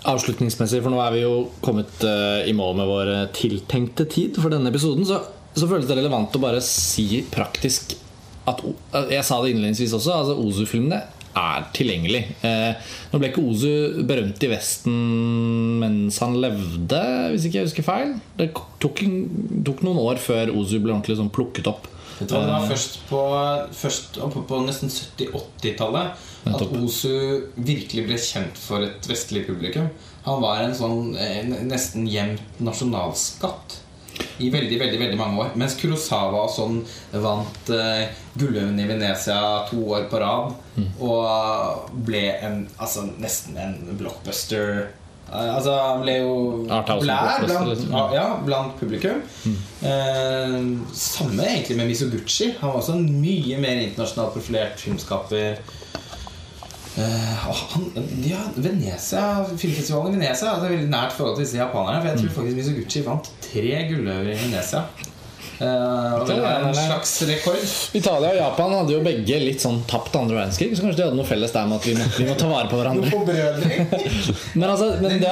Avslutningsmessig, 0.07 0.79
for 0.83 0.93
nå 0.93 1.01
er 1.03 1.15
vi 1.17 1.23
jo 1.25 1.33
kommet 1.63 2.03
eh, 2.07 2.47
i 2.47 2.55
mål 2.55 2.77
med 2.79 2.87
vår 2.89 3.13
eh, 3.13 3.25
tiltenkte 3.35 4.07
tid 4.11 4.39
for 4.39 4.53
denne 4.53 4.71
episoden, 4.71 5.03
så, 5.07 5.19
så 5.57 5.67
føles 5.67 5.87
det 5.89 5.97
relevant 5.99 6.35
å 6.37 6.43
bare 6.43 6.63
si 6.63 7.25
praktisk 7.33 7.97
at 8.47 8.63
eh, 8.63 9.13
Jeg 9.17 9.27
sa 9.27 9.41
det 9.43 9.51
innledningsvis 9.51 9.95
også, 9.97 10.21
altså 10.21 10.37
Ozu-filmene 10.39 11.01
er 11.37 11.67
tilgjengelig. 11.75 12.23
Eh, 12.45 12.93
nå 13.11 13.19
ble 13.19 13.29
ikke 13.31 13.43
Ozu 13.45 14.05
berømt 14.07 14.41
i 14.41 14.49
Vesten 14.51 14.95
mens 15.81 16.17
han 16.23 16.37
levde, 16.41 17.01
hvis 17.33 17.45
ikke 17.49 17.61
jeg 17.61 17.69
husker 17.69 17.85
feil. 17.85 18.15
Det 18.39 18.49
tok, 18.81 19.03
tok 19.67 19.83
noen 19.85 20.01
år 20.01 20.21
før 20.23 20.53
Ozu 20.55 20.79
ble 20.79 20.95
ordentlig 20.95 21.19
sånn 21.19 21.33
plukket 21.33 21.69
opp 21.69 21.91
Det 22.17 22.31
var 22.33 22.65
først 22.65 23.01
på, 23.11 23.21
først 23.77 24.17
oppe 24.25 24.41
på 24.49 24.63
nesten 24.65 24.89
70-80-tallet 24.93 26.25
at 26.53 26.77
Osu 26.79 27.11
virkelig 27.55 28.05
ble 28.07 28.19
kjent 28.21 28.59
for 28.61 28.85
et 28.85 29.09
vestlig 29.09 29.45
publikum. 29.47 29.89
Han 30.27 30.41
var 30.43 30.63
en 30.63 30.75
sånn 30.75 31.13
eh, 31.19 31.43
nesten 31.67 32.07
gjemt 32.09 32.61
nasjonalskatt 32.63 33.81
i 34.41 34.49
veldig 34.53 34.79
veldig, 34.79 34.99
veldig 34.99 35.17
mange 35.17 35.41
år. 35.43 35.49
Mens 35.59 35.75
Kurosawa 35.79 36.45
og 36.45 36.53
sånn 36.53 36.77
vant 37.21 37.71
uh, 37.73 38.05
Gulløven 38.37 38.79
i 38.81 38.87
Venezia 38.89 39.39
to 39.69 39.81
år 39.93 40.07
på 40.11 40.21
rad. 40.21 40.53
Og 41.01 41.91
ble 42.07 42.23
en, 42.45 42.63
altså, 42.77 43.07
nesten 43.21 43.57
en 43.61 43.77
blockbuster. 43.97 44.87
Eh, 45.27 45.55
altså 45.55 45.73
Han 45.75 46.03
ble 46.05 46.19
jo 46.21 46.35
blær 46.67 47.41
blant, 47.43 47.71
liksom. 47.71 47.95
ja, 48.15 48.27
blant 48.45 48.77
publikum. 48.79 49.23
Eh, 49.81 50.59
samme 50.93 51.49
egentlig 51.49 51.79
med 51.81 51.91
Misoguchi. 51.91 52.53
Han 52.61 52.73
var 52.73 52.81
også 52.81 52.95
en 52.97 53.09
mye 53.21 53.59
mer 53.61 53.81
internasjonalt 53.87 54.37
profilert 54.37 54.79
filmskaper. 54.81 55.59
Og 56.97 57.59
han, 57.73 57.83
ja, 58.25 58.39
Venezia, 58.55 59.43
Filmfestivalen 59.57 60.15
i 60.15 60.17
Venezia 60.17 60.55
hadde 60.55 60.71
veldig 60.71 60.89
nært 60.89 61.13
forhold 61.13 61.37
til 61.37 61.45
disse 61.45 61.59
japanerne. 61.59 62.01
For 62.01 62.09
jeg 62.09 62.21
tror 62.23 62.35
faktisk 62.39 62.57
Misoguchi 62.57 63.03
vant 63.05 63.29
tre 63.43 63.83
gulløver 63.91 64.31
i 64.33 64.39
Venezia. 64.41 64.81
Eh, 65.57 66.13
og 66.21 66.27
det 66.29 66.35
er 66.37 66.65
en 66.67 66.75
slags 66.77 67.13
rekord. 67.29 67.63
Italia 67.97 68.29
og 68.33 68.37
Japan 68.37 68.75
hadde 68.77 68.93
jo 68.93 69.01
begge 69.05 69.39
litt 69.41 69.63
sånn 69.63 69.79
tapt 69.89 70.15
andre 70.19 70.37
verdenskrig, 70.37 70.75
så 70.77 70.83
kanskje 70.85 70.99
de 71.01 71.05
hadde 71.07 71.17
noe 71.17 71.25
felles 71.27 71.53
der 71.55 71.65
med 71.69 71.79
at 71.79 71.87
vi 71.87 71.95
må, 71.97 72.05
vi 72.17 72.27
må 72.29 72.35
ta 72.37 72.49
vare 72.51 72.69
på 72.69 72.77
hverandre. 72.77 73.09
Men 74.59 74.69
altså, 74.69 74.87
men 75.01 75.17
Den 75.17 75.23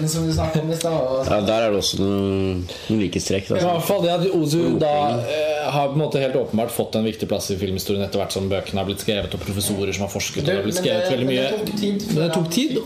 det 0.00 0.10
som 0.10 0.26
du 0.26 0.32
snakket 0.32 0.62
om 0.62 0.70
i 0.72 0.76
stad. 0.76 1.26
Ja, 1.30 1.40
der 1.44 1.66
er 1.66 1.72
det 1.74 1.78
også 1.80 2.00
noen, 2.00 2.62
noen 2.88 3.00
likhetstrekk. 3.04 3.50
I 3.50 3.54
Altså. 3.54 3.68
hvert 3.74 3.86
fall 3.88 4.02
det 4.04 4.12
at 4.14 4.24
Ozu 4.36 4.78
da 4.80 4.92
eh, 5.20 5.68
har 5.74 5.90
på 5.90 5.96
en 5.98 6.02
måte 6.02 6.20
helt 6.22 6.36
åpenbart 6.40 6.72
fått 6.74 6.96
en 6.98 7.04
viktig 7.06 7.28
plass 7.30 7.50
i 7.54 7.56
filmhistorien 7.60 8.02
etter 8.06 8.20
hvert 8.22 8.32
som 8.34 8.48
bøkene 8.50 8.80
har 8.82 8.88
blitt 8.88 9.02
skrevet, 9.04 9.34
og 9.36 9.42
professorer 9.44 9.92
som 9.96 10.06
har 10.06 10.12
forsket. 10.12 10.42
Og 10.42 10.48
det 10.48 10.56
har 10.56 10.64
blitt 10.66 10.78
Men 10.80 10.84
skrevet 10.84 11.04
det- 11.04 11.12
veldig 11.14 11.28
mye 11.28 11.44
det 11.44 11.50
tok 11.58 11.80
tid 11.80 12.06
Men 12.14 12.22
det 12.24 12.30
tok 12.34 12.50
tid. 12.50 12.78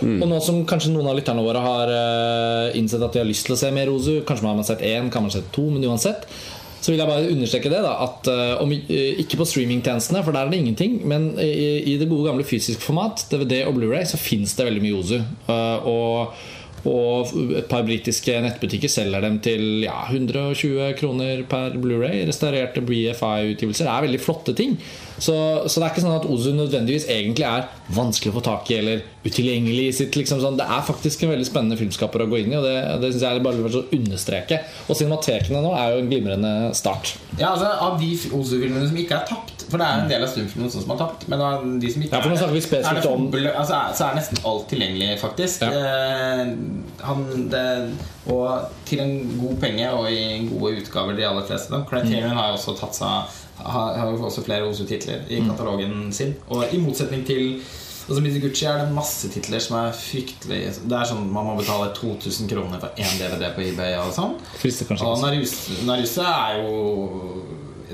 Mm. 0.00 0.22
Og 0.22 0.28
nå 0.32 0.40
som 0.42 0.60
kanskje 0.66 0.92
noen 0.94 1.08
av 1.12 1.16
lytterne 1.18 1.44
våre 1.44 1.60
har 1.64 1.94
eh, 1.94 2.78
innsett 2.80 3.02
at 3.04 3.12
de 3.12 3.22
har 3.22 3.28
lyst 3.28 3.46
til 3.48 3.54
å 3.56 3.58
se 3.60 3.70
mer 3.74 3.90
Ozu, 3.92 4.20
kanskje 4.26 4.42
man 4.48 4.56
har 4.62 4.68
sett 4.68 4.80
én, 4.84 5.10
kan 5.12 5.22
man 5.24 5.30
ha 5.30 5.38
sett 5.38 5.50
to, 5.54 5.68
men 5.70 5.84
uansett 5.84 6.13
så 6.84 6.92
vil 6.92 7.00
jeg 7.00 7.08
bare 7.08 7.30
understreke 7.32 7.70
det. 7.72 7.80
da 7.84 7.94
At 8.04 8.28
eh, 8.28 8.56
om, 8.60 8.72
eh, 8.72 9.20
Ikke 9.22 9.38
på 9.40 9.46
streamingtjenestene, 9.48 10.24
for 10.24 10.36
der 10.36 10.44
er 10.44 10.52
det 10.52 10.60
ingenting. 10.60 10.98
Men 11.08 11.30
i, 11.40 11.80
i 11.94 11.96
det 12.00 12.10
gode 12.10 12.28
gamle 12.28 12.44
fysiske 12.44 12.84
format, 12.84 13.24
DVD 13.30 13.62
og 13.64 13.78
Blu-ray, 13.78 14.04
så 14.08 14.20
fins 14.20 14.52
det 14.58 14.68
veldig 14.68 14.84
mye 14.84 14.98
Ozu. 14.98 15.16
Eh, 15.22 15.88
og, 15.88 16.34
og 16.84 17.32
et 17.56 17.70
par 17.70 17.86
britiske 17.88 18.36
nettbutikker 18.44 18.92
selger 18.92 19.24
dem 19.24 19.40
til 19.44 19.86
ja, 19.86 19.96
120 20.10 20.92
kroner 21.00 21.46
per 21.48 21.78
Blu-ray. 21.80 22.26
Restaurerte 22.28 22.84
BFI-utgivelser. 22.84 23.88
Er 23.88 24.04
veldig 24.04 24.20
flotte 24.20 24.56
ting. 24.58 24.76
Så, 25.18 25.34
så 25.70 25.80
det 25.80 25.86
er 25.86 25.92
ikke 25.94 26.02
sånn 26.04 26.16
at 26.18 26.26
Ozu 26.26 26.50
nødvendigvis 26.56 27.06
egentlig 27.12 27.44
er 27.46 27.68
vanskelig 27.94 28.32
å 28.32 28.36
få 28.38 28.42
tak 28.44 28.70
i 28.72 28.78
eller 28.80 29.02
utilgjengelig. 29.24 29.88
i 29.88 29.92
Sitt, 29.94 30.16
liksom 30.18 30.40
sånn. 30.42 30.56
Det 30.58 30.66
er 30.66 30.82
faktisk 30.84 31.22
en 31.24 31.30
veldig 31.34 31.46
spennende 31.48 31.78
filmskaper 31.80 32.24
å 32.24 32.28
gå 32.30 32.40
inn 32.42 32.52
i, 32.52 32.56
og 32.58 32.64
det, 32.66 32.74
det 33.02 33.12
synes 33.14 33.22
jeg 33.24 33.38
er 33.38 33.44
bare 33.44 33.62
verdt 33.64 33.78
å 33.80 33.84
understreke. 33.96 34.58
Og 34.88 34.98
cinematekene 34.98 35.62
nå 35.64 35.72
er 35.78 35.92
jo 35.94 36.02
en 36.02 36.10
glimrende 36.10 36.52
start. 36.76 37.14
Ja, 37.38 37.52
altså 37.54 37.66
Av 37.84 37.96
de 38.00 38.10
Ozu-filmene 38.36 38.86
som 38.88 38.96
ikke 39.00 39.16
er 39.18 39.24
tapt 39.26 39.64
For 39.66 39.80
det 39.80 39.86
er 39.88 40.02
en 40.04 40.10
del 40.10 40.22
av 40.22 40.28
stumfilmene 40.30 40.70
som 40.70 40.92
er 40.94 40.98
tapt. 41.00 41.24
Men 41.32 41.40
av 41.42 41.64
de 41.82 41.90
som 41.90 42.02
ikke 42.04 42.14
Ja, 42.14 42.20
for 42.22 42.30
nå 42.30 42.36
er 42.36 42.42
snakker 42.42 42.54
vi 42.54 42.62
spesifikt 42.62 43.08
om- 43.10 43.24
altså, 43.54 43.80
Så 43.98 44.04
er 44.06 44.18
nesten 44.20 44.38
alt 44.46 44.68
tilgjengelig, 44.70 45.18
faktisk. 45.22 45.62
Ja. 45.62 45.70
Eh, 45.72 46.52
han, 47.04 47.24
det, 47.50 47.64
og 48.30 48.68
til 48.88 49.00
en 49.02 49.16
god 49.40 49.56
penge 49.60 49.88
og 49.92 50.06
i 50.10 50.46
gode 50.48 50.76
utgaver, 50.82 51.16
de 51.18 51.26
aller 51.26 51.46
fleste. 51.48 51.80
Criterion 51.90 52.36
har 52.38 52.52
jo 52.52 52.58
også 52.60 52.76
tatt 52.78 52.94
seg 52.96 53.40
har, 53.58 53.94
har 53.98 54.10
jo 54.10 54.24
også 54.26 54.44
flere 54.44 54.66
Ozu-titler 54.68 55.24
i 55.30 55.40
Mm. 55.40 55.50
katalogen 55.50 56.12
sin. 56.12 56.34
Og 56.48 56.64
i 56.72 56.78
motsetning 56.78 57.24
til 57.26 57.60
Altså 58.04 58.20
Mizuguchi 58.20 58.66
er 58.68 58.82
det 58.82 58.92
masse 58.92 59.30
titler 59.32 59.62
som 59.64 59.78
er 59.78 59.92
fryktelig 59.96 60.58
Det 60.84 60.92
er 60.92 61.06
sånn 61.08 61.22
Man 61.32 61.46
må 61.46 61.54
betale 61.56 61.86
2000 61.96 62.50
kroner 62.50 62.76
for 62.82 62.90
én 63.00 63.14
DVD 63.16 63.48
på 63.56 63.62
eBay. 63.64 63.94
og 63.96 64.12
sånn 64.12 64.34
og. 65.00 65.22
Naruse, 65.22 65.78
Naruse 65.88 66.20
er 66.20 66.58
jo 66.60 67.44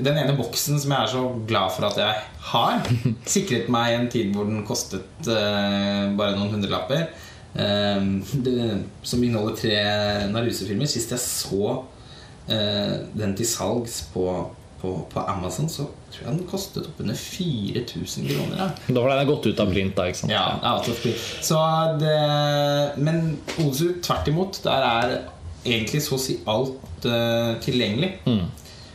den 0.01 0.17
ene 0.17 0.35
boksen 0.35 0.79
som 0.81 0.91
jeg 0.91 0.99
er 0.99 1.11
så 1.13 1.23
glad 1.47 1.71
for 1.71 1.85
at 1.87 1.97
jeg 2.01 2.15
har, 2.51 2.91
sikret 3.37 3.69
meg 3.71 3.93
en 4.01 4.09
tid 4.11 4.33
hvor 4.35 4.45
den 4.49 4.65
kostet 4.67 5.03
uh, 5.29 6.11
bare 6.17 6.35
noen 6.35 6.51
hundrelapper. 6.57 7.07
Uh, 7.55 8.19
det, 8.43 8.83
som 9.03 9.23
inneholder 9.23 9.55
tre 9.59 9.75
Naruse-filmer. 10.31 10.87
Sist 10.91 11.11
jeg 11.11 11.19
så 11.23 11.75
uh, 12.49 12.95
den 13.15 13.35
til 13.37 13.47
salgs 13.47 14.01
på, 14.13 14.27
på, 14.81 14.91
på 15.13 15.23
Amazon, 15.29 15.69
så 15.69 15.85
tror 16.11 16.25
jeg 16.25 16.37
den 16.39 16.47
kostet 16.49 16.87
oppunder 16.89 17.15
4000 17.17 18.27
kroner. 18.31 18.57
Ja. 18.57 18.69
Da 18.87 19.03
var 19.05 19.13
den 19.15 19.29
gått 19.29 19.45
ut 19.51 19.59
av 19.61 19.69
print, 19.73 19.93
da. 19.97 20.07
ikke 20.09 20.21
sant? 20.23 20.33
Ja, 20.33 20.45
out 20.73 20.89
of 20.89 21.01
print. 21.03 21.21
Så 21.45 21.59
det, 22.01 22.15
men 23.05 23.37
Ozu 23.63 23.93
tvert 24.03 24.27
imot. 24.31 24.61
Der 24.65 24.87
er 24.87 25.13
egentlig 25.65 26.01
så 26.05 26.17
å 26.17 26.21
si 26.21 26.39
alt 26.49 27.05
uh, 27.05 27.53
tilgjengelig. 27.63 28.15
Mm. 28.25 28.47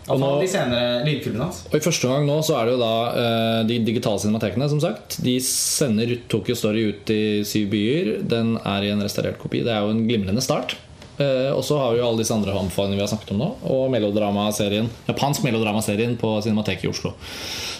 Og 0.07 0.21
nå- 0.23 0.33
de 0.39 0.47
senere 0.51 1.01
lydfilmene 1.07 1.49
hans. 1.49 1.65
Og 1.71 1.79
I 1.81 1.83
første 1.83 2.07
gang 2.11 2.27
nå 2.29 2.37
så 2.47 2.55
er 2.61 2.69
det 2.69 2.77
jo 2.77 2.79
da 2.79 2.91
eh, 3.11 3.61
de 3.67 3.79
digitale 3.89 4.21
cinematekene, 4.23 4.69
som 4.71 4.79
sagt. 4.79 5.17
De 5.27 5.33
sender 5.43 6.13
Tokyo 6.31 6.55
Story 6.55 6.85
ut 6.93 7.11
i 7.11 7.23
syv 7.43 7.73
byer. 7.73 8.13
Den 8.31 8.53
er 8.63 8.87
i 8.87 8.93
en 8.95 9.03
restaurert 9.03 9.41
kopi. 9.43 9.65
Det 9.67 9.75
er 9.75 9.83
jo 9.83 9.91
en 9.97 10.05
glimrende 10.07 10.45
start. 10.47 10.77
Eh, 11.19 11.51
og 11.53 11.63
så 11.65 11.79
har 11.81 11.95
vi 11.95 12.01
jo 12.03 12.07
alle 12.09 12.21
disse 12.21 12.35
andre 12.35 12.53
anbefalingene 12.53 12.99
vi 13.01 13.05
har 13.05 13.11
snakket 13.13 13.33
om 13.35 13.41
nå. 13.41 13.49
Og 13.73 13.87
melodramaserien 13.95 14.91
japansk 15.09 15.47
melodramaserien 15.47 16.17
på 16.21 16.35
Cinemateket 16.45 16.85
i 16.89 16.93
Oslo. 16.93 17.15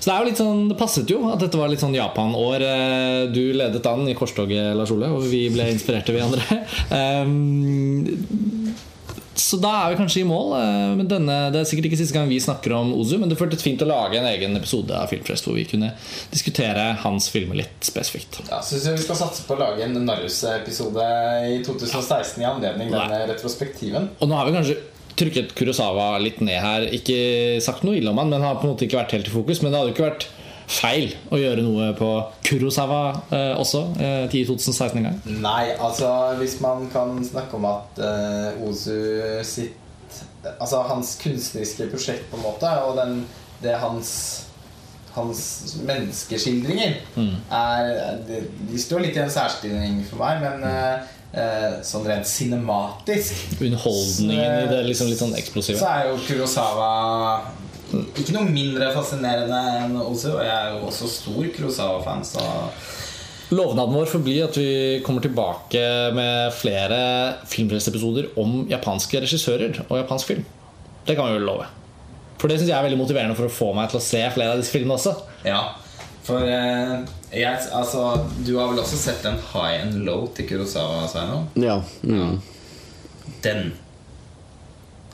Så 0.01 0.09
det 0.09 0.15
er 0.15 0.23
jo 0.23 0.29
litt 0.31 0.41
sånn 0.41 0.67
Det 0.71 0.79
passet 0.79 1.11
jo 1.11 1.23
at 1.33 1.41
dette 1.43 1.59
var 1.61 1.71
litt 1.73 1.83
sånn 1.83 1.97
Japan-år. 1.97 2.67
Eh, 2.71 3.21
Du 3.35 3.43
ledet 3.53 3.87
an 3.91 4.09
i 4.09 4.17
korstoget, 4.19 4.75
Lars 4.79 4.93
Ole, 4.95 5.11
og 5.13 5.27
vi 5.29 5.47
ble 5.53 5.69
inspirerte, 5.73 6.15
vi 6.15 6.25
andre. 6.25 6.61
Um, 6.91 8.75
så 9.37 9.59
da 9.61 9.71
er 9.85 9.93
vi 9.93 9.99
kanskje 10.01 10.21
i 10.23 10.27
mål. 10.29 10.53
eh, 10.57 10.95
Men 10.99 11.09
denne, 11.11 11.37
Det 11.53 11.61
er 11.61 11.69
sikkert 11.69 11.87
ikke 11.91 11.99
siste 12.01 12.15
gang 12.17 12.29
vi 12.29 12.39
snakker 12.41 12.73
om 12.77 12.93
Ozu, 12.97 13.19
men 13.21 13.29
det 13.29 13.39
føltes 13.39 13.63
fint 13.63 13.83
å 13.85 13.89
lage 13.89 14.17
en 14.19 14.27
egen 14.31 14.57
episode 14.57 14.91
av 14.97 15.09
Filmfest 15.13 15.45
hvor 15.47 15.55
vi 15.59 15.65
kunne 15.69 15.93
diskutere 16.33 16.97
hans 17.03 17.29
filmer 17.33 17.57
litt 17.63 17.85
spesifikt. 17.85 18.41
Ja, 18.51 18.61
Syns 18.65 18.89
vi 18.89 18.97
skal 19.05 19.17
satse 19.21 19.45
på 19.47 19.57
å 19.57 19.61
lage 19.61 19.85
en 19.85 19.95
Narus-episode 20.07 21.07
i 21.53 21.63
2016 21.65 22.43
i 22.43 22.49
anledning 22.49 22.91
denne 22.93 23.23
retrospektiven. 23.31 24.09
Og 24.21 24.29
nå 24.31 24.37
har 24.39 24.47
vi 24.51 24.57
kanskje 24.57 24.79
trykket 25.17 25.55
Kurosawa 25.57 26.19
litt 26.21 26.41
ned 26.45 26.61
her. 26.61 26.87
Ikke 26.93 27.61
sagt 27.65 27.85
noe 27.89 27.97
ille 27.97 28.11
om 28.13 28.19
han, 28.21 28.29
men 28.31 28.41
han 28.43 28.51
har 28.55 28.61
på 28.61 28.69
en 28.69 28.75
måte 28.75 28.85
ikke 28.89 28.99
vært 29.01 29.15
helt 29.17 29.31
i 29.31 29.33
fokus. 29.33 29.63
Men 29.63 29.73
det 29.73 29.81
hadde 29.81 29.93
jo 29.93 29.97
ikke 29.97 30.11
vært 30.11 30.27
feil 30.67 31.13
å 31.31 31.39
gjøre 31.41 31.63
noe 31.65 31.93
på 31.99 32.11
Kurosawa 32.47 33.03
eh, 33.31 33.53
også 33.59 33.83
eh, 34.03 34.25
i 34.35 34.45
2016 34.49 34.99
en 35.01 35.09
gang. 35.09 35.19
Nei, 35.43 35.75
altså 35.79 36.11
hvis 36.41 36.59
man 36.65 36.89
kan 36.93 37.19
snakke 37.27 37.59
om 37.59 37.69
at 37.71 38.01
eh, 38.03 38.67
Ozu 38.67 38.97
sitt 39.47 39.83
Altså 40.47 40.79
hans 40.87 41.17
kunstneriske 41.19 41.89
prosjekt, 41.91 42.29
på 42.31 42.39
en 42.39 42.45
måte, 42.45 42.69
og 42.87 42.93
den, 42.95 43.17
det 43.65 43.73
hans 43.83 44.13
hans 45.17 45.41
menneskeskildringer 45.87 46.99
er 47.17 48.19
de, 48.29 48.41
de 48.71 48.81
står 48.81 49.07
litt 49.07 49.17
i 49.17 49.23
en 49.25 49.33
særstilling 49.33 50.03
for 50.09 50.21
meg, 50.21 50.43
men 50.45 50.67
eh, 50.69 51.07
eh, 51.41 51.79
sånn 51.87 52.07
rent 52.09 52.29
cinematisk 52.29 53.57
Underholdningen 53.61 54.67
i 54.67 54.69
det 54.71 54.83
liksom 54.91 55.11
litt 55.11 55.23
sånn 55.23 55.37
eksplosive. 55.39 55.81
så 55.81 55.93
er 55.93 56.11
jo 56.11 56.19
Kurosawa 56.27 56.91
ikke 57.95 58.35
noe 58.35 58.49
mindre 58.51 58.91
fascinerende 58.95 59.59
enn 59.83 59.97
Ozzy, 60.03 60.33
Og 60.33 60.43
jeg 60.43 60.53
er 60.53 60.75
jo 60.75 60.87
også 60.89 61.09
stor 61.11 61.47
Kurosawa-fan, 61.55 62.25
så 62.27 62.47
Lovnaden 63.55 63.95
vår 63.95 64.09
forblir 64.11 64.49
at 64.49 64.57
vi 64.59 65.01
kommer 65.07 65.23
tilbake 65.23 65.81
med 66.17 66.51
flere 66.59 66.99
filmpresseepisoder 67.47 68.33
om 68.43 68.65
japanske 68.67 69.21
regissører 69.23 69.85
og 69.87 70.01
japansk 70.01 70.33
film. 70.33 70.47
Det 71.07 71.15
kan 71.15 71.29
vi 71.31 71.37
vel 71.39 71.47
love. 71.47 71.69
For 72.41 72.51
det 72.51 72.59
syns 72.59 72.73
jeg 72.73 72.77
er 72.77 72.89
veldig 72.89 72.99
motiverende 72.99 73.37
for 73.39 73.47
å 73.47 73.55
få 73.55 73.69
meg 73.77 73.93
til 73.93 74.01
å 74.01 74.03
se 74.03 74.25
flere 74.35 74.57
av 74.57 74.63
disse 74.63 74.75
filmene 74.75 74.99
også. 74.99 75.15
ja. 75.47 75.63
For 76.27 76.43
eh, 76.43 77.05
jeg, 77.31 77.59
altså, 77.71 78.01
du 78.43 78.57
har 78.57 78.73
vel 78.73 78.81
også 78.83 78.99
sett 78.99 79.21
den 79.23 79.37
High 79.53 79.85
and 79.85 80.01
Low 80.09 80.25
til 80.35 80.49
Kurosawa, 80.49 81.05
Sveinung? 81.07 81.45
Ja. 81.63 81.77
Mm. 82.03 82.41
Den, 83.45 83.69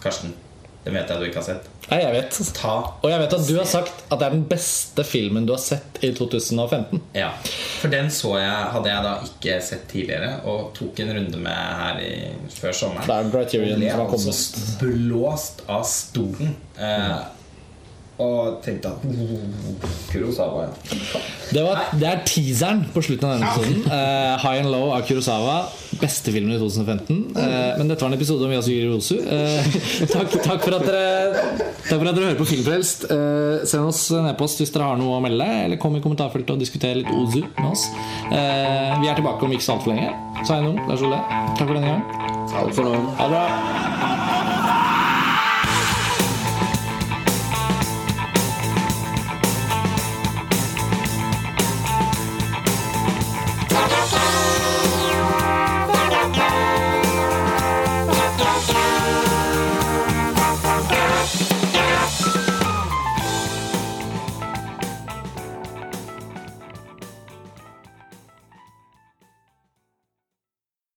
Karsten, 0.00 0.32
den 0.86 0.96
vet 0.96 1.12
jeg 1.12 1.20
du 1.20 1.26
ikke 1.28 1.42
har 1.42 1.48
sett. 1.50 1.68
Nei, 1.90 1.98
jeg 2.02 2.12
vet. 2.14 2.38
Ta 2.56 2.74
Og 3.02 3.08
jeg 3.10 3.20
vet 3.20 3.34
at 3.36 3.48
du 3.48 3.56
har 3.58 3.66
sagt 3.68 4.04
at 4.06 4.20
det 4.20 4.26
er 4.28 4.36
den 4.36 4.44
beste 4.48 5.04
filmen 5.06 5.46
du 5.48 5.52
har 5.54 5.60
sett 5.62 5.98
i 6.04 6.12
2015. 6.14 7.02
Ja, 7.18 7.32
for 7.80 7.92
den 7.92 8.10
så 8.14 8.36
jeg, 8.38 8.70
hadde 8.76 8.92
jeg 8.92 9.06
da 9.08 9.12
ikke 9.26 9.58
sett 9.66 9.84
tidligere, 9.90 10.32
og 10.48 10.70
tok 10.78 11.02
en 11.04 11.12
runde 11.18 11.42
med 11.42 11.82
her 11.82 12.00
i, 12.04 12.14
før 12.54 12.76
sommeren. 12.78 13.06
Det 13.08 13.18
er 13.18 13.30
Criterion 13.34 13.82
som 13.82 13.86
har 13.90 14.04
altså 14.06 14.32
kommet. 14.54 14.82
blåst 14.82 15.64
av 15.68 15.84
stolen. 15.88 16.56
Eh, 16.78 17.16
og 18.22 18.58
tenkte 18.64 18.92
at 18.92 19.04
Kurosawa, 20.12 20.66
ja. 20.68 21.22
Det, 21.52 21.62
var, 21.64 21.84
det 21.98 22.08
er 22.08 22.22
teaseren 22.28 22.84
på 22.94 23.02
slutten 23.04 23.28
av 23.28 23.36
denne 23.36 23.50
episoden. 23.52 23.86
Uh, 23.88 24.34
High 24.42 24.62
and 24.62 24.72
Low 24.72 24.92
av 24.94 25.04
Kurosawa. 25.08 25.58
Beste 26.00 26.32
filmen 26.34 26.54
i 26.56 26.60
2015. 26.60 27.20
Uh, 27.36 27.44
men 27.78 27.90
dette 27.90 28.04
var 28.04 28.12
en 28.12 28.18
episode 28.18 28.46
om 28.46 28.54
Yasugiri 28.54 28.88
Rosu. 28.92 29.16
Uh, 29.20 29.80
takk, 30.14 30.38
takk, 30.38 30.64
for 30.64 30.78
at 30.78 30.88
dere 30.88 31.72
Takk 31.82 31.98
for 31.98 32.08
at 32.08 32.16
dere 32.16 32.28
hører 32.30 32.38
på 32.38 32.46
Filmfrelst. 32.48 33.04
Eh, 33.12 33.64
send 33.68 33.88
oss 33.90 34.04
en 34.16 34.28
e-post 34.30 34.62
hvis 34.62 34.72
dere 34.72 34.86
har 34.88 35.00
noe 35.00 35.18
å 35.18 35.22
melde, 35.24 35.48
eller 35.66 35.80
kom 35.82 35.98
i 35.98 36.02
kommentarfeltet 36.04 36.54
og 36.54 36.62
diskuter 36.62 36.96
litt 37.00 37.10
Ozu 37.12 37.42
med 37.42 37.68
oss. 37.72 37.88
Eh, 38.30 38.96
vi 39.02 39.10
er 39.10 39.18
tilbake 39.18 39.44
om 39.44 39.56
ikke 39.56 39.66
så 39.66 39.76
altfor 39.76 39.96
lenge. 39.96 40.12
Sa 40.46 40.60
jeg 40.60 40.68
noe? 40.70 40.88
Lars 40.88 41.04
Ole, 41.04 41.22
takk 41.58 41.66
for 41.66 41.76
denne 41.76 41.92
gang. 41.92 42.02
Takk 42.52 42.76
for 42.78 42.88
nå. 42.88 43.06
Ha 43.18 43.30
det 43.32 43.36
bra. 43.36 44.21